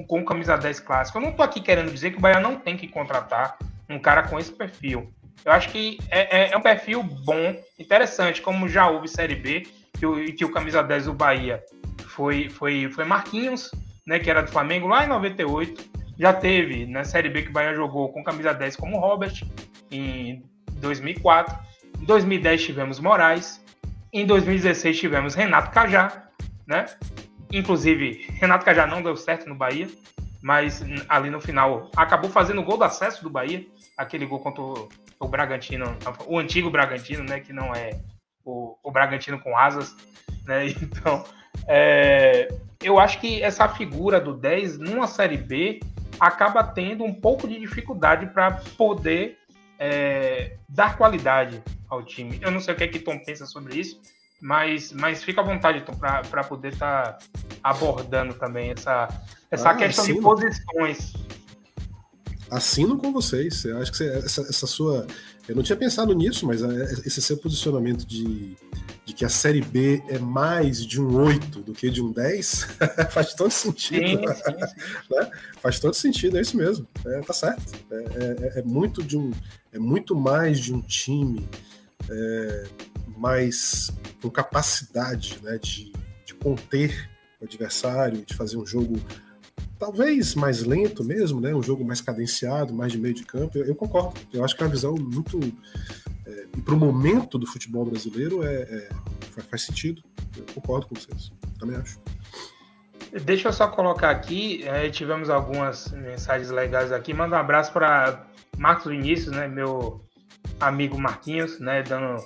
com 0.02 0.24
camisa 0.24 0.56
10 0.56 0.80
clássico. 0.80 1.18
Eu 1.18 1.22
não 1.22 1.30
estou 1.30 1.44
aqui 1.44 1.60
querendo 1.60 1.90
dizer 1.90 2.10
que 2.10 2.18
o 2.18 2.20
Bahia 2.20 2.40
não 2.40 2.56
tem 2.56 2.76
que 2.76 2.88
contratar 2.88 3.56
um 3.88 3.98
cara 3.98 4.24
com 4.24 4.38
esse 4.38 4.52
perfil. 4.52 5.12
Eu 5.44 5.52
acho 5.52 5.68
que 5.68 5.98
é, 6.10 6.42
é, 6.42 6.52
é 6.52 6.56
um 6.56 6.60
perfil 6.60 7.02
bom, 7.02 7.54
interessante, 7.78 8.40
como 8.40 8.68
já 8.68 8.88
houve 8.88 9.08
Série 9.08 9.34
B, 9.34 9.66
que 9.98 10.06
o, 10.06 10.34
que 10.34 10.44
o 10.44 10.50
camisa 10.50 10.82
10 10.82 11.06
do 11.06 11.14
Bahia 11.14 11.62
foi, 12.06 12.48
foi, 12.48 12.90
foi 12.90 13.04
Marquinhos, 13.04 13.70
né, 14.06 14.18
que 14.18 14.30
era 14.30 14.42
do 14.42 14.50
Flamengo 14.50 14.88
lá 14.88 15.04
em 15.04 15.08
98. 15.08 15.90
Já 16.18 16.32
teve 16.32 16.86
na 16.86 17.04
Série 17.04 17.28
B 17.28 17.42
que 17.42 17.50
o 17.50 17.52
Bahia 17.52 17.74
jogou 17.74 18.10
com 18.12 18.24
camisa 18.24 18.52
10 18.52 18.76
como 18.76 18.98
Robert 18.98 19.42
em 19.90 20.42
2004. 20.76 21.56
Em 22.00 22.04
2010 22.04 22.62
tivemos 22.62 23.00
Moraes. 23.00 23.62
Em 24.12 24.24
2016 24.24 24.98
tivemos 24.98 25.34
Renato 25.34 25.70
Cajá 25.72 26.24
né? 26.66 26.86
Inclusive, 27.54 28.26
Renato 28.40 28.64
Cajá 28.64 28.84
não 28.86 29.00
deu 29.00 29.16
certo 29.16 29.48
no 29.48 29.54
Bahia, 29.54 29.88
mas 30.42 30.84
ali 31.08 31.30
no 31.30 31.40
final 31.40 31.90
acabou 31.96 32.28
fazendo 32.28 32.60
o 32.60 32.64
gol 32.64 32.76
do 32.76 32.84
acesso 32.84 33.22
do 33.22 33.30
Bahia, 33.30 33.64
aquele 33.96 34.26
gol 34.26 34.40
contra 34.40 34.60
o, 34.60 34.88
o 35.20 35.28
Bragantino, 35.28 35.96
o 36.26 36.38
antigo 36.38 36.68
Bragantino, 36.68 37.22
né? 37.22 37.38
Que 37.38 37.52
não 37.52 37.72
é 37.72 37.98
o, 38.44 38.76
o 38.82 38.90
Bragantino 38.90 39.38
com 39.40 39.56
asas, 39.56 39.96
né? 40.44 40.66
Então, 40.82 41.24
é, 41.68 42.48
eu 42.82 42.98
acho 42.98 43.20
que 43.20 43.40
essa 43.40 43.68
figura 43.68 44.20
do 44.20 44.34
10 44.34 44.78
numa 44.78 45.06
Série 45.06 45.36
B 45.36 45.80
acaba 46.18 46.64
tendo 46.64 47.04
um 47.04 47.14
pouco 47.14 47.46
de 47.46 47.58
dificuldade 47.58 48.26
para 48.26 48.52
poder 48.76 49.38
é, 49.78 50.56
dar 50.68 50.96
qualidade 50.96 51.62
ao 51.88 52.02
time. 52.02 52.38
Eu 52.42 52.50
não 52.50 52.60
sei 52.60 52.74
o 52.74 52.76
que 52.76 52.84
é 52.84 52.88
que 52.88 52.98
Tom 52.98 53.18
pensa 53.18 53.46
sobre 53.46 53.78
isso, 53.78 54.00
mas, 54.40 54.92
mas 54.92 55.22
fica 55.22 55.40
à 55.40 55.44
vontade, 55.44 55.78
então, 55.78 55.94
para 55.96 56.44
poder 56.44 56.72
estar 56.72 57.12
tá 57.12 57.18
abordando 57.62 58.34
também 58.34 58.70
essa, 58.70 59.08
essa 59.50 59.70
ah, 59.70 59.74
questão 59.74 60.04
sim. 60.04 60.14
de 60.14 60.20
posições. 60.20 61.12
assino 62.50 62.98
com 62.98 63.12
vocês. 63.12 63.64
Eu 63.64 63.78
acho 63.78 63.90
que 63.90 63.98
você, 63.98 64.08
essa, 64.18 64.42
essa, 64.42 64.66
sua. 64.66 65.06
Eu 65.48 65.56
não 65.56 65.62
tinha 65.62 65.76
pensado 65.76 66.12
nisso, 66.14 66.46
mas 66.46 66.62
é, 66.62 66.84
esse 67.06 67.22
seu 67.22 67.36
posicionamento 67.36 68.04
de, 68.06 68.56
de 69.04 69.14
que 69.14 69.24
a 69.24 69.28
Série 69.28 69.60
B 69.60 70.02
é 70.08 70.18
mais 70.18 70.84
de 70.84 71.00
um 71.00 71.16
8 71.16 71.60
do 71.60 71.72
que 71.72 71.88
de 71.90 72.02
um 72.02 72.10
10 72.10 72.66
faz 73.10 73.34
todo 73.34 73.50
sentido. 73.50 74.06
Sim, 74.06 74.34
sim, 74.34 74.66
sim. 74.66 75.14
Né? 75.14 75.30
Faz 75.62 75.78
todo 75.78 75.94
sentido, 75.94 76.36
é 76.38 76.40
isso 76.40 76.56
mesmo. 76.56 76.86
É, 77.06 77.20
tá 77.20 77.32
certo. 77.32 77.74
É, 77.90 77.96
é, 77.96 78.58
é, 78.58 78.62
muito 78.62 79.02
de 79.02 79.16
um. 79.16 79.30
É 79.72 79.78
muito 79.78 80.14
mais 80.14 80.58
de 80.60 80.72
um 80.74 80.80
time 80.80 81.48
é, 82.10 82.64
mais 83.16 83.90
com 84.20 84.30
capacidade 84.30 85.38
né, 85.42 85.58
de, 85.58 85.92
de 86.24 86.34
conter 86.34 87.10
o 87.40 87.44
adversário, 87.44 88.24
de 88.24 88.34
fazer 88.34 88.56
um 88.56 88.66
jogo 88.66 89.00
talvez 89.78 90.34
mais 90.34 90.62
lento 90.62 91.04
mesmo, 91.04 91.40
né? 91.40 91.54
Um 91.54 91.62
jogo 91.62 91.84
mais 91.84 92.00
cadenciado, 92.00 92.72
mais 92.72 92.92
de 92.92 92.98
meio 92.98 93.14
de 93.14 93.24
campo. 93.24 93.58
Eu, 93.58 93.66
eu 93.66 93.74
concordo. 93.74 94.18
Eu 94.32 94.44
acho 94.44 94.56
que 94.56 94.62
é 94.62 94.66
uma 94.66 94.72
visão 94.72 94.94
muito 94.94 95.38
é, 96.26 96.46
e 96.56 96.62
para 96.62 96.74
o 96.74 96.76
momento 96.76 97.38
do 97.38 97.46
futebol 97.46 97.84
brasileiro 97.84 98.42
é, 98.42 98.54
é, 98.62 98.88
faz 99.42 99.62
sentido. 99.62 100.02
Eu 100.36 100.44
concordo 100.54 100.86
com 100.86 100.94
vocês. 100.94 101.32
Também 101.58 101.76
acho. 101.76 102.00
Deixa 103.24 103.48
eu 103.48 103.52
só 103.52 103.68
colocar 103.68 104.10
aqui, 104.10 104.66
é, 104.66 104.88
tivemos 104.90 105.30
algumas 105.30 105.92
mensagens 105.92 106.50
legais 106.50 106.90
aqui. 106.90 107.14
Manda 107.14 107.36
um 107.36 107.38
abraço 107.38 107.72
para 107.72 108.26
Marcos 108.58 108.90
Vinícius, 108.90 109.36
né, 109.36 109.46
meu 109.46 110.04
amigo 110.58 110.98
Marquinhos, 110.98 111.60
né, 111.60 111.84
dando 111.84 112.24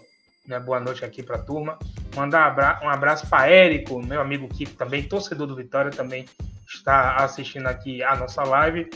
né, 0.48 0.58
boa 0.58 0.80
noite 0.80 1.04
aqui 1.04 1.22
para 1.22 1.36
a 1.36 1.38
turma. 1.38 1.78
Mandar 2.16 2.80
um 2.82 2.88
abraço 2.88 3.26
para 3.28 3.48
Érico, 3.50 4.02
meu 4.02 4.20
amigo 4.20 4.48
Kiko, 4.48 4.72
também 4.72 5.02
torcedor 5.02 5.46
do 5.46 5.54
Vitória, 5.54 5.90
também 5.90 6.24
está 6.66 7.16
assistindo 7.16 7.66
aqui 7.66 8.02
a 8.02 8.16
nossa 8.16 8.42
live, 8.42 8.88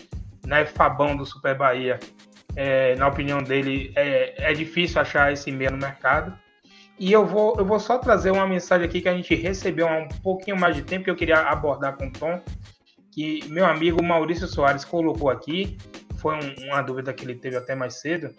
né? 0.47 0.65
Fabão 0.65 1.15
do 1.15 1.27
Super 1.27 1.57
Bahia, 1.57 2.01
é, 2.57 2.97
na 2.97 3.07
opinião 3.07 3.43
dele, 3.43 3.93
é, 3.95 4.51
é 4.51 4.53
difícil 4.55 5.01
achar 5.01 5.33
esse 5.33 5.53
meio 5.53 5.71
no 5.71 5.77
mercado. 5.77 6.37
E 6.99 7.13
eu 7.13 7.27
vou, 7.27 7.55
eu 7.59 7.65
vou 7.65 7.79
só 7.79 7.99
trazer 7.99 8.31
uma 8.31 8.47
mensagem 8.47 8.87
aqui 8.87 9.01
que 9.01 9.09
a 9.09 9.15
gente 9.15 9.35
recebeu 9.35 9.89
há 9.89 9.99
um 9.99 10.09
pouquinho 10.09 10.59
mais 10.59 10.75
de 10.75 10.83
tempo 10.83 11.05
que 11.05 11.11
eu 11.11 11.17
queria 11.17 11.41
abordar 11.41 11.97
com 11.97 12.07
o 12.07 12.13
Tom, 12.13 12.41
que 13.11 13.47
meu 13.49 13.67
amigo 13.67 14.03
Maurício 14.03 14.47
Soares 14.47 14.85
colocou 14.85 15.29
aqui. 15.29 15.77
Foi 16.17 16.35
um, 16.35 16.69
uma 16.69 16.81
dúvida 16.83 17.13
que 17.13 17.25
ele 17.25 17.35
teve 17.35 17.57
até 17.57 17.75
mais 17.75 18.01
cedo. 18.01 18.33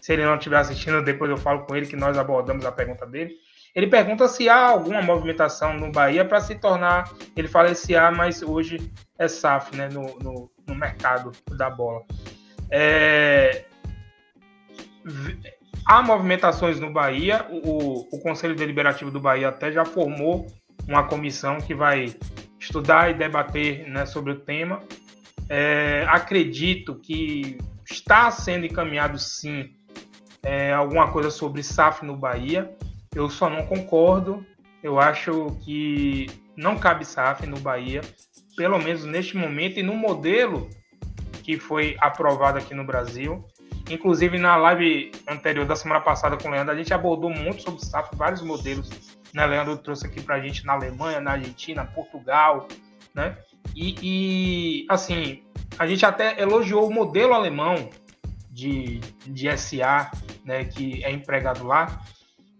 Se 0.00 0.12
ele 0.12 0.24
não 0.24 0.36
estiver 0.36 0.58
assistindo, 0.58 1.02
depois 1.02 1.30
eu 1.30 1.36
falo 1.36 1.64
com 1.66 1.76
ele 1.76 1.86
que 1.86 1.96
nós 1.96 2.16
abordamos 2.16 2.64
a 2.64 2.72
pergunta 2.72 3.06
dele. 3.06 3.34
Ele 3.74 3.86
pergunta 3.86 4.26
se 4.28 4.48
há 4.48 4.66
alguma 4.66 5.02
movimentação 5.02 5.74
no 5.74 5.92
Bahia 5.92 6.24
para 6.24 6.40
se 6.40 6.54
tornar. 6.54 7.12
Ele 7.36 7.48
fala 7.48 7.70
esse 7.70 7.94
A, 7.94 8.10
mas 8.10 8.42
hoje 8.42 8.78
é 9.18 9.28
SAF 9.28 9.76
né, 9.76 9.88
no, 9.88 10.18
no, 10.18 10.50
no 10.66 10.74
mercado 10.74 11.32
da 11.56 11.70
bola. 11.70 12.02
É, 12.70 13.66
há 15.86 16.02
movimentações 16.02 16.80
no 16.80 16.92
Bahia. 16.92 17.46
O, 17.50 18.16
o 18.16 18.20
Conselho 18.20 18.56
Deliberativo 18.56 19.10
do 19.10 19.20
Bahia 19.20 19.48
até 19.48 19.70
já 19.70 19.84
formou 19.84 20.46
uma 20.86 21.06
comissão 21.06 21.58
que 21.58 21.74
vai 21.74 22.14
estudar 22.58 23.10
e 23.10 23.14
debater 23.14 23.88
né, 23.88 24.06
sobre 24.06 24.32
o 24.32 24.40
tema. 24.40 24.82
É, 25.48 26.04
acredito 26.08 26.96
que 26.96 27.58
está 27.88 28.30
sendo 28.30 28.66
encaminhado 28.66 29.18
sim 29.18 29.70
é, 30.42 30.72
alguma 30.72 31.10
coisa 31.10 31.30
sobre 31.30 31.62
SAF 31.62 32.04
no 32.04 32.16
Bahia. 32.16 32.70
Eu 33.14 33.28
só 33.28 33.48
não 33.48 33.66
concordo. 33.66 34.44
Eu 34.82 35.00
acho 35.00 35.56
que 35.64 36.26
não 36.56 36.76
cabe 36.78 37.04
SAF 37.04 37.46
no 37.46 37.58
Bahia, 37.58 38.00
pelo 38.56 38.78
menos 38.78 39.04
neste 39.04 39.36
momento 39.36 39.78
e 39.78 39.82
no 39.82 39.94
modelo 39.94 40.68
que 41.42 41.58
foi 41.58 41.96
aprovado 42.00 42.58
aqui 42.58 42.74
no 42.74 42.84
Brasil. 42.84 43.44
Inclusive 43.90 44.38
na 44.38 44.56
live 44.56 45.12
anterior 45.26 45.64
da 45.64 45.74
semana 45.74 46.00
passada 46.00 46.36
com 46.36 46.48
o 46.48 46.50
Leandro, 46.50 46.74
a 46.74 46.76
gente 46.76 46.92
abordou 46.92 47.30
muito 47.30 47.62
sobre 47.62 47.84
SAF, 47.84 48.14
vários 48.14 48.42
modelos. 48.42 48.90
Né? 49.32 49.46
Leandro 49.46 49.76
trouxe 49.78 50.06
aqui 50.06 50.20
para 50.20 50.36
a 50.36 50.40
gente 50.40 50.64
na 50.66 50.74
Alemanha, 50.74 51.20
na 51.20 51.32
Argentina, 51.32 51.84
Portugal, 51.84 52.68
né? 53.14 53.36
E, 53.74 53.94
e, 54.02 54.86
assim, 54.88 55.42
a 55.78 55.86
gente 55.86 56.04
até 56.04 56.40
elogiou 56.40 56.86
o 56.86 56.92
modelo 56.92 57.34
alemão 57.34 57.90
de, 58.58 58.98
de 59.24 59.56
SA, 59.56 60.10
né, 60.44 60.64
que 60.64 61.04
é 61.04 61.12
empregado 61.12 61.64
lá. 61.64 62.02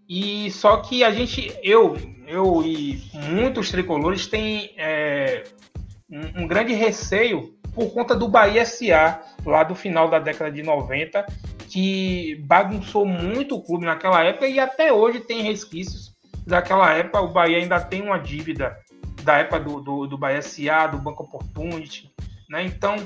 E 0.08 0.48
só 0.52 0.76
que 0.76 1.02
a 1.02 1.10
gente, 1.10 1.52
eu, 1.60 1.96
eu 2.26 2.62
e 2.62 3.02
muitos 3.12 3.70
tricolores 3.70 4.28
têm 4.28 4.72
é, 4.76 5.42
um, 6.08 6.42
um, 6.42 6.46
grande 6.46 6.72
receio 6.72 7.52
por 7.74 7.92
conta 7.92 8.14
do 8.14 8.28
Bahia 8.28 8.64
SA, 8.64 9.20
lá 9.44 9.64
do 9.64 9.74
final 9.74 10.08
da 10.08 10.20
década 10.20 10.52
de 10.52 10.62
90, 10.62 11.26
que 11.68 12.36
bagunçou 12.46 13.04
muito 13.04 13.56
o 13.56 13.62
clube 13.62 13.84
naquela 13.84 14.22
época 14.22 14.46
e 14.46 14.58
até 14.60 14.92
hoje 14.92 15.20
tem 15.20 15.42
resquícios 15.42 16.16
daquela 16.46 16.94
época. 16.94 17.20
O 17.20 17.32
Bahia 17.32 17.58
ainda 17.58 17.80
tem 17.80 18.02
uma 18.02 18.18
dívida 18.18 18.78
da 19.24 19.38
época 19.38 19.60
do, 19.60 19.80
do, 19.80 20.06
do 20.06 20.16
Bahia 20.16 20.40
SA, 20.40 20.86
do 20.86 20.98
Banco 20.98 21.24
Opportunity, 21.24 22.10
né? 22.48 22.64
Então 22.64 22.96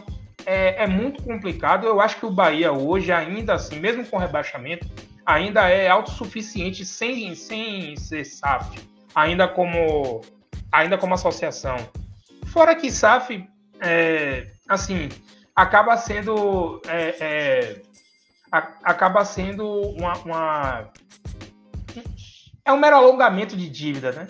é, 0.46 0.84
é 0.84 0.86
muito 0.86 1.22
complicado. 1.22 1.86
Eu 1.86 2.00
acho 2.00 2.16
que 2.16 2.26
o 2.26 2.30
Bahia 2.30 2.72
hoje, 2.72 3.12
ainda 3.12 3.54
assim, 3.54 3.78
mesmo 3.78 4.04
com 4.04 4.16
rebaixamento, 4.16 4.88
ainda 5.24 5.68
é 5.68 5.88
autossuficiente 5.88 6.84
sem, 6.84 7.34
sem 7.34 7.96
ser 7.96 8.24
SAF, 8.24 8.78
ainda 9.14 9.48
como, 9.48 10.20
ainda 10.70 10.98
como 10.98 11.14
associação. 11.14 11.76
Fora 12.46 12.74
que 12.74 12.90
SAF, 12.90 13.48
é, 13.80 14.48
assim, 14.68 15.08
acaba 15.54 15.96
sendo, 15.96 16.80
é, 16.86 17.16
é, 17.20 17.82
a, 18.50 18.58
acaba 18.84 19.24
sendo 19.24 19.66
uma, 19.66 20.14
uma, 20.18 20.90
é 22.64 22.72
um 22.72 22.78
mero 22.78 22.96
alongamento 22.96 23.56
de 23.56 23.68
dívida, 23.68 24.12
né? 24.12 24.26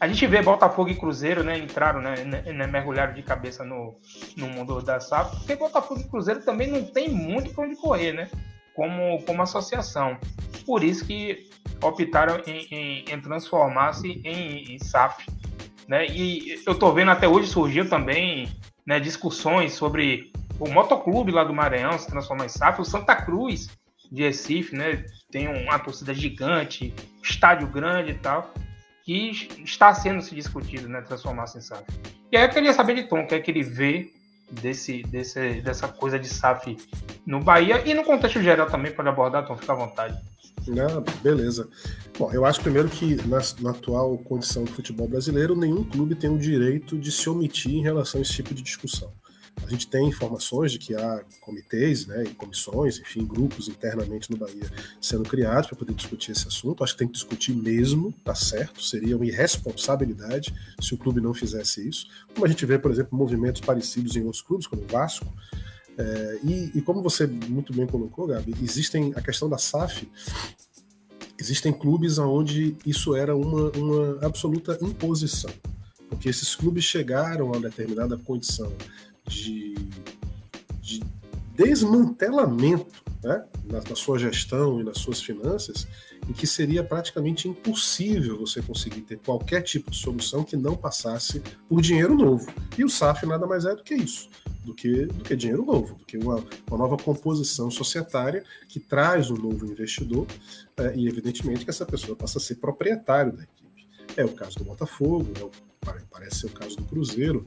A 0.00 0.08
gente 0.08 0.26
vê 0.26 0.42
Botafogo 0.42 0.90
e 0.90 0.96
Cruzeiro, 0.96 1.44
né, 1.44 1.56
entraram, 1.56 2.00
né, 2.00 2.16
né, 2.24 2.52
né 2.52 2.66
mergulharam 2.66 3.14
de 3.14 3.22
cabeça 3.22 3.64
no, 3.64 3.94
no 4.36 4.48
mundo 4.48 4.82
da 4.82 5.00
SAF, 5.00 5.36
porque 5.36 5.56
Botafogo 5.56 6.00
e 6.00 6.08
Cruzeiro 6.08 6.44
também 6.44 6.68
não 6.68 6.84
tem 6.84 7.08
muito 7.08 7.54
para 7.54 7.64
onde 7.64 7.76
correr, 7.76 8.12
né? 8.12 8.28
como, 8.74 9.22
como 9.22 9.42
associação. 9.42 10.18
Por 10.66 10.84
isso 10.84 11.06
que 11.06 11.48
optaram 11.80 12.42
em, 12.46 12.66
em, 12.70 13.04
em 13.08 13.20
transformar-se 13.20 14.20
em, 14.24 14.74
em, 14.74 14.78
SAF. 14.78 15.26
Né? 15.88 16.06
E 16.06 16.62
eu 16.66 16.72
estou 16.72 16.92
vendo 16.92 17.10
até 17.10 17.28
hoje 17.28 17.48
surgiu 17.48 17.88
também 17.88 18.48
né, 18.86 18.98
discussões 18.98 19.72
sobre 19.72 20.32
o 20.58 20.68
motoclube 20.68 21.32
lá 21.32 21.44
do 21.44 21.54
Maranhão 21.54 21.98
se 21.98 22.06
transformar 22.06 22.46
em 22.46 22.48
SAF, 22.48 22.80
o 22.80 22.84
Santa 22.84 23.14
Cruz 23.14 23.68
de 24.10 24.22
Recife, 24.22 24.76
né, 24.76 25.04
tem 25.30 25.48
uma 25.48 25.78
torcida 25.78 26.14
gigante, 26.14 26.94
estádio 27.22 27.66
grande 27.66 28.12
e 28.12 28.14
tal, 28.14 28.52
que 29.04 29.48
está 29.62 29.94
sendo 29.94 30.22
se 30.22 30.34
discutido, 30.34 30.88
né, 30.88 31.02
transformar-se 31.02 31.58
em 31.58 31.60
SAF. 31.60 31.84
E 32.32 32.36
aí 32.36 32.44
eu 32.44 32.48
queria 32.48 32.72
saber 32.72 32.94
de 32.94 33.04
Tom, 33.04 33.20
o 33.20 33.26
que 33.26 33.34
é 33.34 33.40
que 33.40 33.50
ele 33.50 33.62
vê 33.62 34.10
desse, 34.50 35.02
desse, 35.02 35.60
dessa 35.60 35.86
coisa 35.86 36.18
de 36.18 36.26
SAF 36.26 36.76
no 37.26 37.40
Bahia 37.40 37.82
e 37.86 37.92
no 37.92 38.02
contexto 38.02 38.42
geral 38.42 38.66
também 38.66 38.92
pode 38.92 39.08
abordar, 39.08 39.44
então 39.44 39.56
fica 39.56 39.72
à 39.72 39.76
vontade. 39.76 40.18
Não, 40.66 41.04
beleza. 41.22 41.68
Bom, 42.18 42.32
eu 42.32 42.46
acho 42.46 42.62
primeiro 42.62 42.88
que 42.88 43.16
na, 43.26 43.38
na, 43.60 43.70
atual 43.70 44.16
condição 44.18 44.64
do 44.64 44.72
futebol 44.72 45.06
brasileiro, 45.06 45.54
nenhum 45.54 45.84
clube 45.84 46.14
tem 46.14 46.30
o 46.30 46.38
direito 46.38 46.96
de 46.96 47.12
se 47.12 47.28
omitir 47.28 47.74
em 47.74 47.82
relação 47.82 48.18
a 48.18 48.22
esse 48.22 48.32
tipo 48.32 48.54
de 48.54 48.62
discussão. 48.62 49.12
A 49.62 49.68
gente 49.68 49.86
tem 49.86 50.06
informações 50.08 50.72
de 50.72 50.78
que 50.78 50.94
há 50.94 51.24
comitês, 51.40 52.06
né, 52.06 52.24
e 52.24 52.34
comissões, 52.34 52.98
enfim, 52.98 53.24
grupos 53.24 53.68
internamente 53.68 54.30
no 54.30 54.36
Bahia 54.36 54.70
sendo 55.00 55.24
criados 55.24 55.68
para 55.68 55.76
poder 55.76 55.94
discutir 55.94 56.32
esse 56.32 56.46
assunto. 56.46 56.84
Acho 56.84 56.92
que 56.92 56.98
tem 56.98 57.08
que 57.08 57.14
discutir 57.14 57.54
mesmo, 57.54 58.12
tá 58.24 58.34
certo? 58.34 58.82
Seria 58.82 59.16
uma 59.16 59.24
irresponsabilidade 59.24 60.54
se 60.80 60.94
o 60.94 60.98
clube 60.98 61.20
não 61.20 61.32
fizesse 61.32 61.88
isso. 61.88 62.06
Como 62.34 62.44
a 62.44 62.48
gente 62.48 62.66
vê, 62.66 62.78
por 62.78 62.90
exemplo, 62.90 63.16
movimentos 63.16 63.60
parecidos 63.60 64.16
em 64.16 64.24
outros 64.24 64.42
clubes, 64.42 64.66
como 64.66 64.82
o 64.82 64.86
Vasco. 64.86 65.26
É, 65.96 66.38
e, 66.42 66.72
e 66.74 66.82
como 66.82 67.02
você 67.02 67.26
muito 67.26 67.72
bem 67.72 67.86
colocou, 67.86 68.26
Gabi, 68.26 68.54
existem 68.60 69.12
a 69.14 69.22
questão 69.22 69.48
da 69.48 69.58
SAF 69.58 70.08
existem 71.38 71.72
clubes 71.72 72.18
onde 72.18 72.76
isso 72.86 73.14
era 73.14 73.36
uma, 73.36 73.70
uma 73.72 74.24
absoluta 74.24 74.78
imposição, 74.80 75.50
porque 76.08 76.28
esses 76.28 76.54
clubes 76.54 76.84
chegaram 76.84 77.46
a 77.46 77.56
uma 77.56 77.60
determinada 77.60 78.16
condição 78.16 78.72
de, 79.26 79.74
de 80.80 81.02
desmantelamento 81.54 83.04
né, 83.22 83.44
na, 83.64 83.80
na, 83.80 83.96
sua 83.96 84.18
gestão 84.18 84.80
e 84.80 84.84
nas 84.84 84.98
suas 84.98 85.22
finanças, 85.22 85.88
em 86.28 86.32
que 86.32 86.46
seria 86.46 86.84
praticamente 86.84 87.48
impossível 87.48 88.38
você 88.38 88.60
conseguir 88.60 89.02
ter 89.02 89.18
qualquer 89.18 89.62
tipo 89.62 89.90
de 89.90 89.96
solução 89.96 90.44
que 90.44 90.56
não 90.56 90.76
passasse 90.76 91.42
por 91.68 91.80
dinheiro 91.80 92.14
novo. 92.14 92.52
E 92.76 92.84
o 92.84 92.88
SAF 92.88 93.24
nada 93.26 93.46
mais 93.46 93.64
é 93.64 93.74
do 93.74 93.82
que 93.82 93.94
isso, 93.94 94.28
do 94.64 94.74
que, 94.74 95.06
do 95.06 95.24
que 95.24 95.34
dinheiro 95.36 95.64
novo, 95.64 95.94
do 95.94 96.04
que 96.04 96.18
uma, 96.18 96.44
uma 96.68 96.78
nova 96.78 96.96
composição 96.96 97.70
societária 97.70 98.44
que 98.68 98.78
traz 98.78 99.30
um 99.30 99.36
novo 99.36 99.66
investidor 99.66 100.26
é, 100.76 100.94
e, 100.94 101.08
evidentemente, 101.08 101.64
que 101.64 101.70
essa 101.70 101.86
pessoa 101.86 102.16
passa 102.16 102.38
a 102.38 102.40
ser 102.40 102.56
proprietário 102.56 103.32
da 103.32 103.42
equipe. 103.42 103.88
É 104.16 104.24
o 104.24 104.32
caso 104.32 104.58
do 104.58 104.64
Botafogo, 104.64 105.32
é 105.40 105.44
o, 105.44 105.50
parece 106.10 106.40
ser 106.40 106.46
o 106.46 106.50
caso 106.50 106.76
do 106.76 106.84
Cruzeiro 106.84 107.46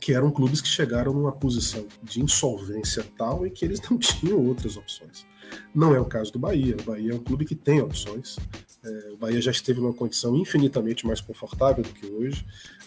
que 0.00 0.12
eram 0.12 0.30
clubes 0.30 0.60
que 0.60 0.68
chegaram 0.68 1.12
numa 1.12 1.32
posição 1.32 1.86
de 2.02 2.22
insolvência 2.22 3.04
tal 3.16 3.46
e 3.46 3.50
que 3.50 3.64
eles 3.64 3.80
não 3.88 3.98
tinham 3.98 4.44
outras 4.44 4.76
opções. 4.76 5.26
Não 5.74 5.94
é 5.94 6.00
o 6.00 6.04
caso 6.04 6.32
do 6.32 6.38
Bahia. 6.38 6.76
O 6.80 6.82
Bahia 6.82 7.12
é 7.12 7.14
um 7.14 7.22
clube 7.22 7.44
que 7.44 7.54
tem 7.54 7.80
opções. 7.80 8.38
É, 8.84 9.10
o 9.12 9.16
Bahia 9.16 9.40
já 9.40 9.50
esteve 9.50 9.80
numa 9.80 9.92
condição 9.92 10.36
infinitamente 10.36 11.06
mais 11.06 11.20
confortável 11.20 11.82
do 11.82 11.90
que 11.90 12.06
hoje, 12.06 12.44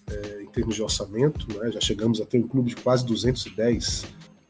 é, 0.08 0.44
em 0.44 0.48
termos 0.48 0.76
de 0.76 0.82
orçamento. 0.82 1.48
Né? 1.58 1.72
Já 1.72 1.80
chegamos 1.80 2.20
a 2.20 2.26
ter 2.26 2.38
um 2.38 2.48
clube 2.48 2.70
de 2.70 2.76
quase 2.76 3.06
210 3.06 4.06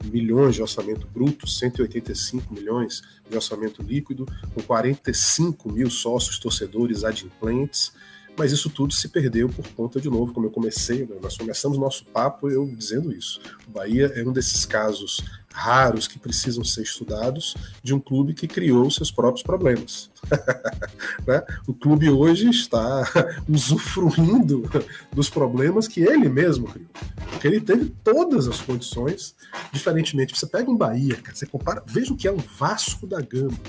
milhões 0.06 0.56
de 0.56 0.62
orçamento 0.62 1.08
bruto, 1.08 1.48
185 1.48 2.54
milhões 2.54 3.02
de 3.30 3.36
orçamento 3.36 3.84
líquido, 3.84 4.26
com 4.54 4.62
45 4.62 5.72
mil 5.72 5.90
sócios 5.90 6.40
torcedores 6.40 7.04
adimplentes 7.04 7.92
mas 8.40 8.54
isso 8.54 8.70
tudo 8.70 8.94
se 8.94 9.10
perdeu 9.10 9.50
por 9.50 9.68
conta, 9.74 10.00
de 10.00 10.10
novo, 10.10 10.34
como 10.34 10.46
eu 10.46 10.50
comecei, 10.50 11.06
né? 11.06 11.18
nós 11.22 11.36
começamos 11.36 11.78
nosso 11.78 12.06
papo 12.06 12.50
eu 12.50 12.66
dizendo 12.74 13.12
isso. 13.12 13.42
O 13.68 13.72
Bahia 13.72 14.06
é 14.16 14.24
um 14.24 14.32
desses 14.32 14.66
casos 14.66 15.22
raros 15.52 16.08
que 16.08 16.18
precisam 16.18 16.64
ser 16.64 16.84
estudados 16.84 17.54
de 17.84 17.94
um 17.94 18.00
clube 18.00 18.34
que 18.34 18.48
criou 18.48 18.90
seus 18.90 19.12
próprios 19.12 19.44
problemas. 19.44 20.10
né? 21.28 21.44
O 21.68 21.74
clube 21.74 22.10
hoje 22.10 22.50
está 22.50 23.04
usufruindo 23.50 24.64
dos 25.12 25.30
problemas 25.30 25.86
que 25.86 26.00
ele 26.00 26.30
mesmo 26.30 26.66
criou. 26.68 26.90
Porque 27.32 27.46
ele 27.46 27.60
teve 27.60 27.94
todas 28.02 28.48
as 28.48 28.62
condições, 28.62 29.36
diferentemente. 29.74 30.38
Você 30.38 30.48
pega 30.48 30.72
um 30.72 30.78
Bahia, 30.78 31.18
cara, 31.18 31.36
você 31.36 31.46
compara, 31.46 31.84
veja 31.86 32.14
o 32.14 32.16
que 32.16 32.26
é 32.26 32.32
um 32.32 32.38
Vasco 32.38 33.06
da 33.06 33.20
Gama 33.20 33.60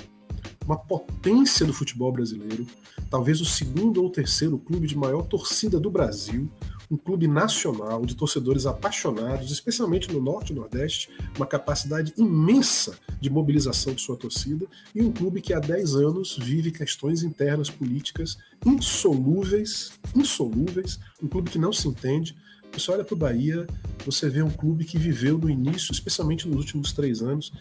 uma 0.71 0.77
potência 0.77 1.65
do 1.65 1.73
futebol 1.73 2.13
brasileiro, 2.13 2.65
talvez 3.09 3.41
o 3.41 3.45
segundo 3.45 4.01
ou 4.01 4.09
terceiro 4.09 4.57
clube 4.57 4.87
de 4.87 4.97
maior 4.97 5.23
torcida 5.23 5.77
do 5.77 5.91
Brasil, 5.91 6.49
um 6.89 6.95
clube 6.95 7.27
nacional 7.27 8.05
de 8.05 8.15
torcedores 8.15 8.65
apaixonados, 8.65 9.51
especialmente 9.51 10.11
no 10.11 10.21
Norte 10.21 10.53
e 10.53 10.55
Nordeste, 10.55 11.09
uma 11.35 11.45
capacidade 11.45 12.13
imensa 12.17 12.97
de 13.19 13.29
mobilização 13.29 13.93
de 13.93 14.01
sua 14.01 14.15
torcida, 14.15 14.65
e 14.95 15.01
um 15.01 15.11
clube 15.11 15.41
que 15.41 15.53
há 15.53 15.59
10 15.59 15.95
anos 15.95 16.37
vive 16.37 16.71
questões 16.71 17.21
internas 17.21 17.69
políticas 17.69 18.37
insolúveis, 18.65 19.91
insolúveis, 20.15 20.99
um 21.21 21.27
clube 21.27 21.49
que 21.49 21.59
não 21.59 21.73
se 21.73 21.87
entende, 21.87 22.35
você 22.79 22.91
olha 22.91 23.03
para 23.03 23.13
o 23.13 23.17
Bahia, 23.17 23.67
você 24.05 24.29
vê 24.29 24.41
um 24.41 24.49
clube 24.49 24.85
que 24.85 24.97
viveu 24.97 25.37
no 25.37 25.49
início, 25.49 25.91
especialmente 25.91 26.47
nos 26.47 26.57
últimos 26.57 26.91
três 26.93 27.21
anos, 27.21 27.51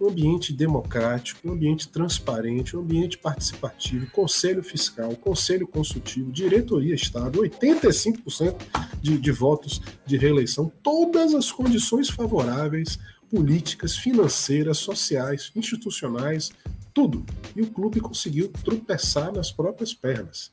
um 0.00 0.08
ambiente 0.08 0.52
democrático, 0.52 1.48
um 1.48 1.52
ambiente 1.52 1.88
transparente, 1.88 2.76
um 2.76 2.80
ambiente 2.80 3.16
participativo, 3.16 4.10
conselho 4.10 4.62
fiscal, 4.62 5.14
conselho 5.16 5.66
consultivo, 5.66 6.30
diretoria 6.30 6.94
Estado, 6.94 7.40
85% 7.40 8.56
de, 9.00 9.18
de 9.18 9.32
votos 9.32 9.80
de 10.04 10.16
reeleição, 10.16 10.70
todas 10.82 11.34
as 11.34 11.50
condições 11.50 12.10
favoráveis, 12.10 12.98
políticas, 13.30 13.96
financeiras, 13.96 14.78
sociais, 14.78 15.50
institucionais, 15.56 16.50
tudo. 16.92 17.24
E 17.54 17.62
o 17.62 17.66
clube 17.66 18.00
conseguiu 18.00 18.48
tropeçar 18.64 19.32
nas 19.32 19.50
próprias 19.50 19.92
pernas. 19.92 20.52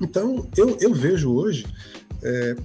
Então, 0.00 0.48
eu, 0.56 0.76
eu 0.80 0.92
vejo 0.92 1.32
hoje 1.32 1.66
é, 2.22 2.56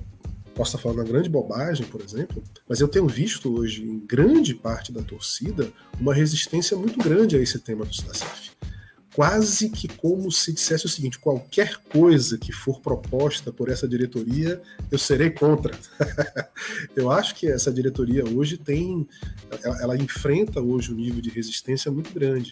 posso 0.60 0.72
estar 0.72 0.80
falando 0.80 0.98
uma 0.98 1.06
grande 1.06 1.30
bobagem, 1.30 1.86
por 1.88 2.02
exemplo, 2.02 2.44
mas 2.68 2.81
eu 2.81 2.88
tenho 2.90 3.07
visto 3.07 3.57
hoje 3.57 3.81
em 3.81 3.98
grande 3.98 4.53
parte 4.53 4.91
da 4.91 5.02
torcida 5.02 5.72
uma 5.98 6.14
resistência 6.14 6.76
muito 6.76 6.99
grande 6.99 7.38
a 7.38 7.40
esse 7.40 7.57
tema 7.60 7.86
do 7.86 7.95
SAF. 7.95 8.52
Quase 9.15 9.69
que 9.69 9.88
como 9.88 10.30
se 10.30 10.52
dissesse 10.52 10.86
o 10.86 10.90
seguinte: 10.90 11.18
qualquer 11.18 11.77
coisa 11.90 12.38
que 12.38 12.52
for 12.52 12.81
proposta 12.81 13.53
por 13.53 13.69
essa 13.69 13.88
diretoria, 13.88 14.61
eu 14.91 14.99
serei 14.99 15.30
contra. 15.30 15.73
eu 16.94 17.10
acho 17.10 17.36
que 17.36 17.48
essa 17.48 17.72
diretoria 17.72 18.26
hoje 18.26 18.57
tem. 18.57 19.07
Ela, 19.64 19.81
ela 19.81 19.98
enfrenta 19.98 20.60
hoje 20.60 20.91
um 20.91 20.95
nível 20.95 21.22
de 21.22 21.30
resistência 21.30 21.90
muito 21.90 22.14
grande 22.14 22.52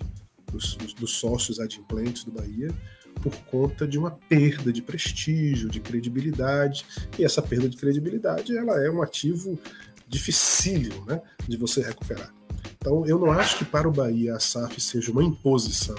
dos, 0.50 0.78
dos 0.98 1.12
sócios 1.12 1.60
adimplentes 1.60 2.24
do 2.24 2.32
Bahia, 2.32 2.74
por 3.22 3.36
conta 3.50 3.88
de 3.88 3.98
uma 3.98 4.12
perda 4.12 4.72
de 4.72 4.82
prestígio, 4.82 5.70
de 5.70 5.80
credibilidade. 5.80 6.86
E 7.18 7.26
essa 7.26 7.42
perda 7.42 7.68
de 7.68 7.78
credibilidade 7.78 8.58
ela 8.58 8.84
é 8.84 8.90
um 8.90 9.02
ativo 9.02 9.60
dificílimo 10.08 11.06
né, 11.06 11.22
de 11.48 11.58
você 11.58 11.82
recuperar. 11.82 12.34
Então, 12.78 13.06
eu 13.06 13.20
não 13.20 13.32
acho 13.32 13.58
que 13.58 13.66
para 13.66 13.88
o 13.88 13.92
Bahia 13.92 14.36
a 14.36 14.40
SAF 14.40 14.80
seja 14.80 15.12
uma 15.12 15.24
imposição. 15.24 15.98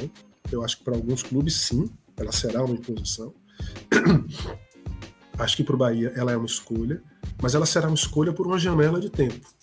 Eu 0.51 0.65
acho 0.65 0.79
que 0.79 0.85
para 0.85 0.95
alguns 0.95 1.23
clubes, 1.23 1.57
sim, 1.57 1.91
ela 2.17 2.33
será 2.33 2.65
uma 2.65 2.75
imposição. 2.75 3.35
acho 5.39 5.57
que 5.57 5.65
para 5.65 5.75
o 5.75 5.79
Bahia 5.79 6.13
ela 6.17 6.33
é 6.33 6.37
uma 6.37 6.47
escolha, 6.47 7.03
mas 7.43 7.55
ela 7.55 7.67
será 7.67 7.89
uma 7.89 7.95
escolha 7.95 8.33
por 8.33 8.47
uma 8.47 8.59
janela 8.59 9.01
de 9.01 9.11
tempo 9.11 9.58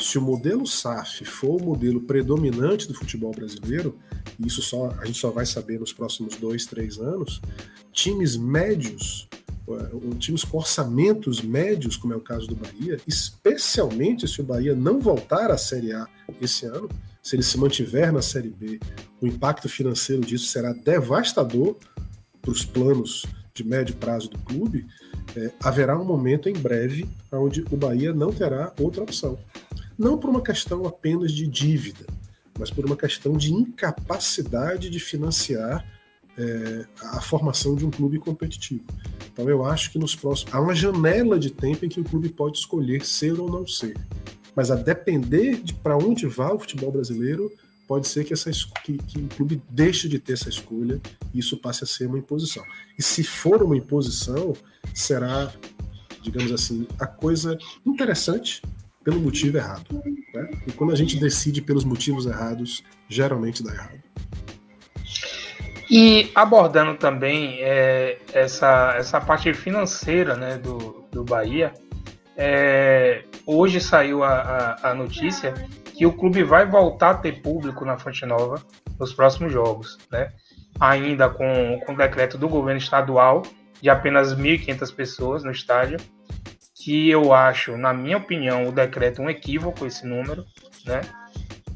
se 0.00 0.18
o 0.18 0.22
modelo 0.22 0.66
SAF 0.66 1.24
for 1.24 1.60
o 1.60 1.64
modelo 1.64 2.00
predominante 2.00 2.88
do 2.88 2.94
futebol 2.94 3.32
brasileiro, 3.32 3.98
e 4.38 4.46
isso 4.46 4.62
só 4.62 4.90
a 4.98 5.04
gente 5.04 5.18
só 5.18 5.30
vai 5.30 5.44
saber 5.44 5.78
nos 5.78 5.92
próximos 5.92 6.36
dois, 6.36 6.66
três 6.66 6.98
anos, 6.98 7.40
times 7.92 8.36
médios, 8.36 9.28
eh, 9.68 10.16
times 10.18 10.42
com 10.42 10.58
orçamentos 10.58 11.42
médios, 11.42 11.96
como 11.96 12.14
é 12.14 12.16
o 12.16 12.20
caso 12.20 12.46
do 12.46 12.54
Bahia, 12.54 12.98
especialmente 13.06 14.26
se 14.26 14.40
o 14.40 14.44
Bahia 14.44 14.74
não 14.74 15.00
voltar 15.00 15.50
à 15.50 15.58
Série 15.58 15.92
A 15.92 16.06
esse 16.40 16.64
ano, 16.66 16.88
se 17.22 17.36
ele 17.36 17.42
se 17.42 17.58
mantiver 17.58 18.12
na 18.12 18.22
Série 18.22 18.50
B, 18.50 18.80
o 19.20 19.26
impacto 19.26 19.68
financeiro 19.68 20.22
disso 20.22 20.46
será 20.46 20.72
devastador 20.72 21.76
para 22.40 22.50
os 22.50 22.64
planos 22.64 23.26
de 23.52 23.62
médio 23.62 23.94
prazo 23.96 24.30
do 24.30 24.38
clube. 24.38 24.86
É, 25.36 25.52
haverá 25.62 25.98
um 25.98 26.04
momento 26.04 26.48
em 26.48 26.54
breve 26.54 27.06
onde 27.30 27.62
o 27.70 27.76
Bahia 27.76 28.12
não 28.12 28.32
terá 28.32 28.72
outra 28.80 29.02
opção 29.02 29.38
não 30.00 30.16
por 30.16 30.30
uma 30.30 30.40
questão 30.40 30.86
apenas 30.86 31.30
de 31.30 31.46
dívida, 31.46 32.06
mas 32.58 32.70
por 32.70 32.86
uma 32.86 32.96
questão 32.96 33.34
de 33.34 33.52
incapacidade 33.52 34.88
de 34.88 34.98
financiar 34.98 35.84
é, 36.38 36.86
a 37.02 37.20
formação 37.20 37.74
de 37.74 37.84
um 37.84 37.90
clube 37.90 38.18
competitivo. 38.18 38.84
Então 39.30 39.46
eu 39.46 39.62
acho 39.62 39.92
que 39.92 39.98
nos 39.98 40.16
próximos. 40.16 40.54
Há 40.54 40.60
uma 40.60 40.74
janela 40.74 41.38
de 41.38 41.50
tempo 41.50 41.84
em 41.84 41.88
que 41.88 42.00
o 42.00 42.04
clube 42.04 42.30
pode 42.30 42.56
escolher 42.56 43.04
ser 43.04 43.38
ou 43.38 43.50
não 43.50 43.66
ser. 43.66 43.94
Mas 44.56 44.70
a 44.70 44.74
depender 44.74 45.60
de 45.62 45.74
para 45.74 45.98
onde 45.98 46.26
vá 46.26 46.50
o 46.50 46.58
futebol 46.58 46.90
brasileiro, 46.90 47.52
pode 47.86 48.08
ser 48.08 48.24
que, 48.24 48.32
essa, 48.32 48.50
que, 48.82 48.96
que 48.96 49.18
o 49.18 49.28
clube 49.28 49.62
deixe 49.68 50.08
de 50.08 50.18
ter 50.18 50.32
essa 50.32 50.48
escolha 50.48 50.98
e 51.34 51.40
isso 51.40 51.58
passe 51.58 51.84
a 51.84 51.86
ser 51.86 52.06
uma 52.06 52.18
imposição. 52.18 52.64
E 52.98 53.02
se 53.02 53.22
for 53.22 53.62
uma 53.62 53.76
imposição, 53.76 54.54
será, 54.94 55.52
digamos 56.22 56.52
assim, 56.52 56.86
a 56.98 57.06
coisa 57.06 57.58
interessante 57.84 58.62
pelo 59.04 59.20
motivo 59.20 59.56
errado. 59.56 60.02
Né? 60.34 60.50
E 60.66 60.72
quando 60.72 60.92
a 60.92 60.96
gente 60.96 61.18
decide 61.18 61.62
pelos 61.62 61.84
motivos 61.84 62.26
errados, 62.26 62.84
geralmente 63.08 63.62
dá 63.62 63.72
errado. 63.72 64.00
E 65.90 66.30
abordando 66.34 66.94
também 66.96 67.58
é, 67.60 68.18
essa, 68.32 68.94
essa 68.96 69.20
parte 69.20 69.52
financeira 69.52 70.36
né, 70.36 70.56
do, 70.56 71.04
do 71.10 71.24
Bahia, 71.24 71.74
é, 72.36 73.24
hoje 73.44 73.80
saiu 73.80 74.22
a, 74.22 74.78
a, 74.82 74.90
a, 74.90 74.94
notícia 74.94 75.52
que 75.92 76.06
o 76.06 76.12
clube 76.12 76.44
vai 76.44 76.64
voltar 76.64 77.10
a 77.10 77.14
ter 77.14 77.42
público 77.42 77.84
na 77.84 77.98
Fonte 77.98 78.24
Nova 78.24 78.62
nos 78.98 79.12
próximos 79.12 79.52
jogos, 79.52 79.98
né? 80.12 80.32
ainda 80.78 81.28
com, 81.28 81.80
com 81.84 81.92
o 81.92 81.96
decreto 81.96 82.38
do 82.38 82.48
governo 82.48 82.78
estadual 82.78 83.42
de 83.82 83.90
apenas 83.90 84.34
1.500 84.34 84.94
pessoas 84.94 85.44
no 85.44 85.50
estádio 85.50 85.98
que 86.82 87.10
eu 87.10 87.32
acho, 87.32 87.76
na 87.76 87.92
minha 87.92 88.16
opinião, 88.16 88.66
o 88.66 88.72
decreto 88.72 89.20
um 89.20 89.28
equívoco 89.28 89.86
esse 89.86 90.06
número, 90.06 90.44
né? 90.84 91.02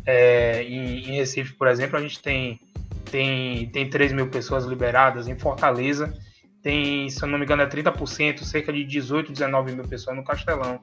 É, 0.06 0.62
em, 0.62 1.10
em, 1.10 1.16
Recife, 1.16 1.52
por 1.54 1.68
exemplo, 1.68 1.98
a 1.98 2.00
gente 2.00 2.20
tem, 2.20 2.60
tem, 3.10 3.68
tem 3.70 3.88
3 3.88 4.12
mil 4.12 4.28
pessoas 4.28 4.64
liberadas, 4.64 5.28
em 5.28 5.38
Fortaleza 5.38 6.12
tem, 6.64 7.10
se 7.10 7.22
eu 7.22 7.28
não 7.28 7.38
me 7.38 7.44
engano, 7.44 7.60
é 7.60 7.66
30%, 7.66 8.42
cerca 8.42 8.72
de 8.72 8.82
18, 8.84 9.30
19 9.30 9.72
mil 9.72 9.84
pessoas 9.86 10.16
no 10.16 10.24
Castelão. 10.24 10.80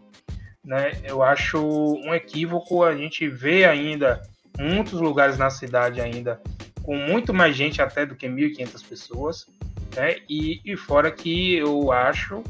Né? 0.64 0.92
Eu 1.04 1.24
acho 1.24 1.58
um 1.60 2.14
equívoco 2.14 2.84
a 2.84 2.96
gente 2.96 3.28
vê 3.28 3.66
ainda 3.66 4.22
muitos 4.60 5.02
lugares 5.02 5.40
na 5.40 5.50
cidade 5.50 6.00
ainda 6.00 6.40
com 6.84 6.96
muito 6.96 7.34
mais 7.34 7.56
gente 7.56 7.82
até 7.82 8.06
do 8.06 8.16
que 8.16 8.28
1.500 8.28 8.88
pessoas, 8.88 9.48
né? 9.96 10.18
e, 10.30 10.62
e 10.64 10.78
fora 10.78 11.10
que 11.10 11.56
eu 11.56 11.92
acho 11.92 12.44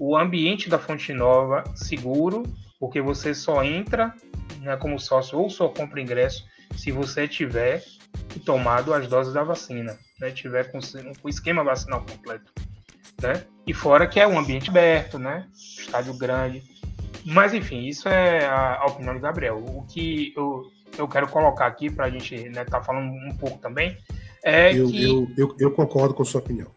o 0.00 0.16
ambiente 0.16 0.68
da 0.68 0.78
Fonte 0.78 1.12
Nova 1.12 1.62
seguro, 1.76 2.42
porque 2.80 3.00
você 3.00 3.34
só 3.34 3.62
entra 3.62 4.14
né, 4.60 4.76
como 4.78 4.98
sócio 4.98 5.38
ou 5.38 5.50
só 5.50 5.68
compra 5.68 6.00
ingresso 6.00 6.44
se 6.74 6.90
você 6.90 7.28
tiver 7.28 7.84
tomado 8.44 8.94
as 8.94 9.06
doses 9.06 9.34
da 9.34 9.44
vacina, 9.44 9.98
né, 10.18 10.30
tiver 10.30 10.72
com, 10.72 10.78
o 11.22 11.28
esquema 11.28 11.62
vacinal 11.62 12.04
completo. 12.04 12.50
Né? 13.20 13.44
E 13.66 13.74
fora 13.74 14.06
que 14.06 14.18
é 14.18 14.26
um 14.26 14.38
ambiente 14.38 14.70
aberto, 14.70 15.18
né? 15.18 15.46
estádio 15.54 16.14
grande. 16.14 16.62
Mas 17.26 17.52
enfim, 17.52 17.86
isso 17.86 18.08
é 18.08 18.46
a, 18.46 18.76
a 18.76 18.86
opinião 18.86 19.12
do 19.12 19.20
Gabriel. 19.20 19.58
O 19.58 19.84
que 19.86 20.32
eu, 20.34 20.70
eu 20.96 21.06
quero 21.06 21.28
colocar 21.28 21.66
aqui 21.66 21.90
para 21.90 22.06
a 22.06 22.10
gente 22.10 22.34
estar 22.34 22.50
né, 22.50 22.64
tá 22.64 22.80
falando 22.80 23.12
um 23.12 23.36
pouco 23.36 23.58
também 23.58 23.98
é 24.42 24.74
eu, 24.74 24.88
que. 24.88 25.04
Eu, 25.04 25.28
eu, 25.36 25.56
eu 25.58 25.70
concordo 25.72 26.14
com 26.14 26.22
a 26.22 26.26
sua 26.26 26.40
opinião. 26.40 26.68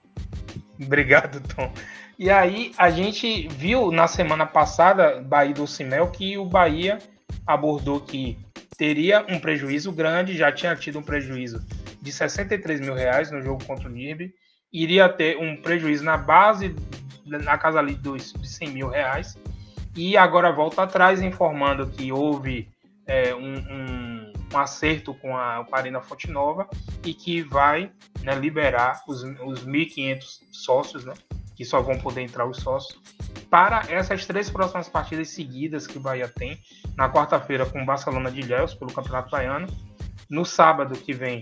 Obrigado, 0.82 1.40
Tom. 1.56 1.72
E 2.18 2.30
aí 2.30 2.72
a 2.77 2.90
gente 2.91 3.48
viu 3.48 3.91
na 3.91 4.07
semana 4.07 4.45
passada, 4.45 5.22
Bahia 5.22 5.53
do 5.53 5.65
Cimel, 5.65 6.11
que 6.11 6.38
o 6.38 6.45
Bahia 6.45 6.99
abordou 7.45 7.99
que 7.99 8.38
teria 8.77 9.26
um 9.30 9.40
prejuízo 9.40 9.91
grande, 9.91 10.38
já 10.38 10.52
tinha 10.52 10.76
tido 10.76 10.99
um 10.99 11.03
prejuízo 11.03 11.65
de 12.02 12.11
63 12.11 12.81
mil 12.81 12.94
reais 12.94 13.31
no 13.31 13.41
jogo 13.41 13.64
contra 13.65 13.88
o 13.88 13.91
NIRB, 13.91 14.34
iria 14.72 15.07
ter 15.10 15.38
um 15.38 15.56
prejuízo 15.56 16.03
na 16.03 16.18
base, 16.18 16.76
na 17.26 17.57
casa 17.57 17.80
ali 17.80 17.95
dos, 17.95 18.34
de 18.34 18.48
100 18.48 18.69
mil 18.69 18.90
reais, 18.90 19.38
e 19.95 20.18
agora 20.18 20.52
volta 20.52 20.84
atrás 20.84 21.22
informando 21.22 21.88
que 21.88 22.11
houve 22.11 22.68
é, 23.07 23.34
um, 23.34 23.56
um, 23.56 24.34
um, 24.53 24.57
acerto 24.57 25.14
com 25.14 25.38
a, 25.38 25.64
com 25.65 25.76
a 25.76 25.80
Arena 25.80 26.02
Fonte 26.02 26.30
Nova 26.30 26.68
e 27.06 27.14
que 27.14 27.41
vai 27.41 27.91
né, 28.22 28.35
liberar 28.35 29.02
os, 29.07 29.23
os 29.23 29.65
1.500 29.65 30.23
sócios, 30.52 31.06
né, 31.06 31.14
que 31.64 31.69
só 31.69 31.81
vão 31.81 31.98
poder 31.98 32.22
entrar 32.22 32.45
os 32.45 32.57
sócios, 32.57 32.99
para 33.49 33.84
essas 33.88 34.26
três 34.26 34.49
próximas 34.49 34.90
partidas 34.90 35.30
seguidas 35.30 35.88
que 35.88 35.98
o 35.98 36.02
Bahia 36.02 36.27
tem, 36.27 36.60
na 36.98 37.10
quarta-feira 37.10 37.65
com 37.65 37.81
o 37.81 37.85
Barcelona 37.85 38.30
de 38.30 38.41
Ilhéus 38.41 38.73
pelo 38.73 38.91
Campeonato 38.91 39.31
Baiano, 39.31 39.68
no 40.30 40.44
sábado 40.44 40.94
que 40.98 41.14
vem 41.14 41.41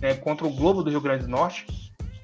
né, 0.00 0.14
contra 0.14 0.46
o 0.46 0.50
Globo 0.50 0.82
do 0.82 0.88
Rio 0.88 1.02
Grande 1.02 1.24
do 1.24 1.30
Norte 1.30 1.66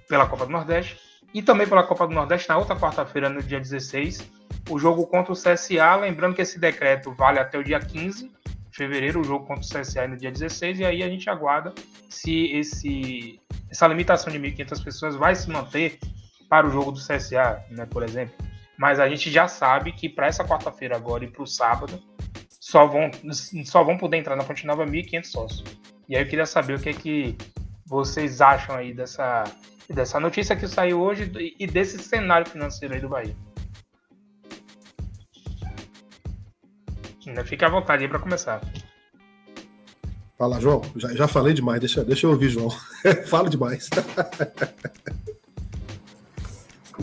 pela 0.09 0.27
Copa 0.27 0.47
do 0.47 0.53
Nordeste 0.53 0.97
e 1.35 1.43
também 1.43 1.67
pela 1.67 1.83
Copa 1.83 2.07
do 2.07 2.15
Nordeste 2.15 2.49
na 2.49 2.57
outra 2.57 2.75
quarta-feira, 2.75 3.29
no 3.29 3.43
dia 3.43 3.61
16, 3.61 4.27
o 4.71 4.79
jogo 4.79 5.07
contra 5.07 5.33
o 5.33 5.37
CSA, 5.37 5.97
lembrando 5.97 6.35
que 6.35 6.41
esse 6.41 6.59
decreto 6.59 7.13
vale 7.13 7.39
até 7.39 7.59
o 7.59 7.65
dia 7.65 7.79
15 7.79 8.31
de 8.71 8.77
fevereiro, 8.77 9.21
o 9.21 9.25
jogo 9.25 9.45
contra 9.45 9.63
o 9.63 9.69
CSA 9.69 10.05
é 10.05 10.09
no 10.09 10.17
dia 10.17 10.33
16, 10.33 10.81
e 10.81 10.85
aí 10.87 11.03
a 11.03 11.09
gente 11.09 11.29
aguarda 11.29 11.75
se 12.09 12.47
esse, 12.53 13.39
essa 13.69 13.87
limitação 13.87 14.33
de 14.33 14.39
1.500 14.39 14.83
pessoas 14.83 15.15
vai 15.15 15.35
se 15.35 15.51
manter 15.51 15.99
para 16.49 16.67
o 16.67 16.71
jogo 16.71 16.93
do 16.93 16.99
CSA, 16.99 17.63
né, 17.71 17.87
por 17.87 18.03
exemplo. 18.03 18.35
Mas 18.77 19.01
a 19.01 19.09
gente 19.09 19.31
já 19.31 19.49
sabe 19.49 19.93
que 19.93 20.09
para 20.09 20.27
essa 20.29 20.45
quarta-feira 20.45 20.97
agora 20.97 21.25
e 21.25 21.29
para 21.29 21.43
o 21.43 21.47
sábado 21.47 22.01
só 22.61 22.87
vão, 22.87 23.11
só 23.65 23.83
vão 23.83 23.97
poder 23.99 24.19
entrar 24.19 24.37
na 24.37 24.45
Fonte 24.45 24.67
Nova 24.67 24.87
1.500 24.87 25.25
sócios. 25.25 25.65
E 26.09 26.17
aí 26.17 26.23
eu 26.23 26.29
queria 26.29 26.47
saber 26.47 26.75
o 26.75 26.81
que 26.81 26.89
é 26.89 26.93
que 26.93 27.37
vocês 27.85 28.41
acham 28.41 28.77
aí 28.77 28.95
dessa, 28.95 29.45
dessa 29.89 30.21
notícia 30.21 30.55
que 30.55 30.69
saiu 30.69 31.01
hoje 31.01 31.31
e 31.59 31.67
desse 31.67 31.99
cenário 31.99 32.49
financeiro 32.49 32.95
aí 32.95 33.01
do 33.01 33.09
Bahia. 33.09 33.35
Fique 37.45 37.65
à 37.65 37.69
vontade 37.69 38.05
aí 38.05 38.09
para 38.09 38.19
começar. 38.19 38.61
Fala, 40.39 40.61
João. 40.61 40.83
Já, 40.97 41.13
já 41.15 41.29
falei 41.29 41.53
demais, 41.53 41.81
deixa, 41.81 42.05
deixa 42.05 42.27
eu 42.27 42.31
ouvir, 42.31 42.49
João. 42.49 42.71
Fala 43.27 43.51
demais. 43.51 43.91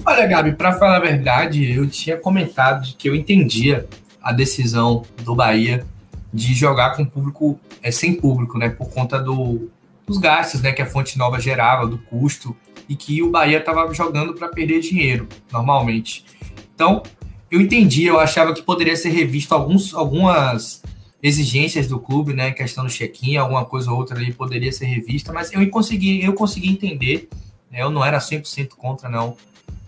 Olha, 0.04 0.26
Gabi, 0.26 0.54
para 0.54 0.74
falar 0.74 0.98
a 0.98 1.00
verdade, 1.00 1.72
eu 1.72 1.88
tinha 1.88 2.18
comentado 2.18 2.96
que 2.98 3.08
eu 3.08 3.16
entendia 3.16 3.88
a 4.22 4.32
decisão 4.34 5.04
do 5.24 5.36
Bahia 5.36 5.86
de 6.34 6.54
jogar 6.54 6.96
com 6.96 7.06
público, 7.06 7.60
é, 7.82 7.92
sem 7.92 8.14
público, 8.14 8.58
né? 8.58 8.70
Por 8.70 8.90
conta 8.90 9.18
do, 9.20 9.70
dos 10.06 10.18
gastos 10.18 10.62
né, 10.62 10.74
que 10.74 10.82
a 10.82 10.86
Fonte 10.86 11.18
Nova 11.18 11.40
gerava, 11.40 11.88
do 11.88 11.98
custo, 11.98 12.56
e 12.90 12.96
que 12.96 13.24
o 13.24 13.32
Bahia 13.32 13.60
estava 13.60 13.92
jogando 13.94 14.34
para 14.34 14.50
perder 14.50 14.80
dinheiro, 14.80 15.28
normalmente. 15.52 16.26
Então, 16.74 17.02
eu 17.50 17.62
entendi, 17.62 18.04
eu 18.04 18.20
achava 18.20 18.54
que 18.54 18.62
poderia 18.62 18.96
ser 18.96 19.10
revisto 19.10 19.56
alguns, 19.56 19.94
algumas 19.94 20.84
exigências 21.24 21.88
do 21.88 22.00
clube, 22.00 22.34
né? 22.34 22.52
Questão 22.52 22.84
do 22.84 22.90
check-in, 22.90 23.38
alguma 23.38 23.66
coisa 23.66 23.92
ou 23.92 23.98
outra 23.98 24.18
ali 24.18 24.34
poderia 24.34 24.72
ser 24.72 24.86
revista, 24.86 25.32
mas 25.32 25.52
eu 25.54 25.68
consegui, 25.70 26.24
eu 26.24 26.34
consegui 26.34 26.70
entender, 26.70 27.30
né, 27.72 27.82
eu 27.82 27.90
não 27.90 28.04
era 28.04 28.20
100% 28.20 28.70
contra, 28.76 29.10
não 29.10 29.36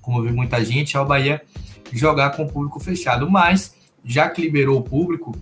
como 0.07 0.23
vi 0.23 0.31
muita 0.31 0.63
gente, 0.63 0.95
ao 0.95 1.05
Bahia 1.05 1.41
jogar 1.91 2.29
com 2.29 2.43
o 2.43 2.47
público 2.47 2.79
fechado. 2.79 3.29
Mas, 3.29 3.75
já 4.05 4.29
que 4.29 4.41
liberou 4.41 4.79
o 4.79 4.81
público, 4.81 5.35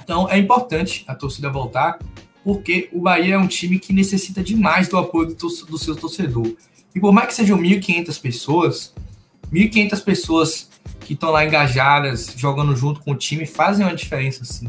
então 0.00 0.30
é 0.30 0.38
importante 0.38 1.04
a 1.08 1.14
torcida 1.14 1.50
voltar, 1.50 1.98
porque 2.44 2.88
o 2.92 3.00
Bahia 3.00 3.34
é 3.34 3.38
um 3.38 3.48
time 3.48 3.80
que 3.80 3.92
necessita 3.92 4.44
demais 4.44 4.86
do 4.86 4.96
apoio 4.96 5.34
do, 5.34 5.34
do 5.34 5.76
seu 5.76 5.96
torcedor. 5.96 6.54
E 6.94 7.00
por 7.00 7.12
mais 7.12 7.26
que 7.26 7.34
sejam 7.34 7.58
1.500 7.58 8.20
pessoas, 8.20 8.94
1.500 9.52 10.04
pessoas 10.04 10.70
que 11.00 11.14
estão 11.14 11.32
lá 11.32 11.44
engajadas, 11.44 12.32
jogando 12.36 12.76
junto 12.76 13.00
com 13.00 13.10
o 13.10 13.16
time, 13.16 13.44
fazem 13.44 13.84
uma 13.84 13.94
diferença, 13.94 14.44
sim. 14.44 14.68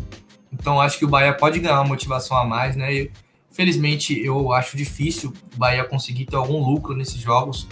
Então 0.51 0.81
acho 0.81 0.97
que 0.97 1.05
o 1.05 1.07
Bahia 1.07 1.31
pode 1.31 1.59
ganhar 1.59 1.75
uma 1.75 1.89
motivação 1.89 2.35
a 2.35 2.43
mais, 2.43 2.75
né? 2.75 2.91
E, 2.91 3.11
felizmente 3.51 4.19
eu 4.19 4.51
acho 4.51 4.75
difícil 4.75 5.31
o 5.55 5.57
Bahia 5.57 5.83
conseguir 5.83 6.25
ter 6.25 6.35
algum 6.35 6.63
lucro 6.63 6.95
nesses 6.95 7.19
jogos, 7.19 7.67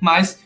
mas 0.00 0.40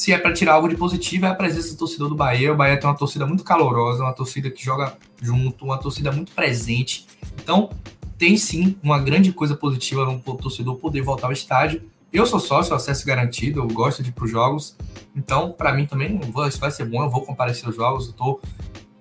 se 0.00 0.14
é 0.14 0.18
para 0.18 0.32
tirar 0.32 0.54
algo 0.54 0.66
de 0.66 0.76
positivo, 0.76 1.26
é 1.26 1.28
a 1.28 1.34
presença 1.34 1.72
do 1.72 1.76
torcedor 1.76 2.08
do 2.08 2.14
Bahia. 2.14 2.54
O 2.54 2.56
Bahia 2.56 2.80
tem 2.80 2.88
uma 2.88 2.96
torcida 2.96 3.26
muito 3.26 3.44
calorosa, 3.44 4.02
uma 4.02 4.14
torcida 4.14 4.50
que 4.50 4.64
joga 4.64 4.96
junto, 5.20 5.62
uma 5.62 5.76
torcida 5.76 6.10
muito 6.10 6.32
presente. 6.32 7.06
Então, 7.34 7.68
tem 8.16 8.34
sim 8.38 8.78
uma 8.82 8.98
grande 8.98 9.30
coisa 9.30 9.54
positiva 9.54 10.06
no 10.06 10.18
torcedor 10.38 10.76
poder 10.76 11.02
voltar 11.02 11.26
ao 11.26 11.34
estádio. 11.34 11.82
Eu 12.10 12.24
sou 12.24 12.40
sócio, 12.40 12.74
acesso 12.74 13.04
garantido, 13.04 13.60
eu 13.60 13.68
gosto 13.68 14.02
de 14.02 14.08
ir 14.08 14.12
para 14.12 14.24
os 14.24 14.30
jogos. 14.30 14.74
Então, 15.14 15.52
para 15.52 15.74
mim 15.74 15.84
também, 15.84 16.18
isso 16.48 16.58
vai 16.58 16.70
ser 16.70 16.86
bom, 16.86 17.04
eu 17.04 17.10
vou 17.10 17.20
comparecer 17.20 17.66
aos 17.66 17.76
jogos. 17.76 18.06
Eu 18.06 18.14
tô 18.14 18.40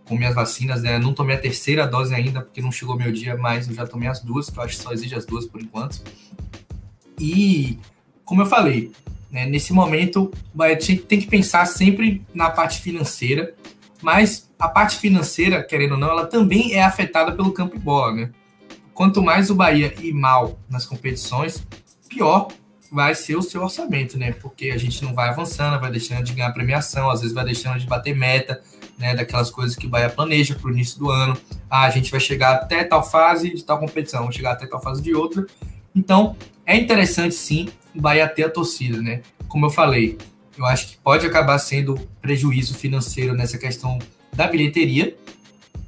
com 0.03 0.17
minhas 0.17 0.35
vacinas, 0.35 0.81
né? 0.81 0.99
Não 0.99 1.13
tomei 1.13 1.37
a 1.37 1.39
terceira 1.39 1.87
dose 1.87 2.13
ainda, 2.13 2.41
porque 2.41 2.61
não 2.61 2.73
chegou 2.73 2.97
meu 2.97 3.13
dia, 3.13 3.37
mas 3.37 3.69
eu 3.69 3.73
já 3.73 3.87
tomei 3.87 4.09
as 4.09 4.19
duas, 4.19 4.49
que 4.49 4.59
eu 4.59 4.63
acho 4.63 4.75
que 4.75 4.83
só 4.83 4.91
exige 4.91 5.15
as 5.15 5.25
duas 5.25 5.45
por 5.45 5.61
enquanto. 5.61 6.01
E, 7.17 7.79
como 8.25 8.41
eu 8.41 8.45
falei, 8.45 8.91
né? 9.31 9.45
Nesse 9.45 9.73
momento, 9.73 10.31
o 10.53 10.57
Bahia 10.57 10.77
tem 10.77 11.19
que 11.19 11.27
pensar 11.27 11.65
sempre 11.65 12.25
na 12.33 12.49
parte 12.49 12.81
financeira, 12.81 13.53
mas 14.01 14.49
a 14.57 14.67
parte 14.67 14.97
financeira, 14.97 15.63
querendo 15.63 15.93
ou 15.93 15.97
não, 15.97 16.09
ela 16.09 16.25
também 16.25 16.73
é 16.73 16.83
afetada 16.83 17.31
pelo 17.31 17.51
campo 17.51 17.75
e 17.75 17.79
bola. 17.79 18.13
Né? 18.13 18.31
Quanto 18.93 19.21
mais 19.21 19.49
o 19.49 19.55
Bahia 19.55 19.93
ir 20.01 20.13
mal 20.13 20.59
nas 20.69 20.85
competições, 20.85 21.65
pior 22.07 22.47
vai 22.91 23.13
ser 23.13 23.35
o 23.35 23.41
seu 23.41 23.61
orçamento, 23.61 24.17
né? 24.17 24.31
Porque 24.31 24.71
a 24.71 24.77
gente 24.77 25.03
não 25.03 25.13
vai 25.13 25.29
avançando, 25.29 25.79
vai 25.79 25.91
deixando 25.91 26.23
de 26.23 26.33
ganhar 26.33 26.51
premiação, 26.51 27.09
às 27.09 27.21
vezes 27.21 27.35
vai 27.35 27.45
deixando 27.45 27.79
de 27.79 27.85
bater 27.85 28.15
meta, 28.15 28.61
né? 28.97 29.15
Daquelas 29.15 29.51
coisas 29.51 29.75
que 29.75 29.85
o 29.85 29.89
Bahia 29.89 30.09
planeja 30.09 30.55
para 30.55 30.67
o 30.67 30.71
início 30.71 30.97
do 30.97 31.11
ano. 31.11 31.37
Ah, 31.69 31.83
a 31.83 31.89
gente 31.91 32.09
vai 32.09 32.19
chegar 32.19 32.55
até 32.55 32.83
tal 32.83 33.03
fase 33.07 33.53
de 33.53 33.63
tal 33.63 33.79
competição, 33.79 34.21
vamos 34.21 34.35
chegar 34.35 34.53
até 34.53 34.65
tal 34.65 34.81
fase 34.81 35.03
de 35.03 35.13
outra. 35.13 35.45
Então, 35.95 36.35
é 36.65 36.75
interessante 36.75 37.35
sim 37.35 37.69
o 37.95 38.01
Bahia 38.01 38.27
ter 38.27 38.43
a 38.43 38.49
torcida, 38.49 39.01
né? 39.01 39.21
Como 39.47 39.65
eu 39.65 39.69
falei, 39.69 40.17
eu 40.57 40.65
acho 40.65 40.89
que 40.89 40.97
pode 40.97 41.25
acabar 41.25 41.57
sendo 41.59 41.95
prejuízo 42.21 42.75
financeiro 42.75 43.33
nessa 43.33 43.57
questão 43.57 43.99
da 44.33 44.47
bilheteria, 44.47 45.15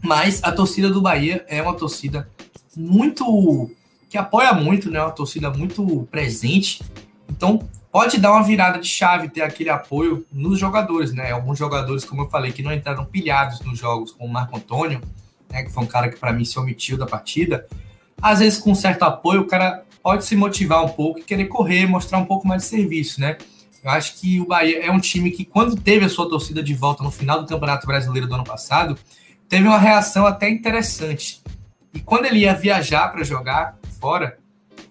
mas 0.01 0.43
a 0.43 0.51
torcida 0.51 0.89
do 0.89 1.01
Bahia 1.01 1.45
é 1.47 1.61
uma 1.61 1.73
torcida 1.73 2.29
muito 2.75 3.69
que 4.09 4.17
apoia 4.17 4.53
muito, 4.53 4.91
né? 4.91 5.01
Uma 5.01 5.11
torcida 5.11 5.49
muito 5.49 6.07
presente. 6.11 6.83
Então, 7.29 7.67
pode 7.91 8.17
dar 8.17 8.33
uma 8.33 8.43
virada 8.43 8.79
de 8.79 8.87
chave 8.87 9.29
ter 9.29 9.41
aquele 9.41 9.69
apoio 9.69 10.25
nos 10.31 10.59
jogadores, 10.59 11.13
né? 11.13 11.31
Alguns 11.31 11.57
jogadores, 11.57 12.03
como 12.03 12.23
eu 12.23 12.29
falei, 12.29 12.51
que 12.51 12.61
não 12.61 12.73
entraram 12.73 13.05
pilhados 13.05 13.61
nos 13.61 13.79
jogos, 13.79 14.11
como 14.11 14.29
o 14.29 14.33
Marco 14.33 14.57
Antônio, 14.57 15.01
né, 15.49 15.63
que 15.63 15.69
foi 15.71 15.83
um 15.83 15.87
cara 15.87 16.09
que 16.09 16.17
para 16.17 16.33
mim 16.33 16.45
se 16.45 16.57
omitiu 16.57 16.97
da 16.97 17.05
partida. 17.05 17.67
Às 18.21 18.39
vezes 18.39 18.59
com 18.59 18.73
certo 18.73 19.03
apoio, 19.03 19.41
o 19.41 19.47
cara 19.47 19.83
pode 20.01 20.25
se 20.25 20.35
motivar 20.35 20.83
um 20.83 20.89
pouco 20.89 21.19
e 21.19 21.23
querer 21.23 21.45
correr, 21.45 21.85
mostrar 21.85 22.17
um 22.17 22.25
pouco 22.25 22.47
mais 22.47 22.63
de 22.63 22.69
serviço, 22.69 23.21
né? 23.21 23.37
Eu 23.83 23.89
acho 23.89 24.19
que 24.19 24.39
o 24.39 24.45
Bahia 24.45 24.85
é 24.85 24.91
um 24.91 24.99
time 24.99 25.31
que, 25.31 25.43
quando 25.43 25.75
teve 25.75 26.05
a 26.05 26.09
sua 26.09 26.29
torcida 26.29 26.61
de 26.61 26.73
volta 26.73 27.03
no 27.03 27.09
final 27.09 27.41
do 27.41 27.47
Campeonato 27.47 27.87
Brasileiro 27.87 28.27
do 28.27 28.35
ano 28.35 28.43
passado, 28.43 28.97
teve 29.49 29.67
uma 29.67 29.79
reação 29.79 30.25
até 30.25 30.49
interessante. 30.49 31.41
E 31.93 31.99
quando 31.99 32.25
ele 32.25 32.39
ia 32.39 32.53
viajar 32.53 33.07
para 33.09 33.23
jogar 33.23 33.77
fora, 33.99 34.37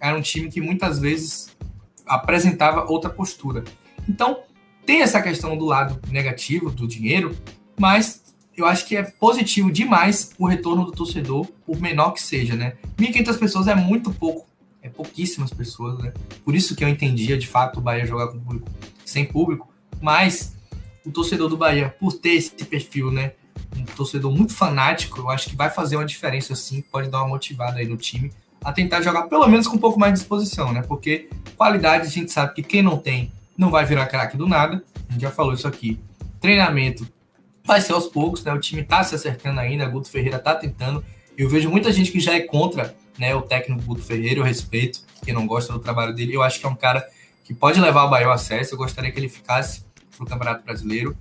era 0.00 0.16
um 0.16 0.20
time 0.20 0.50
que 0.50 0.60
muitas 0.60 0.98
vezes 0.98 1.56
apresentava 2.04 2.90
outra 2.90 3.08
postura. 3.08 3.62
Então, 4.08 4.40
tem 4.84 5.02
essa 5.02 5.22
questão 5.22 5.56
do 5.56 5.66
lado 5.66 6.00
negativo 6.10 6.68
do 6.70 6.88
dinheiro, 6.88 7.36
mas 7.78 8.34
eu 8.56 8.66
acho 8.66 8.86
que 8.86 8.96
é 8.96 9.04
positivo 9.04 9.70
demais 9.70 10.32
o 10.36 10.46
retorno 10.46 10.84
do 10.84 10.90
torcedor, 10.90 11.46
por 11.64 11.80
menor 11.80 12.10
que 12.10 12.20
seja, 12.20 12.56
né? 12.56 12.74
1.500 12.98 13.38
pessoas 13.38 13.68
é 13.68 13.74
muito 13.74 14.12
pouco 14.12 14.49
é 14.82 14.88
pouquíssimas 14.88 15.52
pessoas, 15.52 15.98
né? 15.98 16.12
Por 16.44 16.54
isso 16.54 16.74
que 16.74 16.84
eu 16.84 16.88
entendia 16.88 17.36
de 17.36 17.46
fato 17.46 17.78
o 17.78 17.82
Bahia 17.82 18.06
jogar 18.06 18.28
com 18.28 18.38
público, 18.38 18.68
sem 19.04 19.24
público, 19.24 19.68
mas 20.00 20.56
o 21.04 21.10
torcedor 21.10 21.48
do 21.48 21.56
Bahia, 21.56 21.94
por 21.98 22.12
ter 22.12 22.30
esse 22.30 22.52
perfil, 22.64 23.10
né? 23.10 23.32
Um 23.76 23.84
torcedor 23.84 24.32
muito 24.32 24.54
fanático, 24.54 25.20
eu 25.20 25.30
acho 25.30 25.50
que 25.50 25.56
vai 25.56 25.70
fazer 25.70 25.96
uma 25.96 26.04
diferença 26.04 26.54
sim, 26.54 26.82
pode 26.82 27.08
dar 27.08 27.18
uma 27.18 27.28
motivada 27.28 27.78
aí 27.78 27.86
no 27.86 27.96
time 27.96 28.32
a 28.62 28.72
tentar 28.72 29.00
jogar 29.00 29.22
pelo 29.22 29.46
menos 29.48 29.66
com 29.66 29.76
um 29.76 29.80
pouco 29.80 29.98
mais 29.98 30.12
de 30.12 30.20
disposição, 30.20 30.72
né? 30.72 30.82
Porque 30.82 31.28
qualidade 31.56 32.06
a 32.06 32.10
gente 32.10 32.30
sabe 32.30 32.54
que 32.54 32.62
quem 32.62 32.82
não 32.82 32.98
tem 32.98 33.32
não 33.56 33.70
vai 33.70 33.84
virar 33.84 34.06
craque 34.06 34.36
do 34.36 34.46
nada. 34.46 34.82
A 35.08 35.12
gente 35.12 35.22
já 35.22 35.30
falou 35.30 35.54
isso 35.54 35.66
aqui. 35.66 35.98
Treinamento 36.40 37.06
vai 37.64 37.80
ser 37.80 37.92
aos 37.92 38.06
poucos, 38.06 38.44
né? 38.44 38.52
O 38.52 38.60
time 38.60 38.82
tá 38.82 39.02
se 39.02 39.14
acertando 39.14 39.60
ainda, 39.60 39.86
Guto 39.86 40.10
Ferreira 40.10 40.38
tá 40.38 40.54
tentando. 40.54 41.04
Eu 41.36 41.48
vejo 41.48 41.70
muita 41.70 41.92
gente 41.92 42.10
que 42.12 42.20
já 42.20 42.34
é 42.34 42.40
contra 42.40 42.94
né, 43.20 43.34
o 43.34 43.42
técnico 43.42 43.82
Guto 43.82 44.02
Ferreira, 44.02 44.40
eu 44.40 44.44
respeito, 44.44 45.02
quem 45.22 45.34
não 45.34 45.46
gosta 45.46 45.74
do 45.74 45.78
trabalho 45.78 46.14
dele, 46.14 46.34
eu 46.34 46.42
acho 46.42 46.58
que 46.58 46.64
é 46.64 46.68
um 46.68 46.74
cara 46.74 47.06
que 47.44 47.52
pode 47.52 47.78
levar 47.78 48.04
o 48.04 48.10
Bahia 48.10 48.26
ao 48.26 48.32
acesso, 48.32 48.74
eu 48.74 48.78
gostaria 48.78 49.12
que 49.12 49.18
ele 49.20 49.28
ficasse 49.28 49.84
para 50.16 50.24
o 50.24 50.26
Campeonato 50.26 50.64
Brasileiro. 50.64 51.14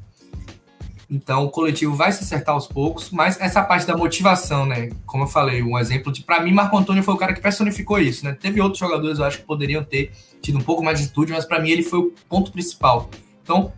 Então, 1.12 1.44
o 1.44 1.50
coletivo 1.50 1.96
vai 1.96 2.12
se 2.12 2.24
acertar 2.24 2.54
aos 2.54 2.68
poucos, 2.68 3.10
mas 3.10 3.42
essa 3.42 3.64
parte 3.64 3.86
da 3.86 3.98
motivação, 3.98 4.66
né? 4.66 4.92
Como 5.08 5.24
eu 5.24 5.28
falei, 5.28 5.64
um 5.64 5.78
exemplo 5.78 6.12
de. 6.12 6.22
Para 6.22 6.40
mim, 6.40 6.54
Marco 6.54 6.78
Antônio 6.78 7.02
foi 7.02 7.16
o 7.16 7.18
cara 7.18 7.34
que 7.34 7.42
personificou 7.42 8.00
isso, 8.00 8.24
né? 8.24 8.38
Teve 8.40 8.62
outros 8.62 8.80
jogadores, 8.80 9.18
eu 9.18 9.26
acho, 9.26 9.40
que 9.40 9.44
poderiam 9.44 9.84
ter 9.84 10.12
tido 10.40 10.60
um 10.60 10.62
pouco 10.62 10.84
mais 10.84 11.00
de 11.00 11.06
atitude, 11.06 11.32
mas 11.32 11.46
para 11.46 11.60
mim 11.60 11.72
ele 11.72 11.82
foi 11.82 12.00
o 12.00 12.14
ponto 12.30 12.52
principal. 12.52 13.10
Então, 13.44 13.74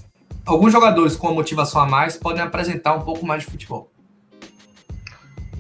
alguns 0.45 0.73
jogadores 0.73 1.15
com 1.15 1.29
a 1.29 1.33
motivação 1.33 1.81
a 1.81 1.87
mais 1.87 2.17
podem 2.17 2.41
apresentar 2.41 2.93
um 2.93 3.01
pouco 3.01 3.25
mais 3.25 3.43
de 3.43 3.49
futebol. 3.49 3.89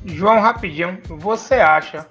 João, 0.05 0.41
rapidinho, 0.41 0.99
você 1.07 1.55
acha. 1.55 2.05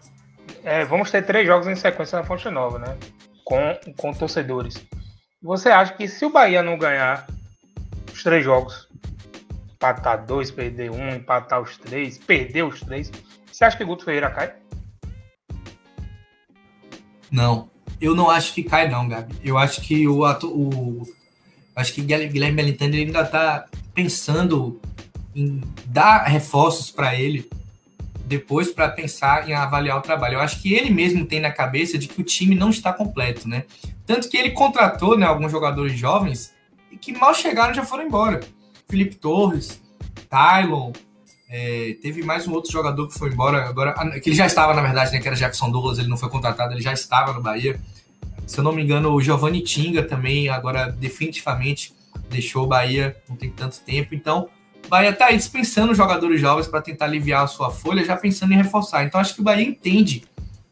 É, 0.64 0.84
vamos 0.84 1.10
ter 1.10 1.24
três 1.24 1.46
jogos 1.46 1.66
em 1.66 1.74
sequência 1.74 2.18
na 2.18 2.24
Fonte 2.24 2.48
Nova, 2.50 2.78
né? 2.78 2.96
Com, 3.44 3.78
com 3.96 4.12
torcedores. 4.12 4.84
Você 5.42 5.70
acha 5.70 5.94
que 5.94 6.06
se 6.06 6.24
o 6.24 6.30
Bahia 6.30 6.62
não 6.62 6.78
ganhar 6.78 7.26
os 8.12 8.22
três 8.22 8.44
jogos, 8.44 8.88
empatar 9.72 10.26
dois, 10.26 10.50
perder 10.50 10.90
um, 10.90 11.14
empatar 11.14 11.60
os 11.62 11.78
três, 11.78 12.18
perder 12.18 12.64
os 12.64 12.80
três. 12.80 13.10
Você 13.50 13.64
acha 13.64 13.76
que 13.76 13.84
Guto 13.84 14.04
Ferreira 14.04 14.30
cai? 14.30 14.52
Não, 17.30 17.70
eu 18.00 18.14
não 18.14 18.28
acho 18.28 18.52
que 18.52 18.62
cai 18.62 18.88
não, 18.88 19.08
Gabi. 19.08 19.34
Eu 19.42 19.56
acho 19.56 19.80
que 19.80 20.06
o, 20.06 20.22
o 20.22 21.02
acho 21.74 21.94
que 21.94 22.02
Guilherme 22.02 22.56
Belintani 22.56 22.98
ainda 22.98 23.22
está 23.22 23.66
pensando 23.94 24.78
em 25.34 25.62
dar 25.86 26.24
reforços 26.24 26.90
para 26.90 27.14
ele 27.14 27.48
depois 28.30 28.70
para 28.70 28.88
pensar 28.88 29.50
em 29.50 29.52
avaliar 29.52 29.98
o 29.98 30.00
trabalho. 30.00 30.34
Eu 30.34 30.40
acho 30.40 30.62
que 30.62 30.72
ele 30.72 30.88
mesmo 30.88 31.26
tem 31.26 31.40
na 31.40 31.50
cabeça 31.50 31.98
de 31.98 32.06
que 32.06 32.20
o 32.20 32.24
time 32.24 32.54
não 32.54 32.70
está 32.70 32.92
completo, 32.92 33.48
né? 33.48 33.64
Tanto 34.06 34.28
que 34.28 34.36
ele 34.36 34.52
contratou 34.52 35.18
né, 35.18 35.26
alguns 35.26 35.50
jogadores 35.50 35.98
jovens 35.98 36.54
e 36.92 36.96
que 36.96 37.12
mal 37.12 37.34
chegaram 37.34 37.74
já 37.74 37.84
foram 37.84 38.04
embora. 38.04 38.38
Felipe 38.88 39.16
Torres, 39.16 39.82
Tylon, 40.30 40.92
é, 41.48 41.96
teve 42.00 42.22
mais 42.22 42.46
um 42.46 42.52
outro 42.52 42.70
jogador 42.70 43.08
que 43.08 43.18
foi 43.18 43.30
embora 43.30 43.68
agora, 43.68 43.96
ah, 43.96 44.20
que 44.20 44.28
ele 44.28 44.36
já 44.36 44.46
estava, 44.46 44.72
na 44.74 44.82
verdade, 44.82 45.10
né, 45.10 45.18
que 45.18 45.26
era 45.26 45.36
Jackson 45.36 45.68
Douglas, 45.68 45.98
ele 45.98 46.06
não 46.06 46.16
foi 46.16 46.30
contratado, 46.30 46.72
ele 46.72 46.82
já 46.82 46.92
estava 46.92 47.32
no 47.32 47.42
Bahia. 47.42 47.80
Se 48.46 48.58
eu 48.58 48.62
não 48.62 48.72
me 48.72 48.80
engano, 48.80 49.12
o 49.12 49.20
Giovanni 49.20 49.60
Tinga 49.60 50.04
também, 50.04 50.48
agora 50.48 50.86
definitivamente 50.92 51.92
deixou 52.28 52.62
o 52.62 52.68
Bahia, 52.68 53.16
não 53.28 53.34
tem 53.34 53.50
tanto 53.50 53.80
tempo. 53.80 54.14
Então, 54.14 54.48
Bahia 54.90 55.10
está 55.10 55.26
aí 55.26 55.36
dispensando 55.36 55.94
jogadores 55.94 56.40
jovens 56.40 56.66
para 56.66 56.82
tentar 56.82 57.04
aliviar 57.04 57.44
a 57.44 57.46
sua 57.46 57.70
folha, 57.70 58.04
já 58.04 58.16
pensando 58.16 58.52
em 58.52 58.56
reforçar. 58.56 59.04
Então, 59.04 59.20
acho 59.20 59.36
que 59.36 59.40
o 59.40 59.44
Bahia 59.44 59.64
entende, 59.64 60.24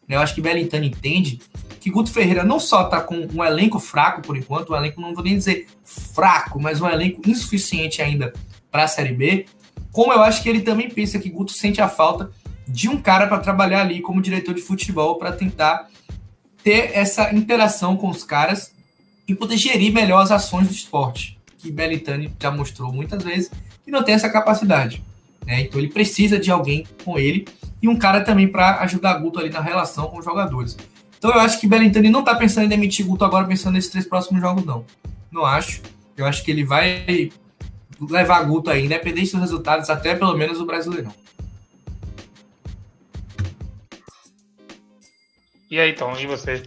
né, 0.08 0.16
eu 0.16 0.20
acho 0.20 0.34
que 0.34 0.40
Belintani 0.40 0.88
entende 0.88 1.40
que 1.80 1.88
Guto 1.88 2.10
Ferreira 2.10 2.42
não 2.42 2.58
só 2.58 2.82
está 2.82 3.00
com 3.00 3.28
um 3.32 3.44
elenco 3.44 3.78
fraco 3.78 4.20
por 4.20 4.36
enquanto, 4.36 4.72
um 4.72 4.76
elenco 4.76 5.00
não 5.00 5.14
vou 5.14 5.22
nem 5.22 5.36
dizer 5.36 5.68
fraco, 5.84 6.60
mas 6.60 6.80
um 6.80 6.88
elenco 6.88 7.22
insuficiente 7.30 8.02
ainda 8.02 8.32
para 8.72 8.82
a 8.82 8.88
Série 8.88 9.12
B, 9.12 9.46
como 9.92 10.12
eu 10.12 10.20
acho 10.20 10.42
que 10.42 10.48
ele 10.48 10.62
também 10.62 10.90
pensa 10.90 11.20
que 11.20 11.30
Guto 11.30 11.52
sente 11.52 11.80
a 11.80 11.88
falta 11.88 12.32
de 12.66 12.88
um 12.88 13.00
cara 13.00 13.28
para 13.28 13.38
trabalhar 13.38 13.82
ali 13.82 14.00
como 14.00 14.20
diretor 14.20 14.52
de 14.52 14.60
futebol 14.60 15.16
para 15.16 15.30
tentar 15.30 15.88
ter 16.64 16.90
essa 16.92 17.32
interação 17.32 17.96
com 17.96 18.08
os 18.08 18.24
caras 18.24 18.74
e 19.28 19.34
poder 19.34 19.56
gerir 19.56 19.92
melhor 19.92 20.20
as 20.20 20.32
ações 20.32 20.66
do 20.66 20.74
esporte, 20.74 21.38
que 21.56 21.70
Belitani 21.70 22.34
já 22.36 22.50
mostrou 22.50 22.92
muitas 22.92 23.22
vezes 23.22 23.48
que 23.88 23.92
não 23.92 24.02
tem 24.02 24.14
essa 24.14 24.28
capacidade. 24.28 25.02
Né? 25.46 25.62
Então 25.62 25.80
ele 25.80 25.88
precisa 25.88 26.38
de 26.38 26.50
alguém 26.50 26.86
com 27.02 27.18
ele 27.18 27.48
e 27.80 27.88
um 27.88 27.96
cara 27.96 28.20
também 28.22 28.46
para 28.46 28.80
ajudar 28.80 29.14
Guto 29.14 29.38
ali 29.38 29.48
na 29.48 29.62
relação 29.62 30.08
com 30.08 30.18
os 30.18 30.24
jogadores. 30.26 30.76
Então 31.16 31.30
eu 31.30 31.40
acho 31.40 31.58
que 31.58 31.66
Belintani 31.66 32.10
não 32.10 32.20
está 32.20 32.34
pensando 32.34 32.66
em 32.66 32.68
demitir 32.68 33.06
Guto 33.06 33.24
agora, 33.24 33.46
pensando 33.46 33.72
nesses 33.72 33.90
três 33.90 34.06
próximos 34.06 34.42
jogos, 34.42 34.62
não. 34.66 34.84
Não 35.32 35.42
acho. 35.46 35.80
Eu 36.18 36.26
acho 36.26 36.44
que 36.44 36.50
ele 36.50 36.64
vai 36.64 37.32
levar 37.98 38.42
Guto 38.42 38.68
aí, 38.68 38.84
independente 38.84 39.32
dos 39.32 39.40
resultados, 39.40 39.88
até 39.88 40.14
pelo 40.14 40.36
menos 40.36 40.60
o 40.60 40.66
Brasileirão. 40.66 41.12
E 45.70 45.80
aí, 45.80 45.94
Tom, 45.94 46.14
e 46.14 46.26
você? 46.26 46.62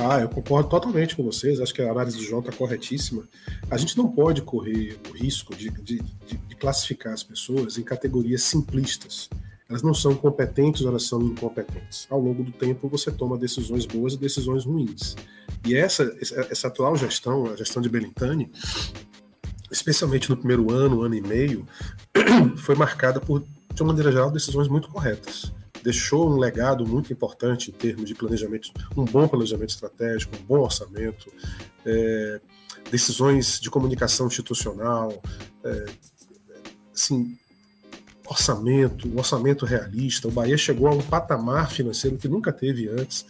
Ah, 0.00 0.20
eu 0.20 0.28
concordo 0.28 0.68
totalmente 0.68 1.16
com 1.16 1.24
vocês. 1.24 1.60
Acho 1.60 1.74
que 1.74 1.82
a 1.82 1.90
análise 1.90 2.16
do 2.16 2.22
João 2.22 2.40
está 2.40 2.52
corretíssima. 2.52 3.24
A 3.68 3.76
gente 3.76 3.98
não 3.98 4.08
pode 4.08 4.42
correr 4.42 4.96
o 5.10 5.12
risco 5.12 5.56
de, 5.56 5.70
de, 5.70 6.00
de, 6.00 6.56
classificar 6.56 7.12
as 7.12 7.24
pessoas 7.24 7.78
em 7.78 7.82
categorias 7.82 8.42
simplistas. 8.42 9.28
Elas 9.68 9.82
não 9.82 9.92
são 9.92 10.14
competentes, 10.14 10.86
elas 10.86 11.02
são 11.02 11.20
incompetentes. 11.20 12.06
Ao 12.08 12.20
longo 12.20 12.44
do 12.44 12.52
tempo, 12.52 12.88
você 12.88 13.10
toma 13.10 13.36
decisões 13.36 13.86
boas 13.86 14.14
e 14.14 14.18
decisões 14.18 14.64
ruins. 14.64 15.16
E 15.66 15.74
essa, 15.76 16.16
essa 16.20 16.68
atual 16.68 16.96
gestão, 16.96 17.46
a 17.46 17.56
gestão 17.56 17.82
de 17.82 17.88
Belintani, 17.88 18.50
especialmente 19.70 20.30
no 20.30 20.36
primeiro 20.36 20.72
ano, 20.72 21.02
ano 21.02 21.16
e 21.16 21.20
meio, 21.20 21.66
foi 22.56 22.76
marcada 22.76 23.20
por, 23.20 23.44
de 23.74 23.82
uma 23.82 23.88
maneira 23.88 24.12
geral, 24.12 24.30
decisões 24.30 24.68
muito 24.68 24.88
corretas. 24.88 25.52
Deixou 25.88 26.30
um 26.30 26.36
legado 26.36 26.86
muito 26.86 27.10
importante 27.10 27.70
em 27.70 27.72
termos 27.72 28.04
de 28.04 28.14
planejamento, 28.14 28.70
um 28.94 29.06
bom 29.06 29.26
planejamento 29.26 29.70
estratégico, 29.70 30.36
um 30.36 30.44
bom 30.44 30.58
orçamento, 30.58 31.32
é, 31.82 32.42
decisões 32.90 33.58
de 33.58 33.70
comunicação 33.70 34.26
institucional, 34.26 35.22
é, 35.64 35.86
assim, 36.94 37.38
orçamento, 38.26 39.08
um 39.08 39.16
orçamento 39.16 39.64
realista. 39.64 40.28
O 40.28 40.30
Bahia 40.30 40.58
chegou 40.58 40.88
a 40.88 40.94
um 40.94 41.00
patamar 41.00 41.70
financeiro 41.70 42.18
que 42.18 42.28
nunca 42.28 42.52
teve 42.52 42.86
antes. 42.90 43.24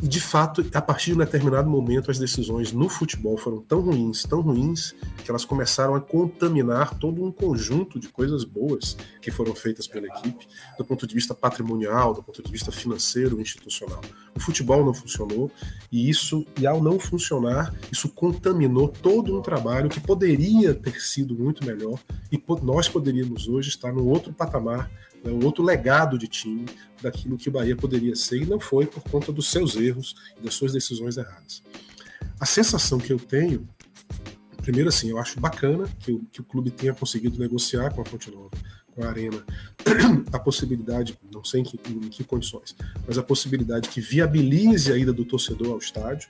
E, 0.00 0.06
de 0.06 0.20
fato, 0.20 0.64
a 0.72 0.80
partir 0.80 1.06
de 1.06 1.16
um 1.16 1.18
determinado 1.18 1.68
momento, 1.68 2.10
as 2.10 2.18
decisões 2.18 2.72
no 2.72 2.88
futebol 2.88 3.36
foram 3.36 3.60
tão 3.60 3.80
ruins, 3.80 4.22
tão 4.22 4.40
ruins, 4.40 4.94
que 5.24 5.30
elas 5.30 5.44
começaram 5.44 5.94
a 5.96 6.00
contaminar 6.00 6.94
todo 6.98 7.24
um 7.24 7.32
conjunto 7.32 7.98
de 7.98 8.08
coisas 8.08 8.44
boas 8.44 8.96
que 9.20 9.30
foram 9.32 9.56
feitas 9.56 9.88
pela 9.88 10.06
equipe, 10.06 10.46
do 10.78 10.84
ponto 10.84 11.04
de 11.04 11.14
vista 11.14 11.34
patrimonial, 11.34 12.14
do 12.14 12.22
ponto 12.22 12.40
de 12.40 12.50
vista 12.50 12.70
financeiro, 12.70 13.40
institucional. 13.40 14.00
O 14.36 14.40
futebol 14.40 14.84
não 14.84 14.94
funcionou, 14.94 15.50
e 15.90 16.08
isso, 16.08 16.46
e 16.60 16.66
ao 16.66 16.80
não 16.80 17.00
funcionar, 17.00 17.74
isso 17.90 18.08
contaminou 18.08 18.86
todo 18.86 19.36
um 19.36 19.42
trabalho 19.42 19.90
que 19.90 19.98
poderia 19.98 20.74
ter 20.74 21.00
sido 21.00 21.34
muito 21.34 21.66
melhor, 21.66 21.98
e 22.30 22.40
nós 22.62 22.88
poderíamos 22.88 23.48
hoje 23.48 23.70
estar 23.70 23.92
num 23.92 24.06
outro 24.06 24.32
patamar 24.32 24.88
né, 25.24 25.32
um 25.32 25.44
outro 25.44 25.62
legado 25.62 26.18
de 26.18 26.26
time 26.26 26.66
daquilo 27.02 27.36
que 27.36 27.48
o 27.48 27.52
Bahia 27.52 27.76
poderia 27.76 28.14
ser 28.14 28.42
e 28.42 28.46
não 28.46 28.60
foi 28.60 28.86
por 28.86 29.02
conta 29.04 29.32
dos 29.32 29.50
seus 29.50 29.76
erros 29.76 30.14
e 30.38 30.44
das 30.44 30.54
suas 30.54 30.72
decisões 30.72 31.16
erradas. 31.16 31.62
A 32.40 32.46
sensação 32.46 32.98
que 32.98 33.12
eu 33.12 33.18
tenho, 33.18 33.68
primeiro 34.58 34.88
assim, 34.88 35.10
eu 35.10 35.18
acho 35.18 35.40
bacana 35.40 35.88
que 36.00 36.12
o, 36.12 36.20
que 36.30 36.40
o 36.40 36.44
clube 36.44 36.70
tenha 36.70 36.94
conseguido 36.94 37.38
negociar 37.38 37.92
com 37.92 38.02
a 38.02 38.04
Fonte 38.04 38.30
Nova, 38.30 38.50
com 38.94 39.02
a 39.02 39.08
Arena, 39.08 39.44
a 40.32 40.38
possibilidade, 40.38 41.18
não 41.32 41.44
sei 41.44 41.60
em 41.60 41.64
que, 41.64 41.78
em 41.90 42.08
que 42.08 42.24
condições, 42.24 42.74
mas 43.06 43.18
a 43.18 43.22
possibilidade 43.22 43.88
que 43.88 44.00
viabilize 44.00 44.92
a 44.92 44.96
ida 44.96 45.12
do 45.12 45.24
torcedor 45.24 45.72
ao 45.72 45.78
estádio, 45.78 46.28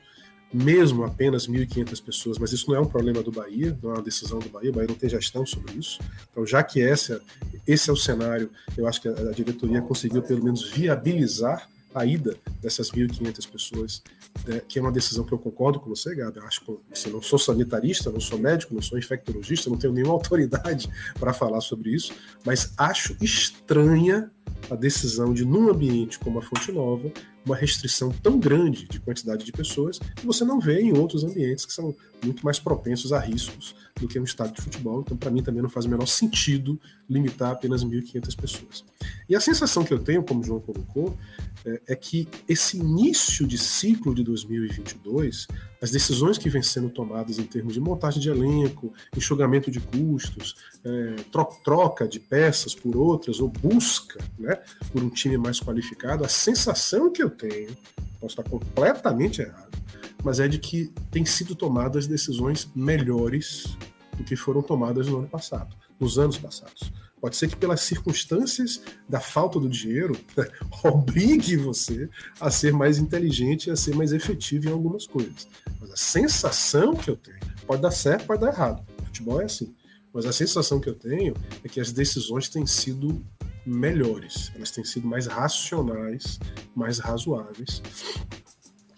mesmo 0.52 1.04
apenas 1.04 1.46
1.500 1.46 2.02
pessoas, 2.02 2.38
mas 2.38 2.52
isso 2.52 2.70
não 2.70 2.76
é 2.76 2.80
um 2.80 2.86
problema 2.86 3.22
do 3.22 3.30
Bahia, 3.30 3.78
não 3.82 3.90
é 3.90 3.94
uma 3.94 4.02
decisão 4.02 4.38
do 4.38 4.48
Bahia, 4.48 4.70
o 4.70 4.72
Bahia 4.72 4.88
não 4.88 4.94
tem 4.94 5.08
gestão 5.08 5.44
sobre 5.44 5.74
isso. 5.74 6.00
Então, 6.30 6.46
já 6.46 6.62
que 6.62 6.80
essa, 6.80 7.20
esse 7.66 7.90
é 7.90 7.92
o 7.92 7.96
cenário, 7.96 8.50
eu 8.76 8.86
acho 8.86 9.00
que 9.00 9.08
a, 9.08 9.12
diretoria 9.32 9.82
conseguiu 9.82 10.22
pelo 10.22 10.42
menos 10.42 10.70
viabilizar 10.70 11.68
a 11.94 12.04
ida 12.04 12.36
dessas 12.60 12.90
1.500 12.90 13.50
pessoas, 13.50 14.02
né, 14.46 14.60
que 14.68 14.78
é 14.78 14.82
uma 14.82 14.92
decisão 14.92 15.24
que 15.24 15.32
eu 15.32 15.38
concordo 15.38 15.80
com 15.80 15.88
você, 15.88 16.14
Gabi. 16.14 16.38
Eu 16.38 16.44
acho 16.44 16.64
que 16.64 16.76
assim, 16.92 17.10
não 17.10 17.20
sou 17.20 17.38
sanitarista, 17.38 18.10
não 18.10 18.20
sou 18.20 18.38
médico, 18.38 18.74
não 18.74 18.82
sou 18.82 18.98
infectologista, 18.98 19.68
não 19.68 19.76
tenho 19.76 19.92
nenhuma 19.92 20.12
autoridade 20.14 20.88
para 21.18 21.32
falar 21.32 21.60
sobre 21.60 21.90
isso, 21.90 22.12
mas 22.44 22.72
acho 22.76 23.16
estranha 23.20 24.30
a 24.70 24.74
decisão 24.74 25.32
de, 25.32 25.44
num 25.44 25.68
ambiente 25.70 26.18
como 26.18 26.38
a 26.38 26.42
Fonte 26.42 26.72
Nova, 26.72 27.10
uma 27.48 27.56
restrição 27.56 28.10
tão 28.22 28.38
grande 28.38 28.86
de 28.86 29.00
quantidade 29.00 29.44
de 29.44 29.50
pessoas 29.50 29.98
que 29.98 30.26
você 30.26 30.44
não 30.44 30.60
vê 30.60 30.80
em 30.80 30.96
outros 30.96 31.24
ambientes 31.24 31.64
que 31.64 31.72
são 31.72 31.94
muito 32.24 32.44
mais 32.44 32.58
propensos 32.58 33.12
a 33.12 33.18
riscos 33.18 33.74
do 34.00 34.08
que 34.08 34.18
um 34.18 34.24
estádio 34.24 34.54
de 34.54 34.62
futebol. 34.62 35.00
Então, 35.00 35.16
para 35.16 35.30
mim, 35.30 35.42
também 35.42 35.62
não 35.62 35.68
faz 35.68 35.86
o 35.86 35.88
menor 35.88 36.06
sentido 36.06 36.80
limitar 37.08 37.52
apenas 37.52 37.84
1.500 37.84 38.36
pessoas. 38.36 38.84
E 39.28 39.34
a 39.34 39.40
sensação 39.40 39.84
que 39.84 39.92
eu 39.92 39.98
tenho, 39.98 40.22
como 40.22 40.40
o 40.40 40.44
João 40.44 40.60
colocou, 40.60 41.16
é, 41.64 41.80
é 41.88 41.96
que 41.96 42.28
esse 42.48 42.78
início 42.78 43.46
de 43.46 43.58
ciclo 43.58 44.14
de 44.14 44.22
2022, 44.22 45.46
as 45.80 45.90
decisões 45.90 46.38
que 46.38 46.48
vêm 46.48 46.62
sendo 46.62 46.90
tomadas 46.90 47.38
em 47.38 47.44
termos 47.44 47.74
de 47.74 47.80
montagem 47.80 48.20
de 48.20 48.28
elenco, 48.28 48.92
enxugamento 49.16 49.70
de 49.70 49.80
custos, 49.80 50.56
é, 50.84 51.16
troca 51.62 52.06
de 52.06 52.20
peças 52.20 52.74
por 52.74 52.96
outras, 52.96 53.40
ou 53.40 53.48
busca 53.48 54.22
né, 54.38 54.58
por 54.92 55.02
um 55.02 55.10
time 55.10 55.36
mais 55.36 55.60
qualificado, 55.60 56.24
a 56.24 56.28
sensação 56.28 57.12
que 57.12 57.22
eu 57.22 57.30
tenho, 57.30 57.76
posso 58.20 58.40
estar 58.40 58.42
completamente 58.44 59.42
errado, 59.42 59.78
mas 60.24 60.40
é 60.40 60.48
de 60.48 60.58
que 60.58 60.92
tem 61.10 61.24
sido 61.24 61.54
tomadas 61.54 62.06
decisões 62.06 62.68
melhores 62.74 63.76
do 64.16 64.24
que 64.24 64.36
foram 64.36 64.62
tomadas 64.62 65.06
no 65.08 65.18
ano 65.18 65.28
passado, 65.28 65.76
nos 65.98 66.18
anos 66.18 66.38
passados. 66.38 66.92
Pode 67.20 67.36
ser 67.36 67.48
que 67.48 67.56
pelas 67.56 67.80
circunstâncias 67.80 68.80
da 69.08 69.18
falta 69.18 69.58
do 69.58 69.68
dinheiro 69.68 70.16
obrigue 70.84 71.56
você 71.56 72.08
a 72.40 72.50
ser 72.50 72.72
mais 72.72 72.98
inteligente, 72.98 73.70
a 73.70 73.76
ser 73.76 73.94
mais 73.94 74.12
efetivo 74.12 74.68
em 74.68 74.72
algumas 74.72 75.06
coisas. 75.06 75.48
Mas 75.80 75.90
a 75.90 75.96
sensação 75.96 76.94
que 76.94 77.10
eu 77.10 77.16
tenho, 77.16 77.38
Pode 77.68 77.82
dar 77.82 77.90
certo, 77.90 78.26
pode 78.26 78.40
dar 78.40 78.48
errado. 78.48 78.82
Futebol 79.04 79.42
é 79.42 79.44
assim. 79.44 79.74
Mas 80.10 80.24
a 80.24 80.32
sensação 80.32 80.80
que 80.80 80.88
eu 80.88 80.94
tenho 80.94 81.34
é 81.62 81.68
que 81.68 81.78
as 81.78 81.92
decisões 81.92 82.48
têm 82.48 82.66
sido 82.66 83.22
melhores, 83.66 84.50
elas 84.54 84.70
têm 84.70 84.82
sido 84.82 85.06
mais 85.06 85.26
racionais, 85.26 86.40
mais 86.74 86.98
razoáveis. 86.98 87.82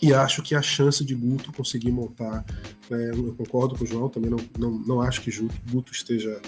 E 0.02 0.14
acho 0.14 0.42
que 0.42 0.54
a 0.54 0.62
chance 0.62 1.04
de 1.04 1.14
Guto 1.14 1.52
conseguir 1.52 1.92
montar, 1.92 2.44
né, 2.88 3.10
eu 3.10 3.34
concordo 3.34 3.76
com 3.76 3.84
o 3.84 3.86
João, 3.86 4.08
também 4.08 4.30
não, 4.30 4.38
não, 4.58 4.70
não 4.70 5.00
acho 5.02 5.20
que 5.20 5.30
Guto 5.70 5.92
esteja 5.92 6.40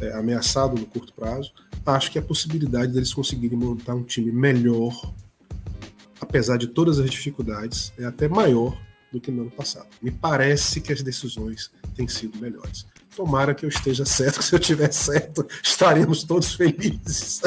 é, 0.00 0.12
ameaçado 0.12 0.78
no 0.78 0.86
curto 0.86 1.12
prazo. 1.12 1.52
Acho 1.84 2.10
que 2.10 2.18
a 2.18 2.22
possibilidade 2.22 2.92
deles 2.92 3.14
conseguirem 3.14 3.56
montar 3.56 3.94
um 3.94 4.02
time 4.02 4.32
melhor, 4.32 5.12
apesar 6.20 6.56
de 6.56 6.66
todas 6.66 6.98
as 6.98 7.08
dificuldades, 7.08 7.92
é 7.96 8.04
até 8.04 8.28
maior 8.28 8.76
do 9.12 9.20
que 9.20 9.30
no 9.30 9.42
ano 9.42 9.50
passado. 9.52 9.86
Me 10.02 10.10
parece 10.10 10.80
que 10.80 10.92
as 10.92 11.00
decisões 11.00 11.70
têm 11.94 12.08
sido 12.08 12.38
melhores. 12.38 12.86
Tomara 13.14 13.54
que 13.54 13.64
eu 13.64 13.68
esteja 13.68 14.04
certo, 14.04 14.38
que 14.40 14.44
se 14.44 14.54
eu 14.54 14.58
estiver 14.58 14.92
certo, 14.92 15.46
estaremos 15.62 16.24
todos 16.24 16.54
felizes. 16.54 17.40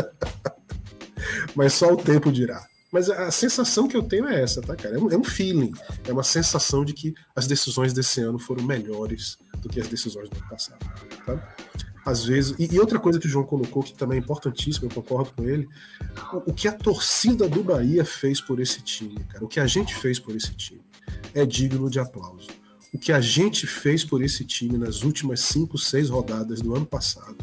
Mas 1.54 1.74
só 1.74 1.94
o 1.94 1.98
tempo 1.98 2.32
dirá. 2.32 2.69
Mas 2.92 3.10
a 3.10 3.30
sensação 3.30 3.88
que 3.88 3.96
eu 3.96 4.04
tenho 4.04 4.28
é 4.28 4.42
essa, 4.42 4.62
tá, 4.62 4.76
cara? 4.76 4.96
É 4.96 5.00
um, 5.00 5.12
é 5.12 5.18
um, 5.18 5.24
feeling. 5.24 5.72
É 6.08 6.12
uma 6.12 6.24
sensação 6.24 6.84
de 6.84 6.94
que 6.94 7.14
as 7.36 7.46
decisões 7.46 7.94
desse 7.94 8.22
ano 8.22 8.40
foram 8.40 8.64
melhores 8.64 9.38
do 9.60 9.70
que 9.70 9.80
as 9.80 9.88
decisões 9.88 10.30
do 10.30 10.38
ano 10.38 10.50
passado. 10.50 10.80
Tá? 11.26 11.56
Às 12.06 12.26
vezes. 12.26 12.56
E, 12.58 12.74
e 12.74 12.80
outra 12.80 13.00
coisa 13.00 13.20
que 13.20 13.28
o 13.28 13.30
João 13.30 13.46
colocou, 13.46 13.84
que 13.84 13.94
também 13.94 14.18
é 14.18 14.22
importantíssimo, 14.22 14.88
eu 14.88 14.94
concordo 14.94 15.32
com 15.36 15.44
ele. 15.44 15.68
O, 16.34 16.50
o 16.50 16.54
que 16.54 16.68
a 16.68 16.72
torcida 16.72 17.48
do 17.48 17.64
Bahia 17.64 18.04
fez 18.04 18.42
por 18.42 18.60
esse 18.60 18.82
time, 18.82 19.24
cara, 19.26 19.46
o 19.46 19.48
que 19.48 19.60
a 19.60 19.68
gente 19.68 19.94
fez 19.96 20.20
por 20.20 20.36
esse 20.36 20.54
time, 20.56 20.82
é 21.34 21.46
digno 21.46 21.90
de 21.90 22.00
aplauso 22.00 22.48
o 22.94 22.98
que 22.98 23.12
a 23.12 23.22
gente 23.22 23.68
fez 23.68 24.04
por 24.04 24.22
esse 24.22 24.44
time 24.44 24.78
nas 24.78 25.04
últimas 25.04 25.42
cinco, 25.42 25.78
seis 25.78 26.10
rodadas 26.10 26.62
do 26.62 26.76
ano 26.76 26.86
passado, 26.86 27.38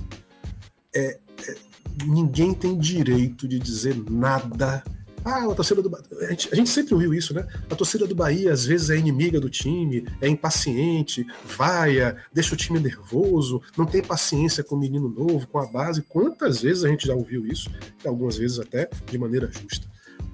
é, 0.94 1.18
é 1.46 1.56
ninguém 2.04 2.52
tem 2.52 2.76
direito 2.76 3.46
de 3.46 3.58
dizer 3.58 3.96
nada. 4.10 4.82
Ah, 5.28 5.42
a 5.50 5.54
torcida 5.56 5.82
do. 5.82 5.90
A 6.20 6.30
gente, 6.30 6.48
a 6.52 6.54
gente, 6.54 6.70
sempre 6.70 6.94
ouviu 6.94 7.12
isso, 7.12 7.34
né? 7.34 7.44
A 7.68 7.74
torcida 7.74 8.06
do 8.06 8.14
Bahia 8.14 8.52
às 8.52 8.64
vezes 8.64 8.90
é 8.90 8.96
inimiga 8.96 9.40
do 9.40 9.50
time, 9.50 10.06
é 10.20 10.28
impaciente, 10.28 11.26
vaia, 11.44 12.16
deixa 12.32 12.54
o 12.54 12.56
time 12.56 12.78
nervoso, 12.78 13.60
não 13.76 13.84
tem 13.84 14.00
paciência 14.00 14.62
com 14.62 14.76
o 14.76 14.78
menino 14.78 15.08
novo, 15.08 15.48
com 15.48 15.58
a 15.58 15.66
base. 15.66 16.02
Quantas 16.02 16.62
vezes 16.62 16.84
a 16.84 16.88
gente 16.88 17.08
já 17.08 17.14
ouviu 17.14 17.44
isso? 17.44 17.68
Algumas 18.04 18.36
vezes 18.36 18.60
até 18.60 18.88
de 19.10 19.18
maneira 19.18 19.50
justa 19.50 19.88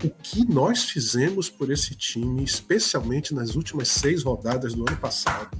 o 0.04 0.10
que 0.10 0.44
nós 0.44 0.84
fizemos 0.84 1.48
por 1.48 1.70
esse 1.70 1.94
time, 1.94 2.42
especialmente 2.42 3.34
nas 3.34 3.54
últimas 3.54 3.88
seis 3.88 4.22
rodadas 4.24 4.74
do 4.74 4.84
ano 4.88 4.96
passado. 4.98 5.56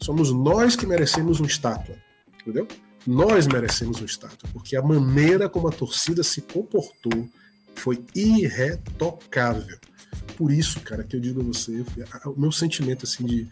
Somos 0.00 0.30
nós 0.30 0.76
que 0.76 0.86
merecemos 0.86 1.40
um 1.40 1.46
estátua, 1.46 1.96
entendeu? 2.40 2.68
Nós 3.06 3.46
merecemos 3.46 4.00
um 4.00 4.04
estátua, 4.04 4.48
porque 4.52 4.76
a 4.76 4.82
maneira 4.82 5.48
como 5.48 5.68
a 5.68 5.72
torcida 5.72 6.22
se 6.22 6.42
comportou 6.42 7.28
foi 7.78 8.04
irretocável. 8.14 9.78
Por 10.36 10.52
isso, 10.52 10.80
cara, 10.80 11.02
que 11.02 11.16
eu 11.16 11.20
digo 11.20 11.40
a 11.40 11.44
você, 11.44 11.84
o 12.24 12.38
meu 12.38 12.52
sentimento 12.52 13.04
assim 13.04 13.24
de, 13.24 13.48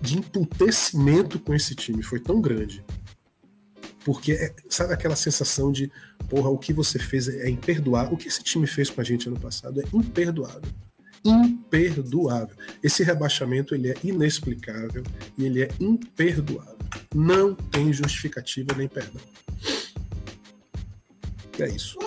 de 0.00 0.18
emputecimento 0.18 1.38
com 1.38 1.54
esse 1.54 1.74
time 1.74 2.02
foi 2.02 2.18
tão 2.18 2.40
grande 2.40 2.84
porque 4.04 4.32
é, 4.32 4.54
sabe 4.68 4.92
aquela 4.92 5.16
sensação 5.16 5.72
de, 5.72 5.90
porra, 6.28 6.50
o 6.50 6.58
que 6.58 6.72
você 6.72 6.98
fez 6.98 7.26
é 7.26 7.48
imperdoável. 7.48 8.12
O 8.12 8.16
que 8.16 8.28
esse 8.28 8.42
time 8.42 8.66
fez 8.66 8.90
com 8.90 9.00
a 9.00 9.04
gente 9.04 9.26
ano 9.26 9.40
passado 9.40 9.80
é 9.80 9.84
imperdoável. 9.92 10.70
Imperdoável. 11.24 12.54
Esse 12.82 13.02
rebaixamento 13.02 13.74
ele 13.74 13.90
é 13.90 13.94
inexplicável 14.04 15.02
e 15.38 15.46
ele 15.46 15.62
é 15.62 15.68
imperdoável. 15.80 16.76
Não 17.14 17.54
tem 17.54 17.92
justificativa 17.92 18.74
nem 18.76 18.86
perdão. 18.86 19.22
É 21.58 21.68
isso. 21.68 21.98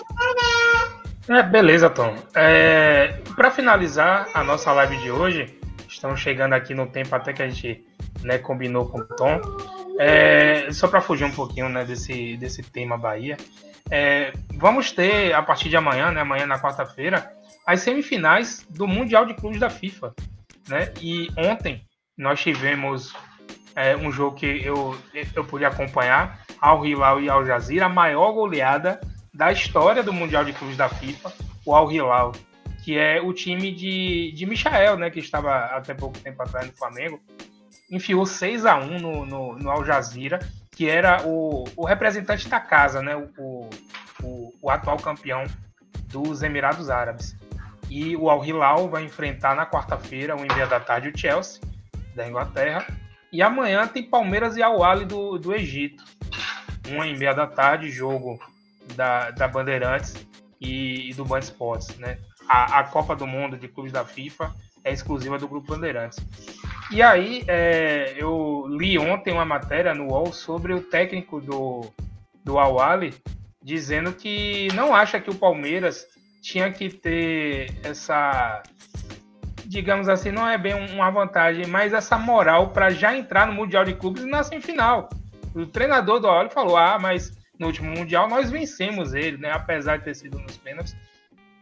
É, 1.29 1.43
beleza, 1.43 1.89
Tom. 1.89 2.15
É, 2.33 3.19
Para 3.35 3.51
finalizar 3.51 4.29
a 4.33 4.43
nossa 4.43 4.71
live 4.71 4.97
de 4.97 5.11
hoje, 5.11 5.59
estamos 5.87 6.21
chegando 6.21 6.53
aqui 6.53 6.73
no 6.73 6.87
tempo 6.87 7.13
até 7.13 7.33
que 7.33 7.43
a 7.43 7.49
gente 7.49 7.83
né, 8.23 8.37
combinou 8.37 8.87
com 8.87 8.99
o 8.99 9.03
Tom. 9.03 9.41
É, 9.99 10.71
só 10.71 10.87
para 10.87 11.01
fugir 11.01 11.25
um 11.25 11.31
pouquinho 11.31 11.67
né, 11.67 11.83
desse, 11.83 12.37
desse 12.37 12.63
tema 12.63 12.97
Bahia, 12.97 13.35
é, 13.91 14.31
vamos 14.55 14.91
ter 14.91 15.33
a 15.33 15.41
partir 15.41 15.67
de 15.67 15.75
amanhã, 15.75 16.11
né, 16.11 16.21
amanhã 16.21 16.45
na 16.45 16.61
quarta-feira, 16.61 17.29
as 17.65 17.81
semifinais 17.81 18.65
do 18.69 18.87
Mundial 18.87 19.25
de 19.25 19.33
Clubes 19.33 19.59
da 19.59 19.69
FIFA. 19.69 20.13
Né? 20.69 20.93
E 21.01 21.29
ontem 21.35 21.83
nós 22.17 22.39
tivemos 22.39 23.13
é, 23.75 23.97
um 23.97 24.11
jogo 24.13 24.37
que 24.37 24.63
eu, 24.63 24.97
eu 25.35 25.43
pude 25.43 25.65
acompanhar, 25.65 26.39
Al 26.61 26.85
Hilal 26.85 27.21
e 27.21 27.29
Al 27.29 27.45
Jazeera, 27.45 27.87
a 27.87 27.89
maior 27.89 28.31
goleada 28.31 29.01
da 29.37 29.51
história 29.51 30.01
do 30.01 30.11
Mundial 30.11 30.43
de 30.43 30.51
Clubes 30.51 30.75
da 30.75 30.89
FIFA, 30.89 31.31
o 31.63 31.75
Al 31.75 31.91
Hilal, 31.91 32.31
que 32.83 32.97
é 32.97 33.21
o 33.21 33.31
time 33.31 33.71
de, 33.71 34.31
de 34.31 34.45
Michael, 34.47 34.97
né, 34.97 35.11
que 35.11 35.19
estava 35.19 35.65
até 35.65 35.93
pouco 35.93 36.17
tempo 36.17 36.41
atrás 36.41 36.65
no 36.65 36.73
Flamengo, 36.73 37.21
enfiou 37.89 38.25
6 38.25 38.65
a 38.65 38.77
1 38.77 38.99
no, 38.99 39.25
no, 39.27 39.59
no 39.59 39.69
Al 39.69 39.85
Jazeera, 39.85 40.39
que 40.71 40.89
era 40.89 41.21
o, 41.23 41.65
o 41.75 41.85
representante 41.85 42.49
da 42.49 42.59
casa, 42.59 43.01
né? 43.01 43.15
O, 43.15 43.69
o, 44.23 44.53
o, 44.61 44.69
atual 44.71 44.97
campeão 44.97 45.43
dos 46.07 46.41
Emirados 46.41 46.89
Árabes. 46.89 47.35
E 47.89 48.15
o 48.15 48.29
Al 48.29 48.43
Hilal 48.43 48.89
vai 48.89 49.03
enfrentar 49.03 49.55
na 49.55 49.65
quarta-feira, 49.65 50.35
um 50.35 50.41
meia 50.41 50.67
da 50.67 50.79
tarde, 50.79 51.09
o 51.09 51.17
Chelsea, 51.17 51.61
da 52.15 52.27
Inglaterra. 52.27 52.85
E 53.31 53.41
amanhã 53.41 53.87
tem 53.87 54.03
Palmeiras 54.03 54.57
e 54.57 54.63
Al 54.63 54.83
Ali 54.83 55.05
do, 55.05 55.37
do 55.37 55.53
Egito. 55.53 56.03
Uma 56.89 57.07
em 57.07 57.17
meia 57.17 57.33
da 57.33 57.47
tarde, 57.47 57.89
jogo 57.89 58.39
da, 58.95 59.31
da 59.31 59.47
Bandeirantes 59.47 60.15
e, 60.59 61.09
e 61.09 61.13
do 61.13 61.25
Band 61.25 61.39
Sports, 61.39 61.97
né? 61.97 62.17
A, 62.47 62.79
a 62.79 62.83
Copa 62.85 63.15
do 63.15 63.27
Mundo 63.27 63.57
de 63.57 63.67
clubes 63.67 63.91
da 63.91 64.05
FIFA 64.05 64.53
é 64.83 64.91
exclusiva 64.91 65.37
do 65.37 65.47
Grupo 65.47 65.73
Bandeirantes. 65.73 66.19
E 66.91 67.01
aí, 67.01 67.43
é, 67.47 68.15
eu 68.17 68.65
li 68.69 68.97
ontem 68.97 69.33
uma 69.33 69.45
matéria 69.45 69.93
no 69.93 70.07
UOL 70.07 70.31
sobre 70.31 70.73
o 70.73 70.81
técnico 70.81 71.41
do, 71.41 71.81
do 72.43 72.57
Awali 72.57 73.13
dizendo 73.61 74.13
que 74.13 74.69
não 74.73 74.95
acha 74.95 75.19
que 75.19 75.29
o 75.29 75.35
Palmeiras 75.35 76.05
tinha 76.41 76.71
que 76.71 76.89
ter 76.89 77.77
essa, 77.83 78.63
digamos 79.65 80.07
assim, 80.07 80.31
não 80.31 80.47
é 80.47 80.57
bem 80.57 80.73
uma 80.73 81.11
vantagem, 81.11 81.67
mas 81.67 81.91
essa 81.91 82.17
moral 82.17 82.69
para 82.69 82.89
já 82.89 83.13
entrar 83.17 83.45
no 83.45 83.51
Mundial 83.51 83.83
de 83.83 83.93
Clubes 83.93 84.23
na 84.23 84.41
semifinal. 84.41 85.09
O 85.53 85.65
treinador 85.65 86.21
do 86.21 86.27
Awali 86.27 86.49
falou: 86.49 86.77
ah, 86.77 86.97
mas 86.97 87.36
no 87.59 87.67
último 87.67 87.89
Mundial 87.91 88.29
nós 88.29 88.49
vencemos 88.51 89.13
ele, 89.13 89.37
né? 89.37 89.51
Apesar 89.51 89.97
de 89.97 90.05
ter 90.05 90.15
sido 90.15 90.39
nos 90.39 90.57
pênaltis. 90.57 90.95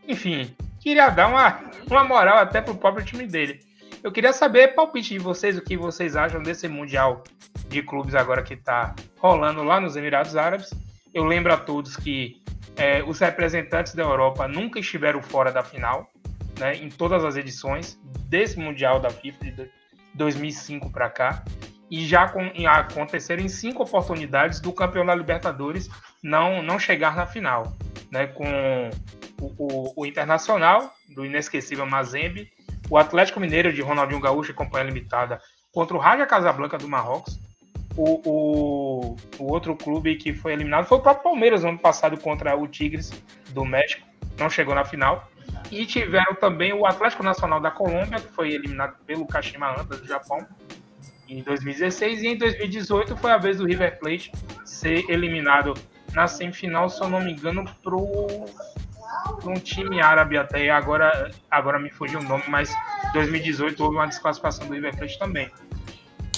Enfim, 0.07 0.55
queria 0.79 1.09
dar 1.09 1.27
uma, 1.27 1.71
uma 1.89 2.03
moral 2.03 2.37
até 2.37 2.61
pro 2.61 2.75
próprio 2.75 3.05
time 3.05 3.25
dele. 3.25 3.59
Eu 4.03 4.11
queria 4.11 4.31
saber, 4.33 4.75
palpite 4.75 5.13
de 5.13 5.19
vocês, 5.19 5.57
o 5.57 5.61
que 5.61 5.75
vocês 5.75 6.15
acham 6.15 6.43
desse 6.43 6.67
Mundial 6.67 7.23
de 7.67 7.81
Clubes 7.81 8.13
agora 8.13 8.43
que 8.43 8.53
está 8.53 8.93
rolando 9.17 9.63
lá 9.63 9.81
nos 9.81 9.95
Emirados 9.95 10.35
Árabes. 10.35 10.69
Eu 11.13 11.23
lembro 11.23 11.51
a 11.51 11.57
todos 11.57 11.97
que 11.97 12.39
é, 12.75 13.03
os 13.03 13.19
representantes 13.19 13.95
da 13.95 14.03
Europa 14.03 14.47
nunca 14.47 14.79
estiveram 14.79 15.23
fora 15.23 15.51
da 15.51 15.63
final, 15.63 16.11
né, 16.59 16.75
em 16.75 16.89
todas 16.89 17.25
as 17.25 17.35
edições 17.35 17.99
desse 18.29 18.59
Mundial 18.59 18.99
da 18.99 19.09
FIFA 19.09 19.45
de 19.45 19.71
2005 20.13 20.91
para 20.91 21.09
cá. 21.09 21.43
E 21.89 22.05
já 22.05 22.27
com, 22.27 22.51
aconteceram 22.67 23.47
cinco 23.47 23.83
oportunidades 23.83 24.59
do 24.59 24.73
campeão 24.73 25.05
da 25.05 25.13
Libertadores 25.13 25.89
não, 26.21 26.63
não 26.63 26.79
chegar 26.79 27.15
na 27.15 27.25
final. 27.25 27.73
Né, 28.11 28.27
com 28.27 28.89
o, 29.41 29.45
o, 29.57 29.93
o 29.95 30.05
Internacional, 30.05 30.93
do 31.13 31.25
inesquecível 31.25 31.85
Mazembe, 31.85 32.49
o 32.89 32.97
Atlético 32.97 33.39
Mineiro 33.39 33.73
de 33.73 33.81
Ronaldinho 33.81 34.21
Gaúcho 34.21 34.51
e 34.51 34.53
Companhia 34.53 34.87
Limitada 34.87 35.41
contra 35.73 35.95
o 35.95 35.99
Raja 35.99 36.25
Casablanca 36.25 36.77
do 36.77 36.87
Marrocos. 36.87 37.39
O, 37.97 38.21
o, 38.25 39.15
o, 39.39 39.51
outro 39.51 39.75
clube 39.75 40.15
que 40.15 40.33
foi 40.33 40.53
eliminado 40.53 40.85
foi 40.85 40.97
o 40.97 41.01
próprio 41.01 41.23
Palmeiras 41.23 41.63
no 41.63 41.69
ano 41.69 41.79
passado 41.79 42.17
contra 42.17 42.55
o 42.55 42.67
Tigres 42.67 43.11
do 43.51 43.63
México, 43.63 44.05
não 44.37 44.49
chegou 44.49 44.75
na 44.75 44.83
final. 44.83 45.29
E 45.71 45.85
tiveram 45.85 46.35
também 46.35 46.73
o 46.73 46.85
Atlético 46.85 47.23
Nacional 47.23 47.59
da 47.59 47.71
Colômbia, 47.71 48.19
que 48.19 48.31
foi 48.33 48.51
eliminado 48.51 48.97
pelo 49.05 49.25
Kashima 49.25 49.71
Antlers 49.71 50.01
do 50.01 50.07
Japão 50.07 50.45
em 51.27 51.41
2016. 51.41 52.23
E 52.23 52.27
em 52.27 52.37
2018 52.37 53.15
foi 53.17 53.31
a 53.31 53.37
vez 53.37 53.57
do 53.57 53.65
River 53.65 53.99
Plate 53.99 54.31
ser 54.63 55.09
eliminado 55.09 55.73
na 56.13 56.27
semifinal, 56.27 56.89
se 56.89 57.01
eu 57.01 57.09
não 57.09 57.19
me 57.19 57.33
engano, 57.33 57.65
pro 57.83 58.45
para 59.41 59.49
um 59.49 59.55
time 59.55 60.01
árabe 60.01 60.37
até, 60.37 60.69
agora, 60.69 61.31
agora 61.49 61.79
me 61.79 61.89
fugiu 61.89 62.19
o 62.19 62.23
nome, 62.23 62.43
mas 62.47 62.73
2018 63.13 63.83
houve 63.83 63.95
uma 63.95 64.07
desclassificação 64.07 64.67
do 64.67 64.73
River 64.73 64.95
Plate 64.95 65.17
também. 65.17 65.49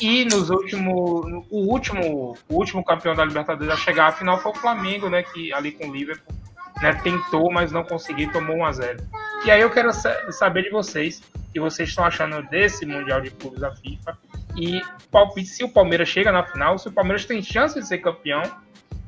E 0.01 0.25
nos 0.25 0.49
últimos, 0.49 1.43
o 1.49 1.71
último, 1.71 2.37
o 2.47 2.55
último 2.55 2.83
campeão 2.83 3.15
da 3.15 3.25
Libertadores 3.25 3.73
a 3.73 3.77
chegar 3.77 4.07
à 4.07 4.11
final 4.11 4.39
foi 4.39 4.51
o 4.51 4.55
Flamengo, 4.55 5.09
né, 5.09 5.23
que 5.23 5.51
ali 5.53 5.71
com 5.71 5.87
o 5.87 5.93
Liverpool, 5.93 6.35
né, 6.81 6.93
tentou, 6.93 7.51
mas 7.51 7.71
não 7.71 7.83
conseguiu, 7.83 8.31
tomou 8.31 8.57
1 8.57 8.65
a 8.65 8.71
0. 8.71 9.07
E 9.45 9.51
aí 9.51 9.61
eu 9.61 9.71
quero 9.71 9.89
saber 10.31 10.63
de 10.63 10.69
vocês, 10.69 11.21
o 11.35 11.51
que 11.51 11.59
vocês 11.59 11.89
estão 11.89 12.05
achando 12.05 12.47
desse 12.49 12.85
Mundial 12.85 13.21
de 13.21 13.31
Clubes 13.31 13.59
da 13.59 13.75
FIFA 13.75 14.17
E 14.57 14.81
palpite 15.11 15.49
se 15.49 15.63
o 15.63 15.69
Palmeiras 15.69 16.09
chega 16.09 16.31
na 16.31 16.43
final, 16.43 16.79
se 16.79 16.87
o 16.87 16.91
Palmeiras 16.91 17.25
tem 17.25 17.41
chance 17.43 17.79
de 17.79 17.87
ser 17.87 17.99
campeão. 17.99 18.41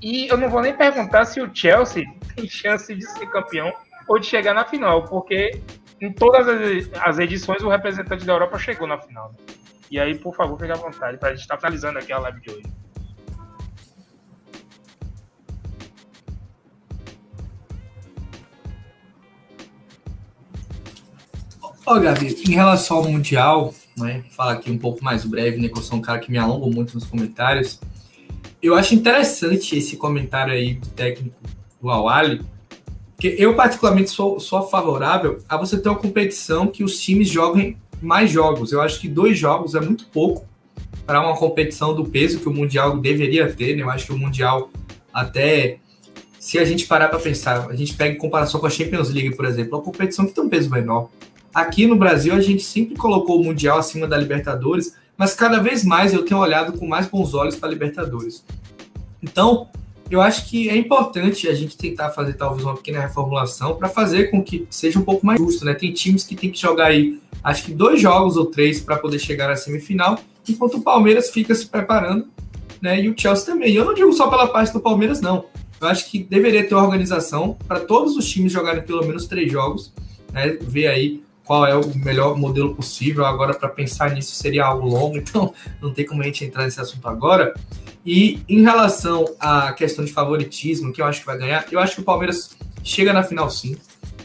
E 0.02 0.28
eu 0.28 0.38
não 0.38 0.50
vou 0.50 0.62
nem 0.62 0.74
perguntar 0.74 1.26
se 1.26 1.42
o 1.42 1.50
Chelsea 1.54 2.06
tem 2.36 2.48
chance 2.48 2.94
de 2.94 3.04
ser 3.04 3.26
campeão 3.32 3.74
ou 4.08 4.20
de 4.20 4.28
chegar 4.28 4.54
na 4.54 4.64
final, 4.64 5.04
porque 5.06 5.60
em 6.00 6.14
todas 6.14 6.48
as 7.02 7.20
edições 7.20 7.62
o 7.62 7.70
representante 7.70 8.26
da 8.26 8.34
Europa 8.34 8.58
chegou 8.60 8.88
na 8.88 8.98
final. 8.98 9.36
E 9.92 10.00
aí, 10.00 10.16
por 10.16 10.36
favor, 10.36 10.58
fique 10.60 10.72
à 10.72 10.76
vontade, 10.76 11.18
para 11.18 11.30
a 11.30 11.32
gente 11.32 11.42
estar 11.42 11.56
tá 11.56 11.62
finalizando 11.62 11.98
aqui 11.98 12.14
a 12.14 12.20
live 12.20 12.40
de 12.42 12.52
hoje. 12.52 12.64
Ó, 21.86 21.96
oh, 21.96 22.00
Gabi, 22.00 22.36
em 22.48 22.52
relação 22.52 22.98
ao 22.98 23.04
Mundial, 23.04 23.74
né, 24.00 24.24
falar 24.32 24.54
aqui 24.54 24.72
um 24.72 24.78
pouco 24.78 25.04
mais 25.04 25.26
breve, 25.26 25.58
né, 25.58 25.68
que 25.68 25.78
eu 25.78 25.82
sou 25.82 25.98
um 25.98 26.02
cara 26.02 26.20
que 26.20 26.32
me 26.32 26.38
alongo 26.38 26.72
muito 26.72 26.94
nos 26.94 27.06
comentários, 27.06 27.80
eu 28.62 28.76
acho 28.76 28.94
interessante 28.94 29.78
esse 29.78 29.96
comentário 29.96 30.54
aí 30.54 30.74
do 30.74 30.88
técnico 30.90 31.36
do 31.82 31.90
Awali, 31.90 32.42
porque 33.16 33.36
eu 33.38 33.56
particularmente 33.56 34.10
sou, 34.10 34.40
sou 34.40 34.68
favorável 34.68 35.42
a 35.48 35.58
você 35.58 35.78
ter 35.78 35.90
uma 35.90 35.98
competição 35.98 36.68
que 36.68 36.84
os 36.84 37.00
times 37.00 37.28
joguem 37.28 37.78
mais 38.02 38.32
jogos. 38.32 38.72
Eu 38.72 38.82
acho 38.82 39.00
que 39.00 39.10
dois 39.10 39.38
jogos 39.38 39.76
é 39.76 39.82
muito 39.82 40.06
pouco 40.06 40.48
para 41.06 41.22
uma 41.22 41.36
competição 41.36 41.94
do 41.94 42.06
peso 42.06 42.40
que 42.40 42.48
o 42.48 42.54
Mundial 42.54 42.98
deveria 42.98 43.52
ter, 43.52 43.76
né? 43.76 43.84
Eu 43.84 43.90
acho 43.90 44.06
que 44.06 44.14
o 44.14 44.18
Mundial 44.18 44.70
até 45.14 45.80
se 46.40 46.58
a 46.58 46.64
gente 46.64 46.86
parar 46.86 47.10
para 47.10 47.20
pensar, 47.20 47.70
a 47.70 47.76
gente 47.76 47.94
pega 47.94 48.16
em 48.16 48.18
comparação 48.18 48.60
com 48.60 48.66
a 48.66 48.70
Champions 48.70 49.10
League, 49.10 49.36
por 49.36 49.44
exemplo, 49.44 49.74
é 49.74 49.76
uma 49.76 49.84
competição 49.84 50.26
que 50.26 50.32
tem 50.32 50.44
um 50.44 50.50
peso 50.50 50.70
menor. 50.70 51.10
Aqui 51.54 51.88
no 51.88 51.96
Brasil, 51.96 52.34
a 52.34 52.42
gente 52.42 52.64
sempre 52.64 52.96
colocou 52.96 53.40
o 53.40 53.44
Mundial 53.44 53.80
acima 53.80 54.08
da 54.08 54.18
Libertadores, 54.18 54.96
mas 55.18 55.34
cada 55.34 55.60
vez 55.60 55.84
mais 55.84 56.14
eu 56.14 56.24
tenho 56.24 56.40
olhado 56.40 56.78
com 56.78 56.88
mais 56.88 57.08
bons 57.08 57.34
olhos 57.34 57.56
para 57.56 57.68
a 57.68 57.72
Libertadores. 57.72 58.44
Então, 59.22 59.68
eu 60.10 60.22
acho 60.22 60.48
que 60.48 60.70
é 60.70 60.78
importante 60.78 61.48
a 61.48 61.54
gente 61.54 61.78
tentar 61.78 62.10
fazer 62.12 62.34
talvez 62.34 62.64
uma 62.64 62.76
pequena 62.76 63.02
reformulação 63.02 63.76
para 63.76 63.90
fazer 63.90 64.32
com 64.32 64.44
que 64.44 64.66
seja 64.70 64.98
um 64.98 65.04
pouco 65.04 65.26
mais 65.26 65.40
justo, 65.40 65.66
né? 65.66 65.74
Tem 65.74 65.92
times 65.92 66.24
que 66.24 66.36
tem 66.36 66.52
que 66.52 66.60
jogar 66.60 66.88
aí, 66.88 67.20
acho 67.44 67.64
que 67.66 67.72
dois 67.72 68.02
jogos 68.02 68.38
ou 68.38 68.46
três 68.46 68.80
para 68.80 68.98
poder 68.98 69.20
chegar 69.20 69.50
na 69.50 69.56
semifinal, 69.56 70.20
enquanto 70.48 70.78
o 70.78 70.82
Palmeiras 70.82 71.30
fica 71.30 71.54
se 71.54 71.68
preparando, 71.68 72.28
né? 72.82 73.02
E 73.02 73.10
o 73.10 73.16
Chelsea 73.16 73.46
também. 73.46 73.74
Eu 73.74 73.86
não 73.86 73.94
digo 73.94 74.12
só 74.14 74.28
pela 74.28 74.48
parte 74.48 74.74
do 74.74 74.80
Palmeiras, 74.80 75.22
não. 75.22 75.46
Eu 75.82 75.88
acho 75.88 76.10
que 76.10 76.24
deveria 76.24 76.68
ter 76.68 76.76
organização 76.76 77.58
para 77.68 77.80
todos 77.80 78.16
os 78.16 78.28
times 78.28 78.52
jogarem 78.52 78.82
pelo 78.82 79.06
menos 79.06 79.28
três 79.28 79.52
jogos, 79.52 79.94
né? 80.32 80.58
Ver 80.62 80.88
aí 80.88 81.24
qual 81.50 81.66
é 81.66 81.76
o 81.76 81.98
melhor 81.98 82.38
modelo 82.38 82.76
possível. 82.76 83.26
Agora, 83.26 83.56
para 83.56 83.68
pensar 83.68 84.12
nisso 84.12 84.36
seria 84.36 84.66
algo 84.66 84.88
longo, 84.88 85.18
então 85.18 85.52
não 85.82 85.92
tem 85.92 86.06
como 86.06 86.22
a 86.22 86.26
gente 86.26 86.46
entrar 86.46 86.64
nesse 86.64 86.80
assunto 86.80 87.10
agora. 87.10 87.56
E 88.06 88.40
em 88.48 88.62
relação 88.62 89.26
à 89.40 89.74
questão 89.74 90.06
de 90.06 90.14
favoritismo, 90.14 90.94
que 90.94 91.02
eu 91.02 91.06
acho 91.08 91.22
que 91.22 91.26
vai 91.26 91.40
ganhar, 91.40 91.66
eu 91.72 91.80
acho 91.80 91.96
que 91.96 92.02
o 92.02 92.04
Palmeiras 92.04 92.56
chega 92.84 93.12
na 93.12 93.24
final 93.24 93.50
sim. 93.50 93.76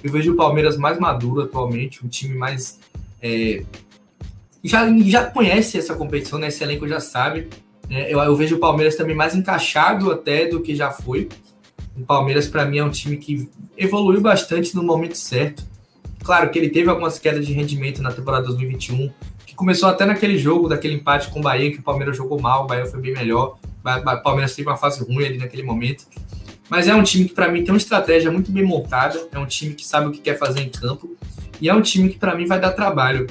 Eu 0.02 0.12
vejo 0.12 0.34
o 0.34 0.36
Palmeiras 0.36 0.76
mais 0.76 0.98
maduro 0.98 1.40
atualmente, 1.40 2.04
um 2.04 2.08
time 2.10 2.34
mais. 2.34 2.78
É, 3.22 3.64
já, 4.62 4.86
já 4.98 5.24
conhece 5.24 5.78
essa 5.78 5.94
competição, 5.94 6.38
né? 6.38 6.48
Esse 6.48 6.62
elenco 6.62 6.86
já 6.86 7.00
sabe. 7.00 7.48
Né? 7.88 8.04
Eu, 8.06 8.18
eu 8.18 8.36
vejo 8.36 8.56
o 8.56 8.60
Palmeiras 8.60 8.96
também 8.96 9.16
mais 9.16 9.34
encaixado 9.34 10.12
até 10.12 10.46
do 10.46 10.60
que 10.60 10.74
já 10.74 10.90
foi. 10.90 11.30
O 11.96 12.04
Palmeiras, 12.04 12.46
para 12.46 12.66
mim, 12.66 12.76
é 12.76 12.84
um 12.84 12.90
time 12.90 13.16
que 13.16 13.48
evoluiu 13.78 14.20
bastante 14.20 14.76
no 14.76 14.82
momento 14.82 15.16
certo. 15.16 15.72
Claro 16.24 16.50
que 16.50 16.58
ele 16.58 16.70
teve 16.70 16.88
algumas 16.88 17.18
quedas 17.18 17.46
de 17.46 17.52
rendimento 17.52 18.00
na 18.02 18.10
temporada 18.10 18.46
2021, 18.46 19.12
que 19.46 19.54
começou 19.54 19.90
até 19.90 20.06
naquele 20.06 20.38
jogo, 20.38 20.70
daquele 20.70 20.94
empate 20.94 21.28
com 21.28 21.38
o 21.38 21.42
Bahia, 21.42 21.70
que 21.70 21.78
o 21.78 21.82
Palmeiras 21.82 22.16
jogou 22.16 22.40
mal, 22.40 22.64
o 22.64 22.66
Bahia 22.66 22.86
foi 22.86 22.98
bem 22.98 23.12
melhor. 23.12 23.58
O 23.84 24.22
Palmeiras 24.22 24.54
teve 24.54 24.66
uma 24.66 24.78
fase 24.78 25.04
ruim 25.04 25.26
ali 25.26 25.36
naquele 25.36 25.62
momento. 25.62 26.06
Mas 26.70 26.88
é 26.88 26.94
um 26.94 27.02
time 27.02 27.26
que, 27.26 27.34
para 27.34 27.48
mim, 27.48 27.62
tem 27.62 27.72
uma 27.72 27.76
estratégia 27.76 28.32
muito 28.32 28.50
bem 28.50 28.64
montada. 28.64 29.28
É 29.30 29.38
um 29.38 29.44
time 29.44 29.74
que 29.74 29.86
sabe 29.86 30.06
o 30.06 30.10
que 30.10 30.18
quer 30.18 30.38
fazer 30.38 30.60
em 30.62 30.70
campo. 30.70 31.14
E 31.60 31.68
é 31.68 31.74
um 31.74 31.82
time 31.82 32.08
que, 32.08 32.18
para 32.18 32.34
mim, 32.34 32.46
vai 32.46 32.58
dar 32.58 32.72
trabalho. 32.72 33.26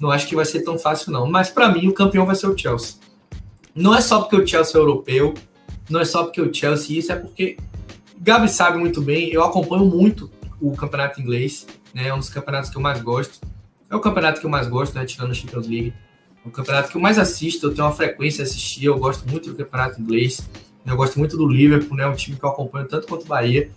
Não 0.00 0.10
acho 0.10 0.26
que 0.26 0.34
vai 0.34 0.46
ser 0.46 0.62
tão 0.62 0.78
fácil, 0.78 1.12
não. 1.12 1.30
Mas, 1.30 1.50
para 1.50 1.70
mim, 1.70 1.86
o 1.86 1.92
campeão 1.92 2.24
vai 2.24 2.34
ser 2.34 2.46
o 2.46 2.56
Chelsea. 2.56 2.94
Não 3.74 3.94
é 3.94 4.00
só 4.00 4.22
porque 4.22 4.36
o 4.36 4.46
Chelsea 4.46 4.74
é 4.74 4.82
europeu. 4.82 5.34
Não 5.90 6.00
é 6.00 6.04
só 6.06 6.24
porque 6.24 6.40
o 6.40 6.52
Chelsea 6.52 6.98
isso. 6.98 7.12
É 7.12 7.16
porque 7.16 7.58
Gabi 8.18 8.48
sabe 8.48 8.78
muito 8.78 9.02
bem. 9.02 9.28
Eu 9.30 9.44
acompanho 9.44 9.84
muito 9.84 10.30
o 10.58 10.72
campeonato 10.72 11.20
inglês 11.20 11.66
né? 11.94 12.08
É 12.08 12.14
um 12.14 12.18
dos 12.18 12.28
campeonatos 12.28 12.70
que 12.70 12.76
eu 12.76 12.80
mais 12.80 13.00
gosto. 13.00 13.40
É 13.90 13.96
o 13.96 14.00
campeonato 14.00 14.40
que 14.40 14.46
eu 14.46 14.50
mais 14.50 14.66
gosto, 14.66 14.94
né? 14.94 15.04
Tirando 15.04 15.30
a 15.30 15.34
Champions 15.34 15.66
League. 15.66 15.94
É 16.44 16.48
o 16.48 16.50
campeonato 16.50 16.90
que 16.90 16.96
eu 16.96 17.00
mais 17.00 17.18
assisto, 17.18 17.66
eu 17.66 17.74
tenho 17.74 17.86
uma 17.86 17.94
frequência 17.94 18.44
de 18.44 18.50
assistir, 18.50 18.84
eu 18.84 18.98
gosto 18.98 19.28
muito 19.28 19.50
do 19.50 19.56
campeonato 19.56 20.00
inglês. 20.00 20.48
Eu 20.86 20.96
gosto 20.96 21.18
muito 21.18 21.36
do 21.36 21.46
Liverpool, 21.46 21.96
né? 21.96 22.06
Um 22.06 22.14
time 22.14 22.36
que 22.36 22.44
eu 22.44 22.48
acompanho 22.48 22.86
tanto 22.86 23.06
quanto 23.06 23.24
o 23.24 23.26
Bahia. 23.26 23.70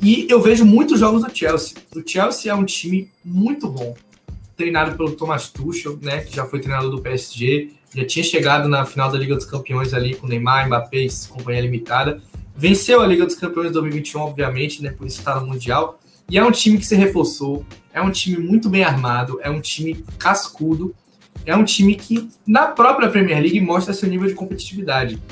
E 0.00 0.26
eu 0.30 0.40
vejo 0.40 0.64
muitos 0.64 1.00
jogos 1.00 1.22
do 1.22 1.36
Chelsea. 1.36 1.76
O 1.94 2.02
Chelsea 2.06 2.50
é 2.50 2.54
um 2.54 2.64
time 2.64 3.10
muito 3.24 3.68
bom. 3.68 3.94
Treinado 4.56 4.96
pelo 4.96 5.12
Thomas 5.12 5.50
Tuchel, 5.50 5.98
né? 6.00 6.20
Que 6.20 6.34
já 6.34 6.46
foi 6.46 6.60
treinador 6.60 6.90
do 6.90 7.02
PSG. 7.02 7.72
Já 7.94 8.04
tinha 8.06 8.24
chegado 8.24 8.68
na 8.68 8.84
final 8.84 9.10
da 9.10 9.18
Liga 9.18 9.34
dos 9.34 9.44
Campeões 9.44 9.92
ali 9.92 10.14
com 10.14 10.26
Neymar, 10.26 10.66
Mbappé 10.66 10.98
e 10.98 11.08
companhia 11.28 11.62
limitada. 11.62 12.22
Venceu 12.56 13.02
a 13.02 13.06
Liga 13.06 13.26
dos 13.26 13.34
Campeões 13.34 13.70
2021, 13.72 14.20
obviamente, 14.20 14.82
né? 14.82 14.90
Por 14.90 15.06
isso 15.06 15.18
está 15.18 15.38
no 15.38 15.46
Mundial. 15.46 16.00
E 16.28 16.36
é 16.36 16.44
um 16.44 16.50
time 16.50 16.78
que 16.78 16.86
se 16.86 16.96
reforçou, 16.96 17.64
é 17.92 18.00
um 18.00 18.10
time 18.10 18.38
muito 18.38 18.68
bem 18.68 18.82
armado, 18.82 19.38
é 19.42 19.48
um 19.48 19.60
time 19.60 20.04
cascudo, 20.18 20.94
é 21.44 21.54
um 21.54 21.64
time 21.64 21.94
que 21.94 22.28
na 22.46 22.66
própria 22.66 23.08
Premier 23.08 23.40
League 23.40 23.60
mostra 23.60 23.94
seu 23.94 24.08
nível 24.08 24.26
de 24.26 24.34
competitividade. 24.34 25.22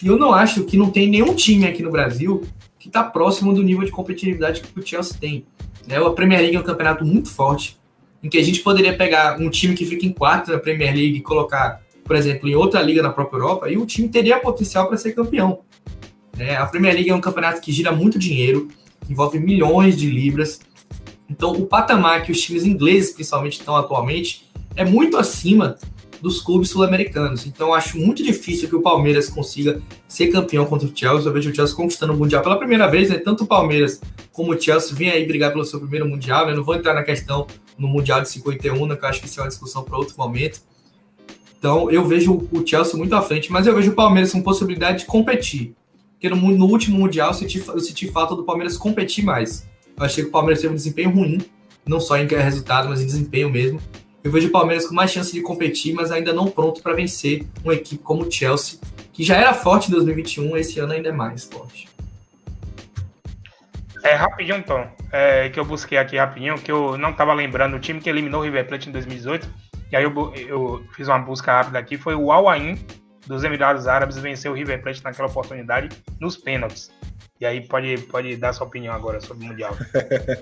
E 0.00 0.06
eu 0.06 0.16
não 0.16 0.32
acho 0.32 0.64
que 0.64 0.76
não 0.76 0.90
tem 0.90 1.08
nenhum 1.08 1.34
time 1.34 1.66
aqui 1.66 1.82
no 1.82 1.90
Brasil 1.90 2.42
que 2.78 2.88
está 2.88 3.02
próximo 3.02 3.52
do 3.52 3.62
nível 3.62 3.84
de 3.84 3.90
competitividade 3.90 4.60
que 4.60 4.78
o 4.78 4.86
Chelsea 4.86 5.16
tem. 5.18 5.46
É, 5.88 5.96
a 5.96 6.10
Premier 6.10 6.40
League 6.40 6.56
é 6.56 6.60
um 6.60 6.62
campeonato 6.62 7.04
muito 7.04 7.30
forte, 7.30 7.78
em 8.22 8.28
que 8.28 8.38
a 8.38 8.42
gente 8.42 8.60
poderia 8.60 8.96
pegar 8.96 9.40
um 9.40 9.50
time 9.50 9.74
que 9.74 9.84
fica 9.84 10.06
em 10.06 10.12
quarto 10.12 10.52
na 10.52 10.58
Premier 10.58 10.94
League 10.94 11.16
e 11.16 11.20
colocar, 11.20 11.82
por 12.04 12.14
exemplo, 12.14 12.48
em 12.48 12.54
outra 12.54 12.80
liga 12.82 13.02
na 13.02 13.10
própria 13.10 13.38
Europa, 13.38 13.70
e 13.70 13.76
o 13.76 13.86
time 13.86 14.08
teria 14.08 14.38
potencial 14.38 14.86
para 14.86 14.98
ser 14.98 15.12
campeão. 15.12 15.60
É, 16.38 16.56
a 16.56 16.66
Premier 16.66 16.94
League 16.94 17.10
é 17.10 17.14
um 17.14 17.20
campeonato 17.20 17.60
que 17.60 17.72
gira 17.72 17.90
muito 17.90 18.18
dinheiro, 18.18 18.68
envolve 19.08 19.38
milhões 19.38 19.96
de 19.96 20.10
libras. 20.10 20.60
Então, 21.28 21.52
o 21.52 21.66
patamar 21.66 22.22
que 22.22 22.32
os 22.32 22.40
times 22.40 22.64
ingleses, 22.64 23.12
principalmente, 23.12 23.58
estão 23.58 23.76
atualmente 23.76 24.46
é 24.76 24.84
muito 24.84 25.16
acima 25.16 25.76
dos 26.20 26.40
clubes 26.40 26.70
sul-americanos. 26.70 27.46
Então, 27.46 27.74
acho 27.74 27.98
muito 27.98 28.22
difícil 28.22 28.68
que 28.68 28.74
o 28.74 28.80
Palmeiras 28.80 29.28
consiga 29.28 29.82
ser 30.08 30.28
campeão 30.28 30.64
contra 30.64 30.88
o 30.88 30.92
Chelsea. 30.94 31.28
Eu 31.28 31.32
vejo 31.32 31.50
o 31.50 31.54
Chelsea 31.54 31.76
conquistando 31.76 32.14
o 32.14 32.16
Mundial 32.16 32.42
pela 32.42 32.56
primeira 32.56 32.88
vez, 32.88 33.10
né? 33.10 33.18
Tanto 33.18 33.44
o 33.44 33.46
Palmeiras 33.46 34.00
como 34.32 34.54
o 34.54 34.60
Chelsea 34.60 34.96
vêm 34.96 35.10
aí 35.10 35.26
brigar 35.26 35.52
pelo 35.52 35.64
seu 35.64 35.78
primeiro 35.78 36.08
Mundial. 36.08 36.46
Né? 36.46 36.54
Não 36.54 36.64
vou 36.64 36.74
entrar 36.74 36.94
na 36.94 37.02
questão 37.02 37.46
no 37.78 37.86
Mundial 37.86 38.22
de 38.22 38.30
51, 38.30 38.86
né? 38.86 38.96
que 38.96 39.04
eu 39.04 39.08
acho 39.08 39.20
que 39.20 39.26
isso 39.26 39.38
é 39.38 39.42
uma 39.42 39.48
discussão 39.48 39.84
para 39.84 39.98
outro 39.98 40.14
momento. 40.16 40.62
Então, 41.58 41.90
eu 41.90 42.06
vejo 42.06 42.48
o 42.50 42.66
Chelsea 42.66 42.96
muito 42.96 43.14
à 43.14 43.20
frente, 43.20 43.52
mas 43.52 43.66
eu 43.66 43.74
vejo 43.74 43.90
o 43.90 43.94
Palmeiras 43.94 44.32
com 44.32 44.42
possibilidade 44.42 45.00
de 45.00 45.04
competir. 45.04 45.74
Porque 46.24 46.34
no, 46.34 46.56
no 46.56 46.64
último 46.64 46.98
Mundial 46.98 47.28
eu 47.28 47.34
senti, 47.34 47.62
eu 47.68 47.80
senti 47.80 48.10
falta 48.10 48.34
do 48.34 48.44
Palmeiras 48.44 48.78
competir 48.78 49.22
mais. 49.22 49.68
Eu 49.94 50.06
achei 50.06 50.24
que 50.24 50.30
o 50.30 50.32
Palmeiras 50.32 50.62
teve 50.62 50.72
um 50.72 50.76
desempenho 50.76 51.10
ruim, 51.10 51.44
não 51.86 52.00
só 52.00 52.16
em 52.16 52.26
resultado, 52.26 52.88
mas 52.88 53.02
em 53.02 53.04
desempenho 53.04 53.50
mesmo. 53.50 53.78
Eu 54.22 54.32
vejo 54.32 54.48
o 54.48 54.50
Palmeiras 54.50 54.86
com 54.86 54.94
mais 54.94 55.10
chance 55.10 55.30
de 55.34 55.42
competir, 55.42 55.92
mas 55.92 56.10
ainda 56.10 56.32
não 56.32 56.46
pronto 56.46 56.80
para 56.80 56.94
vencer 56.94 57.44
uma 57.62 57.74
equipe 57.74 58.02
como 58.02 58.22
o 58.22 58.32
Chelsea, 58.32 58.78
que 59.12 59.22
já 59.22 59.36
era 59.36 59.52
forte 59.52 59.88
em 59.88 59.90
2021, 59.90 60.56
esse 60.56 60.80
ano 60.80 60.94
ainda 60.94 61.10
é 61.10 61.12
mais 61.12 61.44
forte. 61.44 61.90
É, 64.02 64.14
rapidinho, 64.14 64.62
Tom, 64.62 64.88
é, 65.12 65.50
que 65.50 65.60
eu 65.60 65.64
busquei 65.66 65.98
aqui 65.98 66.16
rapidinho, 66.16 66.54
que 66.54 66.72
eu 66.72 66.96
não 66.96 67.10
estava 67.10 67.34
lembrando 67.34 67.76
o 67.76 67.78
time 67.78 68.00
que 68.00 68.08
eliminou 68.08 68.40
o 68.40 68.44
River 68.44 68.66
Plate 68.66 68.88
em 68.88 68.92
2018, 68.92 69.46
e 69.92 69.96
aí 69.96 70.04
eu, 70.04 70.32
eu 70.34 70.84
fiz 70.96 71.06
uma 71.06 71.18
busca 71.18 71.52
rápida 71.52 71.78
aqui, 71.78 71.98
foi 71.98 72.14
o 72.14 72.32
Al 72.32 72.48
dos 73.26 73.44
Emirados 73.44 73.86
Árabes 73.86 74.16
venceu 74.16 74.52
o 74.52 74.54
River 74.54 74.82
Plate 74.82 75.02
naquela 75.02 75.28
oportunidade 75.28 75.88
nos 76.20 76.36
pênaltis. 76.36 76.90
E 77.40 77.44
aí 77.44 77.66
pode, 77.66 77.98
pode 78.02 78.36
dar 78.36 78.52
sua 78.52 78.66
opinião 78.66 78.94
agora 78.94 79.20
sobre 79.20 79.44
o 79.44 79.48
Mundial. 79.48 79.76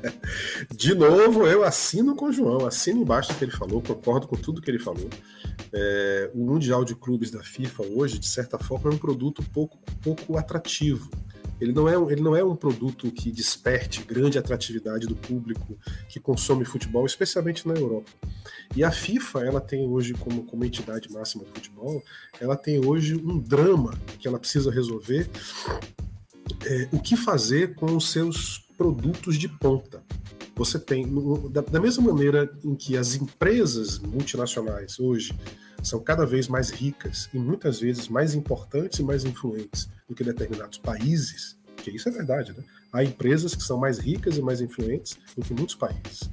De 0.70 0.94
novo, 0.94 1.46
eu 1.46 1.64
assino 1.64 2.14
com 2.14 2.26
o 2.26 2.32
João, 2.32 2.66
assino 2.66 3.00
embaixo 3.00 3.32
do 3.32 3.38
que 3.38 3.44
ele 3.44 3.52
falou, 3.52 3.82
concordo 3.82 4.28
com 4.28 4.36
tudo 4.36 4.60
que 4.60 4.70
ele 4.70 4.78
falou. 4.78 5.08
É, 5.72 6.30
o 6.34 6.38
Mundial 6.38 6.84
de 6.84 6.94
Clubes 6.94 7.30
da 7.30 7.42
FIFA 7.42 7.84
hoje, 7.94 8.18
de 8.18 8.28
certa 8.28 8.58
forma, 8.58 8.90
é 8.90 8.94
um 8.94 8.98
produto 8.98 9.42
pouco, 9.42 9.78
pouco 10.02 10.36
atrativo. 10.36 11.10
Ele 11.62 11.72
não, 11.72 11.88
é, 11.88 12.12
ele 12.12 12.20
não 12.20 12.34
é 12.34 12.42
um 12.42 12.56
produto 12.56 13.10
que 13.12 13.30
desperte 13.30 14.02
grande 14.02 14.36
atratividade 14.36 15.06
do 15.06 15.14
público 15.14 15.78
que 16.08 16.18
consome 16.18 16.64
futebol, 16.64 17.06
especialmente 17.06 17.66
na 17.68 17.74
Europa. 17.74 18.10
E 18.74 18.82
a 18.82 18.90
FIFA, 18.90 19.40
ela 19.40 19.60
tem 19.60 19.86
hoje, 19.86 20.14
como, 20.14 20.44
como 20.44 20.64
entidade 20.64 21.10
máxima 21.12 21.44
do 21.44 21.50
futebol, 21.50 22.02
ela 22.40 22.56
tem 22.56 22.84
hoje 22.84 23.14
um 23.16 23.38
drama 23.38 23.92
que 24.18 24.26
ela 24.26 24.38
precisa 24.38 24.70
resolver. 24.70 25.28
É, 26.64 26.88
o 26.92 27.00
que 27.00 27.16
fazer 27.16 27.74
com 27.74 27.96
os 27.96 28.10
seus 28.10 28.58
produtos 28.76 29.36
de 29.36 29.48
ponta? 29.48 30.02
Você 30.56 30.78
tem, 30.78 31.06
da, 31.50 31.60
da 31.60 31.80
mesma 31.80 32.12
maneira 32.12 32.50
em 32.64 32.74
que 32.74 32.96
as 32.96 33.14
empresas 33.14 33.98
multinacionais 33.98 34.98
hoje 34.98 35.34
são 35.82 36.00
cada 36.00 36.24
vez 36.24 36.46
mais 36.46 36.70
ricas 36.70 37.28
e 37.32 37.38
muitas 37.38 37.80
vezes 37.80 38.08
mais 38.08 38.34
importantes 38.34 38.98
e 38.98 39.02
mais 39.02 39.24
influentes 39.24 39.88
do 40.08 40.14
que 40.14 40.22
determinados 40.22 40.78
países, 40.78 41.58
que 41.76 41.90
isso 41.90 42.08
é 42.08 42.12
verdade, 42.12 42.52
né? 42.52 42.62
Há 42.92 43.02
empresas 43.02 43.54
que 43.54 43.62
são 43.62 43.78
mais 43.78 43.98
ricas 43.98 44.36
e 44.36 44.42
mais 44.42 44.60
influentes 44.60 45.18
do 45.36 45.42
que 45.42 45.52
muitos 45.52 45.74
países. 45.74 46.30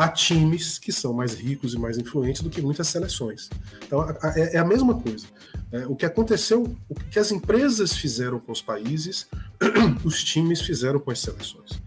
Há 0.00 0.08
times 0.08 0.78
que 0.78 0.90
são 0.90 1.12
mais 1.12 1.34
ricos 1.34 1.74
e 1.74 1.78
mais 1.78 1.98
influentes 1.98 2.40
do 2.40 2.48
que 2.48 2.62
muitas 2.62 2.88
seleções. 2.88 3.50
Então, 3.84 4.02
é, 4.34 4.56
é 4.56 4.58
a 4.58 4.64
mesma 4.64 4.98
coisa. 4.98 5.26
É, 5.70 5.86
o 5.86 5.94
que 5.94 6.06
aconteceu, 6.06 6.74
o 6.88 6.94
que 6.94 7.18
as 7.18 7.30
empresas 7.30 7.94
fizeram 7.94 8.40
com 8.40 8.50
os 8.50 8.62
países, 8.62 9.28
os 10.02 10.24
times 10.24 10.62
fizeram 10.62 10.98
com 10.98 11.10
as 11.10 11.18
seleções. 11.18 11.82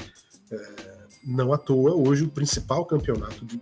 É, 0.52 0.57
não 1.26 1.52
à 1.52 1.57
toa, 1.57 1.95
hoje 1.95 2.23
o 2.23 2.30
principal 2.30 2.85
campeonato 2.85 3.44
de, 3.48 3.60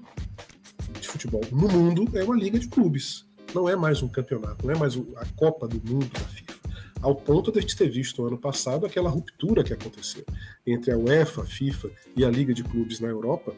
de 0.99 1.07
futebol 1.07 1.45
no 1.49 1.69
mundo 1.69 2.09
é 2.13 2.21
uma 2.21 2.35
liga 2.35 2.59
de 2.59 2.67
clubes. 2.67 3.25
Não 3.55 3.69
é 3.69 3.77
mais 3.77 4.03
um 4.03 4.09
campeonato, 4.09 4.67
não 4.67 4.75
é 4.75 4.77
mais 4.77 4.97
a 4.97 5.25
Copa 5.33 5.65
do 5.65 5.81
Mundo 5.89 6.09
da 6.09 6.19
FIFA 6.19 6.59
ao 7.01 7.15
ponto 7.15 7.51
de 7.51 7.57
a 7.57 7.61
gente 7.61 7.75
ter 7.75 7.89
visto 7.89 8.23
ano 8.27 8.37
passado 8.37 8.85
aquela 8.85 9.09
ruptura 9.09 9.63
que 9.63 9.73
aconteceu 9.73 10.23
entre 10.67 10.91
a 10.91 10.97
UEFA, 10.97 11.41
a 11.41 11.45
FIFA 11.45 11.89
e 12.15 12.23
a 12.23 12.29
Liga 12.29 12.53
de 12.53 12.63
Clubes 12.63 12.99
na 12.99 13.07
Europa, 13.07 13.55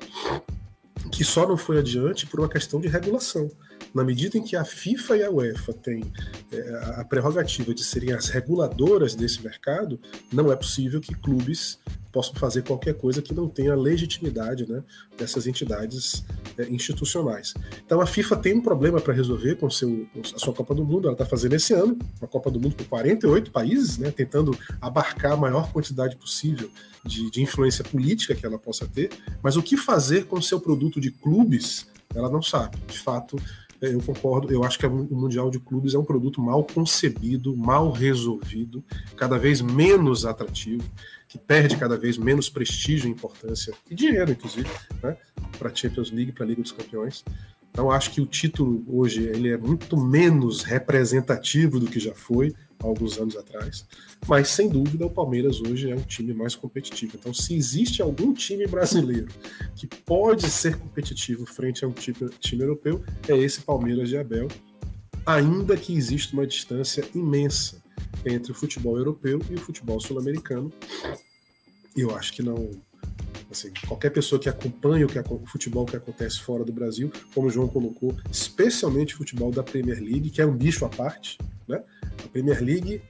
que 1.11 1.23
só 1.23 1.47
não 1.47 1.57
foi 1.57 1.79
adiante 1.79 2.25
por 2.25 2.39
uma 2.39 2.49
questão 2.49 2.79
de 2.79 2.87
regulação. 2.87 3.49
Na 3.93 4.03
medida 4.03 4.37
em 4.37 4.43
que 4.43 4.55
a 4.55 4.65
FIFA 4.65 5.17
e 5.17 5.23
a 5.23 5.29
UEFA 5.29 5.73
têm 5.73 6.03
é, 6.51 6.99
a 6.99 7.05
prerrogativa 7.05 7.73
de 7.73 7.83
serem 7.83 8.13
as 8.13 8.27
reguladoras 8.27 9.13
desse 9.13 9.41
mercado, 9.43 9.99
não 10.31 10.51
é 10.51 10.55
possível 10.55 10.99
que 10.99 11.13
clubes 11.13 11.79
possam 12.13 12.35
fazer 12.35 12.63
qualquer 12.63 12.93
coisa 12.93 13.23
que 13.23 13.33
não 13.33 13.49
tenha 13.49 13.75
legitimidade 13.75 14.69
né, 14.69 14.83
dessas 15.17 15.47
entidades 15.47 16.23
é, 16.57 16.69
institucionais. 16.69 17.55
Então 17.83 17.99
a 17.99 18.05
FIFA 18.05 18.37
tem 18.37 18.53
um 18.53 18.61
problema 18.61 19.01
para 19.01 19.13
resolver 19.13 19.55
com, 19.55 19.69
seu, 19.69 20.07
com 20.13 20.21
a 20.21 20.39
sua 20.39 20.53
Copa 20.53 20.75
do 20.75 20.85
Mundo, 20.85 21.07
ela 21.07 21.13
está 21.13 21.25
fazendo 21.25 21.53
esse 21.53 21.73
ano, 21.73 21.97
uma 22.21 22.27
Copa 22.27 22.51
do 22.51 22.59
Mundo 22.59 22.75
com 22.77 22.83
48 22.85 23.51
países, 23.51 23.97
né, 23.97 24.11
tentando 24.11 24.55
abarcar 24.79 25.33
a 25.33 25.37
maior 25.37 25.71
quantidade 25.71 26.15
possível 26.15 26.69
de, 27.03 27.31
de 27.31 27.41
influência 27.41 27.83
política 27.83 28.35
que 28.35 28.45
ela 28.45 28.59
possa 28.59 28.87
ter, 28.87 29.09
mas 29.41 29.57
o 29.57 29.63
que 29.63 29.75
fazer 29.75 30.25
com 30.25 30.37
o 30.37 30.43
seu 30.43 30.59
produto 30.59 31.01
de 31.01 31.09
clubes, 31.09 31.87
ela 32.13 32.29
não 32.29 32.43
sabe. 32.43 32.77
De 32.87 32.99
fato, 32.99 33.37
eu 33.91 34.01
concordo, 34.01 34.53
eu 34.53 34.63
acho 34.63 34.79
que 34.79 34.85
o 34.85 35.15
Mundial 35.15 35.49
de 35.49 35.59
Clubes 35.59 35.93
é 35.93 35.97
um 35.97 36.05
produto 36.05 36.41
mal 36.41 36.63
concebido, 36.63 37.55
mal 37.55 37.91
resolvido, 37.91 38.83
cada 39.17 39.37
vez 39.37 39.61
menos 39.61 40.25
atrativo, 40.25 40.83
que 41.27 41.37
perde 41.37 41.75
cada 41.75 41.97
vez 41.97 42.17
menos 42.17 42.49
prestígio 42.49 43.07
e 43.07 43.11
importância, 43.11 43.73
e 43.89 43.95
dinheiro, 43.95 44.31
inclusive, 44.31 44.69
né, 45.01 45.17
para 45.57 45.69
a 45.69 45.75
Champions 45.75 46.11
League, 46.11 46.31
para 46.31 46.45
a 46.45 46.47
Liga 46.47 46.61
dos 46.61 46.71
Campeões. 46.71 47.23
Então 47.71 47.91
acho 47.91 48.11
que 48.11 48.21
o 48.21 48.25
título 48.25 48.85
hoje 48.87 49.23
ele 49.23 49.49
é 49.49 49.57
muito 49.57 49.97
menos 49.97 50.61
representativo 50.61 51.79
do 51.79 51.87
que 51.87 51.99
já 51.99 52.13
foi 52.13 52.53
alguns 52.89 53.17
anos 53.17 53.35
atrás, 53.35 53.85
mas 54.27 54.49
sem 54.49 54.69
dúvida 54.69 55.05
o 55.05 55.09
Palmeiras 55.09 55.61
hoje 55.61 55.89
é 55.91 55.95
um 55.95 56.01
time 56.01 56.33
mais 56.33 56.55
competitivo. 56.55 57.17
Então 57.19 57.33
se 57.33 57.55
existe 57.55 58.01
algum 58.01 58.33
time 58.33 58.67
brasileiro 58.67 59.27
que 59.75 59.87
pode 59.87 60.49
ser 60.49 60.77
competitivo 60.77 61.45
frente 61.45 61.83
a 61.83 61.87
um 61.87 61.91
time, 61.91 62.29
time 62.39 62.63
europeu, 62.63 63.03
é 63.27 63.37
esse 63.37 63.61
Palmeiras 63.61 64.09
de 64.09 64.17
Abel, 64.17 64.47
ainda 65.25 65.77
que 65.77 65.95
exista 65.95 66.33
uma 66.33 66.45
distância 66.45 67.03
imensa 67.13 67.81
entre 68.25 68.51
o 68.51 68.55
futebol 68.55 68.97
europeu 68.97 69.39
e 69.49 69.55
o 69.55 69.59
futebol 69.59 69.99
sul-americano. 69.99 70.71
Eu 71.95 72.15
acho 72.15 72.33
que 72.33 72.41
não 72.41 72.69
Assim, 73.53 73.71
qualquer 73.87 74.09
pessoa 74.09 74.39
que 74.41 74.49
acompanha 74.49 75.05
o, 75.05 75.09
que, 75.09 75.19
o 75.19 75.45
futebol 75.45 75.85
que 75.85 75.95
acontece 75.95 76.39
fora 76.39 76.65
do 76.65 76.73
Brasil, 76.73 77.11
como 77.35 77.47
o 77.47 77.49
João 77.51 77.67
colocou, 77.67 78.15
especialmente 78.31 79.13
o 79.13 79.17
futebol 79.17 79.51
da 79.51 79.61
Premier 79.61 80.01
League, 80.01 80.31
que 80.31 80.41
é 80.41 80.45
um 80.45 80.57
bicho 80.57 80.83
à 80.83 80.89
parte, 80.89 81.37
né? 81.67 81.83
Premier 82.33 82.61
League 82.61 83.01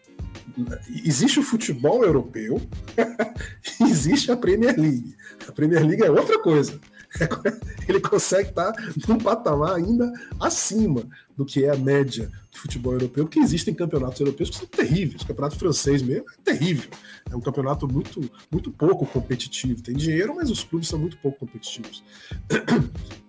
existe 1.05 1.39
o 1.39 1.43
futebol 1.43 2.03
europeu, 2.03 2.61
existe 3.81 4.31
a 4.31 4.37
Premier 4.37 4.77
League. 4.77 5.15
A 5.47 5.51
Premier 5.51 5.85
League 5.85 6.03
é 6.03 6.11
outra 6.11 6.39
coisa. 6.39 6.79
Ele 7.87 7.99
consegue 7.99 8.49
estar 8.49 8.73
num 9.07 9.17
patamar 9.17 9.75
ainda 9.75 10.11
acima 10.39 11.07
do 11.37 11.45
que 11.45 11.63
é 11.63 11.69
a 11.69 11.77
média 11.77 12.29
de 12.51 12.59
futebol 12.59 12.93
europeu, 12.93 13.25
porque 13.25 13.39
existem 13.39 13.73
campeonatos 13.73 14.19
europeus 14.19 14.49
que 14.49 14.57
são 14.57 14.67
terríveis. 14.67 15.21
O 15.21 15.27
campeonato 15.27 15.57
francês 15.57 16.01
mesmo 16.01 16.25
é 16.29 16.43
terrível. 16.43 16.89
É 17.29 17.35
um 17.35 17.41
campeonato 17.41 17.87
muito, 17.87 18.19
muito 18.51 18.71
pouco 18.71 19.05
competitivo. 19.05 19.81
Tem 19.81 19.95
dinheiro, 19.95 20.35
mas 20.35 20.49
os 20.49 20.63
clubes 20.63 20.89
são 20.89 20.99
muito 20.99 21.17
pouco 21.17 21.39
competitivos. 21.39 22.03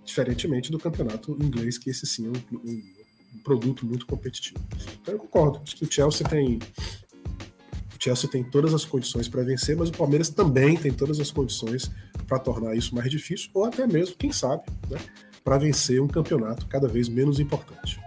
Diferentemente 0.04 0.70
do 0.70 0.78
campeonato 0.78 1.32
inglês, 1.40 1.78
que 1.78 1.90
esse 1.90 2.06
sim 2.06 2.26
é 2.26 2.30
um, 2.30 2.70
um 2.70 3.03
produto 3.44 3.86
muito 3.86 4.06
competitivo. 4.06 4.58
Então 5.00 5.14
eu 5.14 5.20
concordo. 5.20 5.60
Acho 5.62 5.76
que 5.76 5.84
o 5.84 5.92
Chelsea 5.92 6.26
tem 6.26 6.58
o 7.94 8.02
Chelsea 8.02 8.28
tem 8.28 8.42
todas 8.42 8.74
as 8.74 8.84
condições 8.84 9.28
para 9.28 9.42
vencer, 9.42 9.76
mas 9.76 9.88
o 9.88 9.92
Palmeiras 9.92 10.28
também 10.28 10.76
tem 10.76 10.92
todas 10.92 11.20
as 11.20 11.30
condições 11.30 11.90
para 12.26 12.38
tornar 12.38 12.74
isso 12.74 12.94
mais 12.94 13.08
difícil, 13.10 13.50
ou 13.54 13.64
até 13.64 13.86
mesmo, 13.86 14.16
quem 14.16 14.32
sabe, 14.32 14.64
né, 14.90 14.98
para 15.44 15.58
vencer 15.58 16.02
um 16.02 16.08
campeonato 16.08 16.66
cada 16.66 16.88
vez 16.88 17.08
menos 17.08 17.38
importante. 17.38 18.00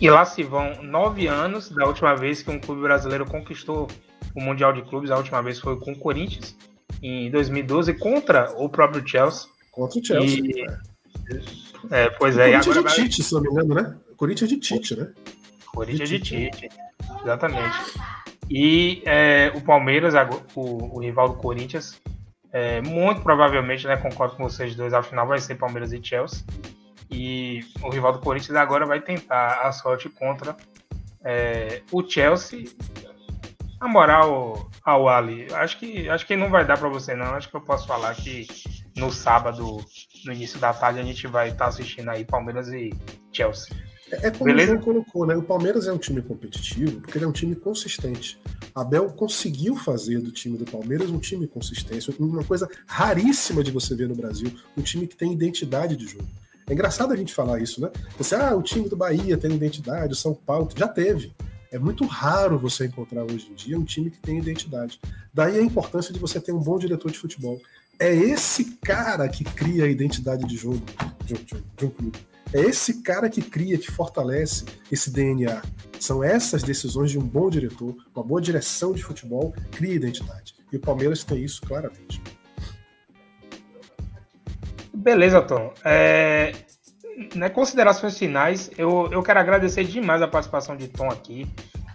E 0.00 0.08
lá 0.08 0.24
se 0.24 0.44
vão 0.44 0.80
nove 0.82 1.26
anos 1.26 1.70
da 1.70 1.84
última 1.86 2.14
vez 2.14 2.40
que 2.40 2.50
um 2.50 2.60
clube 2.60 2.82
brasileiro 2.82 3.26
conquistou 3.26 3.88
o 4.34 4.40
Mundial 4.40 4.72
de 4.72 4.82
Clubes. 4.82 5.10
A 5.10 5.16
última 5.16 5.42
vez 5.42 5.58
foi 5.58 5.76
com 5.80 5.92
o 5.92 5.98
Corinthians, 5.98 6.56
em 7.02 7.30
2012, 7.30 7.94
contra 7.94 8.52
o 8.56 8.68
próprio 8.68 9.06
Chelsea. 9.06 9.48
Contra 9.72 9.98
o 9.98 10.04
Chelsea. 10.04 10.40
E... 10.40 10.62
É. 10.62 11.67
é. 11.90 12.10
pois 12.10 12.36
o 12.36 12.40
é. 12.40 12.50
Corinthians 12.50 12.76
agora... 12.76 12.94
de 12.94 13.02
Tite, 13.02 13.22
se 13.22 13.34
não 13.34 13.40
me 13.40 13.48
engano, 13.48 13.74
né? 13.74 13.96
Corinthians 14.16 14.50
de 14.50 14.58
Tite, 14.58 14.96
né? 14.96 15.12
Corinthians 15.66 16.08
de 16.08 16.18
Tite, 16.18 16.68
exatamente. 17.22 17.76
E 18.50 19.02
é, 19.04 19.52
o 19.54 19.60
Palmeiras, 19.60 20.14
o, 20.54 20.96
o, 20.96 21.00
rival 21.00 21.28
do 21.28 21.34
Corinthians, 21.34 22.00
é, 22.50 22.80
muito 22.80 23.20
provavelmente, 23.20 23.86
né, 23.86 23.96
concordo 23.96 24.36
com 24.36 24.44
vocês 24.44 24.74
dois, 24.74 24.94
a 24.94 25.02
final 25.02 25.26
vai 25.26 25.38
ser 25.38 25.56
Palmeiras 25.56 25.92
e 25.92 26.02
Chelsea. 26.02 26.42
E 27.10 27.60
o 27.82 27.90
rival 27.90 28.12
do 28.12 28.18
Corinthians 28.20 28.56
agora 28.56 28.86
vai 28.86 29.00
tentar 29.00 29.60
a 29.62 29.72
sorte 29.72 30.08
contra 30.08 30.56
é, 31.24 31.82
o 31.92 32.02
Chelsea. 32.08 32.64
A 33.80 33.86
moral 33.86 34.68
ao 34.82 35.08
Ali, 35.08 35.46
acho 35.52 35.78
que 35.78 36.08
acho 36.08 36.26
que 36.26 36.34
não 36.34 36.50
vai 36.50 36.64
dar 36.64 36.78
para 36.78 36.88
você 36.88 37.14
não. 37.14 37.26
Acho 37.34 37.48
que 37.48 37.56
eu 37.56 37.60
posso 37.60 37.86
falar 37.86 38.14
que 38.14 38.46
no 38.98 39.12
sábado, 39.12 39.84
no 40.24 40.32
início 40.32 40.58
da 40.58 40.72
tarde, 40.72 41.00
a 41.00 41.02
gente 41.02 41.26
vai 41.26 41.48
estar 41.48 41.64
tá 41.64 41.68
assistindo 41.68 42.08
aí 42.08 42.24
Palmeiras 42.24 42.68
e 42.68 42.92
Chelsea. 43.32 43.74
É, 44.10 44.28
é 44.28 44.30
como 44.30 44.44
Beleza? 44.44 44.74
o 44.74 44.80
colocou, 44.80 45.26
né? 45.26 45.36
O 45.36 45.42
Palmeiras 45.42 45.86
é 45.86 45.92
um 45.92 45.98
time 45.98 46.22
competitivo 46.22 47.00
porque 47.00 47.18
ele 47.18 47.24
é 47.24 47.28
um 47.28 47.32
time 47.32 47.54
consistente. 47.54 48.40
Abel 48.74 49.10
conseguiu 49.10 49.76
fazer 49.76 50.20
do 50.20 50.30
time 50.30 50.56
do 50.56 50.64
Palmeiras 50.64 51.10
um 51.10 51.18
time 51.18 51.46
consistente, 51.46 52.10
uma 52.18 52.44
coisa 52.44 52.68
raríssima 52.86 53.62
de 53.62 53.70
você 53.70 53.94
ver 53.94 54.08
no 54.08 54.14
Brasil, 54.14 54.52
um 54.76 54.82
time 54.82 55.06
que 55.06 55.16
tem 55.16 55.32
identidade 55.32 55.96
de 55.96 56.06
jogo. 56.06 56.28
É 56.68 56.72
engraçado 56.72 57.12
a 57.12 57.16
gente 57.16 57.34
falar 57.34 57.60
isso, 57.60 57.80
né? 57.80 57.90
Você, 58.18 58.34
ah, 58.34 58.54
o 58.54 58.62
time 58.62 58.88
do 58.88 58.96
Bahia 58.96 59.38
tem 59.38 59.52
identidade, 59.52 60.12
o 60.12 60.16
São 60.16 60.34
Paulo 60.34 60.68
já 60.76 60.86
teve. 60.86 61.32
É 61.70 61.78
muito 61.78 62.06
raro 62.06 62.58
você 62.58 62.86
encontrar 62.86 63.24
hoje 63.24 63.48
em 63.50 63.54
dia 63.54 63.78
um 63.78 63.84
time 63.84 64.10
que 64.10 64.18
tem 64.18 64.38
identidade. 64.38 64.98
Daí 65.32 65.58
a 65.58 65.62
importância 65.62 66.12
de 66.12 66.18
você 66.18 66.40
ter 66.40 66.52
um 66.52 66.60
bom 66.60 66.78
diretor 66.78 67.10
de 67.10 67.18
futebol. 67.18 67.60
É 68.00 68.14
esse 68.14 68.76
cara 68.76 69.28
que 69.28 69.42
cria 69.42 69.84
a 69.84 69.88
identidade 69.88 70.46
de 70.46 70.56
jogo 70.56 70.80
de 71.24 71.34
um, 71.84 71.90
clube. 71.90 72.18
É 72.52 72.60
esse 72.60 73.02
cara 73.02 73.28
que 73.28 73.42
cria, 73.42 73.76
que 73.76 73.90
fortalece 73.90 74.64
esse 74.90 75.10
DNA. 75.10 75.60
São 75.98 76.22
essas 76.22 76.62
decisões 76.62 77.10
de 77.10 77.18
um 77.18 77.26
bom 77.26 77.50
diretor, 77.50 77.96
uma 78.14 78.24
boa 78.24 78.40
direção 78.40 78.92
de 78.92 79.02
futebol, 79.02 79.52
cria 79.72 79.94
identidade. 79.94 80.54
E 80.72 80.76
o 80.76 80.80
Palmeiras 80.80 81.24
tem 81.24 81.42
isso 81.42 81.60
claramente. 81.62 82.22
Beleza, 84.94 85.42
Tom. 85.42 85.74
É, 85.84 86.52
né, 87.34 87.48
considerações 87.48 88.16
finais, 88.16 88.70
eu, 88.78 89.08
eu 89.10 89.22
quero 89.24 89.40
agradecer 89.40 89.82
demais 89.84 90.22
a 90.22 90.28
participação 90.28 90.76
de 90.76 90.86
Tom 90.86 91.10
aqui. 91.10 91.46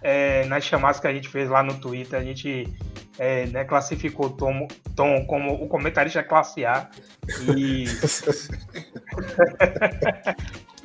É, 0.06 0.44
nas 0.44 0.64
chamadas 0.64 1.00
que 1.00 1.06
a 1.06 1.12
gente 1.12 1.28
fez 1.30 1.48
lá 1.48 1.62
no 1.62 1.80
Twitter, 1.80 2.20
a 2.20 2.22
gente 2.22 2.68
é, 3.18 3.46
né, 3.46 3.64
classificou 3.64 4.28
Tom, 4.28 4.68
Tom 4.94 5.24
como 5.26 5.54
o 5.54 5.66
comentarista 5.66 6.22
classe 6.22 6.64
A. 6.64 6.90
E, 7.56 7.86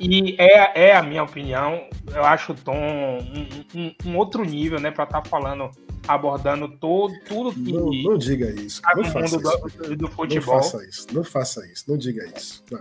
e 0.00 0.36
é, 0.38 0.88
é 0.88 0.96
a 0.96 1.02
minha 1.02 1.22
opinião. 1.22 1.86
Eu 2.14 2.24
acho 2.24 2.52
o 2.52 2.54
Tom 2.54 2.78
um, 2.78 3.78
um, 3.78 3.94
um 4.06 4.16
outro 4.16 4.42
nível 4.42 4.80
né, 4.80 4.90
para 4.90 5.04
estar 5.04 5.20
tá 5.20 5.28
falando 5.28 5.70
abordando 6.08 6.68
todo, 6.68 7.12
tudo 7.26 7.52
que. 7.52 7.72
Não, 7.72 7.90
não 7.90 8.18
diga 8.18 8.50
isso. 8.50 8.80
Tá 8.82 8.94
não 8.96 9.04
faça 9.04 9.36
isso. 9.36 9.68
Do, 9.76 9.96
do, 9.96 10.08
futebol. 10.08 10.56
Não 10.56 10.62
faça 10.62 10.84
isso. 10.86 11.06
Não 11.12 11.24
faça 11.24 11.66
isso. 11.66 11.84
Não 11.88 11.98
diga 11.98 12.24
isso. 12.36 12.64
Não. 12.70 12.80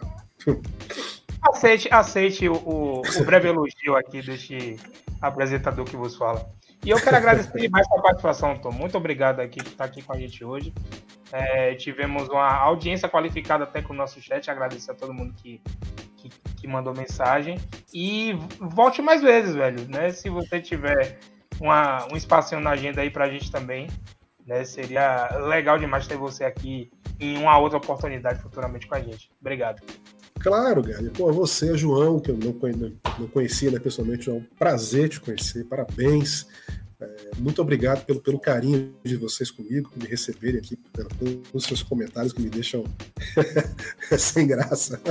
Aceite, 1.41 1.88
aceite 1.91 2.49
o, 2.49 2.53
o, 2.53 3.02
o 3.02 3.24
breve 3.26 3.49
elogio 3.49 3.95
aqui 3.95 4.22
deste 4.22 4.78
apresentador 5.22 5.86
que 5.86 5.96
vos 5.96 6.16
fala. 6.16 6.50
E 6.84 6.90
eu 6.90 7.02
quero 7.02 7.18
agradecer 7.18 7.58
demais 7.60 7.86
a 7.91 8.02
participação, 8.02 8.58
Tom. 8.58 8.72
Muito 8.72 8.98
obrigado 8.98 9.40
aqui 9.40 9.62
por 9.62 9.72
estar 9.72 9.86
aqui 9.86 10.02
com 10.02 10.14
a 10.14 10.18
gente 10.18 10.44
hoje. 10.44 10.74
É, 11.32 11.76
tivemos 11.76 12.28
uma 12.30 12.52
audiência 12.56 13.10
qualificada 13.10 13.66
até 13.66 13.82
com 13.82 13.94
o 13.94 13.96
nosso 13.96 14.22
chat. 14.22 14.50
Agradecer 14.50 14.91
a 14.91 14.96
todo 14.96 15.14
mundo 15.14 15.34
que, 15.34 15.62
que 16.18 16.30
que 16.60 16.68
mandou 16.68 16.94
mensagem. 16.94 17.58
E 17.94 18.38
volte 18.60 19.02
mais 19.02 19.22
vezes, 19.22 19.56
velho, 19.56 19.88
né? 19.90 20.12
Se 20.12 20.30
você 20.30 20.60
tiver 20.60 21.20
uma, 21.60 22.06
um 22.12 22.18
espacinho 22.18 22.62
na 22.62 22.72
agenda 22.72 23.02
aí 23.02 23.10
pra 23.10 23.30
gente 23.30 23.52
também, 23.52 23.88
né? 24.46 24.64
Seria 24.64 25.30
legal 25.38 25.78
demais 25.78 26.08
ter 26.08 26.18
você 26.18 26.44
aqui 26.44 26.91
em 27.20 27.38
uma 27.38 27.58
outra 27.58 27.78
oportunidade 27.78 28.41
futuramente 28.41 28.88
com 28.88 28.96
a 28.96 29.00
gente. 29.00 29.32
Obrigado. 29.40 29.82
Claro, 30.40 30.82
Gali. 30.82 31.10
Pô, 31.10 31.32
você, 31.34 31.78
João, 31.78 32.18
que 32.18 32.32
eu 32.32 32.38
não, 32.38 32.53
conhecia 33.28 33.70
né, 33.70 33.78
pessoalmente, 33.78 34.30
é 34.30 34.34
um 34.34 34.44
prazer 34.57 35.10
te 35.10 35.20
conhecer. 35.20 35.66
Parabéns. 35.66 36.48
É, 37.02 37.32
muito 37.38 37.61
obrigado 37.61 38.06
pelo, 38.06 38.22
pelo 38.22 38.40
carinho 38.40 38.94
de 39.03 39.16
vocês 39.18 39.52
comigo, 39.52 39.90
por 39.90 40.02
me 40.02 40.07
receberem 40.07 40.60
aqui, 40.60 40.78
pelos 40.91 41.64
seus 41.64 41.84
comentários 41.84 42.34
que 42.34 42.41
me 42.41 42.49
deixam 42.49 42.84
sem 44.18 44.48
graça. 44.48 45.02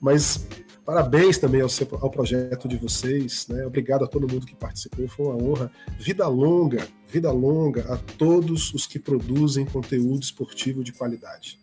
Mas 0.00 0.44
parabéns 0.84 1.38
também 1.38 1.60
ao, 1.60 1.68
seu, 1.68 1.88
ao 2.00 2.10
projeto 2.10 2.68
de 2.68 2.76
vocês. 2.76 3.46
Né? 3.48 3.64
Obrigado 3.64 4.04
a 4.04 4.08
todo 4.08 4.32
mundo 4.32 4.46
que 4.46 4.56
participou, 4.56 5.06
foi 5.08 5.26
uma 5.26 5.36
honra. 5.36 5.72
Vida 5.98 6.26
longa, 6.26 6.86
vida 7.08 7.30
longa 7.30 7.92
a 7.92 7.96
todos 7.96 8.74
os 8.74 8.88
que 8.88 8.98
produzem 8.98 9.64
conteúdo 9.64 10.22
esportivo 10.22 10.82
de 10.82 10.92
qualidade. 10.92 11.58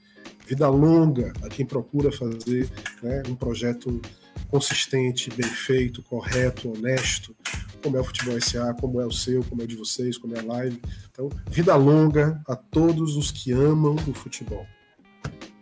Vida 0.47 0.67
longa 0.69 1.33
a 1.43 1.49
quem 1.49 1.65
procura 1.65 2.11
fazer 2.11 2.69
né, 3.01 3.23
um 3.27 3.35
projeto 3.35 4.01
consistente, 4.49 5.29
bem 5.31 5.47
feito, 5.47 6.03
correto, 6.03 6.71
honesto, 6.71 7.35
como 7.81 7.97
é 7.97 7.99
o 7.99 8.03
Futebol 8.03 8.39
SA, 8.39 8.73
como 8.79 9.01
é 9.01 9.05
o 9.05 9.11
seu, 9.11 9.43
como 9.43 9.61
é 9.61 9.65
o 9.65 9.67
de 9.67 9.75
vocês, 9.75 10.17
como 10.17 10.35
é 10.35 10.39
a 10.39 10.43
live. 10.43 10.81
Então, 11.11 11.29
vida 11.49 11.75
longa 11.75 12.41
a 12.47 12.55
todos 12.55 13.15
os 13.15 13.31
que 13.31 13.51
amam 13.51 13.95
o 14.07 14.13
futebol. 14.13 14.65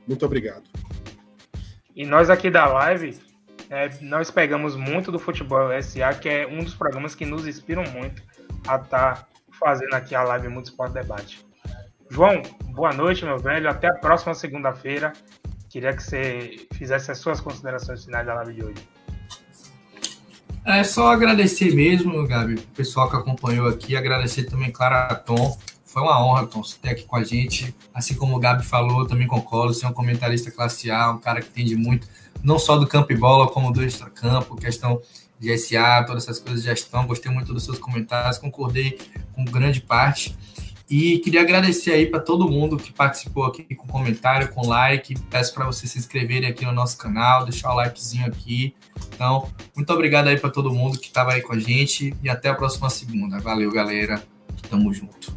Muito 0.07 0.25
obrigado. 0.25 0.63
E 1.95 2.05
nós 2.05 2.29
aqui 2.29 2.49
da 2.49 2.65
live, 2.65 3.17
é, 3.69 3.89
nós 4.01 4.29
pegamos 4.31 4.75
muito 4.75 5.11
do 5.11 5.19
Futebol 5.19 5.69
SA, 5.81 6.13
que 6.13 6.27
é 6.27 6.47
um 6.47 6.63
dos 6.63 6.73
programas 6.73 7.15
que 7.15 7.25
nos 7.25 7.47
inspiram 7.47 7.83
muito 7.91 8.21
a 8.67 8.75
estar 8.75 8.87
tá 8.87 9.27
fazendo 9.51 9.93
aqui 9.93 10.15
a 10.15 10.23
live 10.23 10.47
Muito 10.47 10.67
Esporte 10.67 10.93
Debate. 10.93 11.45
João, 12.13 12.43
boa 12.75 12.93
noite, 12.93 13.25
meu 13.25 13.39
velho. 13.39 13.67
Até 13.67 13.87
a 13.87 13.93
próxima 13.95 14.35
segunda-feira. 14.35 15.13
Queria 15.67 15.95
que 15.95 16.03
você 16.03 16.67
fizesse 16.73 17.11
as 17.11 17.17
suas 17.17 17.41
considerações 17.41 18.05
finais 18.05 18.23
da 18.23 18.35
live 18.35 18.53
de 18.53 18.63
hoje. 18.63 18.87
É 20.63 20.83
só 20.83 21.07
agradecer 21.07 21.73
mesmo, 21.73 22.27
Gabi, 22.27 22.53
o 22.53 22.61
pessoal 22.75 23.09
que 23.09 23.15
acompanhou 23.15 23.67
aqui. 23.67 23.95
Agradecer 23.97 24.43
também, 24.43 24.69
claro, 24.71 24.93
a 24.93 25.15
Tom. 25.15 25.57
Foi 25.83 26.03
uma 26.03 26.23
honra, 26.23 26.45
Tom, 26.45 26.63
você 26.63 26.77
ter 26.79 26.89
aqui 26.89 27.03
com 27.03 27.15
a 27.15 27.23
gente. 27.23 27.75
Assim 27.91 28.13
como 28.13 28.35
o 28.35 28.39
Gabi 28.39 28.63
falou, 28.63 29.07
também 29.07 29.25
concordo. 29.25 29.73
Você 29.73 29.83
é 29.83 29.89
um 29.89 29.93
comentarista 29.93 30.51
classe 30.51 30.91
A, 30.91 31.09
um 31.09 31.17
cara 31.17 31.41
que 31.41 31.49
entende 31.49 31.75
muito, 31.75 32.07
não 32.43 32.59
só 32.59 32.77
do 32.77 32.85
campo 32.85 33.11
e 33.11 33.17
bola, 33.17 33.49
como 33.49 33.73
do 33.73 33.83
extracampo, 33.83 34.55
questão 34.55 35.01
de 35.39 35.57
SA, 35.57 36.03
todas 36.05 36.25
essas 36.25 36.37
coisas 36.37 36.61
de 36.61 36.69
gestão. 36.69 37.07
Gostei 37.07 37.31
muito 37.31 37.51
dos 37.51 37.65
seus 37.65 37.79
comentários, 37.79 38.37
concordei 38.37 38.99
com 39.33 39.43
grande 39.43 39.81
parte. 39.81 40.37
E 40.95 41.17
queria 41.17 41.41
agradecer 41.41 41.91
aí 41.91 42.05
para 42.05 42.19
todo 42.19 42.47
mundo 42.47 42.77
que 42.77 42.93
participou 42.93 43.45
aqui 43.45 43.63
com 43.73 43.87
comentário, 43.87 44.47
com 44.49 44.67
like. 44.67 45.19
Peço 45.21 45.51
para 45.51 45.65
vocês 45.65 45.91
se 45.91 45.97
inscreverem 45.97 46.47
aqui 46.47 46.63
no 46.65 46.71
nosso 46.71 46.99
canal, 46.99 47.45
deixar 47.45 47.71
o 47.71 47.75
likezinho 47.77 48.27
aqui. 48.27 48.75
Então, 49.11 49.51
muito 49.75 49.91
obrigado 49.91 50.27
aí 50.27 50.39
para 50.39 50.51
todo 50.51 50.71
mundo 50.71 50.99
que 50.99 51.07
estava 51.07 51.33
aí 51.33 51.41
com 51.41 51.53
a 51.53 51.57
gente 51.57 52.15
e 52.21 52.29
até 52.29 52.49
a 52.49 52.53
próxima 52.53 52.91
segunda. 52.91 53.39
Valeu, 53.39 53.71
galera. 53.71 54.21
Tamo 54.69 54.93
junto. 54.93 55.35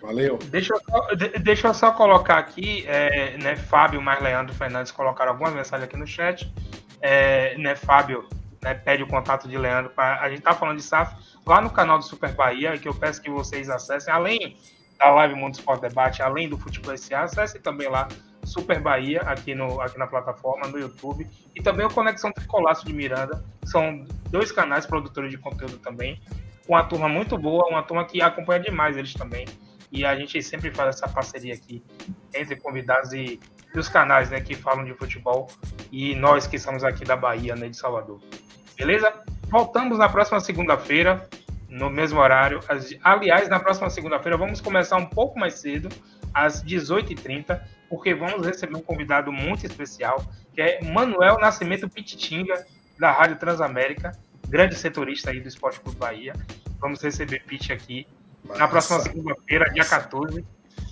Valeu. 0.00 0.38
Deixa 0.46 0.72
eu 0.72 0.80
só, 0.80 1.08
deixa 1.42 1.68
eu 1.68 1.74
só 1.74 1.92
colocar 1.92 2.38
aqui, 2.38 2.86
é, 2.86 3.36
né, 3.36 3.56
Fábio 3.56 4.00
mais 4.00 4.22
Leandro 4.22 4.54
Fernandes 4.54 4.90
colocaram 4.90 5.32
algumas 5.32 5.52
mensagens 5.52 5.86
aqui 5.86 5.98
no 5.98 6.06
chat. 6.06 6.50
É, 7.02 7.54
né, 7.58 7.74
Fábio 7.76 8.26
né, 8.62 8.72
pede 8.72 9.02
o 9.02 9.06
contato 9.06 9.46
de 9.46 9.58
Leandro. 9.58 9.90
Pra, 9.90 10.22
a 10.22 10.30
gente 10.30 10.40
tá 10.40 10.54
falando 10.54 10.78
de 10.78 10.84
SAF 10.84 11.14
lá 11.46 11.60
no 11.60 11.70
canal 11.70 11.98
do 11.98 12.04
Super 12.04 12.32
Bahia, 12.32 12.78
que 12.78 12.88
eu 12.88 12.94
peço 12.94 13.20
que 13.20 13.30
vocês 13.30 13.68
acessem, 13.68 14.12
além 14.12 14.56
da 14.98 15.10
live 15.10 15.34
Mundo 15.34 15.54
Esporte 15.54 15.82
Debate, 15.82 16.22
além 16.22 16.48
do 16.48 16.58
Futebol 16.58 16.96
SA, 16.96 17.20
acessem 17.20 17.60
também 17.60 17.88
lá 17.88 18.08
Super 18.44 18.80
Bahia, 18.80 19.20
aqui, 19.22 19.54
no, 19.54 19.80
aqui 19.80 19.98
na 19.98 20.06
plataforma, 20.06 20.66
no 20.68 20.78
YouTube, 20.78 21.26
e 21.54 21.62
também 21.62 21.86
o 21.86 21.90
Conexão 21.90 22.32
Tricolaço 22.32 22.86
de 22.86 22.92
Miranda, 22.92 23.44
são 23.64 24.04
dois 24.30 24.52
canais 24.52 24.86
produtores 24.86 25.30
de 25.30 25.38
conteúdo 25.38 25.78
também, 25.78 26.20
com 26.66 26.74
uma 26.74 26.84
turma 26.84 27.08
muito 27.08 27.36
boa, 27.36 27.68
uma 27.68 27.82
turma 27.82 28.04
que 28.04 28.22
acompanha 28.22 28.60
demais 28.60 28.96
eles 28.96 29.14
também, 29.14 29.46
e 29.90 30.04
a 30.04 30.14
gente 30.16 30.42
sempre 30.42 30.70
faz 30.70 30.96
essa 30.96 31.08
parceria 31.08 31.54
aqui 31.54 31.82
entre 32.34 32.56
convidados 32.56 33.12
e, 33.12 33.40
e 33.74 33.78
os 33.78 33.88
canais 33.88 34.30
né, 34.30 34.40
que 34.40 34.54
falam 34.54 34.84
de 34.84 34.94
futebol, 34.94 35.48
e 35.90 36.14
nós 36.14 36.46
que 36.46 36.56
estamos 36.56 36.84
aqui 36.84 37.04
da 37.04 37.16
Bahia, 37.16 37.54
né, 37.54 37.68
de 37.68 37.76
Salvador. 37.76 38.20
Beleza? 38.76 39.12
Voltamos 39.48 39.98
na 39.98 40.08
próxima 40.08 40.40
segunda-feira, 40.40 41.28
no 41.68 41.88
mesmo 41.88 42.20
horário. 42.20 42.60
Aliás, 43.02 43.48
na 43.48 43.60
próxima 43.60 43.88
segunda-feira 43.90 44.36
vamos 44.36 44.60
começar 44.60 44.96
um 44.96 45.06
pouco 45.06 45.38
mais 45.38 45.54
cedo, 45.54 45.88
às 46.32 46.62
18h30, 46.64 47.60
porque 47.88 48.14
vamos 48.14 48.44
receber 48.44 48.76
um 48.76 48.82
convidado 48.82 49.32
muito 49.32 49.64
especial, 49.64 50.24
que 50.52 50.60
é 50.60 50.82
Manuel 50.82 51.38
Nascimento 51.38 51.88
Pititinga, 51.88 52.66
da 52.98 53.12
Rádio 53.12 53.36
Transamérica, 53.36 54.16
grande 54.48 54.74
setorista 54.74 55.30
aí 55.30 55.40
do 55.40 55.48
Esporte 55.48 55.80
Clube 55.80 55.98
Bahia. 55.98 56.32
Vamos 56.80 57.02
receber 57.02 57.42
Pit 57.44 57.72
aqui 57.72 58.06
Nossa. 58.44 58.58
na 58.58 58.68
próxima 58.68 59.00
segunda-feira, 59.00 59.70
dia 59.72 59.84
14, 59.84 60.44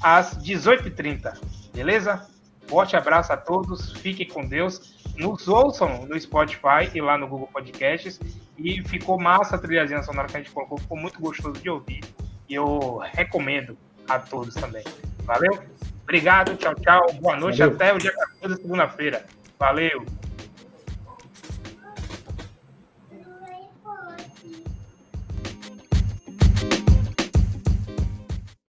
às 0.03 0.39
18h30. 0.39 1.39
Beleza? 1.75 2.29
Forte 2.67 2.97
abraço 2.97 3.33
a 3.33 3.37
todos, 3.37 3.93
fiquem 3.93 4.27
com 4.27 4.47
Deus 4.47 5.02
nos 5.17 5.49
ouçam 5.49 6.07
no 6.07 6.19
Spotify 6.19 6.91
e 6.95 7.01
lá 7.01 7.19
no 7.19 7.27
Google 7.27 7.49
Podcasts. 7.53 8.21
E 8.59 8.83
ficou 8.83 9.21
massa 9.21 9.57
a 9.57 9.59
trilhazinha 9.59 10.03
sonora 10.03 10.29
que 10.29 10.37
a 10.37 10.41
gente 10.41 10.53
colocou, 10.53 10.79
ficou 10.79 10.97
muito 10.97 11.21
gostoso 11.21 11.61
de 11.61 11.69
ouvir. 11.69 12.03
E 12.49 12.55
eu 12.55 12.99
recomendo 13.13 13.77
a 14.09 14.19
todos 14.19 14.55
também. 14.55 14.85
Valeu? 15.25 15.63
Obrigado, 16.03 16.57
tchau, 16.57 16.75
tchau. 16.75 17.13
Boa 17.21 17.37
noite, 17.37 17.59
Valeu. 17.59 17.75
até 17.75 17.95
o 17.95 17.99
dia 17.99 18.13
14, 18.13 18.63
segunda-feira. 18.63 19.25
Valeu! 19.59 20.05